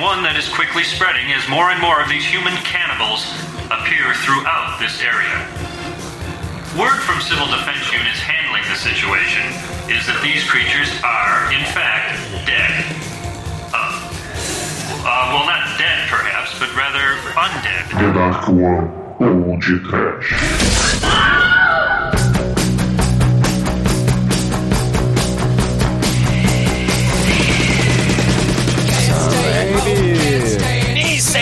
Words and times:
one 0.00 0.22
that 0.22 0.38
is 0.38 0.46
quickly 0.46 0.86
spreading 0.86 1.26
as 1.34 1.42
more 1.50 1.74
and 1.74 1.80
more 1.82 1.98
of 1.98 2.06
these 2.06 2.22
human 2.22 2.54
cannibals 2.62 3.26
appear 3.66 4.14
throughout 4.22 4.78
this 4.78 5.02
area. 5.02 5.42
Word 6.78 7.02
from 7.02 7.18
civil 7.18 7.50
defense 7.50 7.82
units 7.90 8.22
handling 8.22 8.62
the 8.70 8.78
situation 8.78 9.42
is 9.90 10.06
that 10.06 10.22
these 10.22 10.46
creatures 10.46 10.86
are, 11.02 11.50
in 11.50 11.66
fact, 11.74 12.14
dead. 12.46 12.70
Uh, 13.74 13.90
uh, 15.02 15.34
well, 15.34 15.50
not 15.50 15.66
dead, 15.82 16.06
perhaps, 16.06 16.54
but 16.62 16.70
rather 16.78 17.18
undead. 17.34 17.90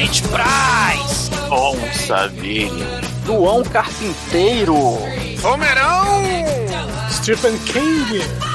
Vincent 0.06 0.28
Price! 0.28 1.30
Tom 1.48 1.76
Savini. 1.92 2.84
João 3.24 3.64
Carpinteiro. 3.64 4.76
Homerão! 5.42 6.22
Stephen 7.10 7.58
King. 7.58 8.22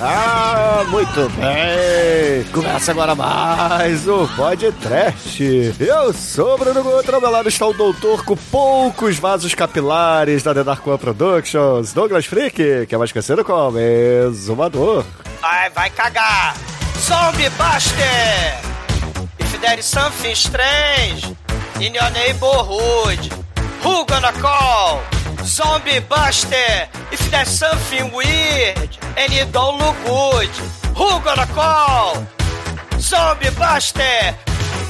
Ah, 0.00 0.84
muito 0.88 1.30
bem! 1.36 2.44
Começa 2.52 2.90
agora 2.90 3.14
mais 3.14 4.08
o 4.08 4.26
Podcast. 4.34 5.74
Eu 5.78 6.12
sou 6.12 6.54
o 6.54 6.58
Bruno 6.58 6.82
Gutra, 6.82 7.14
ao 7.14 7.20
meu 7.20 7.30
lado 7.30 7.48
está 7.48 7.64
o 7.64 7.72
doutor 7.72 8.24
com 8.24 8.36
poucos 8.36 9.16
vasos 9.16 9.54
capilares 9.54 10.42
da 10.42 10.52
The 10.52 10.64
Dark 10.64 10.84
One 10.84 10.98
Productions, 10.98 11.92
Douglas 11.92 12.26
Freak, 12.26 12.86
que 12.86 12.94
é 12.94 12.98
mais 12.98 13.12
conhecido 13.12 13.44
como 13.44 13.78
Exumador. 13.78 15.04
Vai, 15.40 15.70
vai 15.70 15.90
cagar! 15.90 16.56
Zombie 16.98 17.48
Buster! 17.50 18.77
There 19.60 19.76
is 19.76 19.86
something 19.86 20.34
strange 20.36 21.24
in 21.80 21.92
your 21.92 22.10
neighborhood, 22.12 23.18
who 23.82 24.06
gonna 24.06 24.32
call? 24.32 25.02
Zombie 25.42 25.98
Buster! 26.08 26.88
If 27.10 27.28
there's 27.30 27.48
something 27.48 28.12
weird 28.12 28.78
and 29.16 29.32
it 29.32 29.50
don't 29.52 29.78
look 29.78 29.96
good, 30.06 30.48
who 30.96 31.08
gonna 31.24 31.46
call? 31.46 32.24
Zombie 33.00 33.50
Buster! 33.58 34.36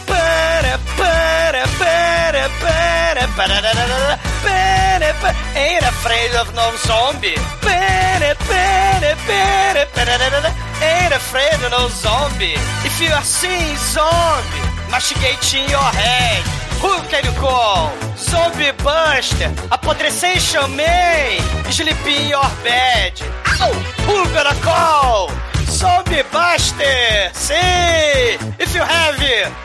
Para, 0.08 0.78
para, 0.96 1.64
para, 1.78 2.48
para, 2.60 3.28
para, 3.36 3.68
para, 3.72 4.18
para, 4.42 5.34
Ain't 5.54 5.84
afraid 5.84 6.34
of 6.34 6.54
no 6.54 6.70
zombie. 6.78 7.34
Para, 7.60 8.34
para, 8.48 9.14
para, 9.26 9.86
para, 9.94 10.54
Ain't 10.80 11.12
afraid 11.12 11.60
of 11.64 11.70
no 11.70 11.88
zombie. 11.88 12.54
If 12.84 13.00
you 13.00 13.10
are 13.12 13.24
seeing 13.24 13.76
zombie, 13.76 14.64
mastigating 14.90 15.68
your 15.68 15.90
head. 16.02 16.42
Who 16.80 16.94
can 17.10 17.24
you 17.24 17.32
call? 17.40 17.90
Zombie 18.16 18.70
Buster, 18.84 19.52
Apodrectation 19.72 20.76
Man, 20.76 21.40
Sleep 21.72 22.06
in 22.06 22.28
your 22.28 22.48
bed. 22.62 23.20
Ow! 23.60 23.72
Who 24.06 24.24
gonna 24.32 24.54
call? 24.62 25.30
Zombie 25.68 26.22
Buster! 26.32 27.30
Sim! 27.32 28.54
If 28.58 28.74
you 28.74 28.82
have 28.82 29.16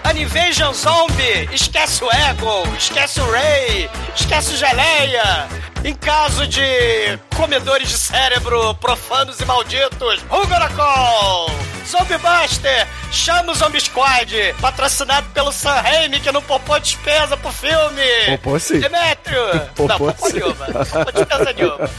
an 0.06 0.18
invasion 0.18 0.74
zombie, 0.74 1.48
esquece 1.52 2.04
o 2.04 2.10
Ego, 2.12 2.64
esquece 2.78 3.22
o 3.22 3.32
Ray, 3.32 3.90
esquece 4.16 4.54
o 4.54 4.58
Geleia. 4.58 5.48
Em 5.84 5.94
caso 5.94 6.48
de 6.48 7.20
comedores 7.36 7.90
de 7.90 7.98
cérebro 7.98 8.74
profanos 8.76 9.42
e 9.42 9.46
malditos, 9.46 10.24
call? 10.76 11.50
Zombie 11.86 12.18
Buster! 12.18 12.88
Chama 13.12 13.52
o 13.52 13.56
Zombie 13.56 13.80
Squad! 13.80 14.56
Patrocinado 14.60 15.28
pelo 15.32 15.52
Sam 15.52 15.74
Raimi, 15.74 16.20
que 16.20 16.32
não 16.32 16.42
popou 16.42 16.80
despesa 16.80 17.38
pro 17.38 17.52
filme! 17.52 18.02
Popô 18.38 18.58
sim. 18.58 18.80
Demetrius! 18.80 19.62
Popô 19.76 19.88
não, 19.88 19.98
popô 19.98 20.28
sim. 20.28 20.34
nenhuma. 20.34 20.66
Popô 20.66 21.12
despesa 21.12 21.54
nenhuma. 21.54 21.90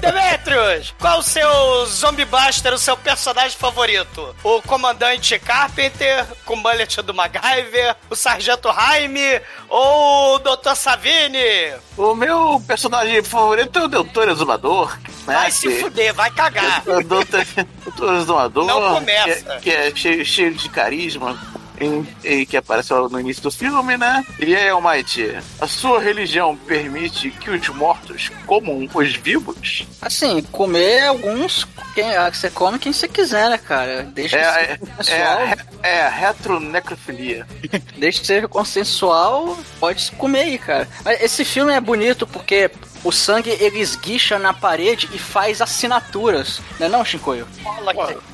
Demetrius! 0.00 0.94
Qual 0.98 1.18
o 1.18 1.22
seu 1.22 1.86
Zombie 1.86 2.24
Buster, 2.24 2.72
o 2.72 2.78
seu 2.78 2.96
personagem 2.96 3.58
favorito? 3.58 4.34
O 4.42 4.62
Comandante 4.62 5.38
Carpenter, 5.38 6.24
com 6.44 6.54
o 6.54 6.56
mullet 6.56 7.02
do 7.02 7.12
MacGyver, 7.12 7.96
o 8.08 8.16
Sargento 8.16 8.72
Jaime 8.72 9.40
ou 9.68 10.36
o 10.36 10.38
Dr. 10.38 10.74
Savini? 10.74 11.74
O 11.96 12.14
meu 12.14 12.62
personagem 12.66 13.22
favorito 13.32 13.78
é 13.78 13.82
o 13.84 13.88
Doutor 13.88 14.28
Exumador. 14.28 14.96
Né? 15.26 15.34
Vai 15.34 15.50
se 15.50 15.70
fuder, 15.80 16.14
vai 16.14 16.30
cagar! 16.30 16.82
O 16.86 17.02
Doutor, 17.02 17.44
Doutor 17.84 18.14
Exumador. 18.16 18.66
Não 18.66 18.94
começa. 18.94 19.56
Que, 19.58 19.70
é- 19.70 19.90
que 19.90 19.90
é 19.90 19.94
cheio, 19.94 20.24
cheio 20.24 20.54
de 20.54 20.68
carisma. 20.68 21.38
em- 21.80 22.06
E 22.22 22.46
que 22.46 22.56
apareceu 22.56 23.08
no 23.08 23.18
início 23.18 23.42
do 23.42 23.50
filme, 23.50 23.96
né? 23.96 24.24
E 24.38 24.54
aí, 24.54 24.68
Almighty, 24.68 25.36
a 25.60 25.66
sua 25.66 25.98
religião 26.00 26.56
permite 26.56 27.30
que 27.30 27.50
os 27.50 27.68
mortos 27.70 28.30
comam 28.46 28.88
os 28.94 29.16
vivos? 29.16 29.84
Assim, 30.00 30.42
comer 30.52 31.06
alguns. 31.06 31.66
Quem, 31.94 32.14
ah, 32.14 32.30
você 32.32 32.48
come 32.50 32.78
quem 32.78 32.92
você 32.92 33.08
quiser, 33.08 33.50
né, 33.50 33.58
cara? 33.58 34.02
Deixa 34.04 34.36
É, 34.36 34.44
ser 34.52 34.60
é, 34.60 34.72
é, 34.72 34.76
consensual. 34.76 35.46
re- 35.46 35.56
é 35.82 36.02
a 36.02 36.08
retronecrofilia. 36.08 37.46
Que 37.98 38.12
seja 38.26 38.46
consensual, 38.46 39.58
pode 39.80 40.10
comer 40.12 40.40
aí, 40.42 40.58
cara. 40.58 40.88
Mas 41.04 41.20
esse 41.22 41.44
filme 41.44 41.72
é 41.72 41.80
bonito 41.80 42.26
porque 42.26 42.70
o 43.04 43.10
sangue 43.12 43.50
ele 43.60 43.80
esguicha 43.80 44.38
na 44.38 44.52
parede 44.52 45.08
e 45.12 45.18
faz 45.18 45.60
assinaturas. 45.60 46.60
Não 46.78 46.86
é 46.86 46.88
não, 46.90 47.04
Shinkoio? 47.04 47.46
Fala 47.62 47.92
que- 47.94 48.32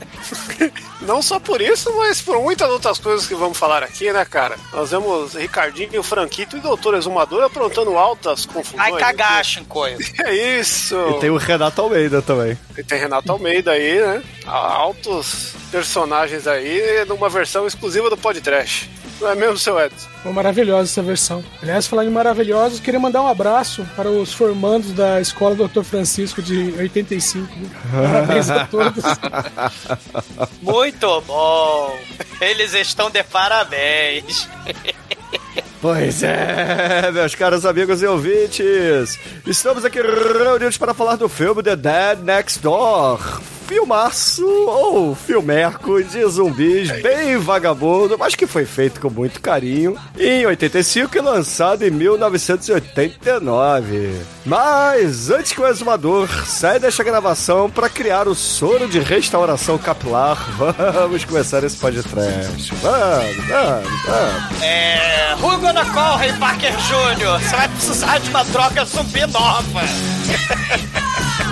Não 1.01 1.23
só 1.23 1.39
por 1.39 1.61
isso, 1.63 1.95
mas 1.97 2.21
por 2.21 2.41
muitas 2.43 2.69
outras 2.69 2.99
coisas 2.99 3.27
que 3.27 3.35
vamos 3.35 3.57
falar 3.57 3.83
aqui, 3.83 4.13
né, 4.13 4.25
cara? 4.25 4.57
Nós 4.73 4.91
vemos 4.91 5.35
Ricardinho, 5.35 6.03
Franquito 6.03 6.57
e 6.57 6.61
Doutor 6.61 6.95
Exumador 6.95 7.45
aprontando 7.45 7.97
altas 7.97 8.45
confusões. 8.45 8.91
Vai 8.91 9.01
cagar, 9.01 9.45
Shinkoio. 9.45 9.97
É 10.25 10.35
isso. 10.59 10.97
E 11.17 11.21
tem 11.21 11.31
o 11.31 11.37
Renato 11.37 11.81
Almeida 11.81 12.21
também. 12.21 12.59
E 12.77 12.83
tem 12.83 12.99
Renato 12.99 13.31
Almeida 13.33 13.71
aí, 13.73 14.01
né? 14.01 14.23
Altos 14.45 15.55
personagens 15.71 16.47
aí 16.47 17.05
numa 17.07 17.29
versão 17.29 17.67
exclusiva 17.67 18.11
do 18.11 18.17
Podcast. 18.17 18.91
Não 19.21 19.31
é 19.31 19.35
mesmo, 19.35 19.59
seu 19.59 19.79
Edson? 19.79 20.09
Foi 20.23 20.33
maravilhosa 20.33 20.85
essa 20.91 21.03
versão. 21.03 21.45
Aliás, 21.61 21.87
falando 21.87 22.09
em 22.09 22.13
maravilhosos, 22.13 22.79
queria 22.79 23.01
mandar 23.01 23.23
um 23.23 23.27
abraço 23.27 23.87
para 23.97 24.09
os 24.09 24.33
formandos 24.33 24.93
da 24.93 25.21
Escola 25.21 25.55
Dr. 25.57 25.83
Francisco 25.83 26.41
de 26.41 26.73
85. 26.79 27.47
viu? 27.55 27.71
Parabéns 27.91 28.51
a 28.51 28.67
todos. 28.67 29.05
Muito 30.63 31.21
bom. 31.23 31.99
Eles 32.41 32.75
estão 32.75 33.11
de 33.11 33.23
parabéns. 33.25 34.49
Pois 35.81 36.23
é, 36.23 37.11
meus 37.13 37.35
caros 37.35 37.65
amigos 37.65 38.03
e 38.03 38.07
ouvintes, 38.07 39.17
estamos 39.47 39.85
aqui 39.85 40.01
reunidos 40.01 40.77
para 40.77 40.93
falar 40.93 41.15
do 41.15 41.29
filme 41.29 41.63
The 41.63 41.77
Dead 41.77 42.19
Next 42.21 42.61
Door. 42.61 43.41
Filmaço 43.69 44.47
ou 44.47 45.15
filmeco 45.15 46.03
de 46.03 46.25
zumbis 46.25 46.91
bem 47.03 47.37
vagabundo, 47.37 48.17
mas 48.19 48.35
que 48.35 48.47
foi 48.47 48.65
feito 48.65 48.99
com 48.99 49.11
muito 49.11 49.43
carinho 49.43 49.95
em 50.19 50.47
85 50.47 51.15
e 51.15 51.21
lançado 51.21 51.83
em 51.83 51.91
1989. 51.91 54.23
Mas 54.47 55.29
antes 55.31 55.53
que 55.53 55.61
o 55.61 55.67
exumador 55.67 56.27
saia 56.47 56.81
desta 56.81 57.05
gravação 57.05 57.69
para 57.69 57.91
criar 57.91 58.27
o 58.27 58.35
soro 58.35 58.89
de 58.89 59.01
restauração 59.01 59.77
capilar, 59.77 60.39
vamos 60.95 61.27
começar 61.27 61.63
esse 61.63 61.77
podcast. 61.77 62.73
Vamos, 62.81 63.37
vamos, 63.47 64.03
vamos. 64.07 64.63
É. 64.63 65.37
Gonna 65.61 65.85
call, 65.93 66.17
Ray 66.17 66.33
Parker 66.39 66.73
Jr.? 66.73 67.39
Você 67.43 67.55
vai 67.57 67.69
precisar 67.69 68.17
de 68.19 68.31
uma 68.31 68.45
droga 68.45 68.85
zumbi 68.87 69.27
nova. 69.27 69.83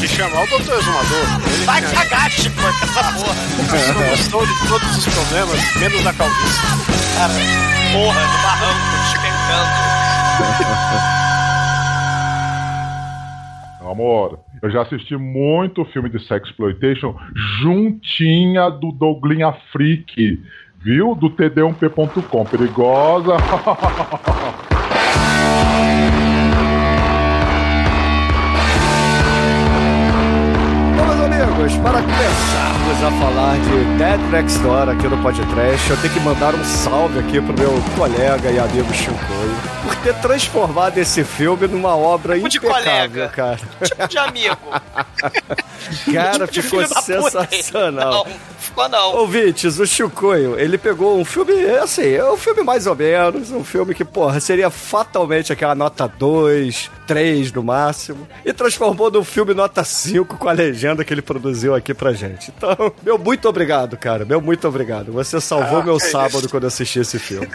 De 0.00 0.08
chamar 0.08 0.44
o 0.44 0.46
Doutor 0.46 0.78
Exumador. 0.78 1.26
Ele 1.46 1.64
Vai 1.66 1.82
cagar, 1.82 2.30
Chico, 2.30 2.58
essa 2.58 3.12
porra. 3.12 3.34
solução 3.78 4.46
de 4.46 4.68
todos 4.68 4.96
os 4.96 5.04
problemas, 5.14 5.74
menos 5.76 6.02
da 6.02 6.12
calvície. 6.14 6.60
Cara, 7.16 7.34
porra, 7.92 8.20
no 8.20 8.38
barranco, 8.42 8.96
despencando. 9.02 9.90
Amor, 13.90 14.38
eu 14.62 14.70
já 14.70 14.82
assisti 14.82 15.16
muito 15.16 15.84
filme 15.86 16.08
de 16.08 16.24
sexploitation 16.26 17.14
juntinha 17.60 18.70
do 18.70 18.92
Douglinha 18.92 19.52
Freak, 19.70 20.40
viu? 20.82 21.14
Do 21.14 21.28
td1p.com. 21.30 22.44
Perigosa. 22.46 23.36
amigos, 31.60 31.76
para 31.82 32.00
começarmos 32.02 33.04
a 33.04 33.10
falar 33.20 33.56
de 33.58 33.98
Dead 33.98 34.20
Next 34.30 34.58
Door 34.60 34.88
aqui 34.88 35.08
no 35.08 35.18
Podcast, 35.22 35.90
eu 35.90 35.96
tenho 36.00 36.14
que 36.14 36.20
mandar 36.20 36.54
um 36.54 36.64
salve 36.64 37.18
aqui 37.18 37.40
pro 37.40 37.52
meu 37.52 37.72
colega 37.96 38.50
e 38.50 38.58
amigo 38.58 38.92
Chicoio 38.94 39.70
por 39.82 39.96
ter 39.96 40.14
transformado 40.20 40.98
esse 40.98 41.24
filme 41.24 41.66
numa 41.66 41.96
obra 41.96 42.34
Tipo 42.38 42.48
de 42.48 42.56
impecável, 42.58 42.82
colega. 42.84 43.28
cara. 43.28 43.58
Tipo 43.82 44.08
de 44.08 44.18
amigo. 44.18 44.56
Cara, 46.12 46.46
tipo 46.46 46.52
de 46.52 46.62
ficou 46.62 47.02
sensacional. 47.02 48.24
Não, 48.26 48.34
ficou 48.58 48.88
não. 48.88 49.16
Ouvintes, 49.16 49.78
o 49.78 49.86
Chicoio, 49.86 50.58
ele 50.58 50.78
pegou 50.78 51.18
um 51.18 51.24
filme, 51.24 51.52
assim, 51.82 52.12
é 52.14 52.24
um 52.30 52.36
filme 52.36 52.62
mais 52.62 52.86
ou 52.86 52.94
menos, 52.94 53.50
um 53.50 53.64
filme 53.64 53.94
que, 53.94 54.04
porra, 54.04 54.38
seria 54.40 54.70
fatalmente 54.70 55.52
aquela 55.52 55.74
nota 55.74 56.06
2, 56.06 56.90
3 57.06 57.52
no 57.52 57.62
máximo, 57.62 58.26
e 58.44 58.52
transformou 58.52 59.10
num 59.10 59.24
filme 59.24 59.54
nota 59.54 59.82
5 59.82 60.36
com 60.36 60.48
a 60.48 60.52
legenda 60.52 61.04
que 61.04 61.12
ele 61.12 61.22
produziu 61.22 61.49
aqui 61.74 61.92
pra 61.94 62.12
gente. 62.12 62.52
Então, 62.56 62.92
meu 63.02 63.18
muito 63.18 63.48
obrigado, 63.48 63.96
cara, 63.96 64.24
meu 64.24 64.40
muito 64.40 64.66
obrigado. 64.68 65.12
Você 65.12 65.40
salvou 65.40 65.80
Ah, 65.80 65.84
meu 65.84 65.96
que 65.98 66.06
sábado 66.06 66.40
isso. 66.40 66.48
quando 66.48 66.64
eu 66.64 66.68
assisti 66.68 66.98
esse 67.00 67.18
filme. 67.18 67.48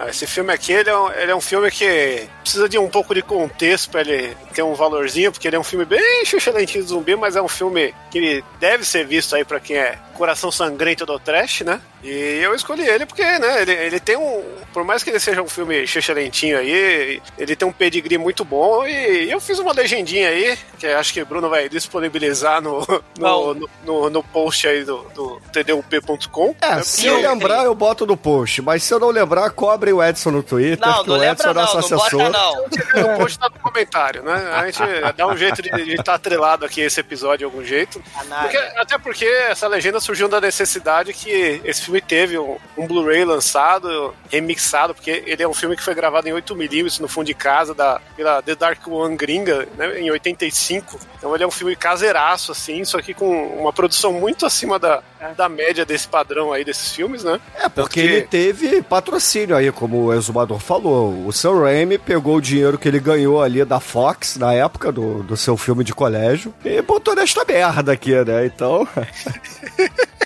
Ah, 0.00 0.08
Esse 0.10 0.28
filme 0.28 0.52
aqui, 0.52 0.72
ele 0.72 0.88
é, 0.88 0.96
um, 0.96 1.10
ele 1.12 1.30
é 1.32 1.34
um 1.34 1.40
filme 1.40 1.68
que 1.72 2.22
precisa 2.40 2.68
de 2.68 2.78
um 2.78 2.88
pouco 2.88 3.12
de 3.12 3.20
contexto 3.20 3.90
pra 3.90 4.00
ele 4.02 4.32
ter 4.54 4.62
um 4.62 4.72
valorzinho, 4.74 5.32
porque 5.32 5.48
ele 5.48 5.56
é 5.56 5.58
um 5.58 5.64
filme 5.64 5.84
bem 5.84 6.24
chuchulentinho 6.24 6.84
de 6.84 6.90
zumbi, 6.90 7.16
mas 7.16 7.34
é 7.34 7.42
um 7.42 7.48
filme 7.48 7.92
que 8.08 8.44
deve 8.60 8.84
ser 8.84 9.04
visto 9.04 9.34
aí 9.34 9.44
pra 9.44 9.58
quem 9.58 9.76
é 9.76 9.98
coração 10.14 10.52
sangrento 10.52 11.04
do 11.04 11.18
trash, 11.18 11.62
né? 11.62 11.80
E 12.02 12.40
eu 12.42 12.54
escolhi 12.54 12.86
ele 12.88 13.04
porque, 13.06 13.22
né, 13.24 13.62
ele, 13.62 13.72
ele 13.72 14.00
tem 14.00 14.16
um... 14.16 14.44
Por 14.72 14.84
mais 14.84 15.02
que 15.02 15.10
ele 15.10 15.18
seja 15.18 15.42
um 15.42 15.48
filme 15.48 15.86
chuchulentinho 15.86 16.56
aí, 16.58 17.20
ele 17.36 17.56
tem 17.56 17.66
um 17.66 17.72
pedigree 17.72 18.18
muito 18.18 18.44
bom 18.44 18.86
e 18.86 19.30
eu 19.30 19.40
fiz 19.40 19.58
uma 19.58 19.72
legendinha 19.72 20.28
aí, 20.28 20.56
que 20.78 20.86
acho 20.86 21.12
que 21.12 21.22
o 21.22 21.26
Bruno 21.26 21.48
vai 21.48 21.68
disponibilizar 21.68 22.60
no, 22.62 22.80
no, 22.80 23.02
Não. 23.18 23.54
no, 23.54 23.70
no- 23.84 24.10
no 24.10 24.22
post 24.22 24.66
aí 24.68 24.84
do, 24.84 24.98
do 25.14 25.40
tdup.com. 25.52 26.54
É, 26.60 26.82
se 26.82 27.06
eu 27.06 27.20
lembrar, 27.20 27.64
eu 27.64 27.74
boto 27.74 28.06
no 28.06 28.16
post, 28.16 28.62
mas 28.62 28.82
se 28.82 28.92
eu 28.94 29.00
não 29.00 29.10
lembrar, 29.10 29.50
cobre 29.50 29.92
o 29.92 30.02
Edson 30.02 30.30
no 30.30 30.42
Twitter, 30.42 30.86
Não, 30.86 31.02
que 31.02 31.08
não 31.08 31.18
o 31.18 31.24
Edson 31.24 31.48
lembra 31.48 31.50
é 31.50 31.54
não, 31.54 31.74
nosso 31.74 31.90
não 31.94 31.98
assessor. 32.02 32.22
bota 32.22 32.30
não. 32.30 33.12
No 33.12 33.18
post 33.18 33.38
tá 33.38 33.48
no 33.48 33.58
comentário, 33.60 34.22
né? 34.22 34.50
A 34.54 34.66
gente 34.70 34.78
dá 35.16 35.26
um 35.26 35.36
jeito 35.36 35.62
de 35.62 35.94
estar 35.94 36.14
atrelado 36.14 36.64
aqui 36.64 36.80
esse 36.80 37.00
episódio 37.00 37.38
de 37.38 37.44
algum 37.44 37.64
jeito. 37.64 38.02
Porque- 38.42 38.56
até 38.76 38.98
porque 38.98 39.24
essa 39.24 39.66
legenda 39.66 39.98
surgiu 40.00 40.28
da 40.28 40.40
necessidade 40.40 41.12
que 41.12 41.60
esse 41.64 41.82
filme 41.88 42.00
teve 42.00 42.38
um, 42.38 42.56
um 42.76 42.86
Blu-ray 42.86 43.24
lançado, 43.24 44.14
remixado, 44.30 44.94
porque 44.94 45.22
ele 45.26 45.42
é 45.42 45.48
um 45.48 45.54
filme 45.54 45.76
que 45.76 45.82
foi 45.82 45.94
gravado 45.94 46.28
em 46.28 46.32
8mm 46.32 47.00
no 47.00 47.08
fundo 47.08 47.26
de 47.26 47.34
casa 47.34 47.74
da, 47.74 48.00
pela 48.14 48.42
The 48.42 48.54
Dark 48.54 48.86
One 48.86 49.16
gringa, 49.16 49.66
né, 49.76 49.98
em 49.98 50.10
85. 50.10 50.98
Então 51.16 51.34
ele 51.34 51.44
é 51.44 51.46
um 51.46 51.50
filme 51.50 51.74
caseiraço, 51.74 52.52
assim, 52.52 52.84
só 52.84 53.00
que 53.00 53.14
com 53.14 53.46
uma 53.58 53.72
produção 53.72 54.12
muito 54.12 54.44
acima 54.44 54.78
da, 54.78 55.02
da 55.36 55.48
média 55.48 55.84
desse 55.84 56.06
padrão 56.06 56.52
aí 56.52 56.64
desses 56.64 56.92
filmes, 56.92 57.24
né? 57.24 57.40
É, 57.54 57.68
porque 57.68 58.00
ele 58.00 58.22
teve 58.22 58.82
patrocínio 58.82 59.56
aí, 59.56 59.72
como 59.72 60.04
o 60.04 60.12
exumador 60.12 60.60
falou. 60.60 61.26
O 61.26 61.32
Sam 61.32 61.62
Raimi 61.62 61.98
pegou 61.98 62.36
o 62.36 62.40
dinheiro 62.40 62.78
que 62.78 62.86
ele 62.86 63.00
ganhou 63.00 63.42
ali 63.42 63.64
da 63.64 63.80
Fox, 63.80 64.36
na 64.36 64.52
época 64.52 64.92
do, 64.92 65.22
do 65.22 65.36
seu 65.36 65.56
filme 65.56 65.82
de 65.82 65.94
colégio, 65.94 66.54
e 66.64 66.82
botou 66.82 67.14
nesta 67.14 67.44
merda 67.44 67.92
aqui, 67.92 68.12
né? 68.24 68.46
Então. 68.46 68.86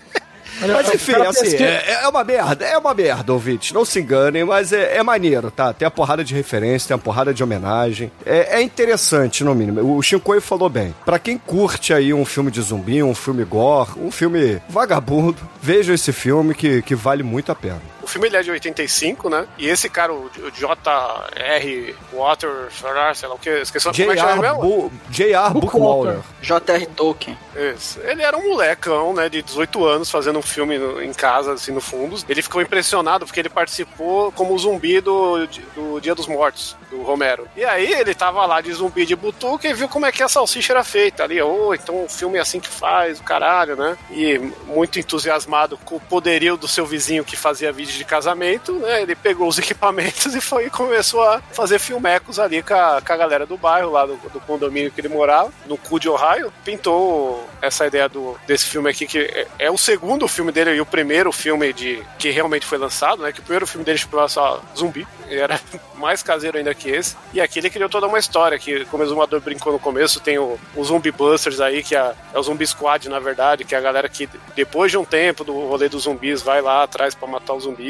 Mas 0.67 0.89
o 0.89 0.95
enfim, 0.95 1.13
cara 1.13 1.31
assim, 1.31 1.57
é, 1.57 2.03
é 2.03 2.09
uma 2.09 2.25
merda, 2.25 2.65
é 2.65 2.79
uma 2.79 2.95
merda, 2.95 3.33
ouvintes. 3.33 3.73
Não 3.73 3.85
se 3.85 4.01
enganem, 4.01 4.45
mas 4.45 4.73
é, 4.73 4.97
é 4.97 5.03
maneiro, 5.03 5.51
tá? 5.51 5.73
Tem 5.73 5.87
a 5.87 5.91
porrada 5.91 6.25
de 6.25 6.35
referência, 6.35 6.89
tem 6.89 6.95
a 6.95 6.99
porrada 6.99 7.33
de 7.33 7.43
homenagem. 7.43 8.11
É, 8.25 8.59
é 8.59 8.63
interessante, 8.63 9.45
no 9.45 9.55
mínimo. 9.55 9.97
O 9.97 10.03
Shinkoi 10.03 10.41
falou 10.41 10.69
bem. 10.69 10.95
Pra 11.05 11.19
quem 11.19 11.39
curte 11.39 11.93
aí 11.93 12.13
um 12.13 12.25
filme 12.25 12.51
de 12.51 12.61
zumbi, 12.61 13.03
um 13.03 13.15
filme 13.15 13.45
gore, 13.45 13.91
um 13.99 14.11
filme 14.11 14.61
vagabundo, 14.69 15.37
vejam 15.61 15.95
esse 15.95 16.13
filme 16.13 16.55
que, 16.55 16.83
que 16.83 16.95
vale 16.95 17.23
muito 17.23 17.51
a 17.51 17.55
pena. 17.55 17.81
O 18.13 18.17
filme 18.21 18.29
ele 18.29 18.37
é 18.37 18.43
de 18.43 18.51
85, 18.51 19.31
né? 19.31 19.47
E 19.57 19.67
esse 19.71 19.89
cara, 19.89 20.13
o 20.13 20.31
J.R. 20.55 21.97
Water, 22.13 22.69
sei 23.15 23.27
lá 23.29 23.35
o 23.35 23.39
que, 23.39 23.49
esqueci 23.49 23.85
como 23.91 24.13
é 24.13 24.15
que 24.15 24.21
chama 24.21 24.35
J.R. 24.37 24.41
mesmo? 24.43 24.93
J.R. 25.09 25.55
Bookwater. 25.55 26.19
J.R. 26.43 26.87
Tolkien. 26.89 27.39
Isso. 27.75 27.99
Ele 28.03 28.23
era 28.23 28.37
um 28.37 28.51
molecão, 28.51 29.15
né, 29.15 29.29
de 29.31 29.41
18 29.43 29.85
anos, 29.87 30.11
fazendo 30.11 30.39
um 30.39 30.43
filme 30.43 30.77
no- 30.79 31.03
em 31.03 31.13
casa, 31.15 31.53
assim, 31.55 31.73
no 31.73 31.81
fundos. 31.81 32.25
Ele 32.29 32.43
ficou 32.43 32.61
impressionado 32.61 33.25
porque 33.25 33.41
ele 33.41 33.49
participou 33.49 34.31
como 34.33 34.59
zumbi 34.59 35.01
do, 35.01 35.47
do 35.75 35.99
Dia 36.01 36.15
dos 36.15 36.27
Mortos, 36.27 36.77
do 36.91 37.03
Romero. 37.03 37.49
E 37.57 37.65
aí 37.65 37.93
ele 37.93 38.15
tava 38.15 38.45
lá 38.45 38.61
de 38.61 38.73
zumbi 38.75 39.07
de 39.07 39.17
butuca 39.17 39.67
e 39.69 39.73
viu 39.73 39.89
como 39.89 40.05
é 40.05 40.13
que 40.13 40.23
a 40.23 40.29
salsicha 40.29 40.75
era 40.75 40.85
feita 40.85 41.25
ali. 41.25 41.41
Oh, 41.41 41.73
então 41.75 42.05
o 42.05 42.09
filme 42.11 42.37
é 42.37 42.43
assim 42.43 42.61
que 42.61 42.69
faz, 42.69 43.21
o 43.21 43.23
caralho, 43.23 43.75
né? 43.75 43.97
E 44.11 44.39
muito 44.67 44.99
entusiasmado 44.99 45.79
com 45.79 45.97
o 45.97 46.01
poderio 46.01 46.57
do 46.59 46.69
seu 46.69 46.85
vizinho 46.85 47.25
que 47.25 47.37
fazia 47.37 47.73
vídeo 47.73 48.02
de 48.03 48.09
casamento, 48.09 48.73
né? 48.75 49.03
Ele 49.03 49.15
pegou 49.15 49.49
os 49.49 49.59
equipamentos 49.59 50.35
e 50.35 50.41
foi 50.41 50.69
começou 50.69 51.23
a 51.23 51.41
fazer 51.53 51.79
filmecos 51.79 52.39
ali 52.39 52.63
com 52.63 52.75
a, 52.75 53.01
com 53.01 53.13
a 53.13 53.17
galera 53.17 53.47
do 53.47 53.57
bairro, 53.57 53.91
lá 53.91 54.05
do, 54.05 54.17
do 54.17 54.41
condomínio 54.41 54.91
que 54.91 55.01
ele 55.01 55.09
morava, 55.09 55.53
no 55.67 55.77
cu 55.77 55.99
de 55.99 56.09
Ohio. 56.09 56.53
Pintou 56.65 57.49
essa 57.61 57.87
ideia 57.87 58.09
do, 58.09 58.37
desse 58.47 58.67
filme 58.67 58.91
aqui, 58.91 59.07
que 59.07 59.19
é, 59.19 59.47
é 59.59 59.71
o 59.71 59.79
segundo 59.79 60.27
filme 60.29 60.53
dele 60.53 60.75
e 60.75 60.81
o 60.81 60.87
primeiro 60.87 61.33
filme 61.33 61.73
de 61.73 62.03
que 62.19 62.31
realmente 62.31 62.67
foi 62.67 62.79
lançado, 62.79 63.23
né? 63.23 63.33
Que 63.33 63.41
o 63.41 63.43
primeiro 63.43 63.67
filme 63.67 63.85
dele 63.85 63.99
chamava 63.99 64.29
só 64.29 64.63
Zumbi. 64.77 65.07
Ele 65.29 65.41
era 65.41 65.59
mais 65.95 66.23
caseiro 66.23 66.59
ainda 66.59 66.75
que 66.75 66.91
esse. 66.91 67.17
E 67.33 67.41
aqui 67.41 67.59
ele 67.59 67.71
criou 67.71 67.89
toda 67.89 68.07
uma 68.07 68.19
história, 68.19 68.59
que 68.59 68.85
como 68.87 69.03
o 69.03 69.07
Exumador 69.07 69.41
brincou 69.41 69.73
no 69.73 69.79
começo, 69.79 70.21
tem 70.21 70.39
o, 70.39 70.59
o 70.75 70.85
Zumbi 70.85 71.11
Busters 71.11 71.61
aí, 71.61 71.83
que 71.83 71.95
é, 71.95 72.13
é 72.35 72.39
o 72.39 72.43
Zumbi 72.43 72.67
Squad, 72.67 73.09
na 73.09 73.19
verdade, 73.19 73.65
que 73.65 73.75
é 73.75 73.79
a 73.79 73.81
galera 73.81 74.09
que 74.09 74.29
depois 74.55 74.91
de 74.91 74.99
um 74.99 75.05
tempo 75.05 75.45
do 75.45 75.53
rolê 75.53 75.89
dos 75.89 76.03
zumbis 76.03 76.43
vai 76.43 76.61
lá 76.61 76.83
atrás 76.83 77.15
pra 77.15 77.29
matar 77.29 77.55
os 77.55 77.65
zumbis, 77.65 77.82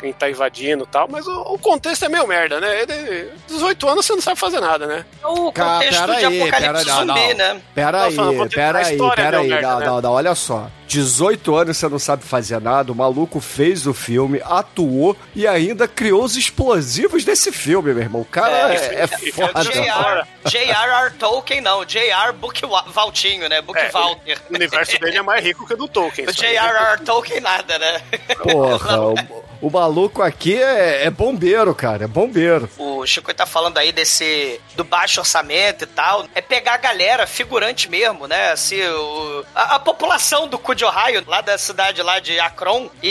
quem 0.00 0.12
tá 0.12 0.30
invadindo 0.30 0.84
e 0.84 0.86
tal. 0.86 1.08
Mas 1.10 1.26
o, 1.26 1.40
o 1.54 1.58
contexto 1.58 2.04
é 2.04 2.08
meio 2.08 2.26
merda, 2.26 2.60
né? 2.60 2.82
Ele, 2.82 3.30
18 3.46 3.88
anos 3.88 4.06
você 4.06 4.12
não 4.14 4.20
sabe 4.22 4.38
fazer 4.40 4.60
nada, 4.60 4.86
né? 4.86 5.04
É 5.22 5.26
o 5.26 5.52
Cara, 5.52 5.74
contexto 5.74 6.00
pera 6.00 6.18
de 6.18 6.24
aí, 6.26 6.40
apocalipse 6.42 6.84
pera- 6.84 6.84
não, 7.04 7.14
zumbi, 7.14 7.28
não. 7.28 7.36
né? 7.54 7.60
Pera 7.74 7.98
Tô 7.98 8.04
aí, 8.04 8.14
falando, 8.14 8.50
pera 8.50 8.78
aí, 8.78 8.98
pera 9.14 9.38
aí. 9.40 9.48
merda, 9.48 9.68
Não, 9.70 9.78
né? 9.80 9.86
não, 9.86 10.00
não, 10.00 10.12
olha 10.12 10.34
só. 10.34 10.68
18 10.86 11.54
anos 11.56 11.76
você 11.76 11.88
não 11.88 11.98
sabe 11.98 12.24
fazer 12.24 12.60
nada, 12.60 12.92
o 12.92 12.94
maluco 12.94 13.40
fez 13.40 13.86
o 13.86 13.94
filme, 13.94 14.40
atuou 14.44 15.16
e 15.34 15.46
ainda 15.46 15.86
criou 15.88 16.22
os 16.24 16.36
explosivos 16.36 17.24
desse 17.24 17.50
filme, 17.52 17.92
meu 17.92 18.02
irmão. 18.02 18.20
O 18.22 18.24
cara 18.24 18.72
é, 18.74 19.02
é 19.02 19.08
e- 19.22 19.32
foda. 19.32 19.62
J.R. 19.62 20.24
J.R.R. 20.46 21.10
Tolkien, 21.18 21.60
não. 21.60 21.84
J.R. 21.84 22.32
Book 22.32 22.64
Wa- 22.64 22.84
Valtinho, 22.88 23.48
né? 23.48 23.60
Book 23.60 23.78
É, 23.78 23.90
Walter. 23.90 24.38
O 24.50 24.54
universo 24.54 24.98
dele 25.00 25.18
é 25.18 25.22
mais 25.22 25.44
rico 25.44 25.66
que 25.66 25.74
o 25.74 25.76
do 25.76 25.88
Tolkien. 25.88 26.28
O. 26.28 26.32
J.R.R. 26.32 27.00
Tolkien 27.04 27.40
nada, 27.40 27.78
né? 27.78 28.00
Porra, 28.42 29.00
o, 29.10 29.44
o 29.62 29.70
maluco 29.70 30.22
aqui 30.22 30.56
é, 30.62 31.04
é 31.06 31.10
bombeiro, 31.10 31.74
cara, 31.74 32.04
é 32.04 32.08
bombeiro. 32.08 32.68
O 32.78 33.04
Chico 33.06 33.34
tá 33.34 33.44
falando 33.46 33.78
aí 33.78 33.90
desse 33.90 34.60
do 34.76 34.84
baixo 34.84 35.20
orçamento 35.20 35.84
e 35.84 35.86
tal. 35.88 36.26
É 36.34 36.40
pegar 36.40 36.74
a 36.74 36.78
galera, 36.78 37.26
figurante 37.26 37.90
mesmo, 37.90 38.26
né? 38.28 38.52
Assim, 38.52 38.80
o, 38.86 39.44
a, 39.54 39.74
a 39.76 39.78
população 39.78 40.46
do 40.46 40.58
cu 40.58 40.75
de 40.76 40.84
Ohio, 40.84 41.24
lá 41.26 41.40
da 41.40 41.58
cidade 41.58 42.00
lá 42.02 42.20
de 42.20 42.38
Akron, 42.38 42.88
e, 43.02 43.08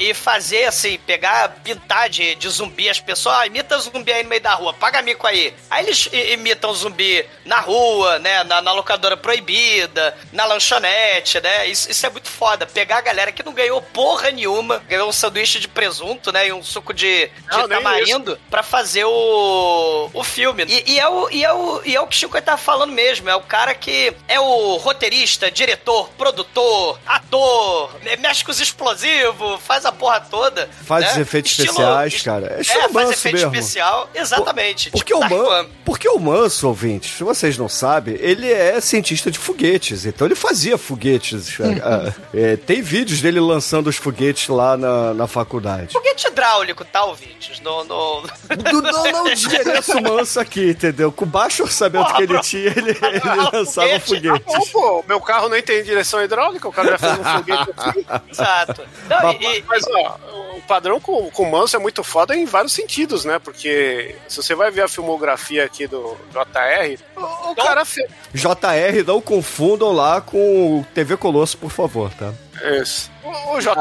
e- 0.00 0.10
e 0.10 0.14
fazer 0.14 0.64
assim, 0.66 0.98
pegar, 0.98 1.48
pintar 1.64 2.08
de, 2.10 2.34
de 2.34 2.48
zumbi 2.50 2.88
as 2.88 3.00
pessoas, 3.00 3.36
ah, 3.36 3.46
imita 3.46 3.78
zumbi 3.78 4.12
aí 4.12 4.22
no 4.22 4.28
meio 4.28 4.42
da 4.42 4.54
rua, 4.54 4.74
paga 4.74 5.00
mico 5.00 5.26
aí. 5.26 5.54
Aí 5.70 5.86
eles 5.86 6.08
imitam 6.12 6.74
zumbi 6.74 7.24
na 7.44 7.60
rua, 7.60 8.18
né? 8.18 8.44
Na, 8.44 8.60
na 8.60 8.72
locadora 8.72 9.16
proibida, 9.16 10.16
na 10.32 10.44
lanchonete, 10.44 11.40
né? 11.40 11.66
Isso, 11.66 11.90
isso 11.90 12.04
é 12.06 12.10
muito 12.10 12.28
foda. 12.28 12.66
Pegar 12.66 12.98
a 12.98 13.02
galera 13.02 13.32
que 13.32 13.42
não 13.42 13.52
ganhou 13.54 13.80
porra 13.80 14.30
nenhuma, 14.30 14.78
ganhou 14.88 15.08
um 15.08 15.12
sanduíche 15.12 15.58
de 15.60 15.68
presunto, 15.68 16.32
né? 16.32 16.48
E 16.48 16.52
um 16.52 16.62
suco 16.62 16.92
de, 16.92 17.26
de 17.28 17.32
Não, 17.48 17.68
tamarindo 17.68 18.38
pra 18.50 18.62
fazer 18.62 19.04
o, 19.04 20.10
o 20.12 20.24
filme. 20.24 20.64
E, 20.68 20.92
e 20.92 21.00
é 21.00 21.08
o, 21.08 21.30
e, 21.30 21.44
é 21.44 21.52
o, 21.52 21.82
e 21.84 21.94
é 21.94 22.00
o 22.00 22.06
que 22.06 22.16
o 22.16 22.18
Chico 22.18 22.40
tá 22.42 22.56
falando 22.56 22.92
mesmo. 22.92 23.28
É 23.30 23.36
o 23.36 23.42
cara 23.42 23.74
que 23.74 24.12
é 24.26 24.40
o 24.40 24.76
roteirista, 24.76 25.50
diretor, 25.50 26.08
produtor, 26.18 26.98
ator, 27.06 27.90
mexe 28.20 28.44
com 28.44 28.50
os 28.50 28.60
explosivos, 28.60 29.60
faz 29.62 29.84
a 29.84 29.92
porra 29.92 30.20
toda. 30.20 30.68
Faz 30.84 31.04
né? 31.06 31.12
os 31.12 31.18
efeitos 31.18 31.50
Estilo- 31.52 31.70
especiais, 31.70 32.22
cara. 32.22 32.46
É 32.56 32.60
É, 32.60 32.64
faz 32.64 32.92
manso 32.92 33.12
efeito 33.12 33.34
mesmo. 33.36 33.54
especial, 33.54 34.10
exatamente. 34.14 34.90
Porque 34.90 35.12
tipo 35.14 35.16
o, 35.16 35.20
Dark 35.28 35.32
Man, 35.32 35.66
porque 35.84 36.08
o 36.08 36.18
Manso, 36.18 36.68
ouvinte, 36.68 37.14
se 37.16 37.22
vocês 37.24 37.58
não 37.58 37.68
sabem, 37.68 38.16
ele 38.20 38.50
é 38.50 38.80
cientista 38.80 39.30
de 39.30 39.38
foguetes, 39.38 40.06
então 40.06 40.26
ele 40.26 40.34
fazia 40.34 40.76
foguetes. 40.78 41.58
ah, 41.82 42.12
é, 42.32 42.56
tem 42.56 42.80
vídeos 42.82 43.20
dele 43.20 43.40
lançando 43.40 43.88
os 43.88 43.96
foguetes 43.96 44.48
lá 44.48 44.76
na, 44.76 45.14
na 45.14 45.26
faculdade. 45.26 45.92
Foguete 45.92 46.26
hidráulico, 46.28 46.84
tá, 46.84 47.04
ouvintes? 47.04 47.60
No, 47.60 47.84
no... 47.84 48.22
Do- 48.22 48.82
não, 48.82 49.04
não, 49.12 49.24
o 49.24 49.28
endereço 49.30 50.00
manso 50.00 50.40
aqui, 50.40 50.70
entendeu? 50.70 51.10
Com 51.12 51.24
o 51.24 51.28
baixo 51.28 51.62
orçamento 51.62 52.04
Porra, 52.04 52.16
que 52.16 52.22
ele 52.22 52.32
bro. 52.32 52.40
tinha, 52.42 52.68
ele, 52.70 52.90
ele 52.90 53.34
lançava 53.52 54.00
foguete. 54.00 54.06
foguete. 54.06 54.44
Bom, 54.46 54.66
pô, 54.72 55.04
meu 55.06 55.20
carro 55.20 55.48
nem 55.48 55.62
tem 55.62 55.82
direção 55.82 56.22
hidráulica, 56.22 56.68
o 56.68 56.72
cara 56.72 56.93
fez 56.98 57.18
um 57.18 57.24
foguete 57.24 57.70
aqui. 57.76 58.06
Exato. 58.30 58.82
Não, 59.08 59.32
e- 59.32 59.58
e- 59.58 59.64
Mas, 59.66 59.84
ó, 59.88 60.18
o 60.56 60.60
padrão 60.62 61.00
com, 61.00 61.30
com 61.30 61.42
o 61.44 61.50
Manso 61.50 61.76
é 61.76 61.78
muito 61.78 62.02
foda 62.04 62.34
em 62.36 62.44
vários 62.44 62.72
sentidos, 62.72 63.24
né? 63.24 63.38
Porque 63.38 64.16
se 64.28 64.36
você 64.42 64.54
vai 64.54 64.70
ver 64.70 64.82
a 64.82 64.88
filmografia 64.88 65.64
aqui 65.64 65.86
do 65.86 66.16
JR, 66.32 66.98
o, 67.16 67.50
o 67.50 67.54
cara 67.56 67.84
fez. 67.84 68.08
JR, 68.32 69.04
não 69.06 69.20
confundam 69.20 69.92
lá 69.92 70.20
com 70.20 70.80
o 70.80 70.86
TV 70.94 71.16
Colosso, 71.16 71.56
por 71.58 71.70
favor, 71.70 72.10
tá? 72.14 72.32
Isso. 72.80 73.10
O, 73.22 73.54
o 73.56 73.60
JR. 73.60 73.72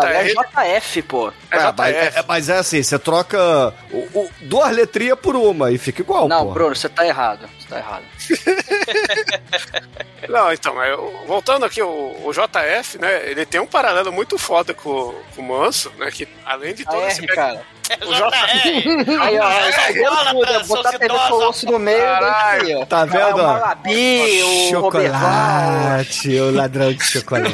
Ah, 0.55 0.65
é 0.67 0.77
JF, 0.79 1.01
pô. 1.03 1.29
é 1.51 1.57
Ah, 1.57 1.73
mas, 1.77 1.95
JF. 1.95 2.19
é, 2.19 2.23
mas 2.27 2.49
é 2.49 2.57
assim, 2.57 2.81
você 2.81 2.97
troca 2.97 3.73
o, 3.91 3.97
o- 4.19 4.31
duas 4.41 4.71
letrinhas 4.75 5.19
por 5.19 5.35
uma 5.35 5.71
e 5.71 5.77
fica 5.77 6.01
igual, 6.01 6.27
Não, 6.27 6.47
pô. 6.47 6.53
Bruno, 6.53 6.75
você 6.75 6.89
tá 6.89 7.05
errado. 7.05 7.47
Você 7.59 7.67
tá 7.67 7.77
errado. 7.77 8.03
Não, 10.29 10.51
então, 10.53 10.73
mas 10.75 10.89
eu- 10.89 11.23
voltando 11.27 11.65
aqui, 11.65 11.81
o, 11.81 11.87
o 12.25 12.31
JF, 12.31 12.97
né? 12.99 13.29
Ele 13.29 13.45
tem 13.45 13.59
um 13.61 13.67
paralelo 13.67 14.11
muito 14.11 14.37
foda 14.37 14.73
com, 14.73 15.13
com 15.35 15.41
o 15.41 15.43
Manso, 15.43 15.91
né? 15.97 16.09
Que 16.11 16.27
além 16.45 16.73
de 16.73 16.83
A 16.83 16.85
todo 16.91 17.05
esse. 17.07 17.21
R, 17.21 17.27
cara. 17.35 17.61
É 17.99 18.05
o 18.05 18.13
JR. 18.13 19.19
Aí, 19.21 19.39
ó, 19.39 19.49
É, 19.51 19.69
escolheram 19.69 20.25
tudo, 20.31 20.45
é 20.45 20.63
botar 20.63 20.89
seus 20.89 20.99
TV. 20.99 21.09
Colosso 21.09 21.65
no 21.65 21.79
meio 21.79 21.99
Caralho. 21.99 22.59
daqui, 22.61 22.75
ó. 22.75 22.85
Tá 22.85 23.05
vendo, 23.05 23.17
É 23.17 23.33
o 23.33 23.37
ó? 23.37 23.53
Malabi, 23.53 24.43
o. 24.43 24.69
Chocolate, 24.69 26.39
o 26.39 26.51
ladrão 26.55 26.93
de 26.93 27.03
chocolate. 27.03 27.53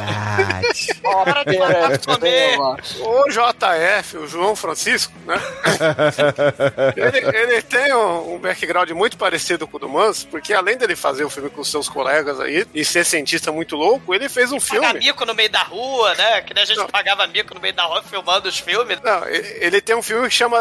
Comer. 2.05 2.57
ó. 2.59 2.75
O 3.01 3.25
JF, 3.29 4.17
o 4.17 4.27
João 4.27 4.55
Francisco, 4.55 5.13
né? 5.25 5.39
ele, 6.95 7.37
ele 7.37 7.61
tem 7.61 7.93
um, 7.93 8.35
um 8.35 8.39
background 8.39 8.89
muito 8.91 9.17
parecido 9.17 9.67
com 9.67 9.77
o 9.77 9.79
do 9.79 9.89
Manso, 9.89 10.27
porque 10.27 10.53
além 10.53 10.77
dele 10.77 10.95
fazer 10.95 11.23
o 11.23 11.29
filme 11.29 11.49
com 11.49 11.63
seus 11.63 11.87
colegas 11.89 12.39
aí 12.39 12.65
e 12.73 12.83
ser 12.85 13.05
cientista 13.05 13.51
muito 13.51 13.75
louco, 13.75 14.13
ele 14.13 14.29
fez 14.29 14.51
um 14.51 14.59
Pagar 14.59 14.89
filme. 14.91 14.99
mico 15.07 15.25
no 15.25 15.33
meio 15.33 15.49
da 15.49 15.63
rua, 15.63 16.13
né? 16.15 16.41
Que 16.41 16.53
nem 16.53 16.63
a 16.63 16.65
gente 16.65 16.77
Não. 16.77 16.87
pagava 16.87 17.25
mico 17.27 17.53
no 17.53 17.61
meio 17.61 17.73
da 17.73 17.83
rua 17.83 18.01
filmando 18.03 18.47
os 18.49 18.59
filmes. 18.59 18.99
Não, 19.03 19.23
e- 19.27 19.57
ele 19.61 19.81
tem 19.81 19.95
um 19.95 20.01
filme 20.01 20.28
que 20.29 20.35
chama 20.35 20.57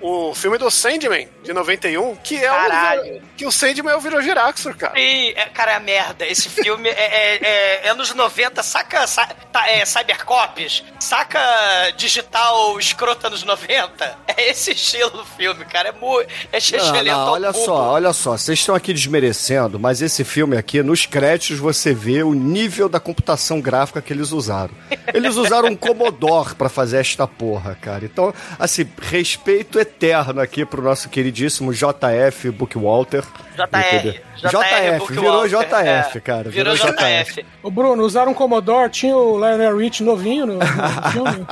o, 0.00 0.30
o 0.30 0.34
filme 0.34 0.56
do 0.58 0.70
Sandman, 0.70 1.28
de 1.42 1.52
91, 1.52 2.16
que 2.16 2.36
é 2.36 2.48
Caralho. 2.48 3.16
o. 3.16 3.22
Que 3.36 3.46
o 3.46 3.52
Sandman 3.52 3.92
é 3.92 3.96
o 3.96 4.00
Virogiraxor, 4.00 4.76
cara. 4.76 4.98
E, 4.98 5.32
é, 5.36 5.44
cara, 5.46 5.72
é 5.72 5.74
a 5.76 5.80
merda. 5.80 6.26
Esse 6.26 6.48
filme 6.48 6.88
é, 6.88 6.92
é, 6.92 7.38
é, 7.42 7.86
é 7.86 7.88
anos 7.90 8.12
90, 8.14 8.62
saca 8.62 9.06
sa- 9.06 9.26
tá, 9.52 9.68
é, 9.68 9.84
Cybercops? 9.84 10.82
Saca 10.98 11.38
digital 11.96 12.78
escrota 12.78 13.26
anos 13.28 13.42
90? 13.44 14.18
É 14.36 14.50
esse 14.50 14.70
estilo 14.72 15.10
do 15.10 15.24
filme, 15.24 15.64
cara. 15.64 15.88
É 15.88 15.92
muito. 15.92 16.28
É 16.52 16.58
Não, 16.78 17.04
não, 17.26 17.32
olha 17.32 17.52
cubo. 17.52 17.64
só, 17.64 17.90
olha 17.90 18.12
só, 18.12 18.36
vocês 18.36 18.58
estão 18.58 18.74
aqui 18.74 18.92
desmerecendo, 18.92 19.78
mas 19.80 20.00
esse 20.00 20.22
filme 20.24 20.56
aqui, 20.56 20.82
nos 20.82 21.06
créditos, 21.06 21.58
você 21.58 21.92
vê 21.92 22.22
o 22.22 22.34
nível 22.34 22.88
da 22.88 23.00
computação 23.00 23.60
gráfica 23.60 24.00
que 24.00 24.12
eles 24.12 24.30
usaram. 24.32 24.70
Eles 25.12 25.36
usaram 25.36 25.68
um 25.70 25.76
Commodore 25.76 26.54
pra 26.54 26.68
fazer 26.68 26.98
esta 26.98 27.26
porra, 27.26 27.76
cara. 27.80 28.04
Então, 28.04 28.32
assim, 28.58 28.84
respeito 29.08 29.78
eterno 29.78 30.38
aqui 30.38 30.66
pro 30.66 30.82
nosso 30.82 31.08
queridíssimo 31.08 31.72
JF 31.72 32.50
Bookwalter. 32.50 33.24
JR. 33.66 34.28
JF, 34.38 35.12
virou 35.12 35.48
JF, 35.48 36.18
é. 36.18 36.20
cara. 36.20 36.48
Virou 36.48 36.74
JF. 36.74 37.44
Ô, 37.62 37.70
Bruno, 37.70 38.04
usaram 38.04 38.32
um 38.32 38.34
Commodore, 38.34 38.90
tinha 38.90 39.16
o 39.16 39.36
Lionel 39.36 39.76
Rich 39.76 40.02
novinho 40.02 40.46
no, 40.46 40.54
no 40.54 40.60
filme. 41.10 41.46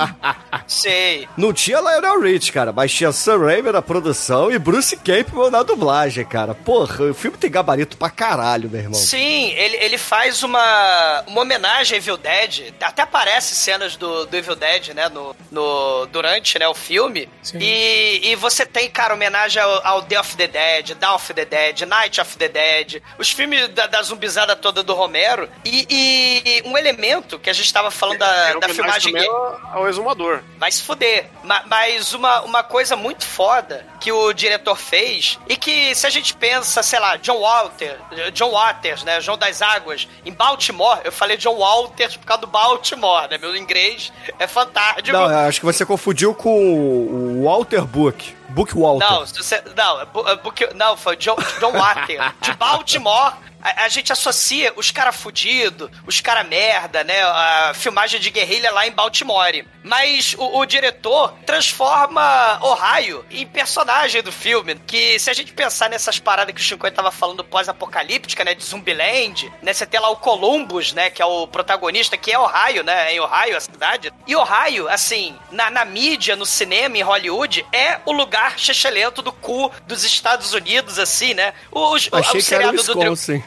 Sei. 0.65 1.27
Não 1.35 1.51
tinha 1.51 1.79
Lionel 1.79 2.21
Rich, 2.21 2.51
cara, 2.51 2.71
mas 2.71 2.93
tinha 2.93 3.11
Sam 3.11 3.39
Raimi 3.39 3.71
na 3.71 3.81
produção 3.81 4.51
e 4.51 4.57
Bruce 4.57 4.95
Campbell 4.97 5.51
na 5.51 5.63
dublagem, 5.63 6.25
cara. 6.25 6.53
Porra, 6.55 7.05
o 7.05 7.13
filme 7.13 7.37
tem 7.37 7.51
gabarito 7.51 7.97
pra 7.97 8.09
caralho, 8.09 8.69
meu 8.69 8.79
irmão. 8.79 8.93
Sim, 8.93 9.51
ele, 9.51 9.77
ele 9.77 9.97
faz 9.97 10.43
uma, 10.43 11.23
uma 11.27 11.41
homenagem 11.41 11.95
a 11.95 11.97
Evil 11.97 12.17
Dead. 12.17 12.73
Até 12.81 13.01
aparece 13.01 13.55
cenas 13.55 13.95
do, 13.95 14.25
do 14.25 14.37
Evil 14.37 14.55
Dead, 14.55 14.89
né? 14.93 15.09
No, 15.09 15.35
no, 15.51 16.05
durante 16.07 16.57
né, 16.57 16.67
o 16.67 16.73
filme. 16.73 17.29
Sim. 17.43 17.57
E, 17.59 18.31
e 18.31 18.35
você 18.35 18.65
tem, 18.65 18.89
cara, 18.89 19.13
homenagem 19.13 19.61
ao, 19.61 19.85
ao 19.85 20.01
Day 20.01 20.17
of 20.17 20.37
the 20.37 20.47
Dead, 20.47 20.95
Dawn 20.95 21.15
of 21.15 21.33
the 21.33 21.45
Dead, 21.45 21.81
Night 21.81 21.96
of 22.19 22.37
the 22.37 22.47
Dead. 22.47 23.01
Os 23.17 23.31
filmes 23.31 23.67
da, 23.69 23.87
da 23.87 24.01
zumbizada 24.01 24.55
toda 24.55 24.83
do 24.83 24.93
Romero. 24.93 25.49
E, 25.65 25.87
e 25.89 26.63
um 26.67 26.77
elemento 26.77 27.39
que 27.39 27.49
a 27.49 27.53
gente 27.53 27.71
tava 27.71 27.91
falando 27.91 28.19
da, 28.19 28.49
Era 28.49 28.59
da 28.59 28.69
filmagem... 28.69 29.17
ao, 29.27 29.59
ao 29.73 29.89
exumador. 29.89 30.41
Vai 30.57 30.71
se 30.71 30.81
fuder. 30.83 31.27
Ma- 31.43 31.63
mas 31.65 32.13
uma, 32.13 32.41
uma 32.41 32.63
coisa 32.63 32.95
muito 32.95 33.25
foda 33.25 33.85
que 33.99 34.11
o 34.11 34.33
diretor 34.33 34.75
fez 34.77 35.39
e 35.49 35.55
que 35.57 35.95
se 35.95 36.05
a 36.05 36.09
gente 36.09 36.33
pensa, 36.33 36.83
sei 36.83 36.99
lá, 36.99 37.15
John 37.17 37.39
Walter, 37.39 37.97
John 38.33 38.51
Waters, 38.51 39.03
né, 39.03 39.19
João 39.19 39.37
das 39.37 39.61
Águas, 39.61 40.07
em 40.25 40.31
Baltimore, 40.31 40.99
eu 41.03 41.11
falei 41.11 41.37
John 41.37 41.55
Walters 41.55 42.15
por 42.15 42.25
causa 42.25 42.41
do 42.41 42.47
Baltimore, 42.47 43.27
né, 43.29 43.37
meu 43.37 43.55
inglês 43.55 44.11
é 44.37 44.45
fantástico. 44.45 45.11
Não, 45.11 45.29
eu 45.29 45.37
acho 45.39 45.59
que 45.59 45.65
você 45.65 45.85
confundiu 45.85 46.33
com 46.35 46.49
o 46.49 47.26
Walter 47.43 47.81
Book. 47.85 48.35
Book 48.49 48.73
Walter. 48.77 49.05
Não, 49.09 49.25
você, 49.25 49.63
não, 49.75 50.01
é 50.01 50.31
é 50.31 50.35
porque- 50.37 50.69
não, 50.73 50.95
foi 50.97 51.15
John, 51.17 51.35
John 51.59 51.71
Water. 51.73 52.33
De 52.41 52.53
Baltimore, 52.53 53.33
a, 53.75 53.85
a 53.85 53.89
gente 53.89 54.11
associa 54.11 54.73
os 54.75 54.91
cara 54.91 55.11
fudido, 55.11 55.89
os 56.05 56.21
cara 56.21 56.43
merda, 56.43 57.03
né? 57.03 57.21
A 57.23 57.71
filmagem 57.75 58.19
de 58.19 58.29
guerrilha 58.29 58.71
lá 58.71 58.87
em 58.87 58.91
Baltimore. 58.91 59.65
Mas 59.83 60.35
o, 60.37 60.59
o 60.59 60.65
diretor 60.65 61.33
transforma 61.45 62.59
Ohio 62.61 63.25
em 63.31 63.45
personagem 63.45 64.21
do 64.21 64.31
filme. 64.31 64.75
Que 64.85 65.17
se 65.19 65.29
a 65.29 65.33
gente 65.33 65.53
pensar 65.53 65.89
nessas 65.89 66.19
paradas 66.19 66.53
que 66.53 66.61
o 66.61 66.63
Chico 66.63 66.89
tava 66.91 67.11
falando 67.11 67.43
pós-apocalíptica, 67.43 68.43
né? 68.43 68.53
De 68.53 68.63
Zumbiland, 68.63 69.51
né? 69.61 69.73
Você 69.73 69.85
tem 69.85 69.99
lá 69.99 70.09
o 70.09 70.15
Columbus, 70.17 70.93
né? 70.93 71.09
Que 71.09 71.21
é 71.21 71.25
o 71.25 71.47
protagonista, 71.47 72.17
que 72.17 72.31
é 72.31 72.39
Ohio, 72.39 72.83
né? 72.83 73.13
Em 73.13 73.19
Ohio, 73.19 73.57
a 73.57 73.61
cidade. 73.61 74.11
E 74.25 74.35
Ohio, 74.35 74.87
assim, 74.89 75.35
na, 75.51 75.69
na 75.69 75.85
mídia, 75.85 76.35
no 76.35 76.45
cinema, 76.45 76.97
em 76.97 77.01
Hollywood, 77.01 77.65
é 77.71 77.99
o 78.05 78.11
lugar 78.11 78.57
chechelento 78.57 79.21
do 79.21 79.31
cu 79.31 79.71
dos 79.85 80.03
Estados 80.03 80.53
Unidos, 80.53 80.99
assim, 80.99 81.33
né? 81.33 81.53
O, 81.71 81.79
o, 81.79 81.95
Achei 81.95 82.41
o 82.41 82.43
que 82.43 82.55
era 82.55 82.71
do 82.71 82.83
Drew- 82.83 83.11
Wisconsin. 83.11 83.43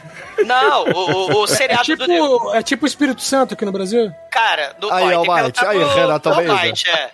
Não, 0.46 0.84
o, 0.84 0.92
o, 0.92 1.40
o 1.40 1.44
É 1.44 1.46
seriado 1.46 1.84
do 1.96 2.06
Drew- 2.06 2.38
tipo, 2.38 2.54
é 2.54 2.62
tipo 2.62 2.84
o 2.84 2.86
Espírito 2.88 3.20
Santo 3.22 3.54
aqui 3.54 3.64
no 3.64 3.72
Brasil? 3.72 4.12
Cara, 4.30 4.74
do 4.78 4.90
Aí, 4.92 5.14
ó, 5.14 5.22
perguntar 5.22 5.68
aí, 5.70 5.84
Renato 5.84 6.28
Almeida. 6.28 6.52
Almighty, 6.52 6.88
é. 6.88 7.10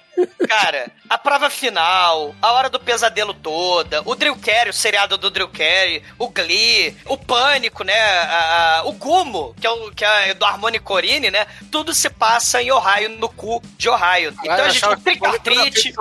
Cara, 0.49 0.87
a 1.09 1.19
prova 1.19 1.49
final, 1.51 2.35
a 2.43 2.53
hora 2.53 2.69
do 2.69 2.81
pesadelo 2.81 3.33
toda, 3.35 4.03
o 4.05 4.15
Drew 4.15 4.37
Carey, 4.37 4.71
o 4.71 4.73
seriado 4.73 5.17
do 5.17 5.31
Drew 5.31 5.49
Carey, 5.49 6.03
o 6.19 6.29
Glee, 6.29 6.97
o 7.07 7.17
Pânico, 7.17 7.85
né? 7.85 7.95
a- 7.99 8.79
a- 8.79 8.83
o 8.87 8.93
Gumo, 8.93 9.55
que 9.61 9.67
é, 9.67 9.71
o, 9.71 9.91
que 9.93 10.05
é 10.05 10.35
do 10.35 10.45
Harmony 10.45 10.79
Corine, 10.79 11.31
né? 11.31 11.47
Tudo 11.71 11.95
se 11.95 12.11
passa 12.11 12.61
em 12.63 12.71
Ohio, 12.71 13.09
no 13.11 13.29
cu 13.29 13.63
de 13.77 13.89
Ohio. 13.89 14.35
Então 14.43 14.53
Ah, 14.55 14.59
eu 14.59 14.65
a 14.65 14.69
gente 14.69 14.81
tem 14.81 14.91
o 14.93 14.97
Trick 15.01 15.27
or 15.27 15.39
Treat, 15.41 15.95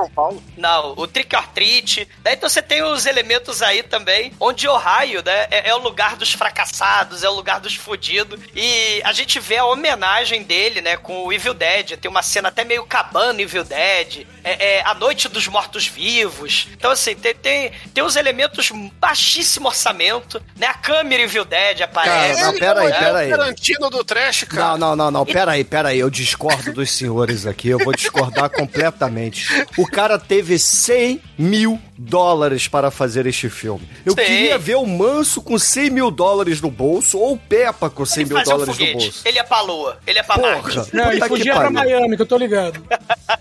não, 0.58 0.94
o 0.98 1.08
Trick 1.08 1.36
or 1.36 1.48
Treat. 1.50 2.08
Daí 2.22 2.34
então 2.36 2.50
você 2.50 2.62
tem 2.62 2.82
os 2.84 3.06
elementos 3.06 3.62
aí 3.62 3.84
também, 3.84 4.34
onde 4.40 4.68
Ohio, 4.68 5.22
né, 5.24 5.48
é, 5.52 5.70
é 5.70 5.76
o 5.76 5.80
lugar 5.80 6.16
dos 6.16 6.32
fracassados, 6.34 7.24
é 7.24 7.30
o 7.30 7.34
lugar 7.34 7.60
dos 7.60 7.76
fudidos. 7.76 8.40
E 8.56 9.02
a 9.04 9.14
gente 9.14 9.40
vê 9.40 9.58
a 9.58 9.66
homenagem 9.66 10.44
dele, 10.44 10.82
né, 10.82 10.98
com 10.98 11.26
o 11.26 11.32
Evil 11.34 11.54
Dead. 11.54 11.98
Tem 11.98 12.10
uma 12.10 12.24
cena 12.24 12.50
até 12.50 12.64
meio 12.64 12.86
cabana 12.86 13.42
Evil 13.42 13.64
Dead. 13.64 14.26
É, 14.44 14.78
é 14.78 14.82
a 14.86 14.95
Noite 14.96 15.28
dos 15.30 15.48
Mortos-Vivos. 15.48 16.68
Então, 16.74 16.92
assim, 16.92 17.16
tem, 17.16 17.34
tem, 17.36 17.72
tem 17.94 18.04
uns 18.04 18.16
elementos 18.16 18.72
baixíssimo 19.00 19.68
orçamento, 19.68 20.42
né? 20.58 20.68
A 20.68 20.74
câmera 20.74 21.24
Evil 21.24 21.46
Dead 21.46 21.82
aparece. 21.82 22.42
Cara, 22.42 22.52
não, 22.52 22.60
pera 22.60 22.82
aí, 22.82 22.88
É 22.88 22.92
pera 23.00 23.14
o 23.14 23.18
aí. 23.18 23.30
Tarantino 23.30 23.90
do 23.90 24.04
trash, 24.04 24.44
cara. 24.44 24.78
Não, 24.78 24.78
não, 24.78 24.96
não, 24.96 25.12
não, 25.12 25.26
pera 25.26 25.52
aí, 25.52 25.64
pera 25.64 25.90
aí, 25.90 26.00
eu 26.00 26.10
discordo 26.10 26.74
dos 26.74 26.90
senhores 26.92 27.46
aqui, 27.46 27.70
eu 27.70 27.80
vou 27.80 27.94
discordar 27.94 28.50
completamente. 28.50 29.48
O 29.78 29.86
cara 29.88 30.18
teve 30.18 30.58
100 30.58 31.22
mil 31.38 31.80
dólares 31.98 32.68
para 32.68 32.92
fazer 32.92 33.26
este 33.26 33.50
filme. 33.50 33.88
Eu 34.06 34.14
Sei. 34.14 34.26
queria 34.26 34.58
ver 34.58 34.76
o 34.76 34.86
Manso 34.86 35.42
com 35.42 35.58
100 35.58 35.90
mil 35.90 36.12
dólares 36.12 36.62
no 36.62 36.70
bolso 36.70 37.18
ou 37.18 37.34
o 37.34 37.38
Peppa 37.38 37.90
com 37.90 38.06
100 38.06 38.24
Ele 38.24 38.30
mil 38.30 38.38
fazia 38.38 38.54
um 38.54 38.58
dólares 38.58 38.80
no 38.80 38.94
bolso. 38.94 39.22
Ele 39.26 39.40
é 39.40 39.44
pra 39.44 39.62
lua, 39.62 39.98
ele 40.06 40.20
é 40.20 40.24
pra 40.24 40.38
Marte. 40.38 40.62
Porra, 40.62 40.88
Não, 40.94 41.12
ele 41.12 41.28
fugia 41.28 41.54
pra. 41.54 41.70
Miami, 41.70 42.16
que 42.16 42.22
eu 42.22 42.26
tô 42.26 42.38
ligado. 42.38 42.82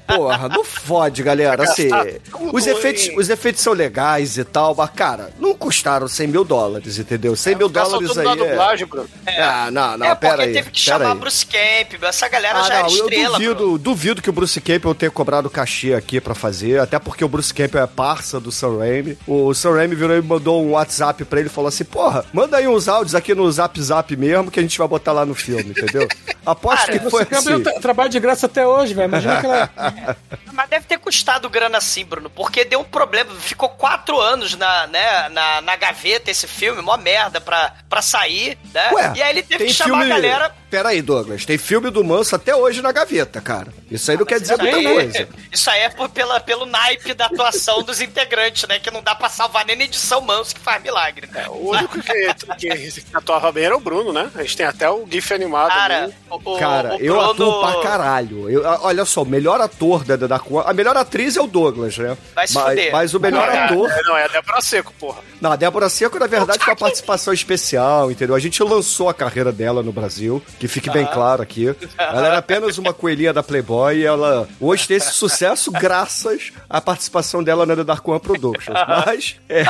Porra, 0.07 0.49
não 0.49 0.65
fode, 0.65 1.23
galera. 1.23 1.44
Assim, 1.51 1.89
tudo 2.31 2.57
os 2.57 2.67
efeitos, 2.67 3.07
em- 3.09 3.19
os 3.19 3.29
efeitos 3.31 3.63
são 3.63 3.73
legais 3.73 4.37
e 4.39 4.45
tal, 4.45 4.75
mas, 4.75 4.91
cara, 4.91 5.31
não 5.39 5.55
custaram 5.55 6.07
100 6.09 6.27
mil 6.27 6.45
dólares, 6.45 6.99
entendeu? 6.99 7.35
100 7.37 7.55
mil 7.57 7.69
Gastou 7.69 8.01
dólares 8.01 8.19
aí. 8.19 8.27
é- 8.27 8.37
dublagem, 8.51 8.87
Bruno. 8.87 9.09
Ah, 9.27 9.71
não, 9.71 9.99
não, 9.99 10.07
é, 10.07 10.15
pera 10.15 10.43
aí. 10.45 10.53
teve 10.53 10.71
que 10.71 10.85
pera 10.85 10.99
chamar 10.99 11.13
aí. 11.13 11.19
Bruce 11.19 11.47
Campbell. 11.47 12.09
Essa 12.09 12.29
galera 12.29 12.59
Ah, 12.59 12.63
já 12.63 12.69
não, 12.69 12.77
é 12.81 12.83
eu 12.83 12.89
estrela, 12.95 13.33
duvido, 13.39 13.55
Bruno. 13.55 13.79
duvido 13.79 14.23
que 14.23 14.31
o 14.31 14.33
Bruce 14.33 14.61
Campbell 14.61 14.95
tenha 14.95 15.11
cobrado 15.11 15.49
cachê 15.51 15.95
aqui 15.95 16.21
pra 16.21 16.35
fazer, 16.35 16.81
até 16.81 16.99
porque 16.99 17.25
o 17.25 17.29
Bruce 17.29 17.53
Campbell 17.53 17.83
é 17.83 17.87
parça 17.87 18.39
do 18.41 18.51
Sam 18.53 18.79
Raimi. 18.79 19.19
O 19.27 19.53
Sam 19.55 19.75
Raimi 19.75 19.95
virou 19.95 20.17
e 20.17 20.23
mandou 20.23 20.65
um 20.65 20.71
WhatsApp 20.73 21.25
pra 21.25 21.41
ele 21.41 21.49
e 21.49 21.53
falou 21.53 21.69
assim, 21.69 21.85
porra, 21.85 22.25
manda 22.33 22.57
aí 22.57 22.67
uns 22.69 22.89
áudios 22.89 23.15
aqui 23.15 23.35
no 23.35 23.51
Zap 23.51 23.81
Zap 23.81 24.17
mesmo 24.17 24.51
que 24.51 24.61
a 24.61 24.63
gente 24.63 24.79
vai 24.79 24.87
botar 24.89 25.13
lá 25.13 25.25
no 25.27 25.35
filme, 25.35 25.71
entendeu? 25.71 26.07
Aposto 26.45 26.87
Cara, 26.87 26.99
que 26.99 27.11
foi 27.11 27.25
Gabriel 27.25 27.55
assim. 27.55 27.63
tra- 27.63 27.81
trabalha 27.81 28.09
de 28.11 28.21
graça 28.21 28.45
até 28.47 28.67
hoje, 28.67 28.93
velho. 28.93 29.09
Imagina 29.09 29.41
que 29.41 29.47
ela. 29.47 29.71
Mas 30.53 30.69
deve 30.69 30.85
ter 30.87 30.99
custado 30.99 31.34
grana 31.51 31.81
sim, 31.81 32.05
Bruno, 32.05 32.31
porque 32.31 32.65
deu 32.65 32.81
um 32.81 32.85
problema. 32.85 33.35
Ficou 33.35 33.69
quatro 33.69 34.21
anos 34.21 34.57
na, 34.57 34.87
né, 34.87 35.29
na, 35.29 35.61
na 35.61 35.77
gaveta 35.77 36.31
esse 36.31 36.47
filme, 36.47 36.83
mó 36.83 36.97
merda 36.97 37.41
pra, 37.41 37.73
pra 37.89 38.03
sair, 38.03 38.59
né? 38.73 38.91
Ué, 38.93 39.13
e 39.17 39.23
aí 39.23 39.31
ele 39.31 39.43
teve 39.43 39.67
que 39.67 39.73
chamar 39.73 39.99
filme... 39.99 40.13
a 40.13 40.15
galera. 40.15 40.55
Pera 40.75 40.89
aí, 40.89 41.01
Douglas. 41.01 41.45
Tem 41.45 41.57
filme 41.57 41.89
do 41.89 42.03
Manso 42.03 42.35
até 42.35 42.57
hoje 42.57 42.83
na 42.83 42.91
gaveta, 42.91 43.41
cara. 43.41 43.69
Isso 43.89 44.11
aí 44.11 44.17
não 44.17 44.27
quer 44.27 44.41
dizer 44.41 44.59
muita 44.59 44.77
Aí, 44.77 44.83
coisa. 44.85 45.29
Isso 45.53 45.71
aí 45.71 45.83
é 45.83 45.89
por, 45.89 46.09
pela, 46.09 46.41
pelo 46.41 46.67
naipe 46.67 47.15
da 47.15 47.27
atuação 47.27 47.81
dos 47.85 48.01
integrantes, 48.01 48.67
né? 48.69 48.81
Que 48.81 48.91
não 48.91 49.01
dá 49.01 49.15
pra 49.15 49.29
salvar 49.29 49.65
nem 49.65 49.77
na 49.77 49.85
edição 49.85 50.21
manso 50.21 50.53
que 50.53 50.61
faz 50.61 50.83
milagre. 50.83 51.29
né? 51.33 51.47
O 51.49 51.71
único 51.71 52.01
que, 52.03 52.35
que, 52.59 53.01
que 53.03 53.05
atuava 53.17 53.53
bem 53.53 53.67
era 53.67 53.77
o 53.77 53.79
Bruno, 53.79 54.13
né? 54.13 54.29
A 54.35 54.43
gente 54.43 54.57
tem 54.57 54.67
até 54.67 54.91
o 54.91 55.07
GIF 55.09 55.33
animado. 55.33 55.69
Cara, 55.69 56.11
o, 56.29 56.59
Cara, 56.59 56.97
o 56.97 57.01
eu 57.01 57.15
Bruno 57.15 57.31
atuo 57.31 57.61
pra 57.61 57.81
caralho. 57.81 58.51
Eu- 58.51 58.65
olha 58.83 59.05
só, 59.05 59.23
o 59.23 59.27
melhor 59.27 59.61
ator 59.61 60.03
da, 60.03 60.17
da, 60.17 60.27
da 60.27 60.41
A 60.67 60.73
melhor 60.75 60.97
atriz 60.97 61.37
é 61.37 61.41
o 61.41 61.47
Douglas, 61.47 61.97
né? 61.97 62.17
Vai 62.35 62.49
se 62.49 62.55
mas, 62.55 62.69
fuder. 62.71 62.91
mas 62.93 63.15
o 63.15 63.21
melhor 63.21 63.49
É, 63.49 63.59
ator. 63.59 63.89
é, 63.93 64.03
não, 64.03 64.17
é 64.17 64.25
a 64.25 64.29
Débora 64.29 64.61
Seco, 64.61 64.93
porra. 64.99 65.21
Não, 65.41 65.53
a 65.53 65.57
Débora 65.57 65.89
Seco, 65.89 66.19
na 66.19 66.27
verdade, 66.27 66.59
foi 66.65 66.73
uma 66.73 66.77
participação 66.81 67.33
especial, 67.33 68.11
entendeu? 68.11 68.35
A 68.35 68.41
gente 68.41 68.61
lançou 68.61 69.09
a 69.09 69.15
carreira 69.15 69.53
dela 69.53 69.85
no 69.85 69.93
Brasil, 69.93 70.43
que 70.59 70.64
fique 70.69 70.91
bem 70.91 71.07
claro 71.07 71.43
aqui. 71.43 71.75
Ela 71.99 72.27
era 72.27 72.39
apenas 72.39 72.79
uma 72.79 72.93
coelhinha 72.93 73.33
da 73.33 73.43
Playboy 73.43 73.99
e 73.99 74.05
ela 74.05 74.49
hoje 74.61 74.87
tem 74.89 74.97
esse 74.97 75.13
sucesso 75.13 75.71
graças 75.71 76.53
à 76.69 76.81
participação 76.81 77.43
dela 77.43 77.65
na 77.67 77.75
The 77.77 77.85
Dark 77.85 78.07
One 78.07 78.21
Productions. 78.21 78.77
Mas, 79.07 79.37
é. 79.49 79.63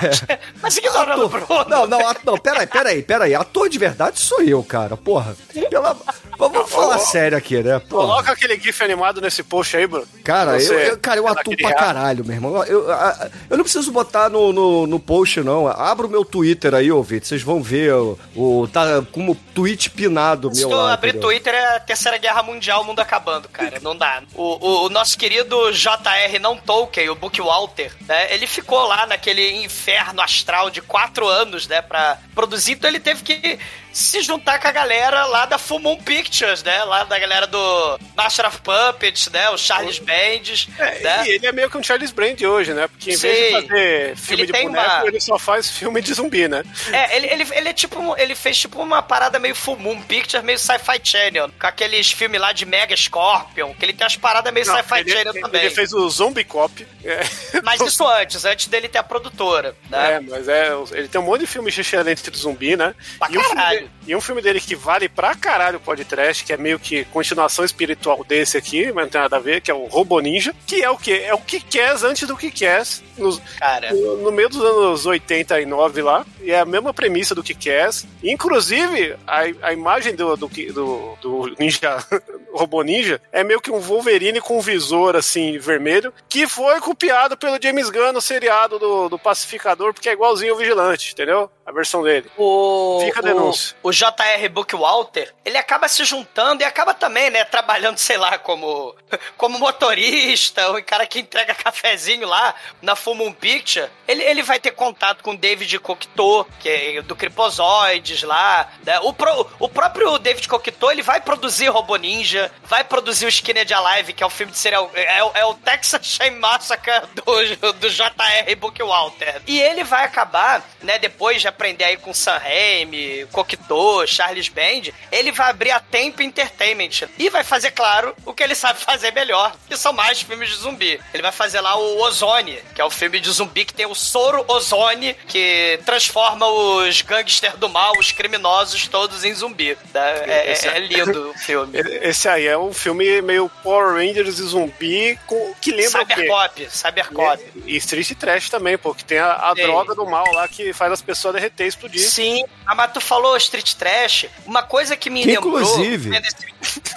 Mas 0.63 0.77
ignorando 0.77 1.29
Bruno. 1.29 1.47
Não, 1.69 1.87
não, 1.87 2.09
a- 2.09 2.17
não, 2.25 2.39
peraí, 2.39 2.67
peraí, 2.67 3.03
peraí. 3.03 3.35
Ator 3.35 3.69
de 3.69 3.79
verdade 3.79 4.21
sou 4.21 4.43
eu, 4.43 4.63
cara, 4.63 4.97
porra. 4.97 5.37
Pela... 5.71 5.97
Vamos 6.38 6.71
falar 6.71 6.99
sério 6.99 7.37
aqui, 7.38 7.62
né? 7.62 7.79
Porra. 7.79 8.07
Coloca 8.07 8.33
aquele 8.33 8.59
GIF 8.59 8.83
animado 8.83 9.21
nesse 9.21 9.43
post 9.43 9.76
aí, 9.76 9.87
Bruno. 9.87 10.07
Cara, 10.25 10.61
eu, 10.62 10.73
eu- 10.81 10.99
cara, 10.99 11.19
eu 11.21 11.29
atuo 11.29 11.57
pra 11.57 11.75
caralho, 11.75 12.25
meu 12.25 12.35
irmão. 12.35 12.64
Eu, 12.64 12.91
a- 12.93 13.31
eu 13.50 13.57
não 13.57 13.64
preciso 13.64 13.91
botar 13.93 14.29
no, 14.29 14.53
no, 14.53 14.87
no 14.87 14.99
post, 15.00 15.41
não. 15.41 15.67
Abra 15.69 16.07
o 16.07 16.11
meu 16.11 16.25
Twitter 16.25 16.75
aí, 16.75 16.91
ouvinte. 16.91 17.26
Vocês 17.29 17.43
vão 17.43 17.62
ver 17.62 17.93
o, 17.95 18.19
o- 18.35 18.69
Tá 18.73 19.03
como 19.12 19.35
tweet 19.55 19.91
pinado 19.91 20.53
Se 20.55 20.61
meu 20.61 20.71
tu 20.71 20.76
lá. 20.76 20.93
abrir 20.95 21.11
entendeu? 21.11 21.29
Twitter 21.29 21.55
é 21.55 21.76
a 21.76 21.81
Terceira 21.81 22.19
Guerra 22.19 22.43
Mundial, 22.43 22.83
o 22.83 22.85
mundo 22.85 23.00
acabando, 23.00 23.49
cara. 23.49 23.79
Não 23.81 23.95
dá. 23.97 24.23
O, 24.35 24.43
o- 24.43 24.87
o 24.87 24.88
nosso 24.88 25.17
querido 25.19 25.71
JR 25.73 26.38
não 26.41 26.57
Tolkien, 26.57 27.09
o 27.11 27.14
Book 27.14 27.41
Walter, 27.41 27.93
né? 28.09 28.33
Ele 28.35 28.47
ficou 28.47 28.87
lá 28.87 29.07
naquele 29.07 29.62
inferno 29.64 30.21
astral 30.21 30.71
de 30.71 30.81
quatro 30.83 31.26
anos, 31.29 31.69
né? 31.69 31.81
Pra 31.83 32.19
produzir. 32.35 32.73
Então 32.73 32.88
ele 32.91 33.00
teve 33.00 33.23
que 33.23 33.59
se 33.95 34.21
juntar 34.23 34.59
com 34.59 34.67
a 34.69 34.73
galera 34.73 35.25
lá 35.27 35.47
da 35.47 35.57
Full 35.57 35.79
Moon 35.79 35.97
Pictures, 35.97 36.63
né? 36.63 36.83
Lá 36.85 37.05
da 37.05 37.19
galera 37.19 37.47
do 37.47 37.99
Master 38.17 38.47
of 38.47 38.59
Puppets, 38.61 39.31
né? 39.31 39.49
O 39.51 39.57
Charles 39.57 39.99
Bands, 39.99 40.69
É, 40.79 40.99
né? 41.01 41.23
E 41.27 41.31
ele 41.37 41.47
é 41.47 41.53
meio 41.53 41.71
que 41.71 41.79
um 41.79 41.83
Charles 41.83 42.11
Brand 42.11 42.41
hoje, 42.43 42.75
né? 42.75 42.89
Porque 42.89 43.13
em 43.13 43.17
vez 43.17 43.39
Sim. 43.39 43.45
de 43.45 43.69
fazer 43.69 44.17
filme 44.17 44.43
Ele 44.43 44.53
de 44.53 44.63
boneco, 44.65 44.97
uma- 44.97 45.07
ele 45.07 45.21
só 45.21 45.39
faz 45.39 45.71
filme 45.71 46.03
de 46.03 46.13
zumbi, 46.13 46.49
né? 46.49 46.65
É, 46.93 47.17
ele, 47.17 47.27
ele, 47.29 47.47
ele 47.53 47.69
é 47.69 47.73
tipo. 47.73 48.15
Ele 48.19 48.35
fez 48.35 48.59
tipo 48.59 48.83
uma 48.83 49.01
parada 49.03 49.39
meio 49.39 49.55
Full 49.55 49.77
Moon 49.79 50.01
Pictures, 50.03 50.45
meio 50.45 50.59
Sci-Fi 50.59 51.01
Channel. 51.03 51.51
Com 51.61 51.67
aqueles 51.67 52.11
filmes 52.11 52.41
lá 52.41 52.53
de 52.53 52.67
Mega 52.67 52.97
Scorpion, 52.97 53.73
que 53.75 53.85
ele 53.85 53.93
tem 53.93 54.05
umas 54.05 54.17
paradas 54.17 54.53
meio 54.53 54.67
Sci-Fi 54.67 55.01
ele, 55.01 55.11
Channel 55.13 55.33
ele 55.35 55.43
também. 55.43 55.71
fez 55.71 55.93
o 55.93 56.09
Zombie 56.11 56.45
Cop. 56.45 56.87
É. 57.05 57.21
Mas 57.63 57.81
isso 57.81 58.05
antes, 58.09 58.45
antes 58.45 58.67
dele 58.67 58.89
ter 58.89 58.99
a 58.99 59.03
produtora, 59.03 59.77
né? 59.89 60.15
É, 60.15 60.21
mas 60.21 60.49
é, 60.49 60.71
ele 60.93 61.07
tem 61.09 61.21
um 61.21 61.25
monte 61.25 61.41
de 61.43 61.47
filme 61.47 61.69
excelente 61.71 62.29
de 62.31 62.39
zumbi, 62.39 62.77
né? 62.77 62.95
Pra 63.19 63.29
e, 63.31 63.35
caralho. 63.35 63.84
Dele, 63.85 63.91
e 64.07 64.14
um 64.17 64.21
filme 64.21 64.43
dele 64.43 64.61
que 64.61 64.75
vale 64.76 65.09
pra 65.09 65.35
caralho 65.35 65.79
o 65.79 65.81
podcast, 65.81 66.45
que 66.45 66.53
é 66.53 66.57
meio 66.57 66.79
que 66.79 67.05
continuação 67.07 67.64
espiritual 67.64 68.25
desse 68.25 68.57
aqui, 68.57 68.93
mas 68.93 69.05
não 69.05 69.11
tem 69.11 69.21
nada 69.21 69.37
a 69.37 69.41
ver, 69.41 69.61
que 69.61 69.71
é 69.71 69.75
o 69.75 69.85
Robo 69.87 70.19
Ninja, 70.21 70.55
que 70.67 70.83
é 70.83 70.91
o 70.91 70.97
quê? 70.99 71.23
É 71.26 71.35
o 71.35 71.38
que 71.38 71.61
quer 71.61 71.93
antes 72.05 72.26
do 72.26 72.37
que 72.37 72.50
quer 72.50 72.83
nos, 73.17 73.38
Cara. 73.59 73.93
no, 73.93 74.17
no 74.19 74.33
meio 74.33 74.49
dos 74.49 74.61
anos 74.62 75.07
89 75.07 76.03
lá, 76.03 76.25
e 76.43 76.50
é 76.50 76.59
a 76.61 76.64
mesma 76.64 76.93
premissa 76.93 77.35
do 77.35 77.43
que 77.43 77.55
quer. 77.55 77.88
Inclusive, 78.23 79.17
a, 79.26 79.41
a 79.62 79.73
imagem 79.73 80.14
do, 80.14 80.37
do, 80.37 80.49
que- 80.49 80.73
do, 80.73 81.17
do 81.23 81.55
Ninja, 81.59 82.05
Robo 82.53 82.83
Ninja, 82.83 83.21
é 83.33 83.43
meio 83.45 83.61
que 83.61 83.71
um 83.71 83.81
Wolverine 83.81 84.41
com 84.41 84.59
um 84.59 84.61
visor 84.61 85.17
assim, 85.17 85.59
vermelho, 85.59 86.12
que 86.29 86.47
foi 86.47 86.81
copiado 86.81 87.37
pelo 87.37 87.59
James 87.62 87.88
Gunn 87.91 88.12
no 88.12 88.21
seriado 88.21 88.79
do, 88.79 89.09
do 89.09 89.19
Pacificador, 89.19 89.93
porque 89.95 90.09
é 90.09 90.12
igualzinho 90.12 90.55
o 90.55 90.57
Vigilante, 90.59 91.12
entendeu? 91.12 91.50
A 91.66 91.73
versão 91.73 92.02
dele. 92.02 92.30
O, 92.37 93.00
Fica 93.04 93.21
a 93.21 93.23
denúncia. 93.23 93.75
O, 93.83 93.88
o 93.88 93.92
JR 93.92 94.49
Bookwalter, 94.50 95.33
ele 95.44 95.56
acaba 95.56 95.88
se 95.88 96.04
juntando 96.04 96.62
e 96.62 96.64
acaba 96.64 96.92
também, 96.92 97.30
né, 97.30 97.42
trabalhando, 97.44 97.97
sei 97.97 98.18
lá, 98.18 98.37
como, 98.37 98.94
como 99.38 99.59
motorista, 99.59 100.71
o 100.73 100.83
cara 100.85 101.06
que 101.06 101.21
entrega 101.21 101.54
cafezinho 101.54 102.28
lá 102.28 102.54
na 102.83 102.94
Full 102.94 103.33
Picture. 103.35 103.88
Ele, 104.06 104.23
ele 104.23 104.42
vai 104.42 104.61
ter 104.61 104.73
contato 104.73 105.23
com 105.23 105.30
o 105.30 105.37
David 105.37 105.78
Cocteau, 105.78 106.47
que 106.61 106.68
é 106.68 107.02
do 107.02 107.16
Cripozoides 107.16 108.23
lá. 108.25 108.70
Né? 108.85 108.98
O, 109.00 109.12
pro- 109.12 109.48
o 109.59 109.68
próprio 109.68 110.18
David 110.18 110.46
Cocteau, 110.48 110.90
ele 110.92 111.03
vai 111.03 111.20
produzir 111.20 111.68
Robo 111.68 111.96
Ninja, 111.96 112.53
vai 112.64 112.85
produzir 112.85 113.24
o 113.27 113.29
Skinned 113.29 113.72
Alive, 113.72 114.12
que 114.12 114.22
é 114.22 114.27
o 114.27 114.31
filme 114.31 114.53
de 114.53 114.59
serial... 114.59 114.90
É, 114.94 115.24
o- 115.24 115.33
é 115.35 115.44
o 115.46 115.55
Texas 115.55 116.05
Chain 116.07 116.33
Massacre 116.38 117.00
do, 117.14 117.72
do 117.72 117.88
JR 117.90 118.55
Bookwalter. 118.59 119.40
E 119.46 119.61
ele 119.61 119.83
vai 119.85 120.05
acabar, 120.05 120.62
né, 120.83 120.98
depois 120.98 121.40
de 121.40 121.48
aprender 121.55 121.85
aí 121.85 121.97
com 121.97 122.12
Sam 122.12 122.37
Raimi, 122.38 123.27
Cocteau, 123.33 124.07
Charles 124.07 124.49
Band, 124.49 124.90
ele 125.12 125.33
vai 125.33 125.51
abrir 125.51 125.71
a 125.71 125.81
Tempo 125.81 126.23
Entertainment 126.23 127.09
e 127.19 127.31
vai 127.31 127.45
fazer, 127.45 127.71
claro, 127.71 128.14
o 128.27 128.33
que 128.35 128.43
ele 128.43 128.55
sabe 128.55 128.81
fazer 128.81 129.12
melhor, 129.12 129.55
que 129.69 129.77
são 129.77 129.93
mais 129.93 130.21
filmes 130.23 130.49
de 130.51 130.57
zumbi. 130.57 131.01
Ele 131.12 131.23
vai 131.23 131.33
fazer 131.33 131.61
lá 131.61 131.77
o 131.77 132.01
Ozone, 132.03 132.59
que 132.75 132.81
é 132.81 132.85
o 132.85 132.90
filme 132.90 133.21
de 133.21 133.31
zumbi 133.31 133.64
que 133.64 133.73
tem 133.75 133.87
o 133.87 133.95
soro 133.95 134.45
Ozone, 134.49 135.14
que 135.29 135.79
transforma 135.87 136.47
os 136.47 137.01
gangsters 137.03 137.55
do 137.57 137.69
mal, 137.69 137.93
os 137.99 138.12
criminosos, 138.12 138.87
todos 138.88 139.25
em 139.25 139.35
zumbi. 139.35 139.77
né? 139.93 140.23
É, 140.27 140.53
Esse 140.53 140.69
é- 140.69 140.77
é 140.77 140.79
lindo 140.81 141.31
o 141.31 141.35
filme. 141.38 141.79
Esse 142.03 142.29
aí 142.29 142.47
é 142.47 142.59
um 142.59 142.73
filme 142.73 143.23
meio 143.23 143.49
Power 143.62 143.95
Rangers 143.95 144.38
e 144.38 144.43
zumbi, 144.43 145.19
com, 145.27 145.55
que 145.61 145.71
lembra 145.71 146.03
o 146.03 146.07
quê? 146.07 146.14
Cybercop, 146.14 146.69
Cybercop. 146.71 147.45
E 147.67 147.77
Street 147.77 148.12
Trash 148.19 148.49
também, 148.51 148.77
pô, 148.77 148.95
que 148.95 149.05
tem 149.05 149.19
a, 149.19 149.33
a 149.51 149.55
droga 149.55 149.95
do 149.95 150.05
mal 150.07 150.31
lá 150.33 150.49
que 150.49 150.73
faz 150.73 150.93
as 150.93 151.03
pessoas 151.03 151.37
derreter 151.44 151.64
e 151.64 151.68
explodir. 151.68 152.00
Sim, 152.00 152.44
ah, 152.66 152.74
mas 152.74 152.92
tu 152.92 153.00
falou 153.00 153.37
Street 153.37 153.74
Trash, 153.74 154.26
uma 154.46 154.62
coisa 154.62 154.96
que 154.96 155.11
me 155.11 155.22
Que 155.22 155.33
lembrou... 155.33 155.61
inclusive- 155.61 156.11
né, 156.11 156.20
desse- 156.20 156.54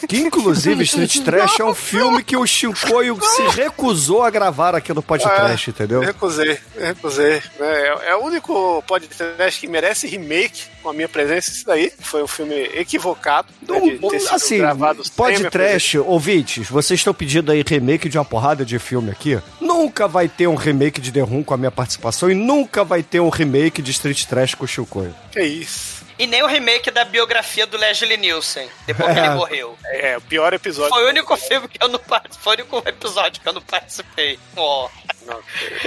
Que 0.07 0.17
inclusive 0.19 0.83
Street 0.83 1.19
Trash 1.23 1.59
é 1.59 1.63
um 1.65 1.73
filme 1.75 2.23
que 2.23 2.37
o 2.37 2.45
Shinkoio 2.45 3.19
se 3.21 3.41
recusou 3.59 4.23
a 4.23 4.29
gravar 4.29 4.75
aqui 4.75 4.93
no 4.93 5.03
podcast, 5.03 5.69
entendeu? 5.69 6.01
Eu 6.01 6.07
recusei, 6.07 6.57
recusei. 6.79 7.41
É, 7.59 8.09
é 8.11 8.15
o 8.15 8.19
único 8.23 8.81
podcast 8.87 9.59
que 9.59 9.67
merece 9.67 10.07
remake 10.07 10.63
com 10.81 10.89
a 10.89 10.93
minha 10.93 11.09
presença. 11.09 11.51
Isso 11.51 11.65
daí 11.65 11.91
foi 11.99 12.23
um 12.23 12.27
filme 12.27 12.55
equivocado. 12.75 13.47
né, 13.67 13.79
de 13.79 13.97
ter 13.99 14.19
sido 14.19 14.35
assim, 14.35 14.57
gravado 14.59 15.03
trash, 15.51 15.95
ouvintes, 15.95 16.69
vocês 16.69 16.99
estão 16.99 17.13
pedindo 17.13 17.51
aí 17.51 17.63
remake 17.67 18.07
de 18.09 18.17
uma 18.17 18.25
porrada 18.25 18.63
de 18.65 18.79
filme 18.79 19.11
aqui. 19.11 19.39
Nunca 19.59 20.07
vai 20.07 20.27
ter 20.29 20.47
um 20.47 20.55
remake 20.55 21.01
de 21.01 21.11
The 21.11 21.21
Room 21.21 21.43
com 21.43 21.53
a 21.53 21.57
minha 21.57 21.71
participação 21.71 22.31
e 22.31 22.33
nunca 22.33 22.83
vai 22.83 23.03
ter 23.03 23.19
um 23.19 23.29
remake 23.29 23.81
de 23.81 23.91
Street 23.91 24.23
Trash 24.25 24.36
com 24.55 24.65
o 24.65 24.67
Shinkoio. 24.67 25.15
Que 25.31 25.41
isso. 25.41 26.05
E 26.19 26.25
nem 26.27 26.41
o 26.43 26.47
remake 26.47 26.89
da 26.91 27.05
biografia 27.05 27.65
do 27.67 27.77
Leslie 27.77 28.17
Nielsen, 28.17 28.67
depois 28.85 29.13
que 29.13 29.19
É. 29.19 29.25
ele 29.25 29.35
morreu. 29.35 29.77
É, 29.85 30.17
o 30.17 30.21
pior 30.21 30.53
episódio. 30.53 30.89
Foi 30.89 31.03
o 31.05 31.09
único 31.09 31.35
filme 31.37 31.67
que 31.67 31.83
eu 31.83 31.87
não 31.87 31.99
participei. 31.99 32.43
Foi 32.43 32.55
o 32.55 32.59
único 32.59 32.89
episódio 32.89 33.41
que 33.41 33.47
eu 33.47 33.53
não 33.53 33.61
participei. 33.61 34.39
Ó. 34.55 34.89
Não, 35.27 35.39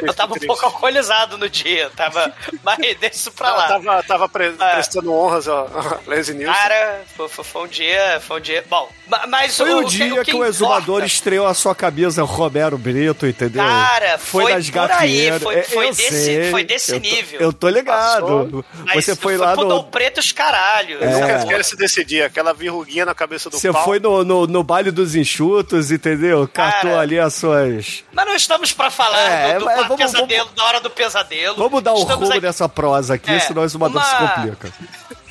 Eu 0.03 0.13
tava 0.13 0.35
um 0.35 0.39
pouco 0.39 0.67
alcoolizado 0.67 1.39
no 1.39 1.49
dia, 1.49 1.91
tava. 1.97 2.31
Mas 2.63 2.77
deixa 2.99 3.17
isso 3.17 3.33
pra 3.33 3.51
lá. 3.55 3.69
tava, 3.69 4.03
tava 4.03 4.29
pre- 4.29 4.55
É. 4.61 4.71
prestando 4.75 5.15
honras 5.15 5.49
a 5.49 5.61
a 5.63 5.99
Leslie 6.07 6.37
Nielsen. 6.39 6.55
Cara, 6.63 7.03
foi, 7.17 7.29
foi- 7.29 7.45
foi 7.45 7.63
um 7.63 7.67
dia. 7.67 8.21
Foi 8.21 8.37
um 8.39 8.41
dia. 8.43 8.63
Bom, 8.69 8.89
ma- 9.09 9.27
mas 9.27 9.57
Foi 9.57 9.73
o 9.73 9.81
que- 9.85 9.91
dia 9.97 10.09
que, 10.25 10.33
o 10.33 10.35
importa- 10.35 10.49
exumador 10.51 11.05
estreou 11.05 11.47
a 11.47 11.55
sua 11.55 11.75
camisa 11.75 12.23
Romero 12.23 12.77
Brito, 12.77 13.27
entendeu? 13.27 13.65
Cara, 13.65 14.19
foi 14.19 14.53
nas 14.53 14.69
por 14.69 14.91
aí, 14.93 15.39
foi- 15.41 15.55
É, 15.59 15.63
foi 15.63 15.87
eu 15.89 15.95
desse- 15.95 16.25
sei, 16.25 16.51
foi 16.51 16.65
desse 16.65 16.93
eu 16.93 17.01
tô- 17.01 17.09
nível. 17.09 17.41
eu 17.41 17.53
tô 17.53 17.69
ligado. 17.71 18.65
Mas 18.85 19.05
Você 19.07 19.17
foi 19.17 19.31
foi 19.31 19.37
lá 19.39 19.55
pro 19.55 19.63
no. 19.65 19.69
Dom 19.71 19.83
Preto 19.85 20.20
os 20.21 20.33
caralho. 20.33 20.99
Eu 21.01 21.11
nunca 21.11 21.33
É. 21.33 21.39
esquece 21.39 21.77
desse 21.77 22.05
dia, 22.05 22.27
aquela 22.27 22.53
verruguinha 22.55 23.05
na 23.05 23.15
cabeça 23.15 23.51
do 23.51 23.59
Você 23.59 23.73
pau. 23.73 23.85
foi 23.85 23.99
no, 23.99 24.23
no, 24.25 24.47
no 24.47 24.63
baile 24.63 24.91
dos 24.91 25.15
enxutos, 25.17 25.91
entendeu? 25.91 26.47
Catou 26.47 26.91
Cara. 26.91 27.01
ali 27.01 27.19
as 27.19 27.35
suas. 27.35 28.05
Mas 28.13 28.27
não 28.27 28.35
estamos 28.37 28.73
pra 28.73 28.91
falar 28.91 29.19
É, 29.19 29.55
do, 29.59 29.65
do 29.65 29.65
vamos- 29.65 29.97
pesadelo, 29.97 30.49
da 30.55 30.65
hora 30.65 30.81
do 30.81 30.91
pesadelo. 30.91 31.57
Vamos 31.57 31.83
dar 31.83 31.93
o 31.93 32.03
rumo 32.05 32.31
aqui- 32.31 32.41
dessa 32.41 32.69
prosa 32.69 33.15
aqui, 33.15 33.31
É, 33.33 33.41
senão 33.41 33.63
o 33.63 33.65
exumador 33.65 34.03
se 34.05 34.15
uma- 34.15 34.29
complica. 34.29 34.73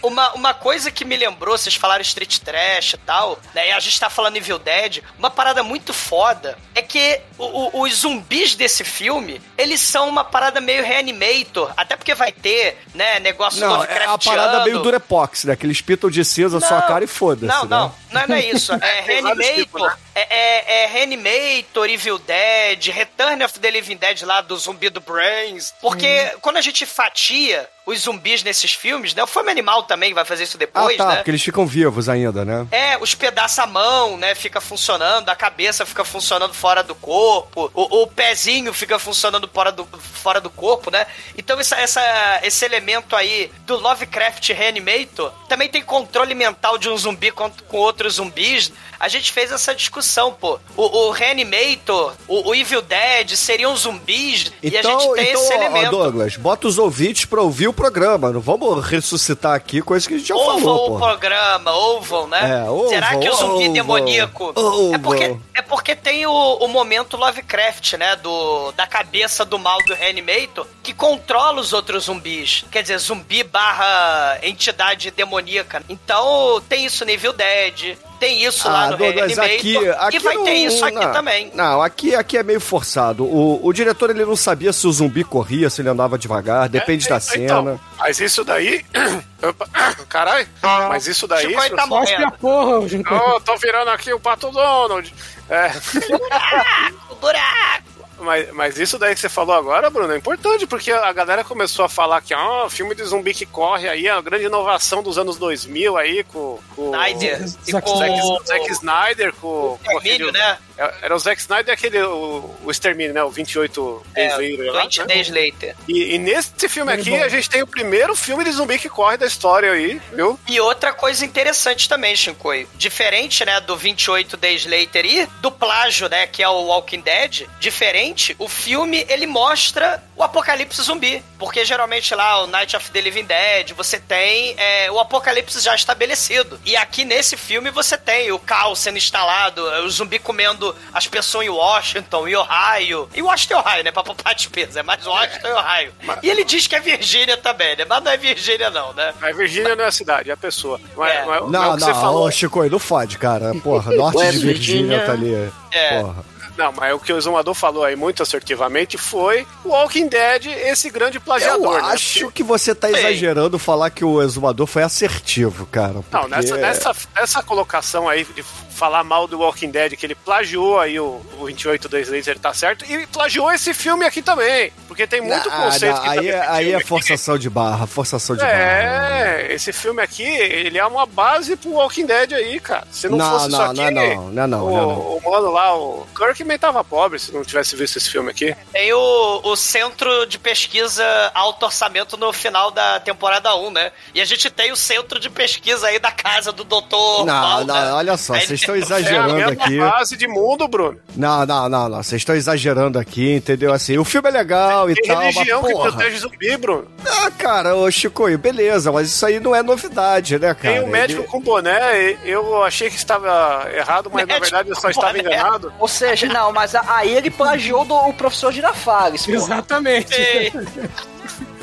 Uma, 0.01 0.31
uma 0.33 0.53
coisa 0.53 0.89
que 0.89 1.03
me 1.03 1.15
lembrou, 1.17 1.57
vocês 1.57 1.75
falaram 1.75 2.01
Street 2.01 2.37
Trash 2.39 2.93
e 2.93 2.97
tal, 2.97 3.37
né? 3.53 3.69
E 3.69 3.71
a 3.71 3.79
gente 3.79 3.99
tá 3.99 4.09
falando 4.09 4.37
Evil 4.37 4.57
Dead. 4.59 5.03
Uma 5.17 5.29
parada 5.29 5.61
muito 5.63 5.93
foda 5.93 6.57
é 6.73 6.81
que 6.81 7.19
o- 7.37 7.79
o- 7.79 7.81
os 7.83 7.93
zumbis 7.99 8.55
desse 8.55 8.83
filme, 8.83 9.41
eles 9.57 9.81
são 9.81 10.07
uma 10.07 10.23
parada 10.23 10.61
meio 10.61 10.83
reanimator. 10.83 11.71
Até 11.75 11.95
porque 11.97 12.15
vai 12.15 12.31
ter, 12.31 12.77
né, 12.93 13.19
negócio 13.19 13.59
Não, 13.59 13.83
é 13.83 14.03
a 14.05 14.17
parada 14.17 14.63
meio 14.63 14.79
Durepox, 14.79 15.43
né? 15.43 15.55
Que 15.55 15.65
eles 15.65 15.81
pitam 15.81 16.09
de 16.09 16.23
cinza 16.23 16.57
a 16.57 16.61
sua 16.61 16.81
cara 16.81 17.03
e 17.03 17.07
foda-se. 17.07 17.45
Não, 17.47 17.63
né? 17.65 17.69
não. 17.69 17.95
Não, 18.11 18.27
não 18.27 18.35
é 18.35 18.45
isso. 18.45 18.73
É 18.73 19.01
Reanimator. 19.05 19.55
tipos, 19.55 19.81
né? 19.81 19.95
é, 20.15 20.21
é, 20.35 20.83
é 20.83 20.87
Reanimator, 20.87 21.89
Evil 21.89 22.17
Dead, 22.19 22.85
Return 22.87 23.43
of 23.43 23.59
the 23.59 23.71
Living 23.71 23.97
Dead 23.97 24.21
lá 24.23 24.41
do 24.41 24.55
zumbi 24.57 24.89
do 24.89 24.99
Brains. 25.01 25.73
Porque 25.81 26.31
quando 26.41 26.57
a 26.57 26.61
gente 26.61 26.85
fatia 26.85 27.69
os 27.85 28.01
zumbis 28.01 28.43
nesses 28.43 28.71
filmes, 28.71 29.15
né? 29.15 29.23
O 29.23 29.27
Fome 29.27 29.49
Animal 29.49 29.81
também 29.81 30.13
vai 30.13 30.23
fazer 30.23 30.43
isso 30.43 30.57
Ah, 30.57 30.59
depois, 30.59 30.95
tá, 30.95 31.07
né? 31.07 31.15
porque 31.15 31.31
eles 31.31 31.41
ficam 31.41 31.65
vivos 31.65 32.07
ainda, 32.07 32.45
né? 32.45 32.67
É, 32.71 32.95
os 32.99 33.15
pedaços 33.15 33.57
à 33.57 33.65
mão, 33.65 34.15
né? 34.15 34.35
Fica 34.35 34.61
funcionando, 34.61 35.27
a 35.29 35.35
cabeça 35.35 35.87
fica 35.87 36.05
funcionando 36.05 36.53
fora 36.53 36.83
do 36.83 36.93
corpo, 36.93 37.71
o, 37.73 38.03
o 38.03 38.07
pezinho 38.07 38.71
fica 38.75 38.99
funcionando 38.99 39.49
fora 39.51 39.71
do, 39.71 39.85
fora 39.97 40.39
do 40.39 40.51
corpo, 40.51 40.91
né? 40.91 41.07
Então 41.35 41.59
essa, 41.59 41.77
essa- 41.77 42.39
esse 42.43 42.63
elemento 42.63 43.15
aí 43.15 43.51
do 43.65 43.75
Lovecraft 43.79 44.49
Reanimator 44.49 45.31
também 45.47 45.67
tem 45.67 45.81
controle 45.81 46.35
mental 46.35 46.77
de 46.77 46.89
um 46.89 46.97
zumbi 46.97 47.31
com, 47.31 47.49
com 47.49 47.77
outros 47.99 48.15
zumbis. 48.15 48.71
A 48.99 49.07
gente 49.07 49.31
fez 49.31 49.51
essa 49.51 49.73
discussão, 49.73 50.33
pô. 50.33 50.59
O, 50.75 51.07
o 51.07 51.11
Reanimator, 51.11 52.13
o, 52.27 52.49
o 52.49 52.55
Evil 52.55 52.81
Dead 52.81 53.31
seriam 53.35 53.75
zumbis 53.75 54.51
e 54.61 54.75
a 54.75 54.79
Então, 54.79 54.99
gente 54.99 55.13
tem 55.15 55.29
então 55.29 55.41
esse 55.41 55.53
ó, 55.53 55.55
elemento. 55.55 55.91
Douglas, 55.91 56.35
bota 56.37 56.67
os 56.67 56.77
ouvintes 56.77 57.25
pra 57.25 57.41
ouvir 57.41 57.67
o 57.67 57.73
programa. 57.73 58.31
Não 58.31 58.41
vamos 58.41 58.83
ressuscitar 58.85 59.53
aqui 59.55 59.81
coisas 59.81 60.05
que 60.07 60.15
a 60.15 60.17
gente 60.17 60.27
já 60.27 60.35
Ouvam 60.35 60.59
falou, 60.59 60.85
o 60.85 60.89
pô. 60.91 61.05
programa, 61.05 61.71
ouvam, 61.71 62.27
né? 62.27 62.61
É, 62.65 62.69
ouvam, 62.69 62.89
Será 62.89 63.15
que 63.17 63.29
o 63.29 63.33
zumbi 63.35 63.53
ouvam, 63.67 63.73
demoníaco. 63.73 64.53
ouvam. 64.55 64.93
É 64.93 64.97
porque, 64.97 65.37
é 65.55 65.61
porque 65.61 65.95
tem 65.95 66.25
o, 66.25 66.31
o 66.55 66.67
momento 66.67 67.15
Lovecraft, 67.17 67.93
né? 67.93 68.15
Do, 68.17 68.71
da 68.73 68.85
cabeça 68.85 69.45
do 69.45 69.57
mal 69.57 69.77
do 69.85 69.93
Reanimator, 69.93 70.67
que 70.83 70.93
controla 70.93 71.61
os 71.61 71.71
outros 71.73 72.05
zumbis. 72.05 72.65
Quer 72.71 72.81
dizer, 72.81 72.97
zumbi 72.97 73.43
barra 73.43 74.39
entidade 74.43 75.11
demoníaca. 75.11 75.81
Então, 75.87 76.61
tem 76.67 76.85
isso 76.85 77.05
no 77.05 77.11
Evil 77.11 77.33
Dead. 77.33 77.97
Tem 78.19 78.43
isso 78.43 78.67
lá 78.67 78.88
Douglas, 78.97 79.35
Reanimator. 79.35 79.55
aqui, 79.55 79.77
aqui 79.89 80.15
e 80.17 80.19
vai 80.19 80.35
não, 80.35 80.43
ter 80.43 80.53
isso 80.53 80.85
aqui 80.85 80.95
não, 80.95 81.11
também. 81.13 81.51
Não, 81.53 81.81
aqui, 81.81 82.15
aqui 82.15 82.37
é 82.37 82.43
meio 82.43 82.59
forçado. 82.59 83.23
O, 83.25 83.59
o 83.65 83.73
diretor 83.73 84.09
ele 84.09 84.25
não 84.25 84.35
sabia 84.35 84.71
se 84.73 84.85
o 84.87 84.91
zumbi 84.91 85.23
corria, 85.23 85.69
se 85.69 85.81
ele 85.81 85.89
andava 85.89 86.17
devagar, 86.17 86.67
depende 86.69 87.05
É, 87.05 87.09
da 87.09 87.15
é, 87.17 87.19
cena. 87.19 87.43
Então, 87.45 87.79
mas 87.97 88.19
isso 88.19 88.43
daí. 88.43 88.83
Caralho, 90.09 90.47
mas 90.89 91.07
isso 91.07 91.27
daí. 91.27 91.47
Chico 91.47 91.59
tá 91.59 91.65
isso- 91.67 91.87
Só 91.87 92.05
que 92.05 92.13
a 92.23 92.31
porra, 92.31 92.87
gente. 92.87 93.13
Ô, 93.13 93.39
tô 93.39 93.55
virando 93.57 93.89
aqui 93.91 94.11
o 94.13 94.19
Pato 94.19 94.51
Donald. 94.51 95.13
É, 95.49 95.71
O 97.09 97.15
buraco! 97.15 97.98
Mas, 98.21 98.51
mas 98.53 98.77
isso 98.79 98.97
daí 98.97 99.13
que 99.13 99.19
você 99.21 99.29
falou 99.29 99.55
agora, 99.55 99.89
Bruno, 99.89 100.13
é 100.13 100.17
importante, 100.17 100.65
porque 100.67 100.91
a 100.91 101.11
galera 101.13 101.43
começou 101.43 101.85
a 101.85 101.89
falar 101.89 102.21
que, 102.21 102.33
ó, 102.33 102.69
filme 102.69 102.93
de 102.95 103.03
zumbi 103.03 103.33
que 103.33 103.45
corre 103.45 103.87
aí, 103.89 104.07
é 104.07 104.11
a 104.11 104.21
grande 104.21 104.45
inovação 104.45 105.01
dos 105.03 105.17
anos 105.17 105.37
2000 105.37 105.97
aí, 105.97 106.23
com. 106.25 106.59
com 106.75 106.85
Snyder. 106.85 107.41
E 107.67 107.71
Zack 107.71 107.87
com 107.89 107.95
Zack, 107.97 108.19
o 108.21 108.43
Zack 108.45 108.71
Snyder, 108.71 109.33
com. 109.33 109.77
com 109.83 109.97
Extermínio, 109.97 110.29
aquele- 110.29 110.31
né? 110.31 110.57
É- 110.79 110.93
Era 111.03 111.15
o 111.15 111.19
Zack 111.19 111.39
Snyder 111.41 111.69
e 111.69 111.71
aquele. 111.73 112.01
O, 112.01 112.55
o 112.63 112.71
Extermínio, 112.71 113.13
né? 113.13 113.23
O 113.23 113.29
28 113.29 114.03
É, 114.15 114.35
Days 114.37 114.57
Later 114.57 114.73
lá, 114.73 114.81
20 114.83 114.97
né? 114.99 115.05
Days 115.07 115.29
Later. 115.29 115.75
E, 115.87 116.15
e 116.15 116.17
nesse 116.17 116.69
filme 116.69 116.91
Muito 116.93 117.01
aqui, 117.01 117.17
bom. 117.17 117.23
a 117.23 117.29
gente 117.29 117.49
tem 117.49 117.61
o 117.61 117.67
primeiro 117.67 118.15
filme 118.15 118.43
de 118.43 118.51
zumbi 118.51 118.79
que 118.79 118.89
corre 118.89 119.17
da 119.17 119.25
história 119.25 119.71
aí, 119.71 120.01
viu? 120.13 120.39
E 120.47 120.59
outra 120.59 120.93
coisa 120.93 121.25
interessante 121.25 121.87
também, 121.89 122.15
Shinkoi. 122.15 122.67
Diferente, 122.75 123.43
né, 123.45 123.59
do 123.61 123.75
28 123.75 124.37
Days 124.37 124.65
Later 124.65 125.05
e 125.05 125.25
do 125.41 125.51
plágio, 125.51 126.07
né, 126.09 126.27
que 126.27 126.41
é 126.43 126.49
o 126.49 126.63
Walking 126.65 127.01
Dead, 127.01 127.47
diferente, 127.59 128.35
o 128.39 128.47
filme, 128.47 129.05
ele 129.09 129.25
mostra 129.27 130.03
o 130.19 130.23
apocalipse 130.23 130.81
zumbi. 130.83 131.23
Porque 131.39 131.63
geralmente 131.63 132.13
lá, 132.13 132.43
o 132.43 132.47
Night 132.47 132.75
of 132.75 132.91
the 132.91 132.99
Living 133.01 133.23
Dead, 133.23 133.71
você 133.71 133.97
tem 133.97 134.53
é, 134.57 134.91
o 134.91 134.99
apocalipse 134.99 135.59
já 135.61 135.73
estabelecido. 135.73 136.59
E 136.65 136.75
aqui 136.75 137.05
nesse 137.05 137.37
filme 137.37 137.71
você 137.71 137.97
tem 137.97 138.29
o 138.31 138.37
caos 138.37 138.79
sendo 138.79 138.97
instalado, 138.97 139.63
o 139.63 139.89
zumbi 139.89 140.19
comendo 140.19 140.75
as 140.93 141.07
pessoas 141.07 141.45
em 141.45 141.49
Washington, 141.49 142.27
em 142.27 142.35
Ohio. 142.35 143.09
E 143.15 143.21
Washington 143.21 143.53
e 143.53 143.57
Ohio, 143.57 143.83
né, 143.85 143.91
pra 143.91 144.03
poupar 144.03 144.35
despesa. 144.35 144.81
É 144.81 144.83
mais 144.83 145.05
Washington 145.07 145.47
e 145.47 145.51
Ohio. 145.53 145.93
E 146.21 146.29
ele 146.29 146.43
diz 146.43 146.67
que 146.67 146.75
é 146.75 146.79
Virgínia 146.81 147.37
também, 147.37 147.75
né? 147.77 147.85
Mas 147.87 148.03
não 148.03 148.11
é 148.11 148.17
Virgínia 148.17 148.69
não, 148.69 148.91
né? 148.93 149.13
A 149.21 149.31
Virgínia 149.31 149.75
não 149.75 149.85
é 149.85 149.87
a 149.87 149.91
cidade, 149.91 150.29
é 150.29 150.33
a 150.33 150.37
pessoa. 150.37 150.79
Mas, 150.97 151.11
É. 151.13 151.25
mas- 151.25 151.41
mas 151.43 151.51
Não, 151.51 151.71
o 151.71 151.75
que 151.75 151.79
você 151.83 151.91
não, 151.93 152.01
falou. 152.01 152.27
ô 152.27 152.31
Chico, 152.31 152.63
não 152.69 152.79
fode, 152.79 153.17
cara. 153.17 153.53
Porra, 153.63 153.95
norte 153.95 154.17
de 154.31 154.39
Virgínia 154.39 154.97
Virginia. 154.99 155.05
tá 155.05 155.11
ali. 155.13 155.51
É. 155.71 156.01
Porra. 156.01 156.25
Não, 156.59 156.73
mas 156.73 156.93
o 156.93 156.99
que 156.99 157.13
o 157.13 157.17
Exumador 157.17 157.53
falou 157.53 157.85
aí 157.85 157.95
muito 157.95 158.21
assertivamente 158.21 158.97
foi 158.97 159.47
o 159.63 159.69
Walking 159.69 160.09
Dead, 160.09 160.47
esse 160.47 160.89
grande 160.89 161.17
plagiador. 161.17 161.77
Eu 161.77 161.81
né? 161.81 161.93
acho 161.93 162.29
que 162.31 162.43
você 162.43 162.75
tá 162.75 162.91
exagerando 162.91 163.57
falar 163.57 163.89
que 163.89 164.03
o 164.03 164.21
exumador 164.21 164.67
foi 164.67 164.83
assertivo, 164.83 165.65
cara. 165.67 165.93
Não, 165.93 166.03
porque- 166.03 166.27
nessa, 166.35 166.57
nessa, 166.57 166.95
nessa 167.15 167.43
colocação 167.43 168.09
aí 168.09 168.25
de 168.25 168.43
falar 168.79 169.03
mal 169.03 169.27
do 169.27 169.39
Walking 169.39 169.71
Dead, 169.71 169.95
que 169.97 170.05
ele 170.05 170.15
plagiou 170.15 170.79
aí 170.79 170.97
o, 170.99 171.21
o 171.37 171.45
28 171.45 171.89
Days 171.89 172.07
Later, 172.09 172.39
tá 172.39 172.53
certo, 172.53 172.85
e 172.85 173.05
plagiou 173.07 173.51
esse 173.51 173.73
filme 173.73 174.05
aqui 174.05 174.21
também, 174.21 174.71
porque 174.87 175.05
tem 175.05 175.19
muito 175.19 175.49
Ah, 175.49 175.63
conceito 175.63 175.93
não, 175.95 176.01
que 176.01 176.05
tá 176.07 176.11
aí, 176.21 176.27
é- 176.29 176.47
aí 176.47 176.71
é 176.71 176.75
aqui. 176.77 176.85
forçação 176.85 177.37
de 177.37 177.49
barra, 177.49 177.85
forçação 177.85 178.35
de 178.37 178.41
barra. 178.41 178.53
É, 178.53 179.47
esse 179.53 179.73
filme 179.73 180.01
aqui, 180.01 180.23
ele 180.23 180.77
é 180.77 180.85
uma 180.85 181.05
base 181.05 181.57
pro 181.57 181.71
Walking 181.71 182.05
Dead 182.05 182.31
aí, 182.33 182.57
cara. 182.61 182.87
Se 182.89 183.09
não, 183.09 183.17
Não, 183.17 183.31
fosse 183.31 183.49
não, 183.49 183.59
isso 183.61 183.71
aqui, 183.71 183.75
não 183.91 184.01
é 184.01 184.15
não, 184.15 184.29
não 184.31 184.43
é 184.43 184.47
não, 184.47 184.65
o, 184.65 184.69
não 184.71 184.77
é 184.77 184.81
não. 184.81 184.89
o 185.17 185.21
mano 185.29 185.51
lá, 185.51 185.75
o 185.75 186.07
Kirkman 186.15 186.57
tava 186.57 186.81
pobre 186.83 187.19
se 187.19 187.33
não 187.33 187.43
tivesse 187.43 187.75
visto 187.75 187.97
esse 187.97 188.09
filme 188.09 188.31
aqui. 188.31 188.55
Tem 188.71 188.93
o, 188.93 189.41
o 189.43 189.55
centro 189.57 190.25
de 190.25 190.39
pesquisa 190.39 191.03
alto 191.33 191.65
orçamento 191.65 192.15
no 192.15 192.31
final 192.31 192.71
da 192.71 192.99
temporada 193.01 193.53
1, 193.55 193.71
né? 193.71 193.91
E 194.13 194.21
a 194.21 194.25
gente 194.25 194.49
tem 194.49 194.71
o 194.71 194.75
centro 194.77 195.19
de 195.19 195.29
pesquisa 195.29 195.87
aí 195.87 195.99
da 195.99 196.11
casa 196.11 196.51
do 196.53 196.63
doutor. 196.63 197.25
Não, 197.25 197.33
Mal, 197.33 197.65
não, 197.65 197.75
né? 197.75 197.91
olha 197.93 198.17
só, 198.17 198.33
vocês 198.39 198.61
estão 198.75 198.97
ele- 198.97 199.05
É 199.05 199.17
a 199.17 199.19
exagerando 199.21 199.35
mesma 199.35 199.51
aqui. 199.51 199.77
base 199.79 200.17
de 200.17 200.27
mundo, 200.27 200.67
Bruno. 200.67 200.99
Não, 201.15 201.45
não, 201.45 201.69
não, 201.69 201.89
não. 201.89 202.03
Vocês 202.03 202.21
estão 202.21 202.35
exagerando 202.35 202.97
aqui, 202.99 203.33
entendeu? 203.35 203.73
Assim, 203.73 203.97
o 203.97 204.05
filme 204.05 204.29
é 204.29 204.31
legal 204.31 204.89
e 204.89 204.95
Tem 204.95 205.07
tal, 205.07 205.17
mas 205.17 205.35
religião 205.35 205.63
que 205.63 205.71
porra. 205.71 205.91
protege 205.91 206.17
zumbi, 206.17 206.57
Bruno. 206.57 206.87
Ah, 207.05 207.31
cara, 207.31 207.75
ô 207.75 207.89
Chico, 207.91 208.25
beleza, 208.37 208.91
mas 208.91 209.07
isso 209.09 209.25
aí 209.25 209.39
não 209.39 209.55
é 209.55 209.61
novidade, 209.63 210.37
né, 210.39 210.53
cara? 210.53 210.75
Tem 210.75 210.83
um 210.83 210.87
médico 210.87 211.21
Ele- 211.21 211.27
com 211.29 211.39
boné, 211.41 212.17
eu 212.23 212.63
achei 212.63 212.89
que 212.89 212.95
estava 212.95 213.67
errado, 213.73 214.09
mas 214.13 214.21
na 214.27 214.33
Médico 214.35 214.41
verdade 214.41 214.69
eu 214.69 214.75
só 214.75 214.89
estava 214.89 215.13
boné. 215.13 215.19
enganado. 215.35 215.73
Ou 215.79 215.87
seja, 215.87 216.27
não, 216.27 216.51
mas 216.51 216.73
aí 216.75 217.15
ele 217.15 217.29
plagiou 217.29 217.85
do 217.85 217.95
o 217.95 218.13
professor 218.13 218.51
Girafales. 218.51 219.27
Exatamente. 219.27 220.13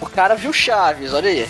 O 0.00 0.06
cara 0.06 0.34
viu 0.34 0.52
Chaves, 0.52 1.12
olha 1.12 1.28
aí. 1.30 1.48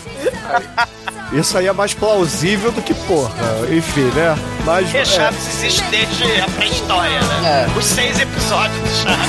Isso 1.32 1.56
aí 1.58 1.66
é 1.66 1.72
mais 1.72 1.92
plausível 1.94 2.70
do 2.72 2.80
que 2.80 2.94
porra. 2.94 3.34
Enfim, 3.70 4.04
né? 4.14 4.34
Mas. 4.64 4.84
Porque 4.84 4.98
é, 4.98 5.04
Chaves 5.04 5.46
existe 5.48 5.82
desde 5.84 6.40
a 6.40 6.46
pré-história, 6.46 7.20
né? 7.20 7.66
É. 7.66 7.68
Os 7.78 7.84
seis 7.84 8.18
episódios 8.18 8.80
do 8.80 8.88
Chaves. 8.88 9.28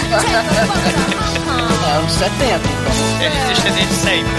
É, 1.86 1.92
anos 1.98 2.12
70, 2.14 2.56
então. 2.56 3.26
Eles 3.26 3.44
existem 3.52 3.74
desde 3.74 3.94
sempre. 3.96 4.32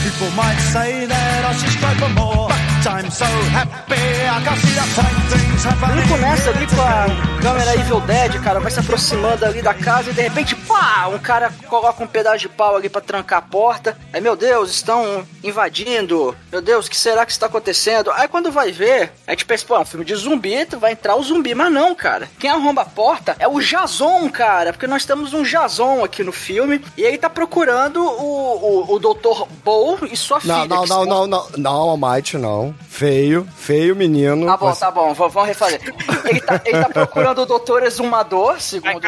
People 0.04 0.30
might 0.36 0.60
say 0.72 1.06
that 1.06 1.44
I 1.44 1.52
should 1.54 1.70
strive 1.70 1.98
for 1.98 2.08
more. 2.10 2.63
But 2.84 2.92
I'm 3.02 3.10
so 3.10 3.24
happy 3.24 3.94
I 3.94 4.44
can 4.44 4.56
see 4.56 4.74
the 4.74 4.82
fine 4.82 5.28
things 5.30 5.64
happening. 5.64 5.98
Ele 6.02 6.08
começa 6.08 6.50
ali 6.50 6.66
com 6.66 6.82
a 6.82 7.40
câmera 7.40 7.74
Evil 7.76 8.00
Dead, 8.00 8.42
cara, 8.42 8.60
vai 8.60 8.70
se 8.70 8.78
aproximando 8.78 9.44
ali 9.46 9.62
da 9.62 9.72
casa 9.72 10.10
e 10.10 10.12
de 10.12 10.20
repente, 10.20 10.54
pá, 10.54 11.06
um 11.08 11.18
cara 11.18 11.50
coloca 11.66 12.02
um 12.04 12.06
pedaço 12.06 12.38
de 12.40 12.48
pau 12.48 12.76
ali 12.76 12.88
pra 12.90 13.00
trancar 13.00 13.38
a 13.38 13.42
porta. 13.42 13.96
Aí, 14.12 14.20
meu 14.20 14.36
Deus, 14.36 14.70
estão 14.70 15.26
invadindo. 15.42 16.36
Meu 16.52 16.60
Deus, 16.60 16.86
o 16.86 16.90
que 16.90 16.96
será 16.96 17.24
que 17.24 17.32
está 17.32 17.46
acontecendo? 17.46 18.10
Aí 18.12 18.28
quando 18.28 18.50
vai 18.52 18.70
ver, 18.70 19.12
a 19.26 19.30
gente 19.30 19.46
pensa, 19.46 19.64
pô, 19.66 19.76
é 19.76 19.80
um 19.80 19.84
filme 19.86 20.04
de 20.04 20.14
zumbi, 20.14 20.66
tu 20.66 20.78
vai 20.78 20.92
entrar 20.92 21.16
o 21.16 21.22
zumbi, 21.22 21.54
mas 21.54 21.72
não, 21.72 21.94
cara. 21.94 22.28
Quem 22.38 22.50
arromba 22.50 22.82
a 22.82 22.86
porta 22.86 23.34
é 23.38 23.48
o 23.48 23.60
Jason, 23.60 24.28
cara, 24.30 24.72
porque 24.72 24.86
nós 24.86 25.06
temos 25.06 25.32
um 25.32 25.42
Jason 25.42 26.04
aqui 26.04 26.22
no 26.22 26.32
filme 26.32 26.84
e 26.98 27.02
ele 27.02 27.16
tá 27.18 27.30
procurando 27.30 28.02
o, 28.04 28.84
o, 28.90 28.94
o 28.94 28.98
Dr. 28.98 29.44
Bow 29.64 29.98
e 30.10 30.16
sua 30.16 30.38
Não, 30.44 30.62
filha. 30.62 30.66
não, 30.68 30.86
não, 30.86 31.04
não, 31.06 31.26
não, 31.26 31.46
não, 31.56 31.72
Almighty, 31.90 32.36
não. 32.36 32.73
Feio, 32.88 33.46
feio 33.56 33.96
menino. 33.96 34.46
Tá 34.46 34.56
bom, 34.56 34.72
Você- 34.72 34.80
tá 34.80 34.90
bom, 34.90 35.12
v- 35.12 35.28
vamos 35.28 35.48
refazer. 35.48 35.80
Ele 36.24 36.40
tá, 36.40 36.60
ele 36.64 36.78
tá 36.84 36.88
procurando 36.90 37.42
o 37.42 37.46
doutor 37.46 37.82
exumador, 37.82 38.60
segundo 38.60 39.00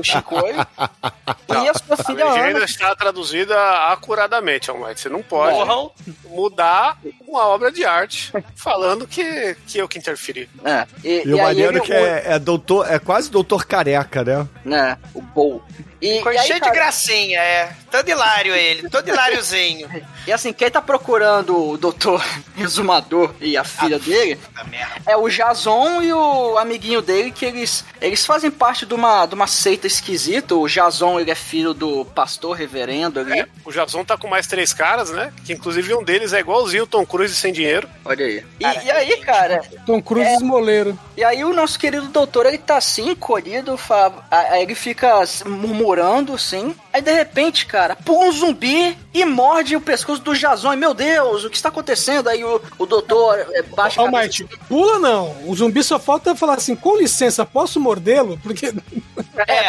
o 0.00 0.02
Chicoio. 0.04 0.54
E 0.56 1.68
a 1.68 1.74
sua 1.74 1.94
A 1.98 2.04
filha 2.04 2.24
legenda 2.24 2.56
Ana. 2.58 2.64
está 2.64 2.94
traduzida 2.96 3.56
acuradamente, 3.88 4.70
Almighty. 4.70 5.00
Você 5.02 5.08
não 5.08 5.22
pode 5.22 5.52
Morram. 5.56 5.90
mudar 6.28 6.96
uma 7.26 7.46
obra 7.48 7.70
de 7.70 7.84
arte 7.84 8.32
falando 8.56 9.06
que, 9.06 9.56
que 9.66 9.78
eu 9.78 9.88
que 9.88 9.98
interferi. 9.98 10.48
É, 10.64 10.86
e, 11.04 11.22
E 11.26 11.32
o 11.32 11.36
e 11.36 11.40
aí 11.40 11.46
maneiro 11.46 11.72
ele, 11.76 11.80
que 11.80 11.92
é, 11.92 12.22
é 12.34 12.38
doutor, 12.38 12.90
é 12.90 12.98
quase 12.98 13.30
doutor 13.30 13.66
careca, 13.66 14.24
né? 14.24 14.48
né, 14.64 14.98
o 15.14 15.22
Paul. 15.22 15.62
E, 16.00 16.16
Ficou 16.18 16.32
e 16.32 16.38
aí, 16.38 16.46
cheio 16.46 16.60
cara, 16.60 16.72
de 16.72 16.78
gracinha, 16.78 17.38
é. 17.40 17.72
Todo 17.90 18.08
hilário 18.08 18.54
ele, 18.54 18.88
todo 18.88 19.08
hiláriozinho. 19.08 19.88
E 20.26 20.32
assim, 20.32 20.52
quem 20.52 20.70
tá 20.70 20.82
procurando 20.82 21.70
o 21.70 21.78
doutor 21.78 22.22
exumador 22.56 23.34
e 23.40 23.56
a 23.56 23.64
filha 23.64 23.98
dele 23.98 24.36
Puta 24.36 24.62
merda. 24.64 24.94
é 25.06 25.16
o 25.16 25.28
Jason 25.28 26.02
e 26.02 26.12
o 26.12 26.58
amiguinho 26.58 27.00
dele, 27.00 27.32
que 27.32 27.44
eles, 27.46 27.84
eles 28.00 28.24
fazem 28.26 28.50
parte 28.50 28.84
de 28.84 28.92
uma, 28.94 29.24
de 29.26 29.34
uma 29.34 29.46
seita 29.46 29.86
esquisita. 29.86 30.54
O 30.54 30.68
Jason, 30.68 31.18
ele 31.18 31.30
é 31.30 31.34
filho 31.34 31.72
do 31.72 32.04
pastor 32.04 32.54
reverendo 32.54 33.18
ali. 33.18 33.40
É, 33.40 33.46
o 33.64 33.72
Jason 33.72 34.04
tá 34.04 34.16
com 34.16 34.28
mais 34.28 34.46
três 34.46 34.74
caras, 34.74 35.10
né? 35.10 35.32
Que 35.44 35.54
inclusive 35.54 35.94
um 35.94 36.04
deles 36.04 36.34
é 36.34 36.40
igualzinho 36.40 36.84
o 36.84 36.86
Tom 36.86 37.04
Cruise 37.06 37.34
sem 37.34 37.52
dinheiro. 37.52 37.88
Olha 38.04 38.24
aí. 38.26 38.44
E, 38.60 38.64
e 38.86 38.90
aí, 38.90 39.16
cara, 39.22 39.62
Tom 39.86 40.02
Cruise 40.02 40.28
É. 40.28 40.34
esmoleiro. 40.34 40.96
E 41.16 41.24
aí 41.24 41.42
o 41.44 41.54
nosso 41.54 41.78
querido 41.78 42.08
doutor, 42.08 42.44
ele 42.46 42.58
tá 42.58 42.76
assim, 42.76 43.10
encolhido, 43.10 43.76
fa- 43.78 44.12
aí 44.30 44.62
ele 44.62 44.74
fica 44.74 45.22
s- 45.22 45.42
murmurando, 45.90 46.34
assim. 46.34 46.74
Aí 46.92 47.00
de 47.02 47.12
repente, 47.12 47.66
cara, 47.66 47.96
pula 47.96 48.26
um 48.26 48.32
zumbi 48.32 48.96
e 49.12 49.24
morde 49.24 49.76
o 49.76 49.80
pescoço 49.80 50.22
do 50.22 50.34
Jason. 50.34 50.72
E, 50.72 50.76
meu 50.76 50.94
Deus, 50.94 51.44
o 51.44 51.50
que 51.50 51.56
está 51.56 51.68
acontecendo? 51.68 52.28
Aí 52.28 52.44
o, 52.44 52.60
o 52.78 52.86
doutor 52.86 53.38
é, 53.52 53.62
baixa 53.62 54.00
a 54.00 54.04
Ó, 54.04 54.10
cabeça. 54.10 54.42
Mike, 54.42 54.58
pula 54.68 54.98
não. 54.98 55.34
O 55.46 55.54
zumbi 55.54 55.82
só 55.82 55.98
falta 55.98 56.34
falar 56.36 56.54
assim, 56.54 56.74
com 56.74 56.96
licença, 56.96 57.44
posso 57.46 57.78
mordê-lo? 57.80 58.38
Porque 58.42 58.66
É, 58.66 58.72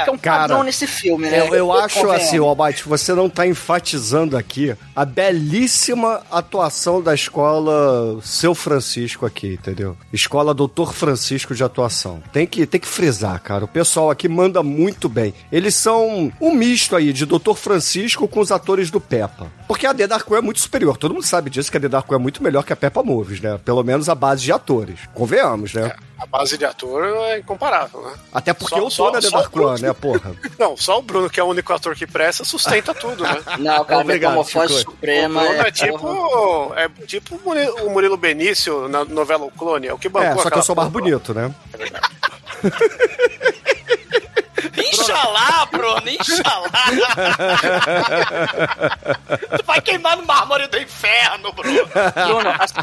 porque 0.04 0.10
é 0.10 0.12
um 0.12 0.18
Cara, 0.18 0.40
padrão 0.42 0.64
nesse 0.64 0.86
filme, 0.88 1.30
né? 1.30 1.40
Eu, 1.48 1.56
eu 1.56 1.72
acho 1.72 1.96
Convenhamos. 2.00 2.26
assim, 2.28 2.38
Almighty, 2.38 2.84
você 2.88 3.14
não 3.14 3.30
tá 3.30 3.46
enfatizando 3.48 4.36
aqui 4.38 4.76
a 4.96 5.06
belíssima 5.06 6.22
atuação 6.32 7.02
da 7.02 7.14
escola 7.14 8.20
Seu 8.22 8.54
Francisco 8.56 9.26
aqui, 9.26 9.54
entendeu? 9.54 9.98
Escola 10.14 10.54
Doutor 10.54 10.94
Francisco 10.94 11.54
de 11.56 11.64
atuação. 11.64 12.22
Tem 12.34 12.46
que, 12.48 12.66
tem 12.66 12.80
que 12.80 12.88
frisar, 12.88 13.40
cara. 13.42 13.66
O 13.66 13.68
pessoal 13.68 14.10
aqui 14.10 14.28
manda 14.28 14.62
muito 14.64 15.08
bem. 15.10 15.34
Eles 15.52 15.76
são 15.76 16.32
um 16.40 16.54
misto 16.54 16.96
aí 16.96 17.12
de 17.14 17.21
Doutor 17.26 17.56
Francisco 17.58 18.28
com 18.28 18.40
os 18.40 18.52
atores 18.52 18.90
do 18.92 19.00
Peppa. 19.00 19.48
Porque 19.68 19.86
a 19.86 19.94
The 19.94 20.08
Dark 20.08 20.30
é 20.32 20.42
muito 20.42 20.60
superior. 20.60 20.98
Todo 20.98 21.14
mundo 21.14 21.26
sabe 21.26 21.50
disso, 21.50 21.72
que 21.72 21.78
a 21.78 21.80
The 21.80 21.88
Dark 21.90 22.12
é 22.12 22.18
muito 22.18 22.42
melhor 22.44 22.64
que 22.64 22.74
a 22.74 22.76
Peppa 22.76 23.02
Movies, 23.04 23.40
né? 23.42 23.60
Pelo 23.64 23.84
menos 23.84 24.10
a 24.10 24.16
base 24.16 24.44
de 24.44 24.52
atores. 24.52 25.00
Convenhamos, 25.14 25.74
né? 25.74 25.94
A 26.20 26.26
base 26.28 26.56
de 26.56 26.66
ator 26.66 27.04
é 27.04 27.40
incomparável, 27.40 28.00
né? 28.04 28.14
Até 28.32 28.54
porque 28.54 28.76
Só- 28.76 28.82
eu 28.82 28.90
só- 28.92 29.12
na 29.12 29.20
The 29.20 29.28
o 29.28 29.32
Dark 29.32 29.56
One, 29.56 29.82
né, 29.82 29.92
porra? 29.94 30.36
Não, 30.60 30.78
só 30.78 31.00
o 31.00 31.02
Bruno, 31.02 31.28
que 31.30 31.40
é 31.40 31.44
o 31.44 31.48
único 31.48 31.74
ator 31.74 31.96
que 31.96 32.06
presta, 32.06 32.44
sustenta 32.44 32.94
tudo, 32.94 33.24
né? 33.24 33.42
Não, 33.58 33.84
cara, 33.84 34.02
Obrigado, 34.02 34.32
metamorfose 34.32 34.78
Chico. 34.80 34.92
O 34.92 34.94
suprema. 34.96 35.42
Bruno 35.42 35.56
é, 35.56 35.58
porra. 35.58 35.72
tipo. 35.72 36.74
É 36.76 36.90
tipo 37.08 37.36
o 37.36 37.90
Murilo- 37.90 38.14
o 38.14 38.18
Benício 38.18 38.88
na 38.88 39.04
novela 39.04 39.46
O 39.46 39.52
Clone, 39.52 39.88
é 39.88 39.94
o 39.94 39.98
que 39.98 40.10
bancou 40.10 40.40
É, 40.40 40.44
só 40.44 40.50
que 40.52 40.58
eu 40.60 40.64
sou 40.64 40.76
mais 40.76 40.90
bonito, 40.90 41.34
né? 41.34 41.54
Inxalá, 44.82 45.66
Bruno, 45.72 46.10
inxalá. 46.10 46.70
tu 49.58 49.64
vai 49.66 49.82
queimar 49.82 50.18
no 50.18 50.26
mármore 50.26 50.68
do 50.68 50.78
inferno, 50.78 51.52
Bruno. 51.54 51.86
Bruno, 51.88 52.50
assim, 52.60 52.74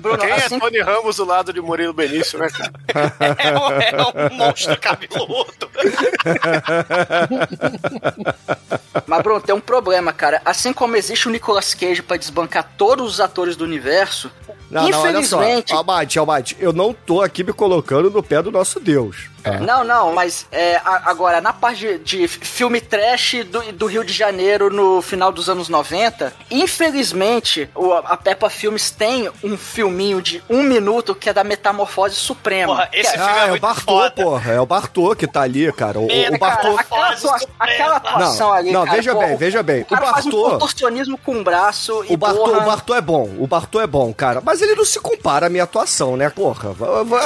Bruno, 0.00 0.18
Quem 0.18 0.32
assim 0.32 0.56
é 0.56 0.58
Tony 0.58 0.80
Ramos 0.80 1.16
do 1.16 1.24
lado 1.24 1.52
de 1.52 1.60
Murilo 1.60 1.92
Benício, 1.92 2.38
né, 2.38 2.48
cara? 2.50 2.72
É 3.38 3.58
um, 3.58 3.70
é 3.80 4.30
um 4.32 4.36
monstro 4.36 4.78
cabeludo. 4.78 5.70
Mas, 9.06 9.22
Bruno, 9.22 9.40
tem 9.40 9.54
um 9.54 9.60
problema, 9.60 10.12
cara. 10.12 10.40
Assim 10.44 10.72
como 10.72 10.96
existe 10.96 11.28
o 11.28 11.30
Nicolas 11.30 11.74
Cage 11.74 12.02
pra 12.02 12.16
desbancar 12.16 12.72
todos 12.76 13.12
os 13.14 13.20
atores 13.20 13.54
do 13.56 13.64
universo, 13.64 14.30
Não, 14.70 14.88
não, 14.88 15.00
olha 15.00 15.22
só. 15.22 15.36
infelizmente. 15.42 15.72
Almighty, 15.72 16.18
Almighty, 16.18 16.56
eu 16.58 16.72
não 16.72 16.92
tô 16.92 17.22
aqui 17.22 17.44
me 17.44 17.52
colocando 17.52 18.10
no 18.10 18.22
pé 18.22 18.42
do 18.42 18.50
nosso 18.50 18.80
Deus. 18.80 19.28
Tá? 19.52 19.60
Não, 19.60 19.84
não, 19.84 20.12
mas 20.14 20.46
é, 20.52 20.80
agora, 20.84 21.40
na 21.40 21.52
parte 21.52 21.98
de, 21.98 21.98
de 21.98 22.28
filme 22.28 22.80
trash 22.80 23.44
do, 23.50 23.60
do 23.72 23.86
Rio 23.86 24.04
de 24.04 24.12
Janeiro 24.12 24.70
no 24.70 25.00
final 25.02 25.30
dos 25.32 25.48
anos 25.48 25.68
90, 25.68 26.32
infelizmente, 26.50 27.68
o- 27.74 27.92
a 27.92 28.16
Peppa 28.16 28.48
Filmes 28.50 28.90
tem 28.90 29.30
um 29.42 29.56
filminho 29.56 30.20
de 30.22 30.42
um 30.48 30.62
minuto 30.62 31.14
que 31.14 31.28
é 31.28 31.32
da 31.32 31.42
Metamorfose 31.44 32.14
Suprema. 32.16 32.74
Porra, 32.74 32.88
esse 32.92 33.10
Que 33.12 33.18
é- 33.18 33.22
filme 33.22 33.38
Ah, 33.40 33.46
é 33.46 33.48
é 33.48 33.52
o 33.52 33.60
Bartô, 33.60 33.82
foda. 33.92 34.10
porra. 34.22 34.52
É 34.52 34.60
o 34.60 34.66
Bartô 34.66 35.16
que 35.16 35.26
tá 35.26 35.42
ali, 35.42 35.72
cara. 35.72 35.98
O, 35.98 36.10
É, 36.10 36.28
o 36.30 36.38
Cara, 36.38 36.38
Bartô. 36.38 36.78
aquela, 36.78 37.08
atua- 37.10 37.40
aquela 37.58 37.96
atuação 37.96 38.48
Não, 38.48 38.54
ali, 38.54 38.70
não, 38.72 38.84
cara, 38.84 38.96
veja 38.96 39.12
porra, 39.14 39.26
bem, 39.26 39.36
veja 39.36 39.62
bem. 39.62 39.82
O 39.82 39.86
cara 39.86 40.04
O 40.04 40.08
faz 40.10 40.26
um 40.26 40.30
Bartô- 40.30 40.50
contorcionismo 40.50 41.18
com 41.18 41.36
o 41.40 41.44
braço 41.44 42.04
e 42.08 42.14
O 42.14 42.16
Bartô, 42.16 42.44
porra, 42.44 42.58
o 42.58 42.64
Bartô 42.64 42.94
é 42.94 43.00
bom, 43.00 43.30
o 43.38 43.46
Bartô 43.46 43.80
é 43.80 43.86
bom, 43.86 44.12
cara. 44.12 44.40
Mas 44.44 44.60
ele 44.62 44.74
não 44.74 44.84
se 44.84 45.00
compara 45.00 45.46
à 45.46 45.50
minha 45.50 45.64
atuação, 45.64 46.16
né, 46.16 46.30
porra? 46.30 46.70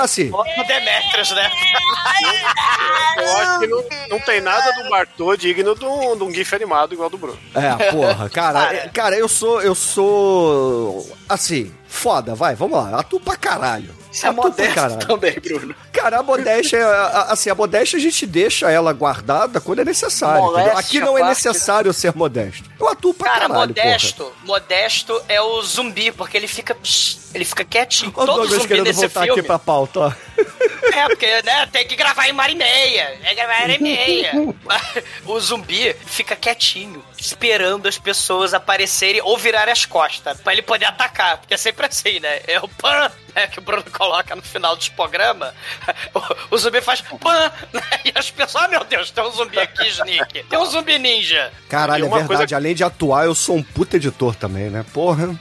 Assim, 0.00 0.30
O 0.32 0.64
Demetrius, 0.64 1.30
né? 1.32 1.50
Eu 3.16 3.36
acho 3.36 3.58
que 3.60 3.66
não, 3.66 3.84
não 4.10 4.20
tem 4.20 4.40
nada 4.40 4.72
do 4.82 4.88
Bartô 4.88 5.36
digno 5.36 5.74
de 5.74 5.84
um, 5.84 6.16
de 6.16 6.24
um 6.24 6.32
GIF 6.32 6.54
animado 6.54 6.94
igual 6.94 7.10
do 7.10 7.18
Bruno. 7.18 7.38
é, 7.54 7.90
porra, 7.90 8.28
cara, 8.30 8.88
Cara. 8.92 9.16
eu 9.18 9.28
sou, 9.28 9.60
eu 9.62 9.74
sou, 9.74 11.16
assim, 11.28 11.72
foda, 11.86 12.34
vai, 12.34 12.54
vamos 12.54 12.78
lá, 12.78 12.98
atuo 13.00 13.20
pra 13.20 13.36
caralho. 13.36 13.94
Isso 14.12 14.26
é 14.26 14.32
caralho. 14.74 15.06
também, 15.06 15.38
Bruno. 15.38 15.72
Cara, 15.92 16.18
a 16.18 16.22
modéstia, 16.22 16.78
é- 16.78 17.32
assim, 17.32 17.48
a 17.48 17.54
modéstia 17.54 17.96
a 17.96 18.00
gente 18.02 18.26
deixa 18.26 18.68
ela 18.68 18.92
guardada 18.92 19.60
quando 19.60 19.80
é 19.82 19.84
necessário. 19.84 20.42
Moléstia? 20.42 20.78
Aqui 20.78 21.00
não 21.00 21.16
é 21.16 21.22
necessário 21.28 21.92
ser 21.92 22.12
modesto. 22.16 22.68
Eu 22.80 22.88
atuo 22.88 23.14
pra 23.14 23.28
Cara, 23.30 23.40
caralho, 23.46 23.68
modesto, 23.68 24.32
modesto 24.44 25.22
é 25.28 25.40
o 25.40 25.62
zumbi, 25.62 26.10
porque 26.10 26.36
ele 26.36 26.48
fica. 26.48 26.76
ele 27.32 27.44
fica 27.44 27.64
quietinho. 27.64 28.10
porra. 28.10 28.24
Ô, 28.24 28.26
Todo 28.26 28.36
Douglas 28.40 28.54
zumbi 28.62 28.68
querendo 28.68 28.86
nesse 28.86 29.00
voltar 29.06 29.22
filme. 29.22 29.38
aqui 29.38 29.46
pra 29.46 29.58
pauta, 29.60 30.00
ó. 30.00 30.12
É, 30.92 31.06
porque, 31.08 31.42
né, 31.42 31.66
tem 31.66 31.86
que 31.86 31.96
gravar 31.96 32.26
em 32.28 32.32
uma 32.32 32.42
hora 32.42 32.52
e 32.52 32.54
meia. 32.54 33.18
É 33.24 33.34
gravar 33.34 33.60
em 33.60 33.62
hora 33.62 33.72
e 33.74 33.78
meia. 33.82 34.32
o 35.26 35.40
zumbi 35.40 35.94
fica 36.06 36.34
quietinho, 36.36 37.04
esperando 37.18 37.86
as 37.88 37.98
pessoas 37.98 38.52
aparecerem 38.54 39.20
ou 39.22 39.36
virarem 39.38 39.72
as 39.72 39.84
costas, 39.84 40.40
pra 40.40 40.52
ele 40.52 40.62
poder 40.62 40.86
atacar. 40.86 41.38
Porque 41.38 41.54
é 41.54 41.56
sempre 41.56 41.86
assim, 41.86 42.20
né? 42.20 42.40
É 42.46 42.58
o 42.60 42.68
pan, 42.68 43.10
né, 43.34 43.46
que 43.46 43.58
o 43.58 43.62
Bruno 43.62 43.84
coloca 43.92 44.34
no 44.34 44.42
final 44.42 44.76
dos 44.76 44.88
programas. 44.88 45.52
O, 46.50 46.54
o 46.54 46.58
zumbi 46.58 46.80
faz 46.80 47.00
pan, 47.00 47.52
né, 47.72 47.82
e 48.04 48.12
as 48.14 48.30
pessoas, 48.30 48.64
ah, 48.64 48.68
meu 48.68 48.84
Deus, 48.84 49.10
tem 49.10 49.24
um 49.24 49.30
zumbi 49.30 49.58
aqui, 49.58 49.86
Snick. 49.88 50.44
Tem 50.44 50.58
um 50.58 50.66
zumbi 50.66 50.98
ninja. 50.98 51.52
Caralho, 51.68 52.06
é 52.06 52.08
verdade. 52.08 52.26
coisa- 52.26 52.56
Além 52.56 52.74
de 52.74 52.82
atuar, 52.84 53.24
eu 53.26 53.34
sou 53.34 53.56
um 53.56 53.62
puta 53.62 53.96
editor 53.96 54.34
também, 54.34 54.68
né? 54.70 54.84
Porra. 54.92 55.38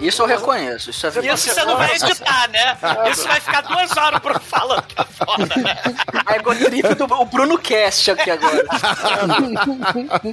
Isso 0.00 0.22
eu 0.22 0.26
reconheço. 0.26 0.90
Isso 0.90 1.06
é 1.06 1.10
Isso 1.10 1.50
você 1.50 1.64
não 1.64 1.76
vai 1.76 1.94
editar, 1.94 2.48
né? 2.48 2.76
Isso 3.10 3.26
vai 3.26 3.40
ficar 3.40 3.60
duas 3.62 3.96
horas 3.96 4.20
pro 4.20 4.38
falando 4.40 4.82
que 4.82 5.00
é 5.00 5.04
foda, 5.04 5.56
né? 5.56 5.76
A 6.26 6.36
egotrip 6.36 6.94
do 6.94 7.04
o 7.04 7.24
Bruno 7.24 7.58
Cast 7.58 8.10
aqui 8.10 8.30
agora. 8.30 8.64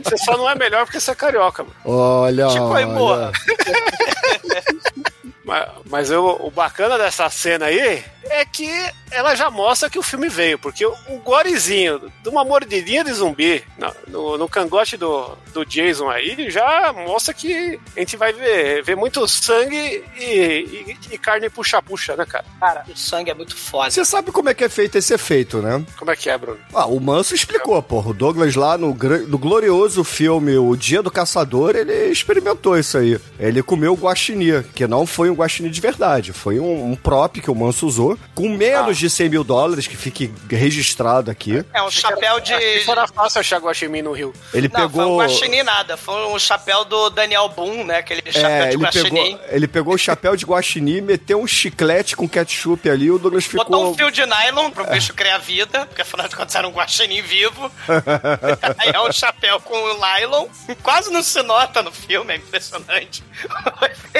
Você 0.04 0.17
só 0.17 0.38
não 0.38 0.50
é 0.50 0.56
melhor 0.56 0.86
porque 0.86 1.00
você 1.00 1.12
é 1.12 1.15
carioca, 1.15 1.63
mano. 1.63 1.76
Olha. 1.86 2.50
Chico 2.50 2.74
aí, 2.74 2.86
olha. 2.86 3.32
Mas, 5.43 5.69
mas 5.89 6.12
eu- 6.12 6.38
o 6.41 6.51
bacana 6.51 6.97
dessa 6.97 7.30
cena 7.30 7.65
aí 7.65 8.04
é 8.25 8.45
que 8.45 8.69
ela 9.12 9.34
já 9.36 9.49
mostra 9.49 9.89
que 9.89 9.97
o 9.97 10.04
filme 10.04 10.30
veio, 10.30 10.58
porque 10.60 10.86
o, 10.86 10.93
o 11.10 11.17
gorezinho 11.19 11.99
de 12.21 12.30
uma 12.30 12.45
mordidinha 12.45 13.04
de 13.04 13.12
zumbi 13.12 13.63
no, 13.77 13.93
no, 14.08 14.38
no 14.38 14.47
cangote 14.47 14.95
do, 14.95 15.36
do 15.54 15.65
Jason 15.65 16.10
aí 16.10 16.49
já 16.49 16.93
mostra 16.93 17.34
que 17.34 17.80
a 17.97 17.99
gente 17.99 18.15
vai 18.15 18.32
ver, 18.32 18.84
ver 18.84 18.95
muito 18.95 19.27
sangue 19.27 20.04
e, 20.17 20.23
e- 20.23 20.97
e 21.12 21.17
carne 21.17 21.49
puxa-puxa, 21.49 22.15
né, 22.15 22.25
cara? 22.25 22.45
Cara, 22.60 22.84
o 22.88 22.95
sangue 22.95 23.32
é 23.32 23.34
muito 23.34 23.56
foda. 23.58 23.89
Você 23.89 24.06
sabe 24.06 24.32
como 24.32 24.49
é 24.49 24.54
que 24.54 24.63
é 24.63 24.69
feito 24.69 24.97
esse 24.97 25.13
efeito, 25.13 25.58
né? 25.58 25.84
Como 25.97 26.12
é 26.12 26.15
que 26.15 26.30
é, 26.30 26.38
Bruno? 26.38 26.60
Ah, 26.73 26.86
o 26.86 26.99
Manso 26.99 27.34
explicou, 27.34 27.82
porra. 27.82 28.12
O 28.12 28.13
Douglas 28.13 28.56
lá 28.56 28.77
no, 28.77 28.89
no 29.27 29.38
glorioso 29.38 30.04
filme 30.04 30.56
O 30.58 30.75
Dia 30.75 31.01
do 31.01 31.10
Caçador, 31.12 31.75
ele 31.75 31.91
experimentou 32.12 32.77
isso 32.77 32.97
aí. 32.97 33.19
Ele 33.39 33.63
comeu 33.63 33.95
guaxinim, 33.95 34.62
que 34.75 34.86
não 34.88 35.06
foi 35.08 35.31
um 35.32 35.36
guaxinim 35.36 35.70
de 35.70 35.82
verdade. 35.82 36.34
Foi 36.34 36.60
um, 36.60 36.91
um 36.91 36.96
prop 36.96 37.39
que 37.41 37.50
o 37.50 37.56
Manso 37.56 37.88
usou 37.88 38.17
com 38.36 38.50
menos 38.50 38.98
de 38.98 39.10
100 39.10 39.30
mil 39.30 39.44
dólares, 39.44 39.88
que 39.88 39.96
fique 39.98 40.32
registrado 40.50 41.32
aqui. 41.32 41.63
É 41.74 41.82
um 41.82 41.89
chapéu 41.91 42.39
de. 42.39 42.54
Acho 42.54 42.91
era 42.91 43.08
fácil 43.08 43.39
achar 43.39 43.60
guaxinim 43.60 44.02
no 44.02 44.12
Rio. 44.12 44.34
Ele 44.54 44.67
Não, 44.67 44.76
foi 44.76 44.86
um 44.86 44.89
pegou. 44.89 45.17
guaxinim 45.20 45.63
nada. 45.63 45.98
Foi 45.98 46.28
um 46.28 46.38
chapéu 46.39 46.84
do 46.86 47.10
Daniel 47.10 47.50
Boone, 47.50 47.84
né? 47.84 47.98
Aquele 47.98 48.22
chapéu 48.32 48.50
É, 48.50 48.67
de 48.70 48.76
ele 48.76 48.84
guaxinim. 48.84 49.10
pegou, 49.38 49.39
ele 49.50 49.67
pegou 49.67 49.94
o 49.94 49.98
chapéu 49.98 50.36
de 50.36 50.46
guaxinim, 50.46 51.02
meteu 51.02 51.41
um 51.41 51.48
chiclete 51.48 52.15
com 52.15 52.28
ketchup 52.28 52.89
ali, 52.89 53.10
o 53.12 53.17
Douglas 53.17 53.46
ficou... 53.46 53.65
Botou 53.65 53.91
um 53.91 53.96
fio 53.96 54.12
de 54.12 54.26
nylon 54.26 54.70
pro 54.72 54.86
bicho 54.86 55.13
criar 55.13 55.38
vida, 55.38 55.86
porque 55.86 56.02
afinal 56.02 56.28
de 56.28 56.36
contas 56.36 56.56
era 56.56 56.67
um 56.67 56.72
guaxinim 56.72 57.22
vivo. 57.22 57.72
Aí 58.78 58.91
é 58.94 59.02
um 59.02 59.12
chapéu 59.12 59.60
com 59.62 59.76
nylon. 59.98 60.48
Quase 60.82 61.12
não 61.12 61.22
se 61.24 61.41
nota 61.44 61.82
no 61.82 61.91
filme, 61.91 62.34
é 62.34 62.38
impressionante. 62.38 63.24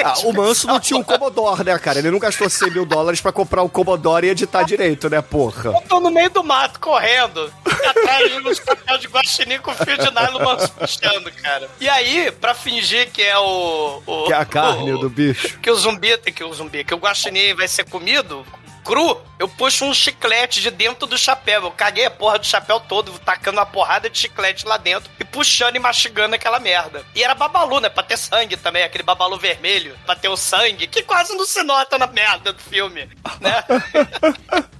Ah, 0.04 0.14
o 0.24 0.32
Manso 0.32 0.66
não 0.66 0.80
tinha 0.80 0.98
um 1.02 1.04
Commodore, 1.04 1.64
né, 1.64 1.78
cara? 1.78 1.98
Ele 1.98 2.10
não 2.10 2.18
gastou 2.18 2.48
100 2.48 2.70
mil 2.70 2.86
dólares 2.86 3.20
pra 3.20 3.30
comprar 3.32 3.62
um 3.62 3.68
Commodore 3.68 4.26
e 4.26 4.30
editar 4.30 4.62
direito, 4.62 5.10
né, 5.10 5.20
porra? 5.20 5.70
Eu 5.72 5.80
tô 5.88 6.00
no 6.00 6.10
meio 6.10 6.30
do 6.30 6.42
mato 6.42 6.80
correndo. 6.80 7.52
e 7.66 7.86
Atrás 7.86 8.30
de 8.30 8.48
um 8.48 8.54
chapéu 8.54 8.98
de 8.98 9.06
guaxinim 9.08 9.58
com 9.58 9.74
fio 9.74 9.98
de 9.98 10.10
nylon 10.10 10.56
puxando, 10.78 11.30
cara. 11.42 11.68
E 11.80 11.88
aí, 11.88 12.30
pra 12.32 12.54
fingir 12.54 13.10
que 13.10 13.22
é 13.22 13.36
o. 13.38 14.02
o 14.06 14.24
Que 14.24 14.32
é 14.32 14.36
a 14.36 14.44
carne 14.44 14.92
o- 14.92 14.98
do 14.98 15.10
bicho. 15.10 15.58
que 15.60 15.70
o 15.70 15.74
zumbi, 15.74 16.16
que 16.18 16.44
o 16.44 16.52
zumbi, 16.54 16.84
que 16.84 16.94
o 16.94 16.98
guaxinim 16.98 17.54
vai 17.54 17.68
ser 17.68 17.84
comido 17.84 18.46
cru, 18.84 19.20
eu 19.38 19.48
puxo 19.48 19.84
um 19.84 19.94
chiclete 19.94 20.60
de 20.60 20.70
dentro 20.70 21.06
do 21.06 21.16
chapéu. 21.16 21.62
Eu 21.64 21.70
caguei 21.70 22.06
a 22.06 22.10
porra 22.10 22.38
do 22.38 22.46
chapéu 22.46 22.80
todo, 22.80 23.18
tacando 23.20 23.58
uma 23.58 23.66
porrada 23.66 24.08
de 24.10 24.18
chiclete 24.18 24.66
lá 24.66 24.76
dentro 24.76 25.10
e 25.18 25.24
puxando 25.24 25.76
e 25.76 25.78
mastigando 25.78 26.34
aquela 26.34 26.58
merda. 26.60 27.04
E 27.14 27.22
era 27.22 27.34
babalu, 27.34 27.80
né? 27.80 27.88
Pra 27.88 28.02
ter 28.02 28.16
sangue 28.16 28.56
também, 28.56 28.82
aquele 28.82 29.04
babalu 29.04 29.38
vermelho, 29.38 29.96
pra 30.04 30.14
ter 30.14 30.28
o 30.28 30.36
sangue, 30.36 30.86
que 30.86 31.02
quase 31.02 31.34
não 31.34 31.44
se 31.44 31.62
nota 31.62 31.98
na 31.98 32.06
merda 32.06 32.52
do 32.52 32.62
filme, 32.62 33.08
né? 33.40 33.64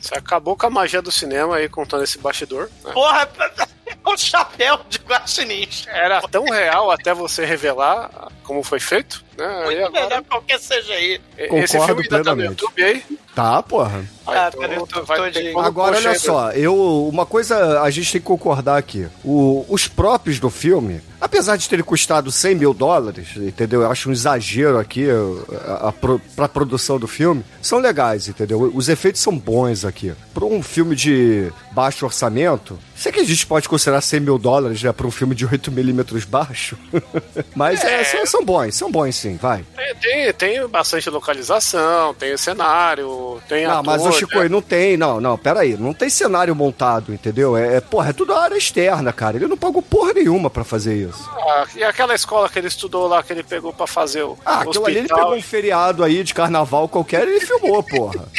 Você 0.00 0.14
acabou 0.14 0.56
com 0.56 0.66
a 0.66 0.70
magia 0.70 1.02
do 1.02 1.10
cinema 1.10 1.56
aí 1.56 1.68
contando 1.68 2.04
esse 2.04 2.18
bastidor. 2.18 2.70
né? 2.84 2.92
Porra, 2.92 3.22
é 3.22 3.66
um 4.06 4.16
chapéu 4.16 4.80
de 4.88 4.98
guaxinim. 4.98 5.68
Era 5.88 6.20
tão 6.22 6.44
real 6.44 6.90
até 6.90 7.12
você 7.14 7.44
revelar 7.44 8.10
como 8.42 8.62
foi 8.62 8.78
feito, 8.80 9.24
né? 9.36 9.64
Muito 9.64 9.78
agora, 9.84 9.90
melhor 10.04 10.22
que 10.22 10.28
qualquer 10.28 10.58
CGI. 10.60 11.20
esse 11.36 11.48
Concordo 11.78 11.86
filme 11.86 12.02
ainda 12.02 12.24
tá 12.24 12.34
no. 12.34 12.44
YouTube 12.44 12.84
aí. 12.84 13.04
Tá, 13.34 13.62
porra. 13.62 14.04
Ah, 14.26 14.48
então 14.48 14.60
tá 14.62 14.68
no 14.68 14.74
YouTube 14.74 15.04
vai 15.06 15.32
como 15.52 15.60
Agora, 15.60 15.96
olha 15.96 16.18
só, 16.18 16.50
eu. 16.52 17.06
Uma 17.08 17.26
coisa 17.26 17.82
a 17.82 17.90
gente 17.90 18.10
tem 18.12 18.20
que 18.20 18.26
concordar 18.26 18.78
aqui. 18.78 19.06
O- 19.24 19.64
os 19.68 19.86
próprios 19.86 20.38
do 20.40 20.48
filme, 20.48 21.02
apesar 21.26 21.56
de 21.56 21.68
terem 21.68 21.84
custado 21.84 22.32
100 22.32 22.54
mil 22.54 22.72
dólares, 22.74 23.28
entendeu? 23.36 23.82
Eu 23.82 23.90
acho 23.90 24.08
um 24.08 24.12
exagero 24.12 24.78
aqui 24.78 25.06
a, 25.66 25.88
a, 25.88 25.92
pro- 25.92 26.20
pra 26.34 26.48
produção 26.48 26.98
do 26.98 27.06
filme, 27.06 27.44
são 27.60 27.78
legais, 27.78 28.28
entendeu? 28.28 28.70
Os 28.74 28.88
efeitos 28.88 29.20
são 29.20 29.36
bons 29.36 29.84
aqui. 29.84 30.12
Pra 30.32 30.44
um 30.44 30.62
filme 30.62 30.94
de 30.96 31.50
baixo 31.72 32.04
orçamento, 32.06 32.78
sei 32.94 33.12
que 33.12 33.20
a 33.20 33.24
gente 33.24 33.46
pode 33.46 33.68
considerar 33.68 34.00
100 34.00 34.20
mil 34.20 34.38
dólares, 34.38 34.82
né? 34.82 34.92
Pra 34.92 35.06
um 35.06 35.10
filme 35.10 35.34
de 35.34 35.46
8mm 35.46 36.26
baixo. 36.26 36.76
Mas 37.54 37.82
é, 37.84 38.04
são, 38.04 38.26
são 38.26 38.44
bons, 38.44 38.74
são 38.74 38.90
bons 38.90 39.14
sim, 39.16 39.36
vai. 39.36 39.64
Tem, 40.00 40.32
tem, 40.32 40.66
bastante 40.68 41.08
localização, 41.10 42.14
tem 42.14 42.36
cenário, 42.36 43.40
tem 43.48 43.64
Não, 43.66 43.72
ator, 43.80 43.84
mas 43.84 44.04
o 44.06 44.12
Chico, 44.12 44.38
né? 44.38 44.48
não 44.48 44.60
tem, 44.62 44.96
não, 44.96 45.20
não, 45.20 45.38
pera 45.38 45.60
aí, 45.60 45.76
não 45.76 45.92
tem 45.94 46.08
cenário 46.10 46.54
montado, 46.54 47.12
entendeu? 47.12 47.56
É, 47.56 47.76
é, 47.76 47.80
porra, 47.80 48.10
é 48.10 48.12
tudo 48.12 48.34
área 48.34 48.56
externa, 48.56 49.12
cara. 49.12 49.36
Ele 49.36 49.46
não 49.46 49.56
pagou 49.56 49.80
porra 49.82 50.12
nenhuma 50.12 50.50
pra 50.50 50.64
fazer 50.64 51.08
isso. 51.08 51.15
Ah, 51.38 51.66
e 51.74 51.84
aquela 51.84 52.14
escola 52.14 52.48
que 52.48 52.58
ele 52.58 52.68
estudou 52.68 53.06
lá, 53.06 53.22
que 53.22 53.32
ele 53.32 53.42
pegou 53.42 53.72
pra 53.72 53.86
fazer 53.86 54.22
o 54.22 54.36
Ah, 54.44 54.60
aquilo 54.60 54.84
ali 54.86 54.94
ele 54.96 55.00
hospital. 55.02 55.18
pegou 55.24 55.36
um 55.38 55.42
feriado 55.42 56.02
aí 56.04 56.22
de 56.24 56.34
carnaval 56.34 56.88
qualquer 56.88 57.26
e 57.26 57.36
ele 57.36 57.40
filmou, 57.46 57.82
porra. 57.82 58.26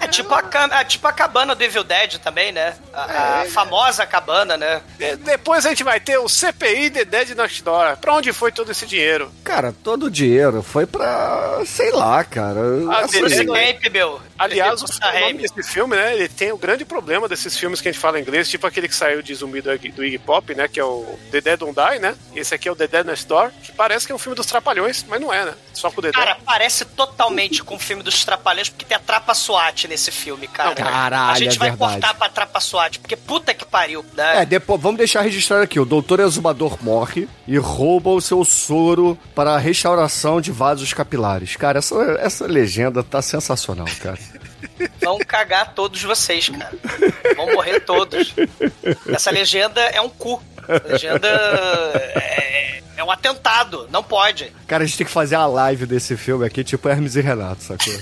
É 0.00 0.08
tipo 0.08 0.34
a, 0.34 0.42
é 0.80 0.84
tipo 0.84 1.06
a 1.06 1.12
cabana 1.12 1.54
do 1.54 1.62
Evil 1.62 1.84
Dead 1.84 2.18
também, 2.18 2.50
né? 2.50 2.74
A, 2.92 3.42
a 3.42 3.44
famosa 3.46 4.04
cabana, 4.04 4.56
né? 4.56 4.82
De- 4.98 5.14
Depois 5.14 5.64
a 5.64 5.68
gente 5.68 5.84
vai 5.84 6.00
ter 6.00 6.18
o 6.18 6.28
CPI 6.28 6.90
de 6.90 7.04
Dead 7.04 7.28
Next 7.36 7.62
Door. 7.62 7.96
Pra 7.98 8.14
onde 8.14 8.32
foi 8.32 8.50
todo 8.50 8.72
esse 8.72 8.84
dinheiro? 8.84 9.30
Cara, 9.44 9.72
todo 9.84 10.06
o 10.06 10.10
dinheiro 10.10 10.60
foi 10.60 10.86
pra. 10.86 11.60
sei 11.64 11.92
lá, 11.92 12.24
cara. 12.24 12.58
Ah, 12.90 12.98
Assim, 13.04 13.20
Bruce 13.20 13.46
Camp, 13.46 13.92
meu. 13.92 14.20
Aliás, 14.44 14.82
o, 14.82 14.84
Bruce 14.86 14.98
o 15.02 15.20
nome 15.20 15.34
desse 15.48 15.62
filme, 15.72 15.96
né? 15.96 16.14
Ele 16.14 16.28
tem 16.28 16.52
o 16.52 16.56
grande 16.58 16.84
problema 16.84 17.28
desses 17.28 17.56
filmes 17.56 17.80
que 17.80 17.88
a 17.88 17.92
gente 17.92 18.00
fala 18.00 18.18
em 18.18 18.22
inglês, 18.22 18.48
tipo 18.48 18.66
aquele 18.66 18.88
que 18.88 18.94
saiu 18.94 19.22
de 19.22 19.34
zumbi 19.34 19.60
do, 19.60 19.72
Iggy- 19.72 19.92
do 19.92 20.04
Iggy 20.04 20.18
Pop, 20.18 20.54
né? 20.54 20.68
Que 20.68 20.80
é 20.80 20.84
o 20.84 21.18
The 21.30 21.40
Dead 21.40 21.58
Don't 21.58 21.74
Die, 21.74 21.98
né? 21.98 22.14
Esse 22.34 22.54
aqui 22.54 22.68
é 22.68 22.72
o 22.72 22.76
The 22.76 22.86
Dead 22.86 23.06
Next 23.06 23.26
Door, 23.26 23.50
que 23.62 23.72
parece 23.72 24.06
que 24.06 24.12
é 24.12 24.14
um 24.14 24.18
filme 24.18 24.36
dos 24.36 24.46
Trapalhões, 24.46 25.04
mas 25.08 25.20
não 25.20 25.32
é, 25.32 25.44
né? 25.44 25.54
Só 25.72 25.90
com 25.90 26.00
o 26.00 26.02
Dedé. 26.02 26.16
Cara, 26.18 26.36
parece 26.44 26.84
totalmente 26.84 27.62
com 27.62 27.76
o 27.76 27.78
filme 27.78 28.02
dos 28.02 28.24
Trapalhões, 28.24 28.68
porque 28.68 28.84
tem 28.84 28.96
a 28.96 29.00
Trapa 29.00 29.34
SWAT 29.34 29.86
nesse 29.88 30.10
filme, 30.10 30.46
cara. 30.48 30.74
Caralho, 30.74 31.32
A 31.32 31.38
gente 31.38 31.56
é 31.56 31.58
vai 31.58 31.70
verdade. 31.70 31.92
cortar 31.92 32.14
pra 32.14 32.28
Trapa 32.28 32.60
SWAT, 32.60 32.98
porque 33.00 33.16
puta 33.16 33.54
que 33.54 33.64
pariu, 33.64 34.04
né? 34.14 34.42
É, 34.42 34.46
depois, 34.46 34.80
vamos 34.80 34.98
deixar 34.98 35.22
registrado 35.22 35.62
aqui: 35.62 35.78
o 35.80 35.84
doutor 35.84 36.20
exumador 36.20 36.78
morre 36.82 37.28
e 37.46 37.56
rouba 37.58 38.10
o 38.10 38.20
seu 38.20 38.44
soro 38.44 39.18
para 39.34 39.52
a 39.54 39.58
restauração 39.58 40.40
de 40.40 40.50
vasos 40.52 40.92
capilares. 40.92 41.56
Cara, 41.56 41.78
essa, 41.78 41.94
essa 42.20 42.46
legenda 42.46 43.02
tá 43.02 43.20
sensacional, 43.22 43.86
cara. 44.00 44.18
Vão 45.00 45.18
cagar 45.18 45.74
todos 45.74 46.02
vocês, 46.02 46.48
cara. 46.48 46.72
Vão 47.36 47.52
morrer 47.52 47.80
todos. 47.80 48.34
Essa 49.08 49.30
legenda 49.30 49.80
é 49.80 50.00
um 50.00 50.08
cu. 50.08 50.42
A 50.68 50.92
legenda 50.92 51.28
é, 51.28 52.82
é 52.96 53.04
um 53.04 53.10
atentado. 53.10 53.88
Não 53.90 54.02
pode. 54.02 54.52
Cara, 54.66 54.84
a 54.84 54.86
gente 54.86 54.98
tem 54.98 55.06
que 55.06 55.12
fazer 55.12 55.34
a 55.34 55.46
live 55.46 55.86
desse 55.86 56.16
filme 56.16 56.46
aqui, 56.46 56.62
tipo 56.62 56.88
Hermes 56.88 57.16
e 57.16 57.20
Renato, 57.20 57.62
sacou? 57.62 57.92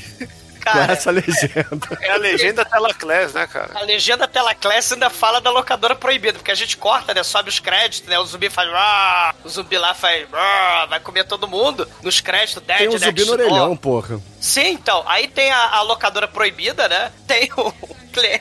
Com 0.60 0.70
Cara, 0.72 0.92
essa 0.92 1.10
legenda. 1.10 1.88
É 2.00 2.10
a 2.12 2.16
legenda 2.16 2.64
Telaclass, 2.64 3.32
né, 3.32 3.46
cara? 3.46 3.70
a 3.74 3.82
legenda 3.82 4.28
Telaclass 4.28 4.92
ainda 4.92 5.08
fala 5.10 5.40
da 5.40 5.50
locadora 5.50 5.94
proibida, 5.94 6.38
porque 6.38 6.50
a 6.50 6.54
gente 6.54 6.76
corta, 6.76 7.12
né? 7.14 7.22
Sobe 7.22 7.48
os 7.48 7.58
créditos, 7.58 8.08
né? 8.08 8.18
O 8.18 8.24
zumbi 8.26 8.48
faz. 8.50 8.70
"Rah", 8.70 9.34
O 9.44 9.48
zumbi 9.48 9.76
lá 9.78 9.94
faz. 9.94 10.28
"Rah", 10.30 10.86
Vai 10.86 11.00
comer 11.00 11.24
todo 11.24 11.48
mundo. 11.48 11.88
Nos 12.02 12.20
créditos, 12.20 12.62
Dead 12.62 12.78
Tem 12.78 12.88
um 12.88 12.98
zumbi 12.98 13.24
no 13.24 13.32
orelhão, 13.32 13.76
porra. 13.76 14.20
Sim, 14.40 14.68
então. 14.72 15.02
Aí 15.06 15.26
tem 15.28 15.50
a, 15.50 15.76
a 15.76 15.82
locadora 15.82 16.26
proibida, 16.28 16.88
né? 16.88 17.12
Tem 17.26 17.50
o. 17.56 17.72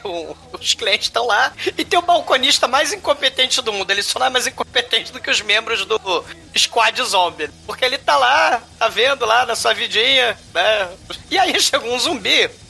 o- 0.03 0.35
os 0.59 0.73
clientes 0.73 1.05
estão 1.07 1.25
lá. 1.27 1.53
E 1.77 1.85
tem 1.85 1.97
o 1.97 2.01
balconista 2.01 2.67
mais 2.67 2.91
incompetente 2.91 3.61
do 3.61 3.71
mundo. 3.71 3.89
Ele 3.91 4.01
só 4.03 4.17
não 4.19 4.25
é 4.25 4.29
mais 4.29 4.45
incompetente 4.47 5.11
do 5.13 5.19
que 5.21 5.29
os 5.29 5.41
membros 5.41 5.85
do 5.85 6.25
Squad 6.57 7.01
Zombie. 7.03 7.49
Porque 7.65 7.85
ele 7.85 7.97
tá 7.97 8.17
lá, 8.17 8.61
tá 8.77 8.87
vendo 8.89 9.25
lá 9.25 9.45
na 9.45 9.55
sua 9.55 9.73
vidinha, 9.73 10.37
né? 10.53 10.89
E 11.29 11.37
aí 11.37 11.57
chegou 11.61 11.93
um 11.93 11.99
zumbi. 11.99 12.08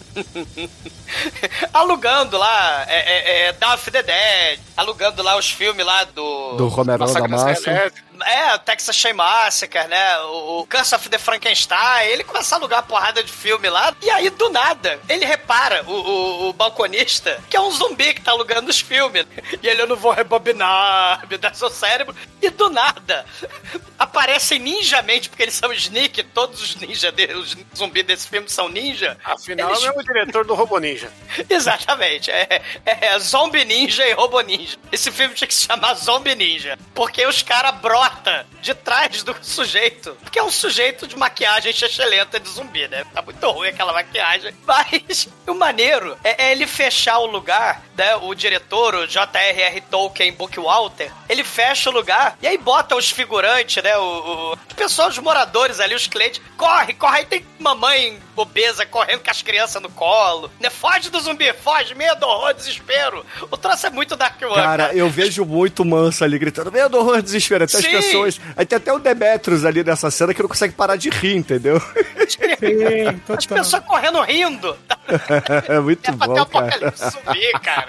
alugando 1.73 2.37
lá 2.37 2.85
é, 2.87 2.97
é, 2.97 3.47
é, 3.47 3.53
Dawn 3.53 3.73
of 3.73 3.91
the 3.91 4.03
Dead, 4.03 4.59
alugando 4.75 5.21
lá 5.21 5.37
os 5.37 5.49
filmes 5.49 5.85
lá 5.85 6.03
do. 6.03 6.55
Do 6.55 6.67
Romerão 6.67 7.05
da 7.05 7.27
Massacre 7.27 7.29
da 7.29 7.37
Massa. 7.37 7.93
É, 8.25 8.55
o 8.55 8.59
Texas 8.59 8.95
Chain 8.95 9.13
Massacre, 9.13 9.87
né? 9.87 10.17
O, 10.21 10.59
o 10.61 10.67
Curse 10.67 10.95
of 10.95 11.09
the 11.09 11.17
Frankenstein. 11.17 12.07
Ele 12.07 12.23
começa 12.23 12.55
a 12.55 12.57
alugar 12.57 12.83
porrada 12.83 13.23
de 13.23 13.31
filme 13.31 13.69
lá. 13.69 13.93
E 14.01 14.09
aí, 14.09 14.29
do 14.29 14.49
nada, 14.49 14.99
ele 15.07 15.25
repara, 15.25 15.83
o, 15.87 15.91
o, 15.93 16.49
o 16.49 16.53
balconista, 16.53 17.41
que 17.49 17.55
é 17.57 17.61
um 17.61 17.71
zumbi 17.71 18.13
que 18.13 18.21
tá 18.21 18.31
alugando 18.31 18.69
os 18.69 18.79
filmes. 18.79 19.25
E 19.61 19.67
ele, 19.67 19.81
eu 19.81 19.87
não 19.87 19.95
vou 19.95 20.11
rebobinar, 20.11 21.25
me 21.29 21.37
dá 21.37 21.53
seu 21.53 21.69
cérebro. 21.69 22.15
E 22.41 22.49
do 22.49 22.69
nada, 22.69 23.25
aparecem 23.99 24.57
ninjamente, 24.59 25.27
porque 25.27 25.43
eles 25.43 25.55
são 25.55 25.73
sneak, 25.73 26.23
todos 26.23 26.61
os 26.61 26.75
ninja, 26.75 27.11
de, 27.11 27.25
os 27.33 27.57
zumbis 27.75 28.03
desse 28.05 28.27
filme 28.27 28.49
são 28.49 28.69
ninja. 28.69 29.17
Afinal, 29.23 29.71
Eles- 29.71 29.83
é 29.83 29.91
o 29.91 30.01
diretor 30.03 30.45
do 30.45 30.53
Robo 30.53 30.77
Ninja. 30.77 31.11
Exatamente. 31.49 32.31
É, 32.31 32.61
é 32.85 33.19
Zombie 33.19 33.65
Ninja 33.65 34.05
e 34.07 34.13
Robo 34.13 34.39
Ninja. 34.41 34.77
Esse 34.91 35.11
filme 35.11 35.33
tinha 35.35 35.47
que 35.47 35.53
se 35.53 35.65
chamar 35.65 35.93
Zombie 35.95 36.35
Ninja. 36.35 36.77
Porque 36.93 37.25
os 37.25 37.41
caras 37.41 37.75
brota 38.09 38.45
de 38.61 38.73
trás 38.73 39.23
do 39.23 39.35
sujeito. 39.41 40.17
Porque 40.21 40.39
é 40.39 40.43
um 40.43 40.51
sujeito 40.51 41.07
de 41.07 41.15
maquiagem 41.15 41.71
excelente 41.71 42.39
de 42.39 42.49
zumbi, 42.49 42.87
né? 42.87 43.03
Tá 43.13 43.21
muito 43.21 43.49
ruim 43.51 43.69
aquela 43.69 43.93
maquiagem. 43.93 44.53
Mas 44.65 45.27
o 45.47 45.53
maneiro 45.53 46.17
é, 46.23 46.45
é 46.45 46.51
ele 46.51 46.67
fechar 46.67 47.19
o 47.19 47.25
lugar, 47.25 47.83
né? 47.99 48.15
O 48.15 48.33
diretor, 48.33 48.95
o 48.95 49.05
J.R.R. 49.05 49.81
Tolkien 49.81 50.31
Bookwalter, 50.31 51.11
ele 51.27 51.43
fecha 51.43 51.89
o 51.89 51.93
lugar 51.93 52.37
e 52.41 52.47
aí 52.47 52.57
bota 52.57 52.95
os 52.95 53.11
figurantes, 53.11 53.83
né? 53.83 53.97
O, 53.97 54.01
o, 54.01 54.53
as 54.67 54.73
pessoas, 54.73 55.09
os 55.17 55.19
moradores 55.19 55.79
ali, 55.81 55.93
os 55.93 56.07
clientes. 56.07 56.41
Corre, 56.55 56.93
corre. 56.93 57.19
Aí 57.19 57.25
tem 57.25 57.45
mamãe 57.59 58.17
obesa 58.35 58.85
correndo 58.85 59.21
com 59.21 59.29
as 59.29 59.41
crianças 59.41 59.81
no 59.81 59.89
colo. 59.89 60.49
Né? 60.61 60.69
Foge 60.69 61.09
do 61.09 61.19
zumbi, 61.19 61.51
foge. 61.53 61.93
Medo, 61.93 62.25
horror, 62.25 62.53
desespero. 62.53 63.25
O 63.51 63.57
troço 63.57 63.85
é 63.87 63.89
muito 63.89 64.15
Dark 64.15 64.41
One, 64.41 64.55
Cara, 64.55 64.93
eu 64.93 65.09
vejo 65.09 65.43
muito 65.43 65.83
manso 65.83 66.23
ali 66.23 66.39
gritando, 66.39 66.71
medo, 66.71 66.97
horror, 66.97 67.21
desespero. 67.21 67.65
Até 67.65 67.77
as 67.77 67.83
Sim. 67.83 67.91
pessoas. 67.91 68.39
Aí 68.55 68.65
tem 68.65 68.77
até 68.77 68.93
o 68.93 68.99
Demetrius 68.99 69.65
ali 69.65 69.83
nessa 69.83 70.09
cena 70.09 70.33
que 70.33 70.41
não 70.41 70.47
consegue 70.47 70.73
parar 70.73 70.95
de 70.95 71.09
rir, 71.09 71.35
entendeu? 71.35 71.81
Sim, 72.29 73.19
As 73.37 73.45
pessoas 73.45 73.83
correndo 73.83 74.21
rindo. 74.21 74.77
É 75.67 75.79
muito 75.79 76.07
É 76.07 76.11
bom, 76.13 76.25
o 76.25 76.27
cara. 76.27 76.41
apocalipse 76.43 77.09
zumbi, 77.09 77.51
cara. 77.63 77.88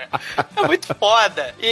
É 0.57 0.67
muito 0.67 0.95
foda. 0.95 1.55
E, 1.61 1.67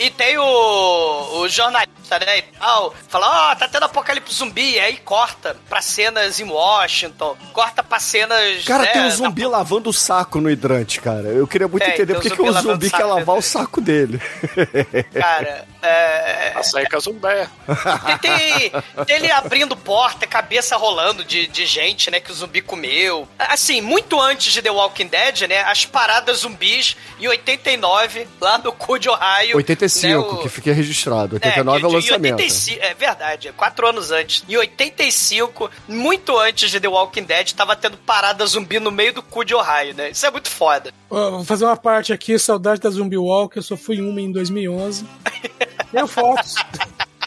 e- 0.00 0.06
e 0.06 0.10
tem 0.10 0.38
o, 0.38 1.40
o 1.40 1.48
jornalista 1.48 1.89
assusta, 2.10 2.18
né, 2.18 2.38
e 2.38 2.42
tal. 2.42 2.94
Fala, 3.08 3.50
ó, 3.52 3.54
tá 3.54 3.68
tendo 3.68 3.84
apocalipse 3.84 4.34
zumbi. 4.34 4.78
Aí 4.78 4.96
corta 4.98 5.56
pra 5.68 5.80
cenas 5.80 6.40
em 6.40 6.44
Washington, 6.50 7.36
corta 7.52 7.82
pra 7.82 8.00
cenas. 8.00 8.64
Cara, 8.64 8.82
né, 8.84 8.88
tem 8.92 9.02
um 9.02 9.04
na- 9.04 9.10
zumbi 9.10 9.46
lavando 9.46 9.90
o 9.90 9.92
saco 9.92 10.40
no 10.40 10.50
hidrante, 10.50 11.00
cara. 11.00 11.28
Eu 11.28 11.46
queria 11.46 11.68
muito 11.68 11.84
Tem, 11.84 11.94
entender 11.94 12.14
por 12.14 12.22
que 12.22 12.32
um 12.32 12.36
que 12.36 12.42
o 12.42 12.52
zumbi 12.52 12.90
quer 12.90 13.04
lavar 13.04 13.36
o 13.36 13.42
saco 13.42 13.80
dele. 13.80 14.20
Cara, 15.12 15.66
é. 15.82 16.52
Com 16.90 16.96
a 16.96 17.00
zumbéia. 17.00 17.50
Tem, 18.04 18.18
tem, 18.18 18.72
tem 19.06 19.16
ele 19.16 19.30
abrindo 19.30 19.76
porta, 19.76 20.26
cabeça 20.26 20.76
rolando 20.76 21.24
de, 21.24 21.46
de 21.46 21.66
gente, 21.66 22.10
né, 22.10 22.20
que 22.20 22.30
o 22.30 22.34
zumbi 22.34 22.60
comeu. 22.60 23.28
Assim, 23.38 23.80
muito 23.80 24.20
antes 24.20 24.52
de 24.52 24.62
The 24.62 24.70
Walking 24.70 25.06
Dead, 25.08 25.42
né, 25.48 25.62
as 25.62 25.84
paradas 25.84 26.38
zumbis 26.38 26.96
em 27.20 27.28
89, 27.28 28.26
lá 28.40 28.58
no 28.58 28.72
cu 28.72 28.98
de 28.98 29.08
Ohio. 29.08 29.56
85, 29.56 30.06
né, 30.06 30.16
o- 30.16 30.42
que 30.42 30.48
fica 30.48 30.72
registrado. 30.72 31.34
89 31.36 31.78
é, 31.78 31.80
de- 31.80 31.86
o 31.86 31.99
de- 31.99 31.99
lançamento. 32.00 32.40
Em 32.40 32.44
85, 32.44 32.84
é 32.84 32.94
verdade, 32.94 33.48
é 33.48 33.52
quatro 33.52 33.86
anos 33.86 34.10
antes. 34.10 34.44
Em 34.48 34.56
85, 34.56 35.70
muito 35.88 36.38
antes 36.38 36.70
de 36.70 36.80
The 36.80 36.88
Walking 36.88 37.24
Dead, 37.24 37.52
tava 37.52 37.76
tendo 37.76 37.96
parada 37.98 38.46
zumbi 38.46 38.80
no 38.80 38.90
meio 38.90 39.14
do 39.14 39.22
cu 39.22 39.44
de 39.44 39.54
Ohio, 39.54 39.94
né? 39.94 40.10
Isso 40.10 40.26
é 40.26 40.30
muito 40.30 40.50
foda. 40.50 40.92
Vou 41.08 41.44
fazer 41.44 41.64
uma 41.64 41.76
parte 41.76 42.12
aqui, 42.12 42.38
saudade 42.38 42.80
da 42.80 42.90
Zumbi 42.90 43.16
Walk, 43.16 43.56
eu 43.56 43.62
só 43.62 43.76
fui 43.76 43.96
em 43.96 44.02
uma 44.02 44.20
em 44.20 44.30
2011. 44.30 45.04
Tenho 45.90 46.06
fotos. 46.06 46.54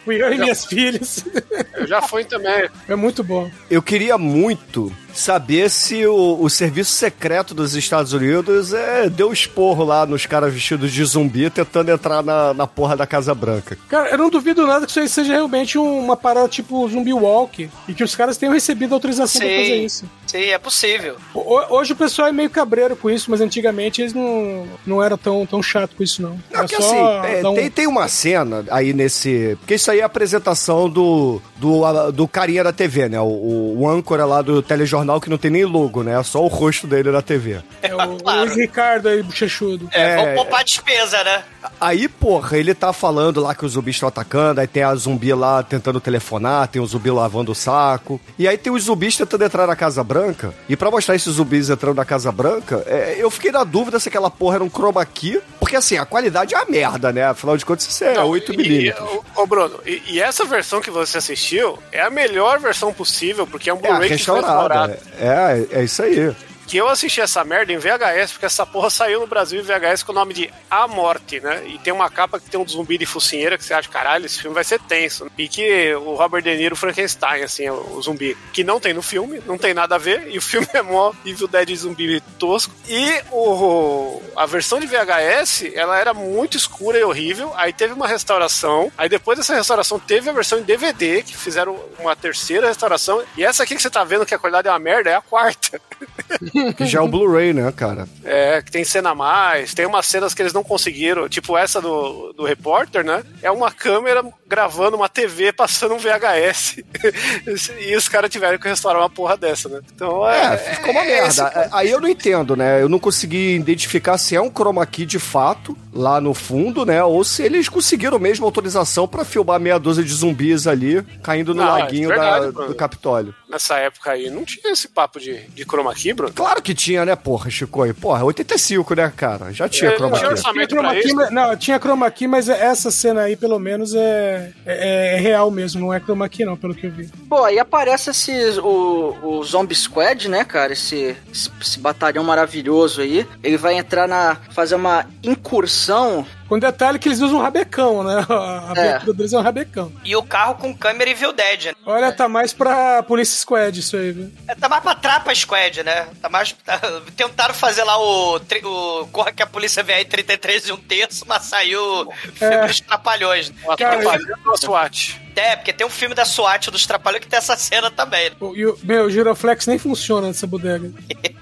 Fui 0.05 0.21
eu 0.21 0.33
e 0.33 0.37
minhas 0.37 0.65
filhas. 0.65 1.25
Eu 1.73 1.87
já 1.87 2.01
fui 2.01 2.25
também. 2.25 2.69
É 2.87 2.95
muito 2.95 3.23
bom. 3.23 3.49
Eu 3.69 3.81
queria 3.81 4.17
muito 4.17 4.93
saber 5.13 5.69
se 5.69 6.05
o, 6.05 6.37
o 6.41 6.49
serviço 6.49 6.91
secreto 6.91 7.53
dos 7.53 7.75
Estados 7.75 8.13
Unidos 8.13 8.73
é, 8.73 9.09
deu 9.09 9.31
esporro 9.31 9.83
lá 9.83 10.05
nos 10.05 10.25
caras 10.25 10.53
vestidos 10.53 10.91
de 10.91 11.03
zumbi 11.05 11.49
tentando 11.49 11.89
entrar 11.91 12.23
na, 12.23 12.53
na 12.53 12.67
porra 12.67 12.95
da 12.97 13.05
Casa 13.05 13.33
Branca. 13.35 13.77
Cara, 13.89 14.09
eu 14.09 14.17
não 14.17 14.29
duvido 14.29 14.65
nada 14.65 14.85
que 14.85 14.91
isso 14.91 14.99
aí 14.99 15.07
seja 15.09 15.33
realmente 15.33 15.77
um- 15.77 15.99
uma 15.99 16.17
parada 16.17 16.47
tipo 16.47 16.87
Zumbi 16.89 17.13
Walk 17.13 17.69
e 17.87 17.93
que 17.93 18.03
os 18.03 18.15
caras 18.15 18.37
tenham 18.37 18.53
recebido 18.53 18.93
autorização 18.93 19.41
pra 19.41 19.49
fazer 19.49 19.65
Sim, 19.65 19.85
isso. 19.85 20.05
sim, 20.25 20.43
é 20.45 20.57
possível. 20.57 21.15
Ho- 21.33 21.63
Hoje 21.77 21.93
o 21.93 21.95
pessoal 21.95 22.27
é 22.27 22.31
meio 22.31 22.49
cabreiro 22.49 22.95
com 22.95 23.09
isso, 23.09 23.29
mas 23.29 23.39
antigamente 23.41 24.01
eles 24.01 24.13
não, 24.13 24.65
não 24.85 25.03
eram 25.03 25.17
tão, 25.17 25.45
tão 25.45 25.61
chato 25.61 25.95
com 25.95 26.03
isso, 26.03 26.21
não. 26.21 26.31
Não, 26.31 26.39
Era 26.51 26.59
porque 26.67 26.75
assim, 26.75 26.95
é, 26.97 27.47
um- 27.47 27.53
tem, 27.55 27.69
tem 27.69 27.87
uma 27.87 28.07
cena 28.07 28.65
aí 28.71 28.93
nesse. 28.93 29.55
Porque 29.59 29.75
isso 29.75 29.89
aí 29.91 29.99
é 29.99 30.03
a 30.03 30.05
apresentação 30.07 30.89
do, 30.89 31.41
do, 31.57 32.11
do 32.11 32.27
carinha 32.27 32.63
da 32.63 32.71
TV, 32.73 33.09
né? 33.09 33.19
O, 33.19 33.75
o 33.79 33.89
âncora 33.89 34.25
lá 34.25 34.41
do 34.41 34.61
telejornal 34.61 35.02
que 35.21 35.29
não 35.29 35.37
tem 35.37 35.51
nem 35.51 35.65
logo, 35.65 36.03
né? 36.03 36.19
É 36.19 36.23
só 36.23 36.43
o 36.43 36.47
rosto 36.47 36.87
dele 36.87 37.11
na 37.11 37.21
TV. 37.21 37.61
É 37.81 37.93
o, 37.93 37.97
o 38.23 38.39
Luiz 38.39 38.55
Ricardo 38.55 39.07
aí, 39.09 39.21
bochechudo. 39.23 39.89
É, 39.91 40.17
vamos 40.17 40.35
poupar 40.35 40.61
a 40.61 40.63
despesa, 40.63 41.23
né? 41.23 41.43
Aí, 41.79 42.07
porra, 42.07 42.57
ele 42.57 42.73
tá 42.73 42.91
falando 42.91 43.41
lá 43.41 43.55
que 43.55 43.65
os 43.65 43.73
zumbis 43.73 43.95
estão 43.95 44.09
atacando, 44.09 44.59
aí 44.61 44.67
tem 44.67 44.83
a 44.83 44.93
zumbi 44.95 45.33
lá 45.33 45.63
tentando 45.63 45.99
telefonar, 45.99 46.67
tem 46.67 46.81
o 46.81 46.85
zumbi 46.85 47.09
lavando 47.09 47.51
o 47.51 47.55
saco. 47.55 48.19
E 48.37 48.47
aí 48.47 48.57
tem 48.57 48.71
os 48.71 48.83
zumbis 48.83 49.15
tentando 49.17 49.43
entrar 49.43 49.67
na 49.67 49.75
Casa 49.75 50.03
Branca. 50.03 50.53
E 50.67 50.75
pra 50.75 50.91
mostrar 50.91 51.15
esses 51.15 51.33
zumbis 51.33 51.69
entrando 51.69 51.97
na 51.97 52.05
Casa 52.05 52.31
Branca, 52.31 52.83
é, 52.85 53.15
eu 53.17 53.29
fiquei 53.29 53.51
na 53.51 53.63
dúvida 53.63 53.99
se 53.99 54.09
aquela 54.09 54.29
porra 54.29 54.55
era 54.55 54.63
um 54.63 54.69
chroma 54.69 55.05
key. 55.05 55.39
Porque 55.59 55.75
assim, 55.75 55.97
a 55.97 56.05
qualidade 56.05 56.53
é 56.53 56.57
a 56.57 56.65
merda, 56.65 57.11
né? 57.11 57.25
Afinal 57.25 57.57
de 57.57 57.65
contas, 57.65 57.87
isso 57.87 58.03
é 58.03 58.13
Não, 58.13 58.29
8mm. 58.29 58.65
E, 58.65 58.93
ô, 59.35 59.45
Bruno, 59.45 59.79
e, 59.85 60.01
e 60.07 60.21
essa 60.21 60.45
versão 60.45 60.81
que 60.81 60.91
você 60.91 61.17
assistiu 61.17 61.79
é 61.91 62.01
a 62.01 62.09
melhor 62.09 62.59
versão 62.59 62.93
possível, 62.93 63.47
porque 63.47 63.69
é 63.69 63.73
um 63.73 63.77
É, 63.77 63.81
Blu-ray 63.81 64.09
que 64.09 64.23
foi 64.23 64.35
restaurado. 64.35 64.92
É, 65.19 65.67
é, 65.71 65.79
é 65.79 65.83
isso 65.83 66.01
aí. 66.03 66.35
Que 66.67 66.77
eu 66.77 66.87
assisti 66.87 67.21
essa 67.21 67.43
merda 67.43 67.71
em 67.71 67.77
VHS, 67.77 68.31
porque 68.31 68.45
essa 68.45 68.65
porra 68.65 68.89
saiu 68.89 69.19
no 69.19 69.27
Brasil 69.27 69.59
em 69.59 69.63
VHS 69.63 70.03
com 70.03 70.11
o 70.11 70.15
nome 70.15 70.33
de 70.33 70.53
A 70.69 70.87
Morte, 70.87 71.39
né? 71.39 71.63
E 71.67 71.77
tem 71.77 71.93
uma 71.93 72.09
capa 72.09 72.39
que 72.39 72.49
tem 72.49 72.59
um 72.59 72.67
zumbi 72.67 72.97
de 72.97 73.05
focinheira 73.05 73.57
que 73.57 73.63
você 73.63 73.73
acha, 73.73 73.89
caralho, 73.89 74.25
esse 74.25 74.39
filme 74.39 74.55
vai 74.55 74.63
ser 74.63 74.79
tenso. 74.79 75.29
E 75.37 75.47
que 75.47 75.93
o 75.95 76.15
Robert 76.15 76.41
De 76.41 76.55
Niro 76.55 76.75
Frankenstein, 76.75 77.43
assim, 77.43 77.69
o, 77.69 77.97
o 77.97 78.01
zumbi. 78.01 78.37
Que 78.51 78.63
não 78.63 78.79
tem 78.79 78.93
no 78.93 79.01
filme, 79.01 79.41
não 79.45 79.57
tem 79.57 79.73
nada 79.73 79.95
a 79.95 79.97
ver, 79.97 80.27
e 80.29 80.37
o 80.37 80.41
filme 80.41 80.67
é 80.73 80.81
mó 80.81 81.13
Evil 81.25 81.47
Dead 81.47 81.75
zumbi 81.75 82.21
tosco. 82.39 82.73
E 82.87 83.21
o, 83.31 84.21
a 84.35 84.45
versão 84.45 84.79
de 84.79 84.87
VHS, 84.87 85.71
ela 85.73 85.97
era 85.97 86.13
muito 86.13 86.57
escura 86.57 86.97
e 86.99 87.03
horrível, 87.03 87.51
aí 87.55 87.73
teve 87.73 87.93
uma 87.93 88.07
restauração, 88.07 88.91
aí 88.97 89.09
depois 89.09 89.37
dessa 89.37 89.55
restauração 89.55 89.99
teve 89.99 90.29
a 90.29 90.33
versão 90.33 90.59
em 90.59 90.63
DVD, 90.63 91.23
que 91.23 91.35
fizeram 91.35 91.79
uma 91.99 92.15
terceira 92.15 92.67
restauração, 92.67 93.23
e 93.37 93.43
essa 93.43 93.63
aqui 93.63 93.75
que 93.75 93.81
você 93.81 93.89
tá 93.89 94.03
vendo 94.03 94.25
que 94.25 94.33
a 94.33 94.39
qualidade 94.39 94.67
é 94.67 94.71
uma 94.71 94.79
merda, 94.79 95.09
é 95.09 95.15
a 95.15 95.21
quarta. 95.21 95.79
Que 96.71 96.85
já 96.85 96.99
é 96.99 97.01
o 97.01 97.07
Blu-ray, 97.07 97.53
né, 97.53 97.71
cara? 97.75 98.07
É, 98.23 98.61
que 98.61 98.71
tem 98.71 98.83
cena 98.83 99.09
a 99.09 99.15
mais, 99.15 99.73
tem 99.73 99.85
umas 99.85 100.05
cenas 100.05 100.33
que 100.33 100.41
eles 100.41 100.53
não 100.53 100.63
conseguiram, 100.63 101.27
tipo 101.27 101.57
essa 101.57 101.81
do, 101.81 102.33
do 102.33 102.45
repórter, 102.45 103.03
né? 103.03 103.23
É 103.41 103.51
uma 103.51 103.71
câmera 103.71 104.23
gravando 104.47 104.95
uma 104.95 105.09
TV 105.09 105.51
passando 105.51 105.95
um 105.95 105.97
VHS. 105.97 106.77
e 107.79 107.95
os 107.95 108.07
caras 108.07 108.29
tiveram 108.29 108.57
que 108.57 108.67
restaurar 108.67 109.01
uma 109.01 109.09
porra 109.09 109.35
dessa, 109.35 109.67
né? 109.67 109.81
Então 109.93 110.27
é. 110.29 110.53
É, 110.53 110.57
ficou 110.57 110.91
uma 110.91 111.03
é 111.03 111.07
merda. 111.07 111.69
Aí 111.71 111.89
eu 111.89 111.99
não 111.99 112.07
entendo, 112.07 112.55
né? 112.55 112.81
Eu 112.81 112.87
não 112.87 112.99
consegui 112.99 113.55
identificar 113.55 114.17
se 114.17 114.35
é 114.35 114.41
um 114.41 114.49
chroma 114.51 114.85
key 114.85 115.05
de 115.05 115.19
fato, 115.19 115.75
lá 115.91 116.21
no 116.21 116.33
fundo, 116.33 116.85
né? 116.85 117.03
Ou 117.03 117.23
se 117.23 117.43
eles 117.43 117.67
conseguiram 117.67 118.19
mesmo 118.19 118.45
autorização 118.45 119.07
pra 119.07 119.25
filmar 119.25 119.59
meia 119.59 119.79
dúzia 119.79 120.03
de 120.03 120.13
zumbis 120.13 120.67
ali, 120.67 121.01
caindo 121.23 121.53
no 121.53 121.61
é 121.63 121.65
laguinho 121.65 122.09
verdade, 122.09 122.51
da- 122.51 122.65
do 122.67 122.75
Capitólio. 122.75 123.33
Nessa 123.49 123.77
época 123.77 124.11
aí, 124.11 124.29
não 124.29 124.43
tinha 124.43 124.71
esse 124.73 124.87
papo 124.87 125.19
de, 125.19 125.41
de 125.49 125.63
chroma 125.63 125.93
key, 125.93 126.13
Bruno. 126.13 126.33
Claro 126.43 126.61
que 126.61 126.73
tinha, 126.73 127.05
né, 127.05 127.15
porra, 127.15 127.49
Chico? 127.49 127.81
aí. 127.83 127.93
Porra, 127.93 128.23
85, 128.25 128.95
né, 128.95 129.11
cara? 129.15 129.53
Já 129.53 129.69
tinha 129.69 129.91
É, 129.91 129.95
chroma 129.95 130.17
tinha 130.17 130.27
key. 130.27 130.33
orçamento 130.35 130.67
Tinha 130.67 130.81
chroma 130.81 130.95
key, 131.01 131.13
mas- 131.13 131.31
não, 131.31 131.55
tinha 131.57 131.79
chroma 131.79 132.11
key, 132.11 132.27
mas 132.27 132.49
essa 132.49 132.91
cena 132.91 133.21
aí, 133.21 133.35
pelo 133.37 133.57
menos, 133.59 133.95
é, 133.95 134.51
é, 134.65 135.15
é 135.15 135.19
real 135.19 135.49
mesmo, 135.49 135.79
não 135.79 135.93
é 135.93 135.99
chroma 136.01 136.27
key, 136.27 136.43
não, 136.43 136.57
pelo 136.57 136.75
que 136.75 136.85
eu 136.87 136.91
vi. 136.91 137.09
Pô, 137.33 137.43
aí 137.45 137.57
aparece 137.57 138.11
esses, 138.11 138.59
o, 138.59 139.17
o 139.23 139.43
Zombie 139.43 139.73
Squad, 139.73 140.29
né, 140.29 140.45
cara? 140.45 140.73
Esse, 140.73 141.17
esse, 141.31 141.49
esse 141.59 141.79
batalhão 141.79 142.23
maravilhoso 142.23 143.01
aí. 143.01 143.27
Ele 143.41 143.57
vai 143.57 143.73
entrar 143.73 144.07
na. 144.07 144.37
fazer 144.51 144.75
uma 144.75 145.07
incursão. 145.23 146.23
Com 146.47 146.59
detalhe 146.59 146.99
que 146.99 147.07
eles 147.09 147.19
usam 147.21 147.39
um 147.39 147.41
rabecão, 147.41 148.03
né? 148.03 148.23
A 148.29 148.73
É. 148.75 148.89
abertura 148.89 149.13
deles 149.17 149.33
é 149.33 149.37
um 149.39 149.41
rabecão. 149.41 149.91
E 150.05 150.15
o 150.15 150.21
carro 150.21 150.53
com 150.55 150.77
câmera 150.77 151.09
Evil 151.09 151.33
Dead, 151.33 151.65
né? 151.65 151.73
Olha, 151.87 152.11
tá 152.11 152.27
mais 152.29 152.53
pra 152.53 153.01
Police 153.01 153.35
Squad 153.39 153.79
isso 153.79 153.97
aí, 153.97 154.11
viu? 154.11 154.31
É, 154.47 154.53
Tá 154.53 154.69
mais 154.69 154.83
pra 154.83 154.93
Trapa 154.93 155.33
Squad, 155.33 155.81
né? 155.81 156.05
Tá 156.21 156.29
mais. 156.29 156.51
tá- 156.63 156.79
tentaram 157.17 157.55
fazer 157.55 157.83
lá 157.83 157.97
o, 157.97 158.35
o 158.35 159.07
Corra 159.07 159.31
que 159.31 159.41
a 159.41 159.47
polícia 159.47 159.81
vem 159.81 159.95
aí 159.95 160.05
33 160.05 160.67
e 160.67 160.71
um 160.71 160.77
terço, 160.77 161.25
mas 161.27 161.41
saiu 161.45 162.07
filme 162.35 162.53
É. 162.55 162.67
dos 162.67 162.79
Trapalhões. 162.79 163.51
Uma 163.63 163.75
Cara, 163.75 163.97
a 163.97 164.57
SWAT. 164.57 165.19
É, 165.35 165.55
porque 165.55 165.73
tem 165.73 165.85
um 165.85 165.89
filme 165.89 166.13
da 166.15 166.25
SWAT 166.25 166.69
dos 166.69 166.85
Trapalhões 166.85 167.21
que 167.21 167.27
tem 167.27 167.37
essa 167.37 167.55
cena 167.55 167.89
também. 167.89 168.31
E 168.55 168.65
o, 168.65 168.77
meu, 168.83 169.05
o 169.05 169.09
Giroflex 169.09 169.67
nem 169.67 169.77
funciona 169.77 170.27
nessa 170.27 170.45
bodega. 170.45 170.91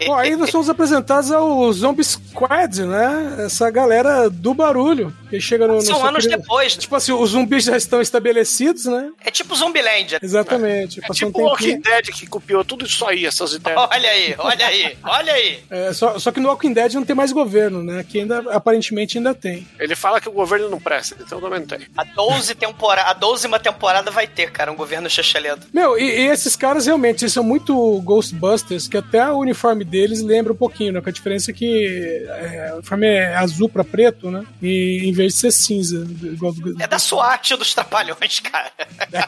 Bom, 0.06 0.16
aí 0.16 0.36
nós 0.36 0.50
somos 0.50 0.70
apresentados 0.70 1.32
ao 1.32 1.72
Zombie 1.74 2.04
Squad, 2.04 2.86
né? 2.86 3.46
Essa 3.46 3.70
galera 3.70 4.30
do 4.30 4.54
barulho. 4.54 5.14
Que 5.32 5.42
chega 5.42 5.66
no. 5.68 5.76
no 5.76 5.82
São 5.82 5.96
seu 5.98 6.06
anos 6.06 6.26
querido- 6.26 6.42
depois. 6.42 6.76
Tipo 6.76 6.96
assim, 6.96 7.12
os 7.12 7.32
zumbis 7.32 7.64
já 7.64 7.76
estão 7.78 8.02
estabelecidos, 8.02 8.86
né? 8.86 9.12
É 9.24 9.32
tipo 9.32 9.56
Zombieland. 9.56 10.18
Exatamente. 10.22 11.00
É 11.00 11.08
Passou 11.08 11.28
tipo 11.28 11.42
um 11.42 11.46
o. 11.46 11.48
Walking 11.50 11.80
Dead 11.82 12.06
que 12.12 12.28
copiou 12.28 12.64
tudo 12.64 12.86
isso 12.86 13.06
aí, 13.06 13.26
essas 13.26 13.54
ideias. 13.54 13.80
Olha 13.80 14.10
aí, 14.10 14.36
olha 14.38 14.66
aí, 14.68 14.98
olha 15.04 15.34
aí. 15.34 15.60
É, 15.70 15.94
só, 15.94 16.20
só 16.20 16.32
que 16.32 16.40
no 16.40 16.50
Walking 16.50 16.74
Dead 16.74 16.94
não 16.94 17.04
tem 17.06 17.16
mais 17.16 17.32
governo, 17.32 17.84
né? 17.84 18.00
Aqui 18.00 18.20
ainda, 18.20 18.40
aparentemente 18.52 19.18
ainda 19.18 19.34
tem. 19.34 19.68
Ele 19.80 19.96
fala 19.96 20.20
que 20.22 20.30
o 20.30 20.32
governo 20.32 20.70
não 20.70 20.80
presta, 20.80 21.16
então 21.20 21.40
também 21.42 21.60
não 21.60 21.68
tem. 21.68 21.80
A 21.98 22.04
12 22.04 22.54
temporada, 22.56 23.10
a 23.10 23.14
12 23.14 23.48
temporada 23.60 24.12
vai 24.12 24.28
ter, 24.28 24.52
cara, 24.52 24.72
um 24.72 24.76
governo 24.76 25.10
chachalento. 25.10 25.68
Meu, 25.74 25.98
e, 25.98 26.04
e 26.04 26.28
esses 26.28 26.56
caras 26.56 26.86
realmente 26.86 27.24
eles 27.24 27.34
são 27.34 27.44
muito 27.44 27.74
Ghostbusters, 28.02 28.88
que 28.88 28.98
até 28.98 29.28
o 29.30 29.38
uniforme 29.38 29.84
deles 29.86 30.22
lembra 30.22 30.54
um 30.54 30.56
pouquinho, 30.56 30.94
né? 30.94 31.02
Com 31.02 31.10
a 31.10 31.14
diferença 31.14 31.54
que 31.54 32.26
é, 32.28 32.70
o 32.74 32.76
uniforme 32.78 33.08
é 33.08 33.36
azul 33.36 33.70
pra 33.70 33.84
preto, 33.84 34.30
né? 34.30 34.44
E 34.62 35.02
em 35.06 35.12
vez 35.22 35.34
de 35.34 35.39
ser 35.39 35.51
cinza, 35.51 35.99
do 36.05 36.82
É 36.82 36.88
da 36.88 36.99
SWAT 36.99 37.51
dos 37.57 37.74
Trapalhões, 37.74 38.39
cara. 38.39 38.72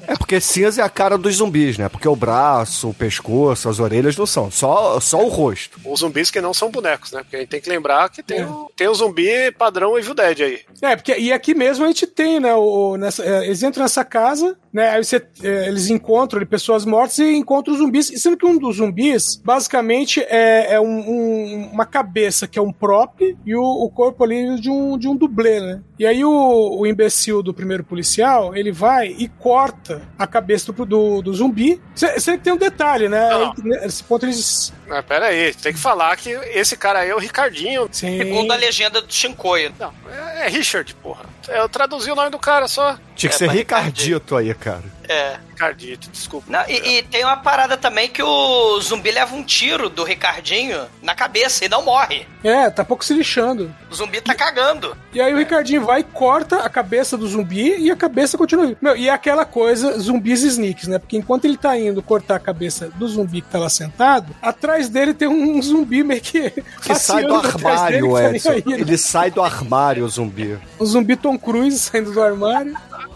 É 0.07 0.15
porque 0.15 0.39
cinza 0.39 0.81
é 0.81 0.85
a 0.85 0.89
cara 0.89 1.17
dos 1.17 1.35
zumbis, 1.35 1.77
né? 1.77 1.89
Porque 1.89 2.07
o 2.07 2.15
braço, 2.15 2.89
o 2.89 2.93
pescoço, 2.93 3.69
as 3.69 3.79
orelhas 3.79 4.15
não 4.17 4.25
são. 4.25 4.49
Só, 4.51 4.99
só 4.99 5.23
o 5.23 5.27
rosto. 5.29 5.79
Os 5.85 5.99
zumbis 6.01 6.29
que 6.31 6.41
não 6.41 6.53
são 6.53 6.69
bonecos, 6.69 7.11
né? 7.11 7.21
Porque 7.23 7.35
a 7.35 7.39
gente 7.39 7.49
tem 7.49 7.61
que 7.61 7.69
lembrar 7.69 8.09
que 8.09 8.21
tem, 8.23 8.39
É. 8.39 8.45
o, 8.45 8.71
tem 8.75 8.87
o 8.87 8.93
zumbi 8.95 9.51
padrão 9.51 9.97
Evil 9.97 10.13
Dead 10.13 10.39
aí. 10.41 10.61
É, 10.81 10.95
porque 10.95 11.17
e 11.17 11.31
aqui 11.31 11.53
mesmo 11.53 11.83
a 11.85 11.87
gente 11.87 12.05
tem, 12.07 12.39
né? 12.39 12.53
O, 12.55 12.97
nessa, 12.97 13.23
é, 13.23 13.45
eles 13.45 13.63
entram 13.63 13.83
nessa 13.83 14.03
casa 14.05 14.57
né? 14.73 14.89
Aí 14.89 15.03
você, 15.03 15.17
é, 15.43 15.67
eles 15.67 15.89
encontram 15.89 16.39
ali, 16.39 16.45
pessoas 16.47 16.83
mortas 16.83 17.19
e 17.19 17.35
encontram 17.35 17.75
zumbis. 17.77 18.09
E 18.09 18.17
Sendo 18.17 18.35
que 18.37 18.45
um 18.45 18.57
dos 18.57 18.77
zumbis, 18.77 19.35
basicamente, 19.35 20.19
é, 20.27 20.73
é 20.73 20.81
um- 20.81 20.85
um- 21.09 21.69
uma 21.71 21.85
cabeça 21.85 22.47
que 22.47 22.57
é 22.57 22.61
um 22.61 22.71
prop 22.73 23.21
e 23.45 23.55
o, 23.55 23.61
o 23.63 23.89
corpo 23.89 24.23
ali 24.23 24.59
de 24.59 24.69
um, 24.69 24.97
de 24.97 25.07
um 25.07 25.15
dublê, 25.15 25.59
né? 25.59 25.81
E 25.99 26.05
aí 26.05 26.25
o, 26.25 26.79
o 26.79 26.87
imbecil 26.87 27.41
do 27.43 27.53
primeiro 27.53 27.83
policial, 27.83 28.55
ele 28.55 28.71
vai 28.71 29.07
e 29.17 29.27
corta 29.27 30.01
a 30.17 30.25
cabeça 30.25 30.71
do, 30.73 30.85
do, 30.85 31.21
do 31.21 31.33
zumbi. 31.33 31.79
Você 31.95 32.37
tem 32.37 32.51
um 32.51 32.57
detalhe, 32.57 33.07
né? 33.07 33.29
Não. 33.29 33.53
Nesse 33.63 34.03
ponto 34.03 34.25
eles... 34.25 34.73
Mas 34.87 35.05
pera 35.05 35.27
aí, 35.27 35.53
tem 35.53 35.71
que 35.73 35.79
falar 35.79 36.15
que 36.17 36.29
esse 36.29 36.75
cara 36.75 36.99
aí 36.99 37.09
é 37.09 37.15
o 37.15 37.19
Ricardinho. 37.19 37.87
Sim. 37.91 38.17
Segundo 38.17 38.51
a 38.51 38.55
legenda 38.55 39.01
do 39.01 39.13
Shinkoio. 39.13 39.71
Não, 39.79 39.93
é, 40.11 40.45
é 40.45 40.49
Richard, 40.49 40.93
porra. 40.95 41.25
Eu 41.47 41.67
traduzi 41.69 42.09
o 42.11 42.15
nome 42.15 42.29
do 42.29 42.39
cara 42.39 42.67
só. 42.67 42.97
Tinha 43.15 43.29
que 43.29 43.35
É, 43.35 43.37
ser 43.39 43.49
Ricardito 43.49 44.35
aí, 44.35 44.49
cara. 44.63 44.83
É. 45.09 45.37
Ricardito, 45.49 46.09
desculpa. 46.09 46.47
Não, 46.49 46.63
e, 46.67 46.97
e 46.97 47.03
tem 47.03 47.23
uma 47.23 47.37
parada 47.37 47.77
também 47.77 48.09
que 48.09 48.23
o 48.23 48.79
zumbi 48.81 49.11
leva 49.11 49.35
um 49.35 49.43
tiro 49.43 49.89
do 49.89 50.03
Ricardinho 50.03 50.85
na 51.01 51.13
cabeça 51.13 51.65
e 51.65 51.69
não 51.69 51.83
morre. 51.83 52.25
É, 52.43 52.69
tá 52.69 52.83
pouco 52.83 53.05
se 53.05 53.13
lixando. 53.13 53.73
O 53.91 53.95
zumbi 53.95 54.19
tá 54.19 54.33
cagando. 54.33 54.97
E 55.13 55.21
aí 55.21 55.33
o 55.33 55.37
Ricardinho 55.37 55.85
vai 55.85 55.99
e 55.99 56.03
corta 56.03 56.57
a 56.57 56.69
cabeça 56.69 57.17
do 57.17 57.27
zumbi 57.27 57.77
e 57.77 57.91
a 57.91 57.95
cabeça 57.95 58.37
continua. 58.37 58.75
Meu, 58.81 58.95
e 58.95 59.09
é 59.09 59.11
aquela 59.11 59.45
coisa, 59.45 59.99
zumbis 59.99 60.43
e 60.43 60.47
sneaks, 60.47 60.87
né? 60.87 60.97
Porque 60.97 61.17
enquanto 61.17 61.45
ele 61.45 61.57
tá 61.57 61.77
indo 61.77 62.01
cortar 62.01 62.35
a 62.35 62.39
cabeça 62.39 62.89
do 62.95 63.07
zumbi 63.07 63.41
que 63.41 63.49
tá 63.49 63.59
lá 63.59 63.69
sentado, 63.69 64.35
atrás 64.41 64.89
dele 64.89 65.13
tem 65.13 65.27
um 65.27 65.61
zumbi 65.61 66.03
meio 66.03 66.21
que. 66.21 66.49
Que 66.81 66.95
sai 66.99 67.23
do 67.23 67.41
dele, 67.41 67.53
armário, 67.53 68.13
tá 68.13 68.29
Edson. 68.29 68.51
aí, 68.51 68.63
né? 68.65 68.79
Ele 68.79 68.97
sai 68.97 69.29
do 69.29 69.41
armário, 69.41 70.03
o 70.03 70.09
zumbi. 70.09 70.57
O 70.79 70.85
zumbi 70.85 71.15
Tom 71.15 71.37
Cruise 71.37 71.77
saindo 71.79 72.11
do 72.11 72.21
armário. 72.21 72.75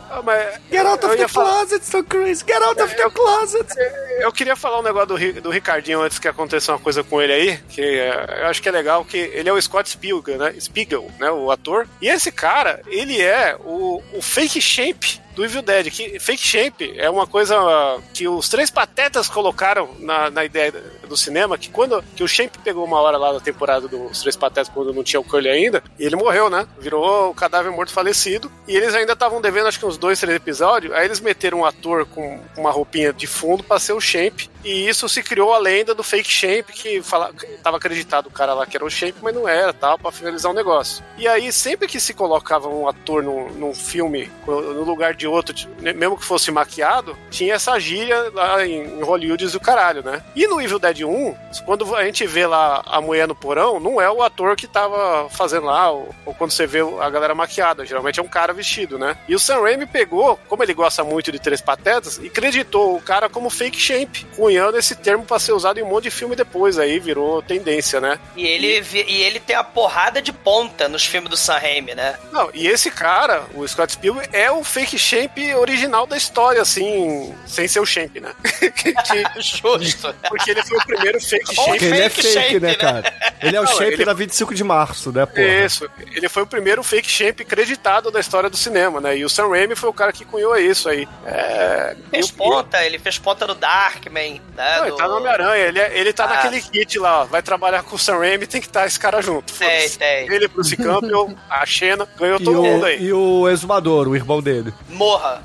Ah, 0.10 0.22
mas 0.24 0.60
Get 0.72 0.86
out 0.86 1.05
of 1.05 1.18
the 1.18 1.28
falar- 1.28 1.49
closet, 1.68 1.91
Tom 1.91 2.03
Cruise! 2.03 2.43
Get 2.47 2.62
out 2.62 2.82
of 2.82 2.95
the 2.95 3.10
closet! 3.10 3.68
Eu 4.20 4.32
queria 4.32 4.55
falar 4.55 4.80
um 4.80 4.84
negócio 4.84 5.08
do, 5.34 5.41
do 5.41 5.49
Ricardinho 5.49 6.01
antes 6.01 6.18
que 6.18 6.28
aconteça 6.28 6.72
uma 6.72 6.80
coisa 6.80 7.03
com 7.03 7.22
ele 7.22 7.34
aí, 7.34 7.58
que 7.70 7.82
é, 7.82 8.39
eu 8.41 8.47
acho 8.47 8.62
que 8.62 8.70
é 8.70 8.72
legal, 8.72 9.03
que 9.05 9.18
ele 9.18 9.49
é 9.49 9.53
o 9.53 9.62
Scott 9.62 9.89
Spiegel, 9.89 10.38
né? 10.38 10.53
Spiegel, 10.60 11.10
né? 11.20 11.30
O 11.30 11.51
ator. 11.51 11.88
E 12.01 12.08
esse 12.10 12.32
cara, 12.32 12.82
ele 12.88 13.22
é 13.22 13.55
o, 13.60 14.01
o 14.14 14.22
fake 14.22 14.62
shape 14.62 15.20
do 15.38 15.46
Evil 15.46 15.62
Dead. 15.62 15.92
Que 15.92 16.20
fake 16.20 16.42
shape 16.42 16.94
é 16.98 17.08
uma 17.10 17.28
coisa 17.28 17.56
que 18.12 18.28
os 18.28 18.50
três 18.50 18.72
patetas 18.72 19.30
colocaram 19.30 19.88
na, 20.00 20.32
na 20.32 20.44
ideia 20.44 20.74
do 21.08 21.16
cinema, 21.16 21.58
que 21.58 21.70
quando 21.70 22.04
que 22.16 22.24
o 22.24 22.28
Shape 22.28 22.58
pegou 22.64 22.84
uma 22.84 23.00
hora 23.00 23.18
lá 23.18 23.32
da 23.32 23.40
temporada 23.40 23.88
dos 23.88 24.20
Três 24.20 24.36
Patetas, 24.36 24.68
quando 24.68 24.94
não 24.94 25.04
tinha 25.04 25.20
o 25.20 25.24
Curly 25.24 25.48
ainda, 25.48 25.84
e 26.00 26.06
ele 26.06 26.16
morreu, 26.16 26.50
né? 26.50 26.68
Virou 26.80 27.30
o 27.30 27.36
cadáver 27.36 27.72
morto 27.72 27.94
falecido. 27.94 28.52
E 28.68 28.76
eles 28.76 28.96
ainda 28.96 29.14
estavam 29.14 29.40
devendo, 29.40 29.68
acho 29.68 29.80
que 29.80 29.86
uns 29.86 29.98
dois, 29.98 30.20
três 30.20 30.36
episódios. 30.36 30.94
Aí 30.94 31.06
eles 31.06 31.20
meteram 31.20 31.60
um 31.60 31.66
ator 31.66 32.06
com 32.08 32.42
uma 32.58 32.72
roupinha 32.72 33.14
de 33.14 33.28
fundo 33.28 33.64
pra 33.64 33.80
ser 33.80 33.94
o 33.94 34.02
Shape. 34.02 34.50
E 34.68 34.86
isso 34.86 35.07
se 35.07 35.24
criou 35.24 35.53
a 35.53 35.57
lenda 35.57 35.95
do 35.95 36.03
fake 36.03 36.30
Shape, 36.30 36.74
que 36.74 37.01
fala, 37.01 37.32
tava 37.63 37.78
acreditado 37.78 38.28
o 38.28 38.32
cara 38.32 38.53
lá 38.53 38.65
que 38.65 38.76
era 38.76 38.86
o 38.86 38.89
Shape, 38.89 39.20
mas 39.22 39.34
não 39.34 39.47
era, 39.47 39.72
tal, 39.72 39.97
pra 39.97 40.11
finalizar 40.11 40.51
o 40.51 40.55
negócio. 40.55 41.01
E 41.18 41.26
aí, 41.26 41.53
sempre 41.53 41.88
que 41.88 42.01
se 42.01 42.13
colocava 42.13 42.68
um 42.68 42.86
ator 42.86 43.24
num, 43.24 43.49
num 43.51 43.74
filme, 43.74 44.30
no 44.45 44.84
lugar 44.84 45.13
de 45.13 45.26
outro, 45.26 45.55
mesmo 45.80 46.18
que 46.18 46.26
fosse 46.26 46.51
maquiado, 46.51 47.18
tinha 47.32 47.53
essa 47.53 47.80
gíria 47.80 48.30
lá 48.34 48.65
em, 48.65 48.99
em 48.99 49.01
Hollywood 49.03 49.45
e 49.45 49.55
o 49.55 49.59
caralho, 49.59 50.03
né? 50.03 50.22
E 50.36 50.45
no 50.47 50.59
Evil 50.59 50.80
Dead 50.80 51.03
1, 51.03 51.36
quando 51.65 51.95
a 51.95 52.03
gente 52.03 52.28
vê 52.28 52.45
lá 52.45 52.84
a 52.86 52.99
mulher 52.99 53.26
no 53.26 53.36
porão, 53.36 53.80
não 53.80 54.01
é 54.01 54.11
o 54.11 54.22
ator 54.22 54.57
que 54.57 54.68
tava 54.68 55.30
fazendo 55.30 55.68
lá, 55.68 55.89
ou, 55.89 56.13
ou 56.26 56.34
quando 56.34 56.51
você 56.51 56.68
vê 56.68 56.80
a 56.99 57.09
galera 57.09 57.34
maquiada, 57.34 57.86
geralmente 57.86 58.20
é 58.20 58.24
um 58.24 58.28
cara 58.28 58.51
vestido, 58.51 58.99
né? 58.99 59.18
E 59.30 59.34
o 59.34 59.39
Sam 59.39 59.61
Raimi 59.61 59.86
pegou, 59.86 60.38
como 60.49 60.61
ele 60.61 60.74
gosta 60.74 61.05
muito 61.05 61.32
de 61.32 61.39
Três 61.39 61.61
Patetas, 61.61 62.20
e 62.22 62.30
creditou 62.30 62.97
o 62.97 63.01
cara 63.01 63.30
como 63.30 63.49
fake 63.49 63.80
shape, 63.80 64.28
cunhando 64.58 64.78
esse 64.78 64.95
termo 64.95 65.24
pra 65.24 65.38
ser 65.39 65.51
usado 65.53 65.80
em 65.80 65.84
um 65.84 65.88
monte 65.88 66.05
de 66.05 66.12
filme 66.12 66.36
depois, 66.36 66.80
aí 66.80 66.99
virou 66.99 67.41
tendência, 67.41 68.01
né? 68.01 68.20
E 68.36 68.45
ele, 68.45 68.82
vi- 68.82 69.05
e 69.08 69.22
ele 69.24 69.39
tem 69.39 69.55
a 69.55 69.64
porrada 69.64 70.22
de 70.22 70.32
ponta 70.34 70.88
nos 70.89 71.05
filmes 71.05 71.30
do 71.30 71.38
Sam 71.38 71.58
Raimi, 71.60 71.93
né? 71.93 72.18
Não, 72.32 72.49
e 72.53 72.68
esse 72.68 72.89
cara, 72.89 73.43
o 73.53 73.68
Scott 73.68 73.93
Spielberg, 73.93 74.30
é 74.36 74.49
o 74.51 74.64
fake 74.64 74.97
shape 74.97 75.53
original 75.55 76.08
da 76.08 76.18
história, 76.18 76.62
assim, 76.62 77.34
sem 77.45 77.68
ser 77.68 77.80
o 77.80 77.86
shape, 77.86 78.20
né? 78.20 78.32
Que- 78.78 78.93
Justo. 79.41 80.14
porque 80.28 80.51
ele 80.51 80.64
foi 80.64 80.78
o 80.78 80.86
primeiro 80.86 81.22
fake. 81.22 81.55
Porque 81.55 81.86
ele 81.86 82.01
é 82.01 82.10
fake 82.10 82.22
fake, 82.28 82.34
shape, 82.34 82.60
né, 82.60 82.68
né? 82.70 82.76
cara? 82.76 83.14
Ele 83.41 83.55
é 83.55 83.60
o 83.60 83.64
Não, 83.64 83.72
shape 83.72 83.93
ele- 83.93 84.05
da 84.05 84.14
25 84.14 84.53
de 84.55 84.64
março, 84.64 85.12
né, 85.12 85.26
porra? 85.26 85.41
Isso, 85.66 85.89
ele 86.16 86.28
foi 86.30 86.43
o 86.43 86.47
primeiro 86.47 86.84
fake 86.84 87.10
shape 87.10 87.45
creditado 87.45 88.10
da 88.12 88.20
história 88.20 88.49
do 88.49 88.58
cinema, 88.58 88.99
né? 88.99 89.18
E 89.18 89.24
o 89.26 89.30
Sam 89.30 89.49
Raimi 89.49 89.76
foi 89.76 89.89
o 89.89 89.93
cara 89.93 90.12
que 90.12 90.26
cunhou 90.26 90.55
isso 90.58 90.89
aí. 90.89 91.08
É... 91.26 91.95
Fez 92.10 92.28
e 92.30 92.34
ponta, 92.34 92.84
ele 92.84 92.97
fez 92.99 93.18
ponta 93.18 93.45
no 93.47 93.53
Darkman, 93.55 94.37
né? 94.56 94.78
Não, 94.78 94.82
ele 94.84 94.92
do- 94.92 94.98
tá 94.98 95.08
no 95.08 95.18
Homem-Aranha, 95.18 95.56
ele, 95.68 95.80
é- 95.80 96.00
ele 96.00 96.14
tá 96.14 96.26
Ah. 96.26 96.28
naquele 96.28 96.62
kit 96.62 96.98
lá, 97.00 97.22
ó. 97.22 97.26
Vai 97.26 97.42
trabalhar 97.42 97.84
com 97.84 97.96
o 97.96 98.00
Sam 98.00 98.18
Raimi, 98.20 98.48
tem 98.48 98.62
que 98.62 98.68
estar 98.68 98.86
esse 98.86 99.00
cara 99.00 99.22
junto. 99.22 99.54
Tem, 99.54 99.90
tem. 99.90 100.32
Ele, 100.34 100.48
Bruce 100.48 100.76
Campbell, 100.76 101.36
a 101.50 101.66
Xena, 101.66 102.08
ganhou 102.18 102.40
E 102.40 102.44
todo 102.44 102.62
mundo 102.64 102.82
o, 102.82 102.86
aí. 102.86 103.04
e 103.04 103.14
o 103.14 103.48
exumador, 103.50 104.08
o 104.08 104.16
irmão 104.16 104.42
dele. 104.42 104.74
Morra. 104.90 105.42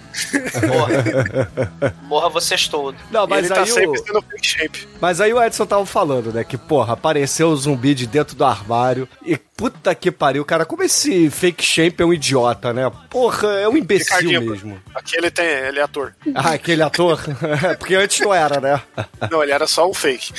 Morra. 0.69 1.93
Morra 2.03 2.29
vocês 2.29 2.69
todos. 2.69 3.01
Não, 3.11 3.27
mas 3.27 3.47
ele 3.47 3.55
tá 3.55 3.61
aí, 3.63 3.67
sempre 3.67 4.01
o, 4.01 4.05
sendo 4.07 4.23
fake 4.23 4.47
shape. 4.49 4.89
mas 5.01 5.21
aí 5.21 5.33
o 5.33 5.43
Edson 5.43 5.67
tava 5.67 5.85
falando, 5.87 6.33
né? 6.33 6.45
Que, 6.45 6.57
porra, 6.59 6.93
apareceu 6.95 7.49
o 7.49 7.57
zumbi 7.57 7.95
de 7.95 8.07
dentro 8.07 8.37
do 8.37 8.45
armário. 8.45 9.09
E 9.25 9.37
puta 9.37 9.95
que 9.95 10.11
pariu, 10.11 10.45
cara, 10.45 10.65
como 10.65 10.83
esse 10.83 11.31
fake 11.31 11.63
shape 11.65 12.03
é 12.03 12.07
um 12.07 12.13
idiota, 12.13 12.73
né? 12.73 12.91
Porra, 13.11 13.49
é 13.61 13.69
um 13.69 13.77
imbecil 13.77 14.17
Ricardinho, 14.17 14.51
mesmo. 14.51 14.83
Aqui 14.95 15.17
ele 15.17 15.31
tem, 15.31 15.47
ele 15.47 15.79
é 15.79 15.83
ator. 15.83 16.15
Ah, 16.35 16.53
aquele 16.53 16.83
ator? 16.83 17.21
Porque 17.79 17.95
antes 17.95 18.21
não 18.21 18.35
era, 18.35 18.61
né? 18.61 18.82
Não, 19.31 19.43
ele 19.43 19.53
era 19.53 19.67
só 19.67 19.89
um 19.89 19.95
fake. 19.95 20.33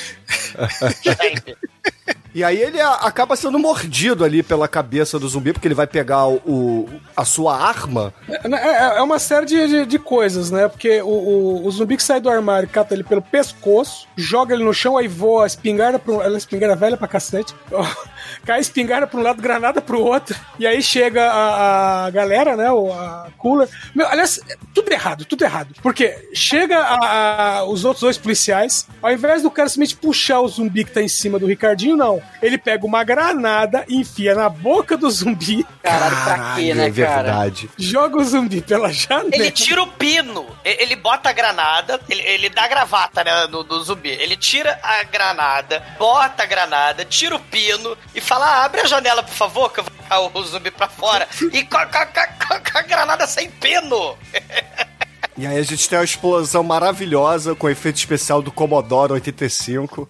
Sempre. 1.01 1.57
E 2.35 2.43
aí 2.43 2.59
ele 2.59 2.81
acaba 2.81 3.35
sendo 3.35 3.59
mordido 3.59 4.25
ali 4.25 4.41
pela 4.41 4.67
cabeça 4.67 5.19
do 5.19 5.27
zumbi, 5.27 5.53
porque 5.53 5.67
ele 5.67 5.75
vai 5.75 5.85
pegar 5.85 6.25
o, 6.25 6.37
o- 6.45 6.89
a 7.15 7.23
sua 7.23 7.55
arma. 7.55 8.11
É, 8.27 8.47
é- 8.47 8.97
é 8.97 9.01
uma 9.03 9.19
série 9.19 9.45
de, 9.45 9.67
de, 9.67 9.85
de 9.85 9.99
coisas, 9.99 10.49
né? 10.49 10.67
Porque 10.67 10.99
o, 11.03 11.07
o, 11.07 11.65
o 11.67 11.71
zumbi 11.71 11.95
que 11.95 12.01
sai 12.01 12.19
do 12.19 12.29
armário 12.31 12.67
cata 12.67 12.95
ele 12.95 13.03
pelo 13.03 13.21
pescoço, 13.21 14.07
joga 14.15 14.55
ele 14.55 14.63
no 14.63 14.73
chão, 14.73 14.97
aí 14.97 15.07
voa 15.07 15.43
a 15.43 15.47
espingarda 15.47 16.01
um. 16.07 16.21
Ela 16.23 16.33
é 16.33 16.37
espingarda 16.37 16.75
velha 16.75 16.97
pra 16.97 17.07
cacete. 17.07 17.53
Cai 18.45 18.59
espingarda 18.59 19.07
pra 19.07 19.19
um 19.19 19.24
lado, 19.24 19.41
granada 19.41 19.82
pro 19.82 20.01
outro. 20.01 20.36
E 20.59 20.65
aí 20.67 20.82
chega 20.82 21.30
a, 21.32 22.05
a 22.05 22.09
galera, 22.09 22.55
né? 22.55 22.71
O, 22.71 22.91
a 22.91 23.28
cooler. 23.38 23.67
Meu, 23.95 24.07
aliás, 24.07 24.39
é 24.49 24.55
tudo 24.74 24.91
errado, 24.91 25.26
tudo 25.26 25.43
errado. 25.43 25.74
Porque 25.82 26.30
chega 26.34 26.78
a- 26.80 27.57
a- 27.59 27.63
os 27.65 27.86
outros 27.86 28.01
dois 28.01 28.17
policiais, 28.17 28.88
ao 29.01 29.11
invés 29.11 29.41
do 29.43 29.51
cara 29.51 29.69
simplesmente 29.69 29.95
puxar 29.97 30.39
o 30.41 30.47
zumbi 30.47 30.84
que 30.84 30.91
tá 30.91 31.01
em 31.01 31.07
cima 31.07 31.38
do 31.39 31.45
Ricardinho, 31.47 31.95
não. 31.95 32.21
Ele 32.41 32.57
pega 32.57 32.86
uma 32.86 33.03
granada 33.03 33.84
e 33.88 33.95
enfia 33.97 34.36
na 34.36 34.49
boca 34.49 34.97
do 34.97 35.09
zumbi. 35.09 35.65
Caralho, 35.82 36.15
pra 36.24 36.55
quê, 36.55 36.74
né, 36.74 36.88
é 36.88 36.91
cara? 36.91 37.24
verdade. 37.24 37.69
Joga 37.78 38.17
o 38.17 38.24
zumbi 38.24 38.61
pela 38.61 38.91
janela. 38.91 39.30
Ele 39.32 39.51
tira 39.51 39.82
o 39.82 39.88
pino, 39.88 40.45
ele 40.63 40.95
bota 40.95 41.30
a 41.30 41.34
granada, 41.34 41.99
ele, 42.09 42.21
ele 42.21 42.49
dá 42.49 42.63
a 42.65 42.67
gravata 42.67 43.24
né, 43.24 43.47
do 43.47 43.84
zumbi. 43.84 44.09
Ele 44.09 44.36
tira 44.38 44.80
a 44.84 45.03
granada, 45.03 45.84
bota 45.97 46.43
a 46.43 46.45
granada, 46.45 47.05
tira 47.05 47.36
o 47.36 47.39
pino 47.39 47.97
e 48.16 48.22
fala: 48.22 48.45
"Ah, 48.45 48.66
abre 48.66 48.82
a 48.82 48.86
janela, 48.86 49.24
por 49.24 49.34
favor, 49.34 49.72
que 49.72 49.80
eu 49.80 49.84
vou 49.84 49.93
botar 49.93 50.20
o 50.39 50.43
zumbi 50.43 50.72
pra 50.72 50.88
fora. 50.88 51.28
E 51.51 51.64
com, 51.66 51.78
a- 51.78 52.82
granada 52.88 53.26
sem 53.28 53.49
pino. 53.49 54.18
E 55.36 55.47
aí 55.47 55.57
a 55.57 55.64
gente 55.64 55.89
tem 55.89 55.97
uma 55.97 56.05
explosão 56.05 56.61
maravilhosa 56.61 57.55
com 57.55 57.68
efeito 57.68 57.95
especial 57.95 58.39
do 58.39 58.51
Commodore 58.51 59.14
85. 59.14 60.07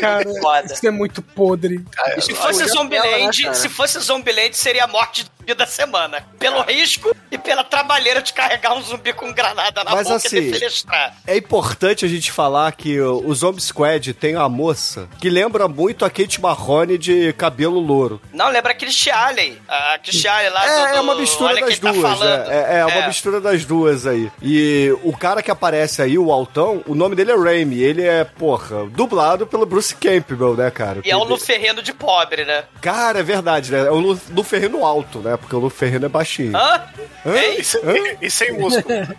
Cara, 0.00 0.24
Foda. 0.40 0.72
isso 0.72 0.86
é 0.86 0.90
muito 0.90 1.20
podre. 1.20 1.84
Se 2.18 2.34
fosse 2.34 2.64
Zombieland, 2.68 3.42
cara. 3.42 3.54
se 3.54 3.68
fosse 3.68 4.00
Zombieland, 4.00 4.56
seria 4.56 4.84
a 4.84 4.86
morte 4.86 5.26
zumbi 5.48 5.54
da 5.54 5.66
semana. 5.66 6.22
Pelo 6.38 6.60
risco 6.62 7.14
e 7.30 7.38
pela 7.38 7.64
trabalheira 7.64 8.20
de 8.22 8.32
carregar 8.32 8.74
um 8.76 8.82
zumbi 8.82 9.12
com 9.12 9.32
granada 9.32 9.82
na 9.84 9.92
Mas 9.92 10.04
boca 10.06 10.16
assim, 10.16 10.36
e 10.36 10.50
defenestrar. 10.50 11.14
É 11.26 11.36
importante 11.36 12.04
a 12.04 12.08
gente 12.08 12.30
falar 12.30 12.70
que 12.72 13.00
o 13.00 13.32
Zombie 13.34 13.60
Squad 13.60 14.12
tem 14.14 14.36
uma 14.36 14.48
moça 14.48 15.08
que 15.20 15.28
lembra 15.30 15.66
muito 15.68 16.04
a 16.04 16.10
Kate 16.10 16.40
Marrone 16.40 16.98
de 16.98 17.32
cabelo 17.34 17.78
louro. 17.80 18.20
Não, 18.32 18.48
lembra 18.48 18.72
a 18.72 18.74
Christy 18.74 19.10
Alley. 19.10 19.60
A 19.68 19.98
Christy 20.02 20.28
Alley 20.28 20.50
lá 20.50 20.60
do, 20.60 20.70
É, 20.70 20.82
é 20.92 20.94
do- 20.96 21.02
uma 21.02 21.14
mistura 21.14 21.52
olha 21.52 21.66
das 21.66 21.78
tá 21.78 21.92
duas. 21.92 22.02
falando. 22.02 22.50
é, 22.50 22.74
é, 22.76 22.78
é 22.80 22.86
uma 22.86 23.06
mistura 23.08 23.40
das 23.40 23.64
duas 23.64 24.06
aí. 24.06 24.30
E 24.42 24.94
o 25.02 25.16
cara 25.16 25.42
que 25.42 25.50
aparece 25.50 26.02
aí, 26.02 26.18
o 26.18 26.30
Altão, 26.32 26.82
o 26.86 26.94
nome 26.94 27.14
dele 27.16 27.32
é 27.32 27.36
Raimi. 27.36 27.80
Ele 27.80 28.02
é, 28.04 28.24
porra, 28.24 28.86
dublado 28.86 29.46
pelo 29.46 29.64
Bruce 29.66 29.94
Campbell, 29.94 30.54
né, 30.56 30.70
cara? 30.70 31.00
E 31.04 31.10
é 31.10 31.16
o 31.16 31.22
Que- 31.22 31.28
Luferreno 31.28 31.82
de 31.82 31.92
pobre, 31.92 32.44
né? 32.44 32.64
Cara, 32.80 33.20
é 33.20 33.22
verdade, 33.22 33.70
né? 33.72 33.86
É 33.86 33.90
o 33.90 33.98
Lu, 33.98 34.20
Lu 34.30 34.42
Ferrino 34.42 34.84
alto, 34.84 35.18
né? 35.20 35.37
Porque 35.38 35.56
o 35.56 35.58
Lu 35.58 35.70
Ferrino 35.70 36.06
é 36.06 36.08
baixinho. 36.08 36.56
Hã? 36.56 36.84
Hã? 37.24 37.36
E 37.58 37.64
sem, 37.64 37.80
e 38.20 38.30
sem 38.30 38.52
músculo. 38.52 38.88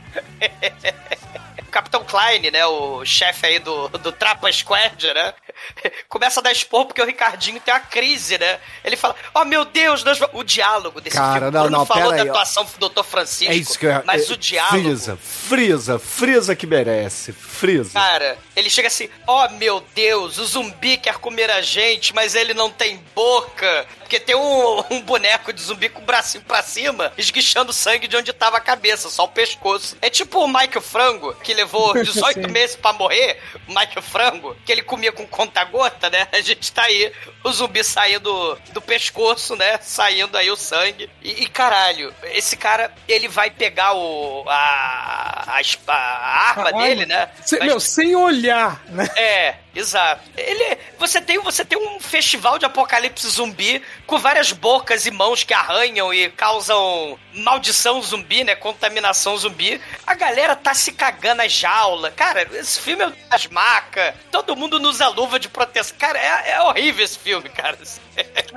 Capitão 1.72 2.04
Klein, 2.04 2.50
né? 2.52 2.66
O 2.66 3.06
chefe 3.06 3.46
aí 3.46 3.60
do, 3.60 3.88
do 3.90 4.12
Trapa 4.12 4.52
Squad, 4.52 5.14
né? 5.14 5.34
começa 6.08 6.40
a 6.40 6.44
dar 6.44 6.52
expor 6.52 6.86
porque 6.86 7.02
o 7.02 7.06
Ricardinho 7.06 7.60
tem 7.60 7.74
uma 7.74 7.80
crise, 7.80 8.38
né? 8.38 8.60
Ele 8.84 8.96
fala, 8.96 9.16
oh 9.34 9.46
meu 9.46 9.66
Deus, 9.66 10.04
nós... 10.04 10.18
va-" 10.18 10.30
o 10.34 10.44
diálogo 10.44 11.02
desse 11.02 11.18
Cara, 11.18 11.40
filme. 11.40 11.52
não, 11.52 11.62
Bruno 11.64 11.78
não, 11.78 11.86
falou 11.86 12.12
da 12.12 12.22
aí, 12.22 12.30
atuação 12.30 12.68
do 12.78 12.90
Dr. 12.90 13.04
Francisco, 13.04 13.52
É 13.52 13.56
isso 13.56 13.78
que 13.78 13.86
eu 13.86 14.02
mas 14.06 14.30
é, 14.30 14.34
o 14.34 14.38
diálogo... 14.38 14.84
Frisa, 14.84 15.18
frisa, 15.18 16.00
frisa 16.00 16.56
que 16.56 16.68
merece. 16.68 17.32
Frisa. 17.34 17.94
Cara, 17.94 18.38
ele 18.56 18.70
chega 18.70 18.88
assim, 18.88 19.10
oh 19.28 19.50
meu 19.50 19.84
Deus, 19.94 20.38
o 20.38 20.46
zumbi 20.46 20.98
quer 20.98 21.18
comer 21.18 21.50
a 21.50 21.62
gente, 21.62 22.14
mas 22.14 22.36
ele 22.36 22.54
não 22.54 22.70
tem 22.70 23.04
boca. 23.16 23.88
Porque 24.00 24.20
tem 24.20 24.36
um, 24.36 24.84
um 24.90 25.02
boneco 25.02 25.54
de 25.54 25.62
zumbi 25.62 25.88
com 25.88 26.02
o 26.02 26.06
bracinho 26.06 26.44
pra 26.44 26.64
cima, 26.64 27.14
esguichando 27.18 27.72
sangue 27.72 28.08
de 28.08 28.18
onde 28.18 28.34
tava 28.34 28.58
a 28.58 28.62
cabeça, 28.62 29.10
só 29.10 29.26
o 29.26 29.28
pescoço. 29.28 29.96
É 30.02 30.10
tipo 30.10 30.40
o 30.40 30.48
Michael 30.48 30.82
Frango, 30.82 31.34
que 31.36 31.54
levou 31.54 31.94
18 32.02 32.42
Sim. 32.42 32.52
meses 32.52 32.76
pra 32.76 32.94
morrer, 32.94 33.40
o 33.68 33.72
Michael 33.72 34.02
Frango, 34.02 34.56
que 34.66 34.72
ele 34.72 34.82
comia 34.82 35.12
com 35.12 35.28
conta-gota, 35.50 36.10
né? 36.10 36.28
A 36.32 36.42
gente 36.42 36.72
tá 36.72 36.84
aí, 36.84 37.12
o 37.44 37.52
zumbi 37.52 37.84
saindo 37.84 38.58
do 38.72 38.82
pescoço, 38.82 39.56
né? 39.56 39.80
Saindo 39.82 40.38
aí 40.38 40.50
o 40.52 40.56
sangue. 40.56 41.10
E, 41.22 41.44
e, 41.44 41.48
caralho, 41.48 42.14
esse 42.34 42.56
cara, 42.56 42.92
ele 43.08 43.28
vai 43.28 43.50
pegar 43.50 43.94
o. 43.94 44.46
a. 44.48 45.58
a, 45.88 45.94
a 45.94 46.50
arma 46.50 46.72
dele, 46.74 47.06
né? 47.06 47.30
Cê- 47.46 47.58
Vai 47.58 47.68
meu, 47.68 47.80
sem 47.80 48.16
olhar, 48.16 48.82
né? 48.88 49.10
é, 49.16 49.56
exato. 49.76 50.22
Ele, 50.38 50.78
você 50.98 51.22
tem, 51.22 51.40
você 51.40 51.64
tem 51.64 51.78
um 51.78 52.00
festival 52.00 52.58
de 52.58 52.66
apocalipse 52.66 53.28
zumbi 53.30 53.82
com 54.06 54.18
várias 54.18 54.52
bocas 54.52 55.06
e 55.06 55.12
mãos 55.12 55.44
que 55.44 55.54
arranham 55.54 56.14
e 56.14 56.30
causam 56.32 57.18
maldição 57.34 58.02
zumbi, 58.02 58.44
né? 58.44 58.56
Contaminação 58.56 59.38
zumbi. 59.38 59.80
A 60.06 60.16
galera 60.16 60.56
tá 60.56 60.74
se 60.74 60.92
cagando 60.92 61.40
nas 61.40 61.52
jaulas. 61.52 62.14
Cara, 62.14 62.48
esse 62.54 62.80
filme 62.80 63.04
é 63.04 63.12
das 63.30 63.48
macas. 63.48 64.14
Todo 64.32 64.56
mundo 64.56 64.82
usa 64.88 65.08
luva 65.08 65.40
de 65.40 65.48
proteção. 65.48 65.96
Cara, 65.98 66.20
é, 66.20 66.52
é 66.52 66.62
horrível 66.62 67.04
esse 67.04 67.18
filme, 67.18 67.50
cara. 67.50 67.78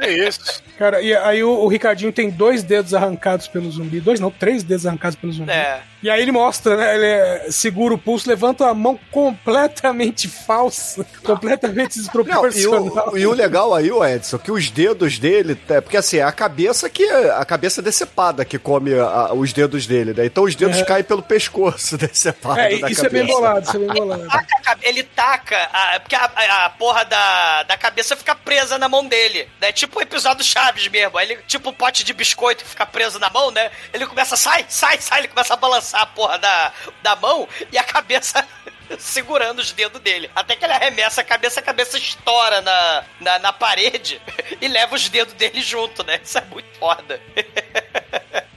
É 0.01 0.11
isso. 0.11 0.63
Cara, 0.79 1.01
e 1.01 1.15
aí 1.15 1.45
o, 1.45 1.51
o 1.51 1.69
Ricardinho 1.69 2.13
tem 2.13 2.31
dois 2.31 2.63
dedos 2.63 2.95
arrancados 2.95 3.47
pelo 3.47 3.71
zumbi. 3.71 4.01
Dois 4.01 4.19
não, 4.19 4.31
três 4.31 4.63
dedos 4.63 4.87
arrancados 4.87 5.17
pelo 5.17 5.33
zumbi. 5.33 5.53
É. 5.53 5.92
E 6.03 6.11
aí 6.11 6.21
ele 6.21 6.33
mostra, 6.33 6.77
né? 6.77 6.95
Ele 6.97 7.07
é, 7.07 7.47
segura 7.51 7.95
o 7.95 7.99
pulso, 7.99 8.29
levanta 8.29 8.67
a 8.69 8.75
mão 8.75 8.99
completamente 9.11 10.29
falsa, 10.29 11.07
completamente 11.23 11.97
Não, 11.97 12.03
e 12.03 12.49
desproporcional. 12.51 13.11
o, 13.13 13.19
e 13.19 13.27
o 13.27 13.33
legal 13.33 13.75
aí, 13.75 13.91
o 13.93 14.05
Edson, 14.05 14.39
que 14.39 14.51
os 14.51 14.71
dedos 14.71 15.19
dele, 15.19 15.57
é, 15.69 15.81
porque 15.81 15.97
assim, 15.97 16.17
é 16.19 16.23
a 16.23 16.33
cabeça 16.33 16.89
que 16.91 17.09
a 17.09 17.45
cabeça 17.45 17.81
decepada 17.81 18.45
que 18.45 18.59
come 18.59 18.95
a- 18.99 19.33
os 19.33 19.53
dedos 19.53 19.87
dele, 19.87 20.13
né? 20.13 20.27
Então 20.27 20.45
os 20.45 20.55
dedos 20.57 20.79
É. 20.79 20.85
caem 20.85 21.05
pelo 21.05 21.23
pescoço 21.23 21.97
decepado 21.99 22.59
É, 22.59 22.79
da 22.79 22.91
isso 22.91 23.01
é 23.01 23.05
cabeça. 23.05 23.11
bem 23.11 23.27
bolado, 23.27 23.67
isso 23.69 23.77
é 23.77 23.79
bem 23.79 23.89
bolado. 23.89 24.27
Taca 24.29 24.57
a 24.57 24.61
cabe- 24.61 24.87
ele 24.87 25.03
taca, 25.05 25.69
a- 25.73 26.01
porque 26.01 26.15
a, 26.17 26.25
a- 26.67 26.71
porra 26.71 27.05
da, 27.05 27.63
da 27.63 27.77
cabeça 27.77 28.17
fica 28.17 28.35
presa 28.35 28.77
na 28.79 28.89
mão 28.89 29.07
dele, 29.07 29.49
né? 29.61 29.71
Tipo 29.71 29.99
o 29.99 30.03
episódio 30.03 30.39
do 30.39 30.45
Chaves 30.45 30.89
mesmo. 30.89 31.17
Aí 31.19 31.31
ele, 31.31 31.41
tipo 31.47 31.71
o 31.71 31.73
pote 31.73 32.03
de 32.03 32.13
biscoito 32.13 32.65
que 32.65 32.71
fica 32.71 32.87
preso 32.87 33.19
na 33.19 33.31
mão, 33.31 33.51
né? 33.51 33.71
Ele 33.93 34.05
começa, 34.07 34.37
sai, 34.37 34.65
sai, 34.69 34.99
sai, 35.01 35.21
ele 35.21 35.29
começa 35.29 35.55
a 35.55 35.57
balançar 35.57 35.92
a 35.93 36.07
porra 36.07 36.39
da, 36.39 36.73
da 37.03 37.17
mão 37.17 37.49
e 37.71 37.79
a 37.79 37.85
cabeça 37.85 38.47
segurando 38.99 39.59
os 39.61 39.73
dedos 39.73 40.01
dele. 40.01 40.31
Até 40.35 40.57
que 40.57 40.65
ele 40.65 40.73
arremessa 40.73 41.21
a 41.21 41.25
cabeça, 41.25 41.61
a 41.61 41.63
cabeça 41.63 41.97
estoura 41.99 42.61
na, 42.61 43.05
na, 43.21 43.39
na 43.39 43.53
parede 43.53 44.21
e 44.61 44.69
leva 44.69 44.95
os 44.95 45.09
dedos 45.09 45.35
dele 45.35 45.61
junto, 45.63 46.05
né? 46.05 46.21
Isso 46.23 46.39
é 46.39 46.45
muito 46.51 46.69
foda. 46.79 47.21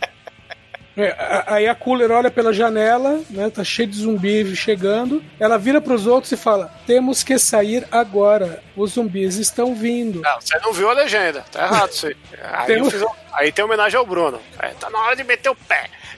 É, 0.97 1.09
a- 1.11 1.55
aí 1.55 1.67
a 1.67 1.75
Cooler 1.75 2.09
olha 2.09 2.31
pela 2.31 2.53
janela, 2.53 3.21
né? 3.29 3.49
Tá 3.49 3.65
cheio 3.65 3.85
de 3.89 3.97
zumbi 3.97 4.55
chegando. 4.55 5.21
Ela 5.37 5.57
vira 5.57 5.81
pros 5.81 6.07
outros 6.07 6.31
e 6.31 6.37
fala: 6.37 6.73
Temos 6.87 7.21
que 7.21 7.37
sair 7.37 7.85
agora. 7.91 8.63
Os 8.77 8.91
zumbis 8.93 9.35
estão 9.35 9.75
vindo. 9.75 10.21
Não, 10.21 10.39
você 10.39 10.57
não 10.59 10.71
viu 10.71 10.89
a 10.89 10.93
legenda. 10.93 11.43
Tá 11.51 11.65
errado 11.65 11.91
isso 11.91 12.07
aí. 12.07 12.15
Aí, 12.41 12.65
Tem 12.67 12.77
eu 12.77 12.85
um- 12.85 12.89
fiz 12.89 13.01
um- 13.01 13.09
aí 13.33 13.51
tem 13.51 13.65
homenagem 13.65 13.99
ao 13.99 14.05
Bruno. 14.05 14.41
É, 14.57 14.69
tá 14.69 14.89
na 14.89 14.97
hora 14.99 15.17
de 15.17 15.25
meter 15.25 15.49
o 15.49 15.55
pé. 15.55 15.89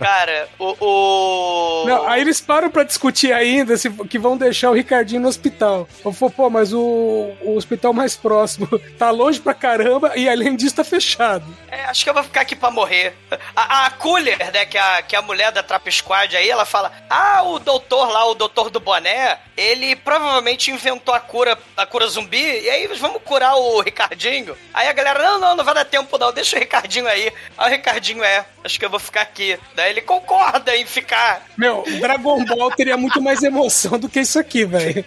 Cara, 0.00 0.48
o. 0.58 0.74
o... 0.80 1.84
Não, 1.86 2.08
aí 2.08 2.22
eles 2.22 2.40
param 2.40 2.70
pra 2.70 2.84
discutir 2.84 3.34
ainda 3.34 3.76
se, 3.76 3.90
que 3.90 4.18
vão 4.18 4.34
deixar 4.34 4.70
o 4.70 4.74
Ricardinho 4.74 5.20
no 5.20 5.28
hospital. 5.28 5.86
Eu 6.02 6.10
falo, 6.10 6.32
pô, 6.32 6.48
mas 6.48 6.72
o, 6.72 7.32
o 7.42 7.54
hospital 7.54 7.92
mais 7.92 8.16
próximo 8.16 8.66
tá 8.98 9.10
longe 9.10 9.38
pra 9.38 9.52
caramba 9.52 10.16
e 10.16 10.26
além 10.26 10.56
disso 10.56 10.76
tá 10.76 10.84
fechado. 10.84 11.44
É, 11.70 11.84
acho 11.84 12.02
que 12.02 12.08
eu 12.08 12.14
vou 12.14 12.22
ficar 12.22 12.40
aqui 12.40 12.56
pra 12.56 12.70
morrer. 12.70 13.14
A, 13.54 13.86
a 13.86 13.90
Cooler, 13.90 14.38
né, 14.52 14.64
que 14.64 14.78
é 14.78 14.80
a, 14.80 15.02
que 15.02 15.14
a 15.14 15.20
mulher 15.20 15.52
da 15.52 15.62
Trap 15.62 15.92
Squad 15.92 16.34
aí, 16.34 16.48
ela 16.48 16.64
fala: 16.64 16.90
Ah, 17.10 17.42
o 17.42 17.58
doutor 17.58 18.10
lá, 18.10 18.24
o 18.24 18.34
doutor 18.34 18.70
do 18.70 18.80
boné, 18.80 19.38
ele 19.54 19.94
provavelmente 19.96 20.70
inventou 20.70 21.14
a 21.14 21.20
cura, 21.20 21.58
a 21.76 21.84
cura 21.84 22.08
zumbi, 22.08 22.60
e 22.62 22.70
aí 22.70 22.86
vamos 22.98 23.20
curar 23.22 23.54
o 23.56 23.80
Ricardinho. 23.80 24.56
Aí 24.72 24.88
a 24.88 24.92
galera, 24.94 25.22
não, 25.22 25.38
não, 25.38 25.56
não 25.56 25.64
vai 25.64 25.74
dar 25.74 25.84
tempo 25.84 26.16
não, 26.16 26.32
deixa 26.32 26.56
o 26.56 26.58
Ricardinho 26.58 27.06
aí. 27.06 27.30
Aí 27.58 27.68
o 27.68 27.70
Ricardinho 27.70 28.24
é, 28.24 28.46
acho 28.64 28.78
que 28.78 28.84
eu 28.84 28.90
vou 28.90 28.98
ficar 28.98 29.20
aqui. 29.20 29.58
Daí 29.74 29.89
ele 29.90 30.00
concorda 30.00 30.74
em 30.76 30.86
ficar. 30.86 31.42
Meu, 31.58 31.84
Dragon 32.00 32.44
Ball 32.44 32.70
teria 32.70 32.96
muito 32.96 33.20
mais 33.20 33.42
emoção 33.42 33.98
do 33.98 34.08
que 34.08 34.20
isso 34.20 34.38
aqui, 34.38 34.64
velho. 34.64 35.04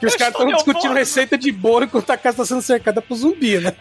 Que 0.00 0.06
os 0.06 0.14
caras 0.16 0.34
estão 0.34 0.52
discutindo 0.52 0.92
receita 0.94 1.38
de 1.38 1.50
bolo 1.52 1.84
enquanto 1.84 2.10
a 2.10 2.16
casa 2.16 2.38
tá 2.38 2.44
sendo 2.44 2.62
cercada 2.62 3.00
por 3.00 3.14
zumbi, 3.16 3.58
né? 3.58 3.72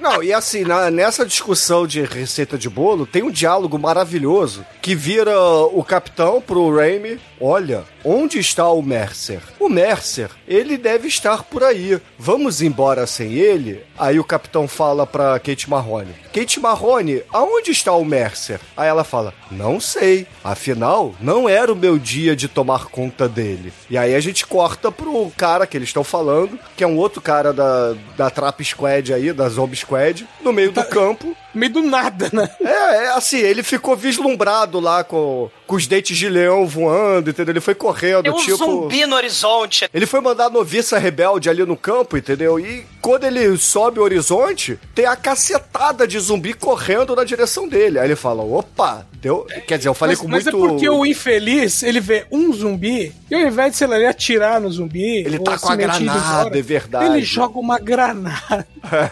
Não, 0.00 0.22
e 0.22 0.32
assim, 0.32 0.64
na- 0.64 0.90
nessa 0.90 1.24
discussão 1.24 1.86
de 1.86 2.02
receita 2.02 2.58
de 2.58 2.68
bolo, 2.68 3.06
tem 3.06 3.22
um 3.22 3.30
diálogo 3.30 3.78
maravilhoso 3.78 4.64
que 4.82 4.94
vira 4.94 5.38
o 5.40 5.82
capitão 5.84 6.40
pro 6.40 6.74
Raimi. 6.74 7.18
Olha, 7.40 7.84
onde 8.04 8.38
está 8.38 8.68
o 8.68 8.82
Mercer? 8.82 9.40
O 9.58 9.68
Mercer, 9.68 10.30
ele 10.46 10.76
deve 10.76 11.08
estar 11.08 11.42
por 11.44 11.62
aí. 11.62 12.00
Vamos 12.18 12.60
embora 12.60 13.06
sem 13.06 13.32
ele? 13.32 13.82
Aí 13.98 14.18
o 14.18 14.24
capitão 14.24 14.68
fala 14.68 15.06
pra 15.06 15.38
Kate 15.38 15.70
Marrone. 15.70 16.14
Kate 16.32 16.60
Marrone, 16.60 17.22
aonde 17.32 17.70
está 17.70 17.92
o 17.92 18.04
Mercer? 18.04 18.60
Aí 18.76 18.88
ela 18.88 19.04
fala, 19.04 19.32
não 19.50 19.80
sei. 19.80 20.26
Afinal, 20.42 21.14
não 21.20 21.48
era 21.48 21.72
o 21.72 21.76
meu 21.76 21.98
dia 21.98 22.36
de 22.36 22.48
tomar 22.48 22.86
conta 22.86 23.28
dele. 23.28 23.72
E 23.88 23.96
aí 23.96 24.14
a 24.14 24.20
gente 24.20 24.46
corta 24.46 24.90
pro 24.92 25.32
cara 25.36 25.66
que 25.66 25.76
eles 25.76 25.88
estão 25.88 26.04
falando, 26.04 26.58
que 26.76 26.84
é 26.84 26.86
um 26.86 26.96
outro 26.96 27.20
cara 27.20 27.52
da, 27.52 27.94
da 28.16 28.30
Trap 28.30 28.62
Squad 28.64 29.14
aí, 29.14 29.32
da 29.32 29.48
Zombie 29.48 29.76
Squad, 29.76 30.26
no 30.42 30.52
meio 30.52 30.72
do 30.72 30.84
campo. 30.84 31.36
Meio 31.54 31.72
do 31.72 31.82
nada, 31.82 32.28
né? 32.32 32.50
É, 32.60 33.04
é 33.04 33.08
assim, 33.10 33.38
ele 33.38 33.62
ficou 33.62 33.96
vislumbrado 33.96 34.80
lá 34.80 35.04
com, 35.04 35.48
com 35.66 35.76
os 35.76 35.86
dentes 35.86 36.16
de 36.16 36.28
leão 36.28 36.66
voando, 36.66 37.30
entendeu? 37.30 37.52
Ele 37.52 37.60
foi 37.60 37.74
correndo, 37.74 38.24
Tem 38.24 38.32
um 38.32 38.36
tipo. 38.36 38.56
zumbi 38.56 39.06
no 39.06 39.16
horizonte. 39.16 39.88
Ele 39.92 40.06
foi 40.06 40.20
mandar 40.20 40.50
noviça 40.50 40.98
rebelde 40.98 41.48
ali 41.48 41.64
no 41.64 41.76
campo, 41.76 42.16
entendeu? 42.16 42.58
E 42.60 42.86
quando 43.00 43.24
ele 43.24 43.56
sobe 43.56 43.98
o 43.98 44.02
horizonte, 44.02 44.78
tem 44.94 45.06
a 45.06 45.16
cacetada 45.16 46.06
de 46.06 46.18
zumbi 46.18 46.52
correndo 46.52 47.16
na 47.16 47.24
direção 47.24 47.66
dele. 47.66 47.98
Aí 47.98 48.06
ele 48.06 48.16
fala: 48.16 48.42
opa, 48.42 49.06
deu. 49.14 49.46
Quer 49.66 49.78
dizer, 49.78 49.88
eu 49.88 49.94
falei 49.94 50.16
mas, 50.16 50.22
com 50.22 50.28
mas 50.28 50.44
muito. 50.44 50.56
é 50.56 50.68
porque 50.68 50.88
o 50.88 51.06
infeliz, 51.06 51.82
ele 51.82 52.00
vê 52.00 52.26
um 52.30 52.52
zumbi, 52.52 53.14
e 53.30 53.34
ao 53.34 53.40
invés 53.40 53.72
de, 53.72 53.78
sei 53.78 53.86
lá, 53.86 53.96
ele 53.96 54.06
atirar 54.06 54.60
no 54.60 54.70
zumbi. 54.70 55.18
Ele 55.24 55.38
tá 55.38 55.58
com 55.58 55.70
a 55.70 55.76
granada, 55.76 56.02
embora, 56.02 56.58
é 56.58 56.62
verdade. 56.62 57.06
Ele 57.06 57.22
joga 57.22 57.58
uma 57.58 57.78
granada. 57.78 58.66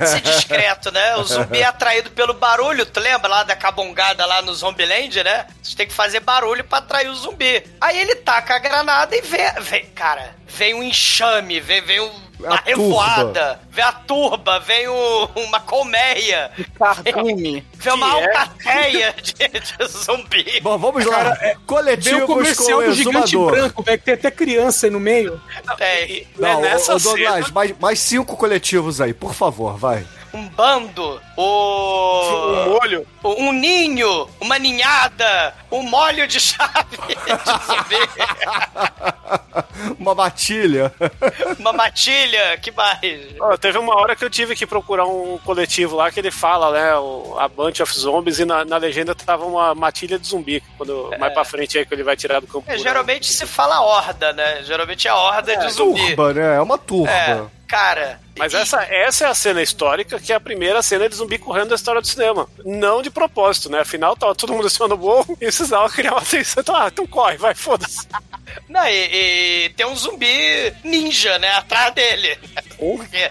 Ser 0.07 0.21
discreto, 0.21 0.93
né? 0.93 1.17
O 1.17 1.25
zumbi 1.25 1.59
é 1.59 1.65
atraído 1.65 2.11
pelo 2.11 2.35
barulho. 2.35 2.85
Tu 2.85 3.01
lembra 3.01 3.29
lá 3.29 3.43
da 3.43 3.57
cabongada 3.57 4.27
lá 4.27 4.43
no 4.43 4.55
Zombieland, 4.55 5.23
né? 5.23 5.47
Você 5.63 5.75
tem 5.75 5.87
que 5.87 5.95
fazer 5.95 6.21
barulho 6.21 6.41
pra 6.64 6.78
atrair 6.78 7.09
o 7.09 7.14
zumbi. 7.14 7.62
Aí 7.80 7.99
ele 8.01 8.16
taca 8.16 8.55
a 8.57 8.59
granada 8.59 9.16
e 9.16 9.20
vê. 9.22 9.51
vê 9.61 9.80
cara, 9.95 10.34
vem 10.47 10.74
um 10.74 10.82
enxame, 10.82 11.61
vem, 11.61 11.80
vem 11.82 12.01
um. 12.01 12.11
Uma 12.43 12.57
A 12.57 12.62
revoada, 12.64 13.61
vem 13.70 13.84
a 13.84 13.93
turba, 13.93 14.59
vem 14.59 14.88
um- 14.88 15.28
uma 15.36 15.61
colmeia, 15.61 16.51
Cardume. 16.76 17.64
vem 17.78 17.93
uma 17.93 18.11
Que 18.11 18.16
é? 18.16 18.24
alcateia 18.36 19.14
de, 19.22 19.32
de 19.61 19.86
zumbi. 19.86 20.61
Bom, 20.61 20.76
vamos 20.76 21.05
lá. 21.07 21.14
Cara, 21.14 21.38
é- 21.40 21.57
Coletivos 21.64 22.11
Vem 22.18 22.22
o 22.22 22.26
comercial 22.26 22.80
com 22.80 22.86
do 22.86 22.93
gigante 22.95 23.36
branco, 23.36 23.82
velho, 23.84 23.99
que 23.99 24.05
tem 24.05 24.14
até 24.14 24.28
criança 24.30 24.86
aí 24.86 24.90
no 24.90 24.99
meio. 24.99 25.40
Tem 25.78 26.26
Não, 26.36 26.61
Né, 26.61 26.70
nessa 26.70 26.97
ô, 26.97 26.99
Douglas, 26.99 27.45
cena- 27.45 27.55
mais, 27.55 27.78
mais 27.78 28.01
cinco 28.01 28.36
coletivos 28.36 29.01
aí, 29.01 29.14
por 29.14 29.34
favor, 29.34 29.76
vai. 29.78 30.05
Um 30.35 30.49
bando, 30.49 31.20
Um 31.37 31.43
o. 31.43 32.64
molho. 32.70 33.07
Um 33.24 33.53
ninho, 33.53 34.28
uma 34.41 34.59
ninhada, 34.59 35.55
um 35.70 35.83
molho 35.83 36.26
de 36.26 36.41
chave 36.41 36.97
de 36.99 37.66
zumbi, 37.66 37.97
Uma 39.99 40.14
matilha. 40.14 40.93
uma 41.59 41.72
matilha, 41.72 42.57
que 42.59 42.70
mais? 42.72 43.01
Ó, 43.41 43.57
teve 43.57 43.78
uma 43.78 43.95
hora 43.97 44.16
que 44.16 44.24
eu 44.24 44.30
tive 44.30 44.55
que 44.57 44.66
procurar 44.66 45.07
um 45.07 45.39
coletivo 45.45 45.97
lá 45.97 46.11
que 46.11 46.18
ele 46.20 46.30
fala, 46.30 46.70
né? 46.72 46.97
O, 46.97 47.37
a 47.39 47.49
Bunch 47.49 47.83
of 47.83 47.93
Zombies 47.95 48.39
e 48.39 48.45
na, 48.45 48.64
na 48.64 48.76
legenda 48.76 49.14
tava 49.14 49.45
uma 49.45 49.74
matilha 49.74 50.18
de 50.18 50.26
zumbi. 50.26 50.62
Quando 50.76 51.11
mais 51.18 51.33
pra 51.33 51.45
frente 51.45 51.78
aí 51.78 51.87
que 51.87 51.95
ele 51.95 52.03
vai 52.03 52.16
tirar 52.16 52.41
do 52.41 52.47
campo. 52.47 52.64
É, 52.70 52.76
geralmente 52.78 53.33
se 53.33 53.47
fala 53.47 53.80
horda, 53.80 54.33
né? 54.33 54.62
Geralmente 54.64 55.07
é 55.07 55.12
horda 55.12 55.57
de 55.57 55.68
zumbi. 55.70 56.07
Turba, 56.09 56.33
né? 56.35 56.57
É 56.57 56.61
uma 56.61 56.78
turba. 56.78 57.11
É, 57.11 57.41
cara. 57.73 58.20
Mas 58.37 58.53
e- 58.53 58.57
essa, 58.57 58.83
essa 58.83 59.25
é 59.25 59.29
a 59.29 59.35
cena 59.35 59.62
histórica, 59.62 60.20
que 60.20 60.31
é 60.31 60.37
a 60.37 60.41
primeira 60.41 60.83
cena 60.83 61.09
de 61.09 61.14
zumbi 61.14 61.39
correndo 61.39 61.70
da 61.70 61.75
história 61.75 62.03
do 62.03 62.07
cinema. 62.07 62.47
Não 62.64 63.01
de 63.01 63.11
propósito, 63.11 63.70
né? 63.70 63.81
Afinal, 63.81 64.14
tava 64.14 64.35
todo 64.35 64.53
mundo 64.53 64.66
em 64.66 64.70
cima 64.70 64.89
do 64.89 64.99
morro 64.99 65.33
e 65.41 65.47
precisavam 65.47 65.89
criar 65.89 66.12
uma 66.12 66.20
tensão. 66.20 66.61
Então, 66.61 66.77
ah, 66.77 66.89
então 66.93 67.07
corre, 67.07 67.39
vai, 67.39 67.55
foda-se. 67.55 68.07
Não, 68.68 68.87
e, 68.87 69.64
e 69.64 69.68
tem 69.70 69.87
um 69.87 69.97
zumbi 69.97 70.75
ninja, 70.85 71.39
né, 71.39 71.51
atrás 71.53 71.95
dele. 71.95 72.39
Por 72.77 73.07
quê? 73.09 73.31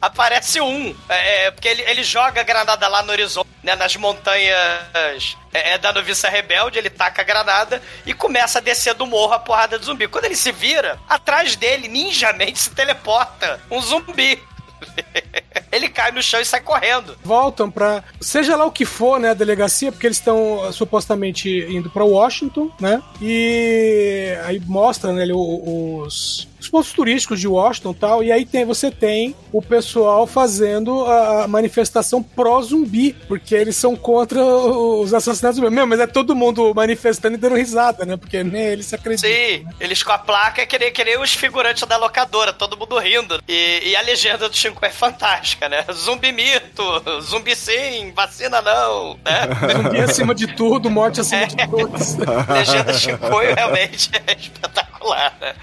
Aparece 0.00 0.60
um, 0.60 0.94
é, 1.08 1.46
é, 1.46 1.50
porque 1.50 1.68
ele, 1.68 1.82
ele 1.82 2.02
joga 2.02 2.40
a 2.40 2.44
granada 2.44 2.88
lá 2.88 3.02
no 3.02 3.12
horizonte, 3.12 3.48
né, 3.62 3.76
nas 3.76 3.94
montanhas 3.96 5.36
é, 5.52 5.74
é, 5.74 5.78
da 5.78 5.92
noviça 5.92 6.28
rebelde, 6.28 6.78
ele 6.78 6.88
taca 6.88 7.20
a 7.20 7.24
granada 7.24 7.82
e 8.06 8.14
começa 8.14 8.58
a 8.58 8.62
descer 8.62 8.94
do 8.94 9.06
morro 9.06 9.34
a 9.34 9.38
porrada 9.38 9.78
de 9.78 9.84
zumbi. 9.84 10.08
Quando 10.08 10.24
ele 10.24 10.36
se 10.36 10.52
vira, 10.52 10.98
atrás 11.08 11.54
dele, 11.56 11.88
ninjamente, 11.88 12.58
se 12.58 12.70
teleporta 12.70 13.60
um 13.70 13.80
zumbi. 13.80 14.42
ele 15.70 15.88
cai 15.88 16.10
no 16.10 16.22
chão 16.22 16.40
e 16.40 16.44
sai 16.44 16.60
correndo. 16.60 17.16
Voltam 17.22 17.70
pra. 17.70 18.02
Seja 18.20 18.56
lá 18.56 18.64
o 18.64 18.72
que 18.72 18.84
for, 18.84 19.20
né? 19.20 19.30
A 19.30 19.34
delegacia, 19.34 19.92
porque 19.92 20.06
eles 20.06 20.16
estão 20.16 20.68
uh, 20.68 20.72
supostamente 20.72 21.48
indo 21.68 21.90
pra 21.90 22.04
Washington, 22.04 22.70
né? 22.80 23.02
E 23.20 24.34
aí 24.44 24.60
mostra 24.60 25.12
né, 25.12 25.26
os. 25.32 26.48
Os 26.60 26.68
pontos 26.68 26.92
turísticos 26.92 27.40
de 27.40 27.48
Washington 27.48 27.90
e 27.90 27.94
tal, 27.94 28.22
e 28.24 28.30
aí 28.30 28.44
tem, 28.44 28.64
você 28.64 28.90
tem 28.90 29.34
o 29.52 29.62
pessoal 29.62 30.26
fazendo 30.26 31.04
a 31.06 31.48
manifestação 31.48 32.22
pró-zumbi, 32.22 33.14
porque 33.26 33.54
eles 33.54 33.76
são 33.76 33.96
contra 33.96 34.44
os 34.44 35.12
assassinatos 35.14 35.58
zumbi. 35.58 35.74
Meu, 35.74 35.86
mas 35.86 36.00
é 36.00 36.06
todo 36.06 36.36
mundo 36.36 36.72
manifestando 36.74 37.34
e 37.34 37.38
dando 37.38 37.56
risada, 37.56 38.04
né? 38.04 38.16
Porque 38.16 38.44
nem 38.44 38.62
eles 38.62 38.86
se 38.86 38.94
acreditam. 38.94 39.30
Sim, 39.30 39.66
eles 39.80 40.02
com 40.02 40.12
a 40.12 40.18
placa 40.18 40.66
que 40.66 40.78
nem, 40.78 40.92
que 40.92 41.02
os 41.18 41.34
figurantes 41.34 41.86
da 41.86 41.96
locadora, 41.96 42.52
todo 42.52 42.76
mundo 42.76 42.98
rindo. 42.98 43.42
E, 43.48 43.82
e 43.90 43.96
a 43.96 44.02
legenda 44.02 44.48
do 44.48 44.56
Shinko 44.56 44.84
é 44.84 44.90
fantástica, 44.90 45.68
né? 45.68 45.84
Zumbi 45.92 46.32
mito, 46.32 46.82
zumbi 47.22 47.56
sim, 47.56 48.12
vacina 48.14 48.60
não, 48.60 49.18
né? 49.24 49.48
Zumbi 49.82 50.00
acima 50.00 50.34
de 50.34 50.46
tudo, 50.48 50.90
morte 50.90 51.20
acima 51.20 51.46
de 51.46 51.56
todos. 51.56 52.16
legenda 52.48 52.92
Shinkoio 52.92 53.54
realmente 53.54 54.10
é 54.26 54.32
espetacular, 54.38 55.36
né? 55.40 55.54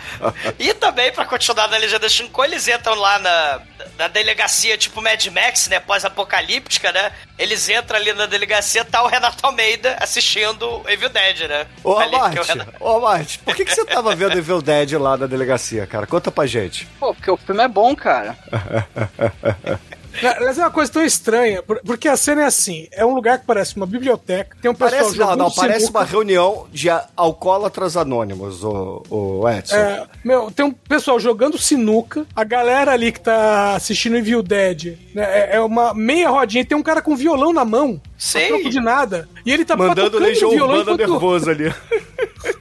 E 0.60 0.74
também, 0.74 0.87
pra 0.92 1.26
continuar 1.26 1.68
na 1.68 1.78
legenda 1.78 2.08
Shinkoio, 2.10 2.50
eles 2.52 2.68
entram 2.68 2.96
lá 2.96 3.20
na, 3.20 3.62
na 3.98 4.08
delegacia 4.08 4.78
tipo 4.78 5.02
Mad 5.02 5.24
Max, 5.28 5.68
né? 5.68 5.80
Pós-apocalíptica, 5.80 6.92
né? 6.92 7.12
Eles 7.38 7.68
entram 7.70 7.98
ali 7.98 8.14
na 8.14 8.26
delegacia, 8.26 8.84
tá 8.86 9.04
o 9.04 9.08
Renato 9.08 9.46
Almeida 9.46 9.98
assistindo 10.00 10.84
Evil 10.88 11.10
Dead, 11.10 11.48
né? 11.48 11.68
Ô, 11.84 11.98
Ali, 11.98 12.12
que 12.12 12.16
é 12.16 12.20
o 12.20 12.22
Marte, 12.22 12.48
Renato- 12.50 12.74
ô, 12.80 13.00
Marte, 13.00 13.40
por 13.40 13.56
que, 13.56 13.66
que 13.66 13.74
você 13.76 13.86
tava 13.86 14.16
vendo 14.16 14.36
Evil 14.38 14.62
Dead 14.62 14.92
lá 14.94 15.18
na 15.18 15.28
delegacia, 15.28 15.86
cara? 15.88 16.08
Conta 16.08 16.32
pra 16.32 16.46
gente. 16.46 16.86
Pô, 17.00 17.14
porque 17.14 17.30
o 17.32 17.38
filme 17.38 17.64
é 17.64 17.68
bom, 17.68 17.96
cara. 17.96 18.36
Mas 20.22 20.57
é 20.57 20.61
uma 20.61 20.72
coisa 20.72 20.91
tão 20.91 21.03
estranha, 21.03 21.61
por- 21.63 21.80
porque 21.86 22.07
a 22.07 22.18
cena 22.18 22.41
é 22.43 22.45
assim: 22.45 22.88
é 22.91 23.05
um 23.05 23.13
lugar 23.13 23.39
que 23.39 23.45
parece 23.45 23.76
uma 23.76 23.86
biblioteca, 23.86 24.55
tem 24.61 24.70
um 24.72 24.74
pessoal 24.74 24.91
Parece, 25.01 25.18
não, 25.18 25.26
jogando 25.26 25.39
não, 25.39 25.51
parece 25.51 25.80
sinuca. 25.82 25.99
uma 25.99 26.05
reunião 26.05 26.68
de 26.72 26.89
alcoólatras 27.15 27.97
anônimos, 27.97 28.63
o, 28.63 29.03
o 29.09 29.49
Edson. 29.49 29.76
É, 29.76 30.05
meu, 30.24 30.49
tem 30.51 30.65
um 30.65 30.72
pessoal 30.72 31.20
jogando 31.20 31.57
sinuca, 31.57 32.26
a 32.36 32.43
galera 32.43 32.91
ali 32.91 33.11
que 33.11 33.20
tá 33.20 33.76
assistindo 33.76 34.18
Evil 34.18 34.41
Dead, 34.41 34.97
né, 35.13 35.24
é, 35.24 35.55
é 35.57 35.61
uma 35.61 35.93
meia 35.93 36.30
rodinha, 36.30 36.65
tem 36.65 36.78
um 36.78 36.84
cara 36.84 37.01
com 37.01 37.15
violão 37.15 37.53
na 37.53 37.65
mão, 37.65 37.99
Sim. 38.18 38.43
a 38.43 38.47
troco 38.47 38.70
de 38.70 38.80
nada, 38.80 39.28
e 39.45 39.51
ele 39.51 39.65
tá 39.65 39.76
Mandando 39.76 40.18
Legião 40.20 40.49
violão 40.51 40.78
Urbana 40.80 40.95
enquanto- 40.95 41.09
nervoso 41.11 41.49
ali. 41.49 41.74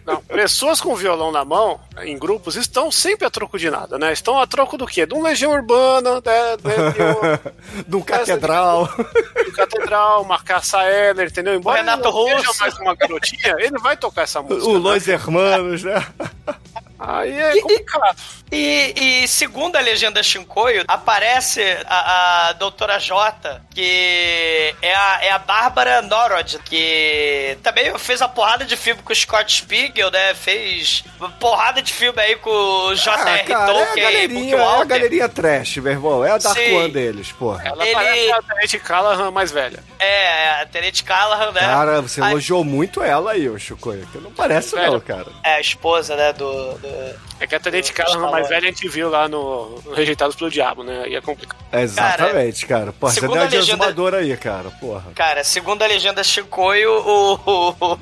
Não, 0.07 0.23
pessoas 0.23 0.81
com 0.81 0.95
violão 0.95 1.33
na 1.33 1.45
mão, 1.45 1.81
em 2.03 2.17
grupos, 2.17 2.55
estão 2.55 2.93
sempre 2.93 3.27
a 3.27 3.31
troco 3.31 3.59
de 3.59 3.69
nada, 3.69 3.99
né? 3.99 4.13
Estão 4.13 4.39
a 4.39 4.47
troco 4.47 4.79
do 4.79 4.87
quê? 4.87 5.05
De 5.05 5.15
um 5.15 5.23
Legião 5.23 5.51
Urbana, 5.53 6.23
né? 6.25 6.57
de 6.57 7.03
um- 7.03 7.83
De 7.89 7.97
um 7.97 8.01
catedral. 8.03 8.89
de 9.45 9.51
um 9.51 9.53
catedral, 9.53 10.23
uma 10.23 10.39
caça 10.43 10.79
Heller, 10.89 11.27
entendeu? 11.29 11.55
Embora 11.55 11.79
Renato 11.79 12.07
ele 12.09 12.13
não 12.15 12.25
seja 12.37 12.49
Russo. 12.49 12.61
mais 12.61 12.79
uma 12.79 12.95
garotinha, 12.95 13.57
ele 13.59 13.79
vai 13.79 13.97
tocar 13.97 14.23
essa 14.23 14.41
música. 14.41 14.65
O 14.69 14.75
né? 14.75 14.79
Los 14.79 15.09
Hermanos, 15.09 15.83
né? 15.83 16.07
Aí 16.99 17.39
é 17.41 17.61
complicado. 17.61 18.17
E, 18.51 18.95
e 19.25 19.29
segundo 19.29 19.75
a 19.77 19.81
legenda 19.81 20.23
Shinkoio, 20.23 20.85
aparece 20.87 21.63
a, 21.87 22.49
a 22.49 22.53
doutora 22.53 22.99
J, 22.99 23.61
que 23.71 24.75
é 24.81 24.95
a, 24.95 25.19
é 25.23 25.31
a 25.33 25.39
Bárbara 25.39 26.01
Norod, 26.03 26.59
que 26.65 27.59
também 27.63 27.97
fez 27.99 28.21
uma 28.21 28.29
porrada 28.29 28.65
de 28.65 28.77
filme 28.77 29.03
com 29.03 29.13
o 29.13 29.17
Scott 29.17 29.53
Spiegel, 29.53 30.11
né? 30.13 30.33
Fez 30.35 31.03
porrada 31.41 31.83
de 31.83 31.93
filme 31.93 32.21
aí 32.21 32.37
com 32.37 32.51
o 32.51 32.95
J.R. 32.95 33.21
Ah, 33.21 33.45
cara, 33.45 33.51
é 33.51 33.55
a 33.55 33.67
Tolkien, 33.67 34.05
galerinha, 34.05 34.57
é 34.57 34.81
a 34.81 34.85
galerinha 34.85 35.29
trash, 35.29 35.77
meu 35.79 35.93
irmão. 35.93 36.25
É 36.25 36.31
a 36.31 36.39
Dark 36.39 36.57
Sim. 36.57 36.77
One 36.77 36.93
deles, 36.93 37.33
porra. 37.33 37.63
Ela 37.67 37.85
Ele- 37.85 37.95
parece 37.95 38.33
a 38.33 38.43
Tenente 38.43 38.79
Callahan 38.79 39.31
mais 39.33 39.51
velha. 39.51 39.83
É, 39.99 40.51
a 40.63 40.67
Tenente 40.67 41.03
Callahan, 41.03 41.51
né? 41.51 41.61
Cara, 41.61 42.01
você 42.01 42.23
Aí- 42.23 42.31
elogiou 42.31 42.63
muito 42.65 43.03
ela 43.03 43.33
aí, 43.33 43.49
ô 43.49 43.59
Chicoio. 43.59 44.07
Que 44.13 44.19
não 44.19 44.31
parece 44.31 44.77
não, 44.77 45.01
cara. 45.01 45.27
É, 45.43 45.55
a 45.55 45.61
esposa, 45.61 46.15
né, 46.15 46.33
do... 46.33 46.75
do- 46.87 47.36
É 47.39 47.47
que 47.47 47.55
a 47.55 47.61
Tenente 47.61 47.93
mais 48.31 48.49
velha 48.49 48.69
a 48.69 48.71
gente 48.73 48.89
viu 48.89 49.11
lá 49.11 49.29
no, 49.29 49.81
no 49.85 49.95
Rejeitados 49.95 50.35
pelo 50.37 50.51
Diabo, 50.51 50.83
né? 50.83 51.05
E 51.09 51.15
é 51.17 51.21
complicado. 51.21 51.59
Exatamente, 51.73 52.65
cara. 52.67 52.93
Porra, 52.93 53.13
você 53.13 53.21
deu 53.21 53.35
a 53.35 53.45
legenda- 53.45 54.17
aí, 54.17 54.37
cara. 54.37 54.71
Porra. 54.81 55.05
Cara, 55.15 55.45
segundo 55.45 55.83
a 55.83 55.87
legenda 55.87 56.23
Chicoio, 56.25 56.91
o, 56.93 57.35
o, 57.35 57.99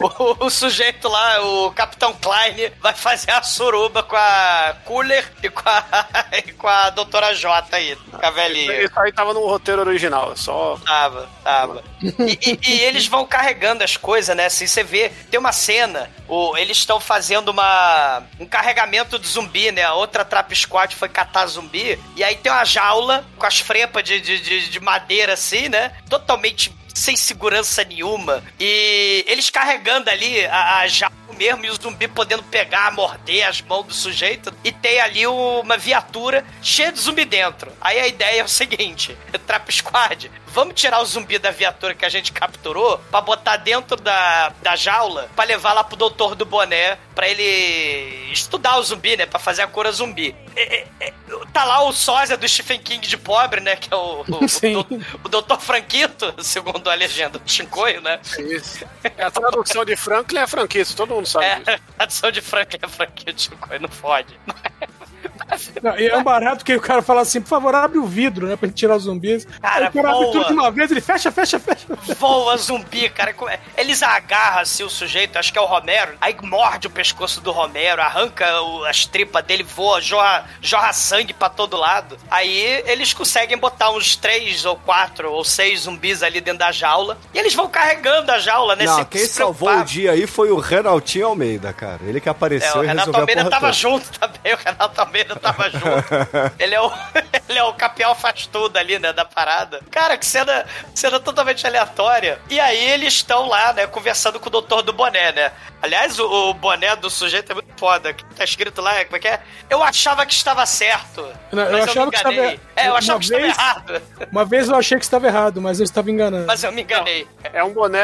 o, 0.00 0.46
o 0.46 0.50
sujeito 0.50 1.08
lá, 1.08 1.40
o 1.44 1.70
Capitão 1.72 2.12
Klein, 2.14 2.70
vai 2.80 2.94
fazer 2.94 3.30
a 3.30 3.42
suruba 3.42 4.02
com 4.02 4.16
a 4.16 4.76
Cooler 4.84 5.24
e 5.42 5.48
com 5.48 5.62
a, 5.68 5.84
e 6.46 6.52
com 6.52 6.68
a 6.68 6.90
Doutora 6.90 7.34
J 7.34 7.74
aí, 7.76 7.96
com 7.96 8.26
a 8.26 8.30
velhinha. 8.30 8.82
Isso 8.82 8.98
aí 9.00 9.12
tava 9.12 9.32
no 9.32 9.46
roteiro 9.46 9.80
original, 9.82 10.36
só. 10.36 10.78
Tava, 10.84 11.28
tava. 11.42 11.82
E, 12.02 12.38
e- 12.50 12.58
e 12.70 12.80
eles 12.82 13.06
vão 13.06 13.26
carregando 13.26 13.82
as 13.84 13.96
coisas, 13.96 14.34
né? 14.36 14.46
Assim, 14.46 14.66
você 14.66 14.82
vê, 14.82 15.10
tem 15.30 15.38
uma 15.40 15.52
cena, 15.52 16.10
o, 16.28 16.56
eles 16.56 16.78
estão 16.78 17.00
fazendo 17.00 17.48
uma, 17.50 18.09
um 18.38 18.46
carregamento 18.46 19.18
de 19.18 19.26
zumbi, 19.26 19.70
né? 19.72 19.82
A 19.82 19.94
outra 19.94 20.24
Trap 20.24 20.54
Squad 20.54 20.94
foi 20.96 21.08
catar 21.08 21.46
zumbi, 21.46 21.98
e 22.16 22.24
aí 22.24 22.36
tem 22.36 22.50
uma 22.50 22.64
jaula 22.64 23.24
com 23.36 23.46
as 23.46 23.60
frepas 23.60 24.04
de, 24.04 24.20
de, 24.20 24.40
de, 24.40 24.70
de 24.70 24.80
madeira, 24.80 25.34
assim, 25.34 25.68
né? 25.68 25.92
Totalmente 26.08 26.74
sem 26.94 27.16
segurança 27.16 27.84
nenhuma. 27.84 28.42
E 28.58 29.24
eles 29.26 29.50
carregando 29.50 30.10
ali 30.10 30.44
a, 30.46 30.78
a 30.78 30.88
jaula 30.88 31.20
mesmo 31.36 31.64
e 31.64 31.70
o 31.70 31.74
zumbi 31.74 32.06
podendo 32.06 32.42
pegar, 32.42 32.92
morder 32.92 33.48
as 33.48 33.62
mãos 33.62 33.86
do 33.86 33.94
sujeito. 33.94 34.52
E 34.62 34.70
tem 34.70 35.00
ali 35.00 35.26
uma 35.26 35.78
viatura 35.78 36.44
cheia 36.62 36.92
de 36.92 37.00
zumbi 37.00 37.24
dentro. 37.24 37.72
Aí 37.80 37.98
a 37.98 38.06
ideia 38.06 38.40
é 38.40 38.44
o 38.44 38.48
seguinte: 38.48 39.16
Trap 39.46 39.72
Squad, 39.72 40.30
vamos 40.52 40.74
tirar 40.74 41.00
o 41.00 41.04
zumbi 41.04 41.38
da 41.38 41.50
viatura 41.50 41.94
que 41.94 42.04
a 42.04 42.08
gente 42.08 42.32
capturou 42.32 42.98
pra 43.10 43.20
botar 43.20 43.56
dentro 43.56 43.96
da, 43.96 44.52
da 44.62 44.76
jaula 44.76 45.28
pra 45.34 45.44
levar 45.44 45.72
lá 45.72 45.84
pro 45.84 45.96
doutor 45.96 46.34
do 46.34 46.44
boné 46.44 46.98
pra 47.14 47.28
ele 47.28 48.30
estudar 48.32 48.78
o 48.78 48.82
zumbi, 48.82 49.16
né? 49.16 49.26
Pra 49.26 49.38
fazer 49.38 49.62
a 49.62 49.66
cura 49.66 49.92
zumbi. 49.92 50.34
É, 50.56 50.80
é, 50.80 50.86
é, 51.00 51.12
tá 51.52 51.64
lá 51.64 51.82
o 51.84 51.92
sósia 51.92 52.36
do 52.36 52.48
Stephen 52.48 52.80
King 52.80 53.06
de 53.06 53.16
pobre, 53.16 53.60
né? 53.60 53.76
Que 53.76 53.92
é 53.92 53.96
o, 53.96 54.24
o, 54.28 54.48
Sim. 54.48 54.76
o, 54.76 54.86
o 55.24 55.28
doutor 55.28 55.60
Franquito, 55.60 56.34
segundo 56.42 56.88
a 56.88 56.94
legenda 56.94 57.38
do 57.38 57.50
Chincoio, 57.50 58.00
né? 58.00 58.20
Isso. 58.38 58.84
É 59.16 59.24
a 59.24 59.30
tradução 59.30 59.84
de 59.84 59.96
Franklin 59.96 60.38
é 60.38 60.46
franquista, 60.46 60.96
todo 60.96 61.14
mundo 61.14 61.26
sabe 61.26 61.46
disso. 61.56 61.70
É, 61.70 61.74
a 61.74 61.78
tradução 61.96 62.30
de 62.30 62.40
Franklin 62.40 62.80
é 62.82 62.88
Franquito, 62.88 63.42
Chincoio, 63.42 63.80
não 63.80 63.88
fode. 63.88 64.38
Não, 65.82 65.98
e 65.98 66.06
é 66.06 66.16
um 66.16 66.22
barato 66.22 66.64
que 66.64 66.74
o 66.74 66.80
cara 66.80 67.02
fala 67.02 67.20
assim, 67.22 67.40
por 67.40 67.48
favor, 67.48 67.74
abre 67.74 67.98
o 67.98 68.04
vidro, 68.06 68.46
né, 68.46 68.56
pra 68.56 68.68
gente 68.68 68.76
tirar 68.78 68.96
os 68.96 69.04
zumbis. 69.04 69.46
Cara, 69.60 69.88
o 69.88 69.92
cara 69.92 70.10
abre 70.10 70.20
boa. 70.22 70.32
tudo 70.32 70.46
de 70.46 70.52
uma 70.52 70.70
vez, 70.70 70.90
ele 70.90 71.00
fecha, 71.00 71.30
fecha, 71.32 71.58
fecha. 71.58 71.86
Voa 72.18 72.56
zumbi, 72.56 73.08
cara. 73.10 73.34
É? 73.48 73.58
Eles 73.76 74.02
agarram 74.02 74.60
assim 74.60 74.82
o 74.84 74.90
sujeito, 74.90 75.38
acho 75.38 75.52
que 75.52 75.58
é 75.58 75.62
o 75.62 75.66
Romero, 75.66 76.12
aí 76.20 76.36
morde 76.42 76.86
o 76.86 76.90
pescoço 76.90 77.40
do 77.40 77.50
Romero, 77.52 78.02
arranca 78.02 78.60
o- 78.62 78.84
as 78.84 79.06
tripas 79.06 79.44
dele, 79.44 79.62
voa, 79.62 80.00
jorra, 80.00 80.44
jorra 80.60 80.92
sangue 80.92 81.32
pra 81.32 81.48
todo 81.48 81.76
lado. 81.76 82.16
Aí 82.30 82.82
eles 82.86 83.12
conseguem 83.12 83.56
botar 83.56 83.90
uns 83.90 84.16
três 84.16 84.64
ou 84.64 84.76
quatro 84.76 85.30
ou 85.32 85.44
seis 85.44 85.80
zumbis 85.82 86.22
ali 86.22 86.40
dentro 86.40 86.58
da 86.60 86.72
jaula. 86.72 87.18
E 87.32 87.38
eles 87.38 87.54
vão 87.54 87.68
carregando 87.68 88.30
a 88.32 88.38
jaula, 88.38 88.76
né? 88.76 88.84
Não, 88.84 88.96
sem 88.96 89.04
quem 89.06 89.20
se 89.22 89.28
salvou 89.34 89.68
preocupar. 89.68 89.82
o 89.82 89.84
dia 89.88 90.12
aí 90.12 90.26
foi 90.26 90.50
o 90.50 90.58
Renaltinho 90.58 91.26
Almeida, 91.26 91.72
cara. 91.72 92.00
Ele 92.06 92.20
que 92.20 92.28
É, 92.28 92.32
apareceu 92.32 92.80
o 92.80 92.84
e 92.84 92.86
Renato 92.86 93.06
resolveu 93.10 93.20
Almeida 93.22 93.40
a 93.40 93.44
porra 93.44 93.50
tava 93.60 93.66
toda. 93.66 93.72
junto 93.72 94.18
também, 94.18 94.54
o 94.54 94.56
Renato 94.56 95.00
Almeida 95.00 95.36
tava 95.40 95.70
junto. 95.70 96.52
ele, 96.58 96.74
é 96.74 96.80
o, 96.80 96.90
ele 97.48 97.58
é 97.58 97.64
o 97.64 97.72
capial 97.74 98.14
faz 98.14 98.46
tudo 98.46 98.76
ali, 98.76 98.98
né, 98.98 99.12
da 99.12 99.24
parada. 99.24 99.80
Cara, 99.90 100.16
que 100.16 100.26
cena, 100.26 100.64
cena 100.94 101.18
totalmente 101.18 101.66
aleatória. 101.66 102.38
E 102.48 102.58
aí 102.60 102.90
eles 102.90 103.14
estão 103.14 103.46
lá, 103.48 103.72
né, 103.72 103.86
conversando 103.86 104.38
com 104.38 104.48
o 104.48 104.50
doutor 104.50 104.82
do 104.82 104.92
boné, 104.92 105.32
né. 105.32 105.52
Aliás, 105.82 106.18
o, 106.18 106.50
o 106.50 106.54
boné 106.54 106.94
do 106.96 107.08
sujeito 107.08 107.52
é 107.52 107.54
muito 107.54 107.72
foda. 107.78 108.12
que 108.12 108.24
Tá 108.34 108.44
escrito 108.44 108.80
lá, 108.82 109.02
como 109.04 109.16
é 109.16 109.20
que 109.20 109.28
é? 109.28 109.40
Eu 109.68 109.82
achava 109.82 110.24
que 110.26 110.32
estava 110.32 110.64
certo. 110.66 111.26
Não, 111.52 111.62
eu 111.64 111.72
mas 111.72 111.84
achava 111.88 112.06
me 112.06 112.10
que 112.12 112.16
estava- 112.18 112.34
enganei. 112.34 112.60
É, 112.76 112.86
eu 112.86 112.90
uma 112.92 112.98
achava 112.98 113.18
que 113.18 113.24
estava 113.24 113.42
vez- 113.42 113.56
errado. 113.58 114.02
Uma 114.30 114.44
vez 114.44 114.68
eu 114.68 114.76
achei 114.76 114.98
que 114.98 115.04
estava 115.04 115.26
errado, 115.26 115.60
mas 115.60 115.78
eu 115.80 115.84
estava 115.84 116.10
enganando. 116.10 116.46
Mas 116.46 116.62
eu 116.62 116.70
me 116.72 116.82
enganei. 116.82 117.26
É 117.44 117.64
um 117.64 117.72
boné 117.72 118.00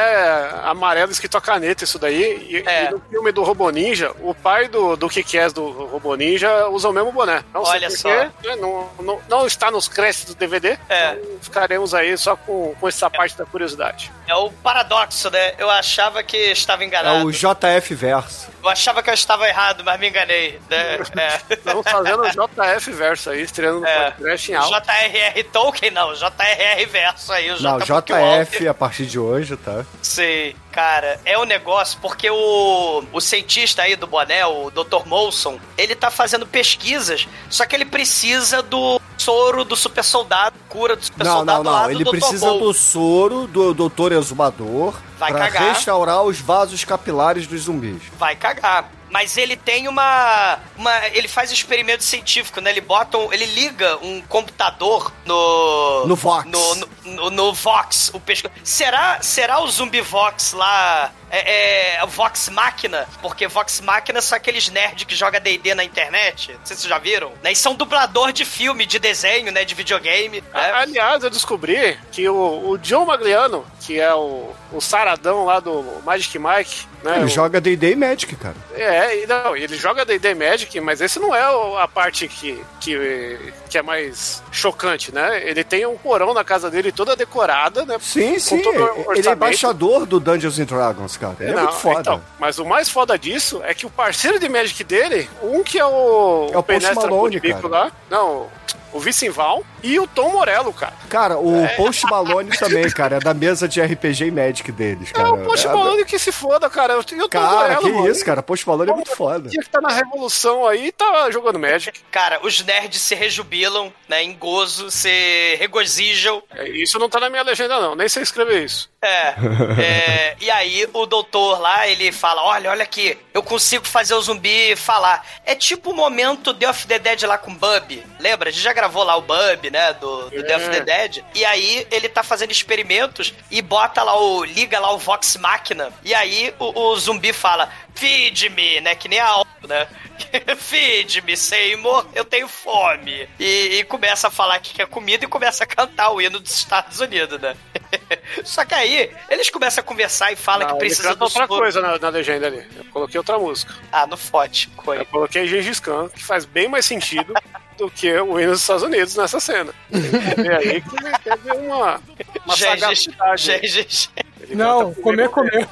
amarelo 0.64 1.12
escrito 1.12 1.36
a 1.36 1.40
caneta, 1.40 1.84
isso 1.84 1.98
daí. 1.98 2.46
E, 2.50 2.68
É. 2.68 2.84
e 2.86 2.90
no 2.90 3.00
filme 3.10 3.30
do 3.32 3.42
Robô 3.42 3.68
Ninja, 3.70 4.12
o 4.20 4.34
pai 4.34 4.68
do, 4.68 4.96
do 4.96 5.08
Kikés 5.08 5.52
do 5.52 5.68
Robô 5.86 6.14
Ninja 6.14 6.68
usa 6.68 6.88
o 6.88 6.92
mesmo 6.92 7.12
boné. 7.12 7.25
Não 7.52 7.62
Olha 7.62 7.90
sei 7.90 8.12
porquê, 8.12 8.48
né, 8.48 8.56
Não, 8.56 8.88
não, 9.00 9.20
não 9.28 9.46
está 9.46 9.70
nos 9.70 9.88
créditos 9.88 10.34
do 10.34 10.38
DVD. 10.38 10.78
É. 10.88 11.12
Então, 11.14 11.38
ficaremos 11.40 11.94
aí 11.94 12.16
só 12.16 12.36
com, 12.36 12.74
com 12.78 12.88
essa 12.88 13.10
parte 13.10 13.36
da 13.36 13.44
curiosidade. 13.44 14.12
É 14.26 14.34
o 14.34 14.50
paradoxo, 14.50 15.30
né? 15.30 15.54
Eu 15.58 15.70
achava 15.70 16.22
que 16.22 16.36
estava 16.36 16.82
É 16.82 16.86
enganado. 16.86 17.26
o 17.26 17.30
JF 17.32 17.94
Verso. 17.94 18.48
Eu 18.66 18.70
achava 18.70 19.00
que 19.00 19.08
eu 19.08 19.14
estava 19.14 19.48
errado, 19.48 19.84
mas 19.84 19.98
me 20.00 20.08
enganei. 20.08 20.60
Né? 20.68 20.96
É. 21.16 21.54
Estamos 21.54 21.88
fazendo 21.88 22.22
o 22.22 22.28
JF 22.28 22.90
verso 22.92 23.30
aí, 23.30 23.42
estreando 23.42 23.80
no 23.80 23.86
É. 23.86 24.10
podcast 24.10 24.50
em 24.50 24.54
alto. 24.56 24.70
J.R.R. 24.70 25.44
Tolkien, 25.44 25.90
não. 25.92 26.14
J.R.R. 26.14 26.86
Verso 26.86 27.32
aí. 27.32 27.50
O 27.52 27.62
Não, 27.62 27.78
J. 27.80 28.02
JF 28.44 28.66
a 28.68 28.74
partir 28.74 29.06
de 29.06 29.18
hoje, 29.20 29.56
tá? 29.56 29.84
Sei, 30.02 30.56
cara, 30.72 31.20
é 31.24 31.38
um 31.38 31.44
negócio 31.44 31.98
porque 32.02 32.28
o, 32.28 33.04
o 33.12 33.20
cientista 33.20 33.82
aí 33.82 33.94
do 33.94 34.06
boné, 34.08 34.44
o 34.44 34.70
Dr. 34.70 35.06
Molson, 35.06 35.60
ele 35.78 35.94
tá 35.94 36.10
fazendo 36.10 36.46
pesquisas, 36.46 37.28
só 37.48 37.64
que 37.66 37.74
ele 37.76 37.84
precisa 37.84 38.62
do 38.62 39.00
soro 39.18 39.64
do 39.64 39.76
super 39.76 40.04
soldado, 40.04 40.56
cura 40.68 40.96
do 40.96 41.04
super 41.04 41.24
Não, 41.24 41.36
soldado 41.38 41.64
não, 41.64 41.72
não. 41.72 41.84
do 41.84 41.90
Ele 41.90 42.04
Dr. 42.04 42.10
precisa 42.10 42.50
do 42.52 42.72
soro 42.74 43.46
do 43.46 43.72
Doutor 43.74 44.12
Exumador 44.12 44.94
Vai 45.18 45.32
pra 45.32 45.48
cagar. 45.50 45.72
restaurar 45.74 46.22
os 46.22 46.40
vasos 46.40 46.84
capilares 46.84 47.46
dos 47.46 47.62
zumbis. 47.62 48.02
Vai 48.18 48.36
cagar. 48.36 48.90
Mas 49.08 49.36
ele 49.36 49.56
tem 49.56 49.86
uma, 49.86 50.58
uma. 50.76 50.92
Ele 51.06 51.28
faz 51.28 51.50
experimento 51.52 52.02
científico, 52.02 52.60
né? 52.60 52.70
Ele 52.70 52.80
bota. 52.80 53.16
um- 53.16 53.32
ele 53.32 53.46
liga 53.46 53.96
um 54.02 54.20
computador 54.22 55.12
no. 55.24 56.06
No 56.06 56.16
Vox. 56.16 56.44
No, 56.50 56.74
no, 56.74 56.88
no- 57.04 57.30
no 57.30 57.52
Vox. 57.54 58.10
O 58.12 58.18
pesco... 58.20 58.50
será, 58.64 59.22
será 59.22 59.60
o 59.62 59.68
Zumbi 59.70 60.00
Vox 60.00 60.52
lá. 60.52 61.12
É, 61.30 61.96
é 61.96 62.04
o 62.04 62.06
Vox 62.06 62.48
Máquina? 62.48 63.06
Porque 63.20 63.48
Vox 63.48 63.80
Máquina 63.80 64.20
são 64.22 64.36
aqueles 64.36 64.68
nerds 64.68 65.04
que 65.04 65.14
jogam 65.14 65.40
DD 65.40 65.74
na 65.74 65.82
internet. 65.84 66.52
Não 66.52 66.60
sei 66.64 66.76
se 66.76 66.82
vocês 66.82 66.88
já 66.90 66.98
viram. 66.98 67.32
Né? 67.42 67.52
E 67.52 67.56
são 67.56 67.74
dublador 67.74 68.32
de 68.32 68.44
filme, 68.44 68.86
de 68.86 68.98
desenho, 68.98 69.50
né? 69.50 69.64
De 69.64 69.74
videogame. 69.74 70.40
Né? 70.40 70.72
Aliás, 70.72 71.24
eu 71.24 71.30
descobri 71.30 71.98
que 72.12 72.28
o, 72.28 72.70
o 72.70 72.78
John 72.78 73.04
Magliano, 73.06 73.66
que 73.80 73.98
é 74.00 74.14
o, 74.14 74.50
o 74.72 74.80
saradão 74.80 75.44
lá 75.44 75.58
do 75.60 75.82
Magic 76.04 76.38
Mike, 76.38 76.86
né? 77.02 77.16
Ele 77.16 77.24
o- 77.24 77.28
joga 77.28 77.60
D&D 77.60 77.92
e 77.92 77.96
Magic, 77.96 78.36
cara. 78.36 78.56
É, 78.74 79.22
e 79.22 79.26
não, 79.26 79.56
ele 79.56 79.76
joga 79.76 80.04
D&D 80.04 80.34
Magic, 80.34 80.80
mas 80.80 81.00
esse 81.00 81.18
não 81.18 81.34
é 81.34 81.42
a 81.82 81.88
parte 81.88 82.28
que, 82.28 82.62
que, 82.80 83.52
que 83.68 83.76
é 83.78 83.82
mais 83.82 84.42
chocante, 84.50 85.12
né? 85.12 85.42
Ele 85.48 85.62
tem 85.64 85.86
um 85.86 85.96
porão 85.96 86.32
na 86.32 86.44
casa 86.44 86.70
dele 86.70 86.92
toda 86.92 87.16
decorada, 87.16 87.84
né? 87.84 87.96
Sim, 88.00 88.38
sim. 88.38 88.62
o 88.66 89.12
Ele 89.12 89.28
é 89.28 89.32
embaixador 89.32 90.06
do 90.06 90.18
Dungeons 90.20 90.58
and 90.58 90.64
Dragons, 90.64 91.16
cara. 91.16 91.36
Ele 91.40 91.50
é 91.50 91.54
Não, 91.54 91.62
muito 91.64 91.76
foda. 91.76 92.00
então, 92.00 92.22
mas 92.38 92.58
o 92.58 92.64
mais 92.64 92.88
foda 92.88 93.18
disso 93.18 93.60
é 93.64 93.74
que 93.74 93.86
o 93.86 93.90
parceiro 93.90 94.38
de 94.38 94.48
Magic 94.48 94.82
dele, 94.84 95.28
um 95.42 95.62
que 95.62 95.78
é 95.78 95.84
o, 95.84 96.50
É 96.52 96.58
o 96.58 96.62
Post 96.62 96.66
Penestra 96.66 97.10
Malone, 97.10 97.40
cara. 97.40 97.68
lá, 97.68 97.92
não, 98.10 98.48
o 98.96 99.00
Vicenval 99.00 99.64
e 99.82 99.98
o 100.00 100.06
Tom 100.06 100.30
Morello, 100.30 100.72
cara. 100.72 100.94
Cara, 101.08 101.38
o 101.38 101.64
É. 101.64 101.68
Post 101.76 102.04
Malone 102.06 102.50
também, 102.58 102.88
cara, 102.90 103.16
é 103.16 103.20
da 103.20 103.32
mesa 103.34 103.68
de 103.68 103.80
RPG 103.80 104.26
e 104.26 104.30
Magic 104.30 104.72
deles, 104.72 105.12
cara. 105.12 105.28
É 105.28 105.32
o 105.32 105.44
Post 105.44 105.66
Malone 105.68 106.04
que 106.04 106.18
se 106.18 106.32
foda, 106.32 106.68
cara. 106.70 106.94
Eu, 106.94 106.98
eu 107.00 107.04
tô 107.04 107.28
Cara, 107.28 107.50
Morello, 107.50 107.80
que 107.82 107.92
mano. 107.92 108.10
isso, 108.10 108.24
cara. 108.24 108.42
Post 108.42 108.66
Malone 108.68 108.90
é 108.90 108.94
muito 108.94 109.14
foda. 109.14 109.48
Tinha 109.48 109.62
que 109.62 109.70
tá 109.70 109.80
na 109.80 109.92
revolução 109.92 110.66
aí 110.66 110.86
e 110.88 110.92
tá 110.92 111.30
jogando 111.30 111.58
Magic. 111.58 112.00
Cara, 112.10 112.40
os 112.42 112.62
nerds 112.64 113.00
se 113.00 113.14
rejubilam, 113.14 113.92
né? 114.08 114.22
Em 114.22 114.34
gozo, 114.34 114.90
se 114.90 115.56
regozijam. 115.58 116.42
É, 116.54 116.68
Isso 116.68 116.98
não 116.98 117.08
tá 117.08 117.20
na 117.20 117.28
minha 117.30 117.42
legenda, 117.42 117.78
não. 117.80 117.94
Nem 117.94 118.08
sei 118.08 118.22
escrever 118.22 118.64
isso. 118.64 118.90
É, 119.02 119.34
é, 119.80 120.36
e 120.40 120.50
aí 120.50 120.88
o 120.92 121.06
doutor 121.06 121.60
lá, 121.60 121.86
ele 121.86 122.10
fala, 122.10 122.42
olha, 122.42 122.70
olha 122.70 122.82
aqui, 122.82 123.16
eu 123.36 123.42
consigo 123.42 123.86
fazer 123.86 124.14
o 124.14 124.22
zumbi 124.22 124.74
falar. 124.76 125.22
É 125.44 125.54
tipo 125.54 125.90
o 125.90 125.94
momento 125.94 126.54
The 126.54 126.70
of 126.70 126.86
the 126.86 126.98
Dead 126.98 127.22
lá 127.24 127.36
com 127.36 127.50
o 127.50 127.54
Bub, 127.54 128.02
lembra? 128.18 128.48
A 128.48 128.52
gente 128.52 128.62
já 128.62 128.72
gravou 128.72 129.04
lá 129.04 129.14
o 129.14 129.20
Bub, 129.20 129.70
né, 129.70 129.92
do, 129.92 130.30
do 130.30 130.42
The 130.42 130.56
of 130.56 130.70
the 130.70 130.80
Dead. 130.80 131.22
E 131.34 131.44
aí 131.44 131.86
ele 131.90 132.08
tá 132.08 132.22
fazendo 132.22 132.50
experimentos 132.50 133.34
e 133.50 133.60
bota 133.60 134.02
lá 134.02 134.18
o, 134.18 134.42
liga 134.42 134.80
lá 134.80 134.90
o 134.90 134.98
Vox 134.98 135.36
Máquina. 135.36 135.92
E 136.02 136.14
aí 136.14 136.54
o, 136.58 136.80
o 136.80 136.96
zumbi 136.98 137.34
fala, 137.34 137.70
feed-me, 137.94 138.80
né, 138.80 138.94
que 138.94 139.06
nem 139.06 139.20
a 139.20 139.44
né? 139.68 139.86
feed-me, 140.56 141.36
Seymour, 141.36 142.06
eu 142.14 142.24
tenho 142.24 142.48
fome. 142.48 143.28
E, 143.38 143.78
e 143.78 143.84
começa 143.84 144.28
a 144.28 144.30
falar 144.30 144.58
que 144.60 144.74
quer 144.74 144.86
comida 144.86 145.24
e 145.24 145.28
começa 145.28 145.64
a 145.64 145.66
cantar 145.66 146.10
o 146.10 146.20
hino 146.20 146.40
dos 146.40 146.54
Estados 146.54 147.00
Unidos, 147.00 147.40
né? 147.40 147.56
Só 148.44 148.64
que 148.64 148.74
aí, 148.74 149.10
eles 149.30 149.50
começam 149.50 149.82
a 149.82 149.84
conversar 149.84 150.32
e 150.32 150.36
falam 150.36 150.66
Não, 150.66 150.74
que 150.74 150.80
precisa 150.80 151.14
do 151.14 151.24
outra 151.24 151.46
soro. 151.46 151.60
coisa 151.60 151.80
na, 151.80 151.98
na 151.98 152.08
legenda 152.08 152.46
ali. 152.46 152.66
Eu 152.76 152.84
coloquei 152.86 153.18
outra 153.18 153.38
música. 153.38 153.74
Ah, 153.92 154.06
no 154.06 154.16
Fote, 154.16 154.68
coi. 154.76 155.00
Eu 155.00 155.06
coloquei 155.06 155.46
Gengis 155.46 155.80
Khan, 155.80 156.08
que 156.08 156.24
faz 156.24 156.44
bem 156.44 156.68
mais 156.68 156.86
sentido 156.86 157.32
do 157.76 157.90
que 157.90 158.12
o 158.12 158.40
hino 158.40 158.52
dos 158.52 158.60
Estados 158.60 158.82
Unidos 158.82 159.16
nessa 159.16 159.38
cena. 159.40 159.72
E 159.90 160.48
aí 160.48 160.80
que 160.80 161.18
teve 161.22 161.50
uma, 161.58 162.00
uma 162.44 162.56
Gengis, 162.56 162.80
sagacidade. 163.04 163.42
Gengis. 163.42 164.10
Não, 164.50 164.94
canta 164.94 165.02
comer, 165.02 165.28
comer. 165.28 165.68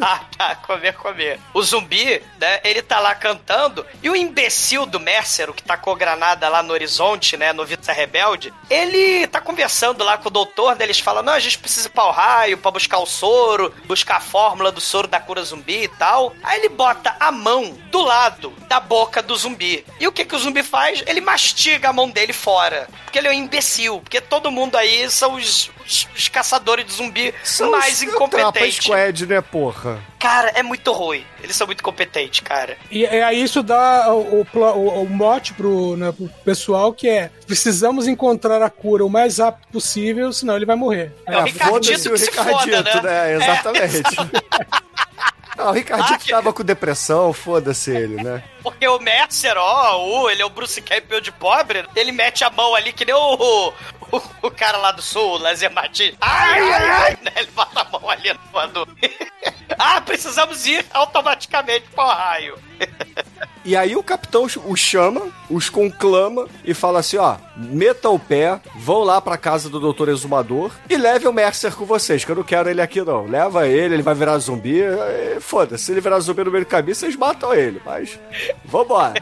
Ah, 0.08 0.20
tá, 0.36 0.54
comer, 0.56 0.94
comer. 0.94 1.40
O 1.52 1.62
zumbi, 1.62 2.22
né, 2.40 2.60
ele 2.64 2.80
tá 2.82 2.98
lá 3.00 3.14
cantando, 3.14 3.84
e 4.02 4.08
o 4.08 4.16
imbecil 4.16 4.86
do 4.86 4.98
Mercer, 5.00 5.50
o 5.50 5.54
que 5.54 5.62
tacou 5.62 5.94
granada 5.96 6.48
lá 6.48 6.62
no 6.62 6.72
horizonte, 6.72 7.36
né, 7.36 7.52
no 7.52 7.64
Vita 7.66 7.92
Rebelde, 7.92 8.52
ele 8.70 9.26
tá 9.26 9.40
conversando 9.40 10.04
lá 10.04 10.16
com 10.16 10.28
o 10.28 10.32
doutor, 10.32 10.76
né, 10.76 10.84
eles 10.84 11.00
falam, 11.00 11.22
não, 11.22 11.32
a 11.32 11.40
gente 11.40 11.58
precisa 11.58 11.88
ir 11.88 11.90
pra 11.90 12.04
o 12.04 12.10
raio 12.10 12.58
pra 12.58 12.70
buscar 12.70 12.98
o 12.98 13.06
soro, 13.06 13.74
buscar 13.86 14.16
a 14.16 14.20
fórmula 14.20 14.70
do 14.72 14.80
soro 14.80 15.08
da 15.08 15.18
cura 15.20 15.42
zumbi 15.42 15.82
e 15.84 15.88
tal. 15.88 16.32
Aí 16.42 16.58
ele 16.60 16.68
bota 16.68 17.16
a 17.18 17.30
mão 17.32 17.76
do 17.90 18.00
lado 18.02 18.50
da 18.68 18.78
boca 18.80 19.20
do 19.22 19.36
zumbi. 19.36 19.84
E 20.00 20.06
o 20.06 20.12
que 20.12 20.24
que 20.24 20.34
o 20.34 20.38
zumbi 20.38 20.62
faz? 20.62 21.02
Ele 21.06 21.20
mastiga 21.20 21.88
a 21.88 21.92
mão 21.92 22.08
dele 22.08 22.32
fora. 22.32 22.88
Porque 23.04 23.18
ele 23.18 23.28
é 23.28 23.30
um 23.30 23.34
imbecil, 23.34 24.00
porque 24.00 24.20
todo 24.20 24.50
mundo 24.50 24.76
aí 24.76 25.10
são 25.10 25.34
os, 25.34 25.70
os- 25.86 26.06
os 26.14 26.28
caçadores 26.28 26.84
de 26.86 26.92
zumbi 26.92 27.34
mais 27.70 27.94
os 27.94 28.00
Trapa 28.00 28.14
incompetentes. 28.16 28.84
Squad, 28.84 29.26
né, 29.26 29.40
porra? 29.40 29.87
Cara, 30.18 30.50
é 30.54 30.62
muito 30.62 30.92
ruim. 30.92 31.24
Eles 31.42 31.54
são 31.56 31.66
muito 31.66 31.82
competentes, 31.82 32.40
cara. 32.40 32.76
E 32.90 33.04
é, 33.04 33.22
aí 33.22 33.42
isso 33.42 33.62
dá 33.62 34.12
o, 34.12 34.40
o, 34.42 34.46
o- 34.58 35.02
o 35.02 35.08
mote 35.08 35.52
pro, 35.54 35.96
né, 35.96 36.12
pro 36.12 36.28
pessoal 36.44 36.92
que 36.92 37.08
é 37.08 37.30
precisamos 37.46 38.06
encontrar 38.08 38.60
a 38.62 38.68
cura 38.70 39.04
o 39.04 39.08
mais 39.10 39.38
rápido 39.38 39.68
possível, 39.72 40.32
senão 40.32 40.56
ele 40.56 40.66
vai 40.66 40.76
morrer. 40.76 41.12
É 41.26 41.36
o 41.38 41.42
Ricardito 41.44 41.68
foda-se 41.68 42.08
o 42.08 42.12
que 42.12 42.18
se 42.18 42.30
Ricardito, 42.30 42.76
foda, 42.76 43.02
né? 43.02 43.02
né? 43.02 43.34
Exatamente. 43.36 44.16
Não, 45.56 45.68
o 45.70 45.72
Ricardito 45.72 46.12
Ah, 46.14 46.18
que- 46.18 46.30
tava 46.30 46.52
com 46.52 46.62
depressão, 46.64 47.32
foda-se 47.32 47.90
ele, 47.90 48.22
né? 48.22 48.42
Porque 48.70 48.86
o 48.86 48.98
Mercer, 48.98 49.56
ó, 49.56 50.04
o, 50.04 50.28
ele 50.30 50.42
é 50.42 50.44
o 50.44 50.50
Bruce 50.50 50.80
Campbell 50.82 51.20
de 51.20 51.32
pobre, 51.32 51.86
ele 51.96 52.12
mete 52.12 52.44
a 52.44 52.50
mão 52.50 52.74
ali 52.74 52.92
que 52.92 53.04
nem 53.04 53.14
o, 53.14 53.72
o, 54.12 54.22
o 54.42 54.50
cara 54.50 54.76
lá 54.76 54.92
do 54.92 55.00
sul, 55.00 55.32
o 55.32 55.38
Lazer 55.38 55.72
Martins. 55.72 56.14
Ai, 56.20 56.60
ai, 56.60 56.90
ai! 56.90 57.18
Ele 57.36 57.50
bota 57.54 57.80
a 57.80 57.84
mão 57.84 58.10
ali 58.10 58.32
no 58.32 58.38
quando... 58.50 58.88
ah, 59.78 60.00
precisamos 60.00 60.66
ir 60.66 60.84
automaticamente 60.92 61.86
pro 61.94 62.06
raio. 62.06 62.58
E 63.64 63.76
aí 63.76 63.96
o 63.96 64.02
capitão 64.02 64.46
o 64.64 64.76
chama, 64.76 65.28
os 65.50 65.68
conclama 65.68 66.48
e 66.64 66.72
fala 66.72 67.00
assim, 67.00 67.18
ó, 67.18 67.36
meta 67.54 68.08
o 68.08 68.18
pé, 68.18 68.60
vão 68.76 69.00
lá 69.00 69.20
pra 69.20 69.36
casa 69.36 69.68
do 69.68 69.78
doutor 69.78 70.08
Exumador 70.08 70.72
e 70.88 70.96
leve 70.96 71.28
o 71.28 71.32
Mercer 71.32 71.74
com 71.74 71.84
vocês, 71.84 72.24
que 72.24 72.30
eu 72.30 72.36
não 72.36 72.42
quero 72.42 72.70
ele 72.70 72.80
aqui 72.80 73.02
não. 73.02 73.26
Leva 73.26 73.66
ele, 73.66 73.94
ele 73.94 74.02
vai 74.02 74.14
virar 74.14 74.38
zumbi, 74.38 74.80
foda-se, 75.40 75.84
se 75.84 75.92
ele 75.92 76.00
virar 76.00 76.20
zumbi 76.20 76.44
no 76.44 76.50
meio 76.50 76.64
do 76.64 76.68
caminho, 76.68 76.94
vocês 76.94 77.14
matam 77.14 77.52
ele, 77.52 77.82
mas 77.84 78.18
vambora. 78.64 79.14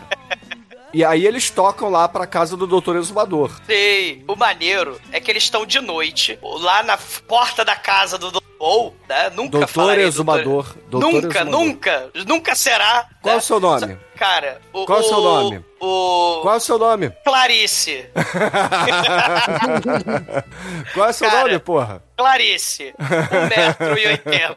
E 0.95 1.05
aí 1.05 1.27
eles 1.27 1.51
tocam 1.51 1.91
lá 1.91 2.09
pra 2.09 2.27
casa 2.27 2.57
do 2.57 2.67
doutor 2.67 2.97
Exumador. 2.97 3.51
Sei, 3.67 4.25
o 4.27 4.35
maneiro 4.35 4.99
é 5.13 5.21
que 5.21 5.31
eles 5.31 5.43
estão 5.43 5.67
de 5.67 5.81
noite, 5.81 6.39
lá 6.43 6.83
na 6.83 6.97
porta 7.29 7.65
da 7.65 7.77
casa 7.77 8.17
do 8.17 8.31
Dr. 8.31 8.47
Ou, 8.59 8.97
né? 9.07 9.29
Nunca 9.31 9.51
Doutor 9.51 9.69
falarei 9.69 10.07
Exumador. 10.07 10.75
Doutor 10.89 11.13
nunca, 11.13 11.41
Exumador. 11.41 11.53
nunca, 11.53 12.11
nunca 12.27 12.55
será. 12.55 13.07
Qual 13.21 13.35
né? 13.35 13.39
o 13.39 13.45
seu 13.45 13.61
nome? 13.61 13.99
Cara, 14.17 14.61
o, 14.73 14.87
Qual 14.87 15.01
o 15.01 15.03
seu 15.03 15.21
nome? 15.21 15.63
O. 15.81 16.41
Qual 16.43 16.55
é 16.55 16.57
o 16.57 16.61
seu 16.61 16.79
nome? 16.79 17.11
Clarice. 17.25 18.07
Qual 20.95 21.07
é 21.07 21.11
o 21.11 21.13
seu 21.13 21.29
Cara. 21.29 21.43
nome, 21.43 21.59
porra? 21.59 22.03
Clarice. 22.17 22.95
1,80m. 22.99 24.57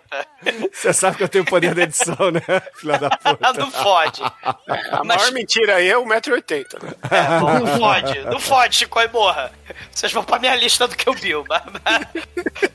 Você 0.72 0.94
sabe 0.94 1.18
que 1.18 1.24
eu 1.24 1.28
tenho 1.30 1.44
poder 1.46 1.76
da 1.76 1.84
edição, 1.84 2.32
né? 2.32 2.42
Filha 2.76 2.98
da 2.98 3.10
puta. 3.10 3.54
Não 3.54 3.70
fode. 3.72 4.22
A 4.24 5.04
Mas- 5.04 5.18
maior 5.18 5.32
mentira 5.34 5.76
aí 5.76 5.90
é 5.90 5.98
o 5.98 6.06
1,80m, 6.06 6.82
né? 6.84 6.94
É, 7.12 7.40
bom, 7.40 7.60
não 7.60 7.78
fode. 7.78 8.20
Não 8.22 8.40
fode, 8.40 8.76
Chico 8.78 9.00
e 9.02 9.08
morra. 9.10 9.52
Vocês 9.92 10.12
vão 10.14 10.24
pra 10.24 10.40
minha 10.40 10.56
lista 10.56 10.88
do 10.88 10.96
que 10.96 11.08
eu 11.10 11.16
mas- 11.48 11.62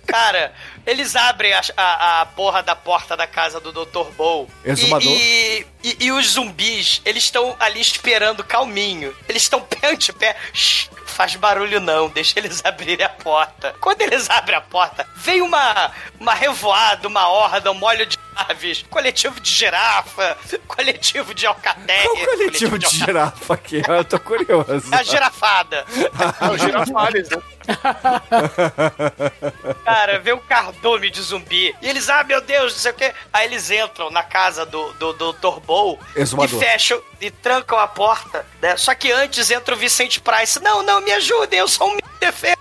Cara, 0.06 0.52
eles 0.86 1.16
abrem 1.16 1.52
a, 1.54 1.60
a, 1.76 2.20
a 2.20 2.26
porra 2.26 2.62
da 2.62 2.76
porta 2.76 3.16
da 3.16 3.26
casa 3.26 3.58
do 3.60 3.72
Dr. 3.72 4.10
Bow. 4.16 4.48
Exumador. 4.64 5.08
E, 5.10 5.66
e, 5.82 5.96
e 6.06 6.12
os 6.12 6.32
zumbis, 6.32 7.00
eles 7.04 7.24
estão 7.24 7.56
ali 7.58 7.80
esperando 7.80 8.33
calminho. 8.42 9.14
Eles 9.28 9.42
estão 9.42 9.60
pé 9.62 9.90
ante 9.90 10.12
pé. 10.12 10.34
Shh, 10.52 10.88
faz 11.06 11.36
barulho 11.36 11.80
não, 11.80 12.08
deixa 12.08 12.38
eles 12.38 12.64
abrirem 12.64 13.06
a 13.06 13.10
porta. 13.10 13.74
Quando 13.80 14.00
eles 14.02 14.28
abrem 14.28 14.56
a 14.56 14.60
porta, 14.60 15.06
vem 15.16 15.42
uma, 15.42 15.92
uma 16.18 16.34
revoada, 16.34 17.06
uma 17.06 17.28
horda, 17.28 17.70
um 17.70 17.74
molho 17.74 18.06
de 18.06 18.18
aves, 18.34 18.84
coletivo 18.90 19.40
de 19.40 19.50
girafa, 19.50 20.36
coletivo 20.66 21.34
de 21.34 21.46
alcatéia. 21.46 22.02
Qual 22.02 22.26
coletivo 22.26 22.78
de 22.78 22.88
girafa 22.88 23.54
aqui? 23.54 23.82
Eu 23.86 24.04
tô 24.04 24.18
curioso. 24.18 24.92
É 24.92 24.96
a 24.96 25.02
girafada. 25.02 25.84
É 26.40 26.48
o 26.48 26.58
girafales, 26.58 27.28
né? 27.28 27.42
Cara, 29.84 30.18
vê 30.18 30.32
um 30.32 30.38
cardume 30.38 31.10
de 31.10 31.22
zumbi. 31.22 31.74
E 31.80 31.88
eles, 31.88 32.08
ah, 32.08 32.24
meu 32.24 32.40
Deus, 32.40 32.72
não 32.72 32.80
sei 32.80 32.90
o 32.90 32.94
quê. 32.94 33.12
Aí 33.32 33.46
eles 33.46 33.70
entram 33.70 34.10
na 34.10 34.22
casa 34.22 34.66
do, 34.66 34.92
do, 34.94 35.12
do 35.12 35.32
Dr. 35.32 35.60
Bowl 35.60 35.98
e 36.16 36.48
fecham 36.48 37.00
e 37.20 37.30
trancam 37.30 37.78
a 37.78 37.86
porta, 37.86 38.46
né? 38.60 38.76
Só 38.76 38.94
que 38.94 39.10
antes 39.10 39.50
entra 39.50 39.74
o 39.74 39.78
Vicente 39.78 40.20
Price. 40.20 40.62
Não, 40.62 40.82
não, 40.82 41.00
me 41.00 41.12
ajudem, 41.12 41.58
eu 41.58 41.68
sou 41.68 41.88
um 41.88 41.90
menino 41.90 42.10
indefeso. 42.16 42.56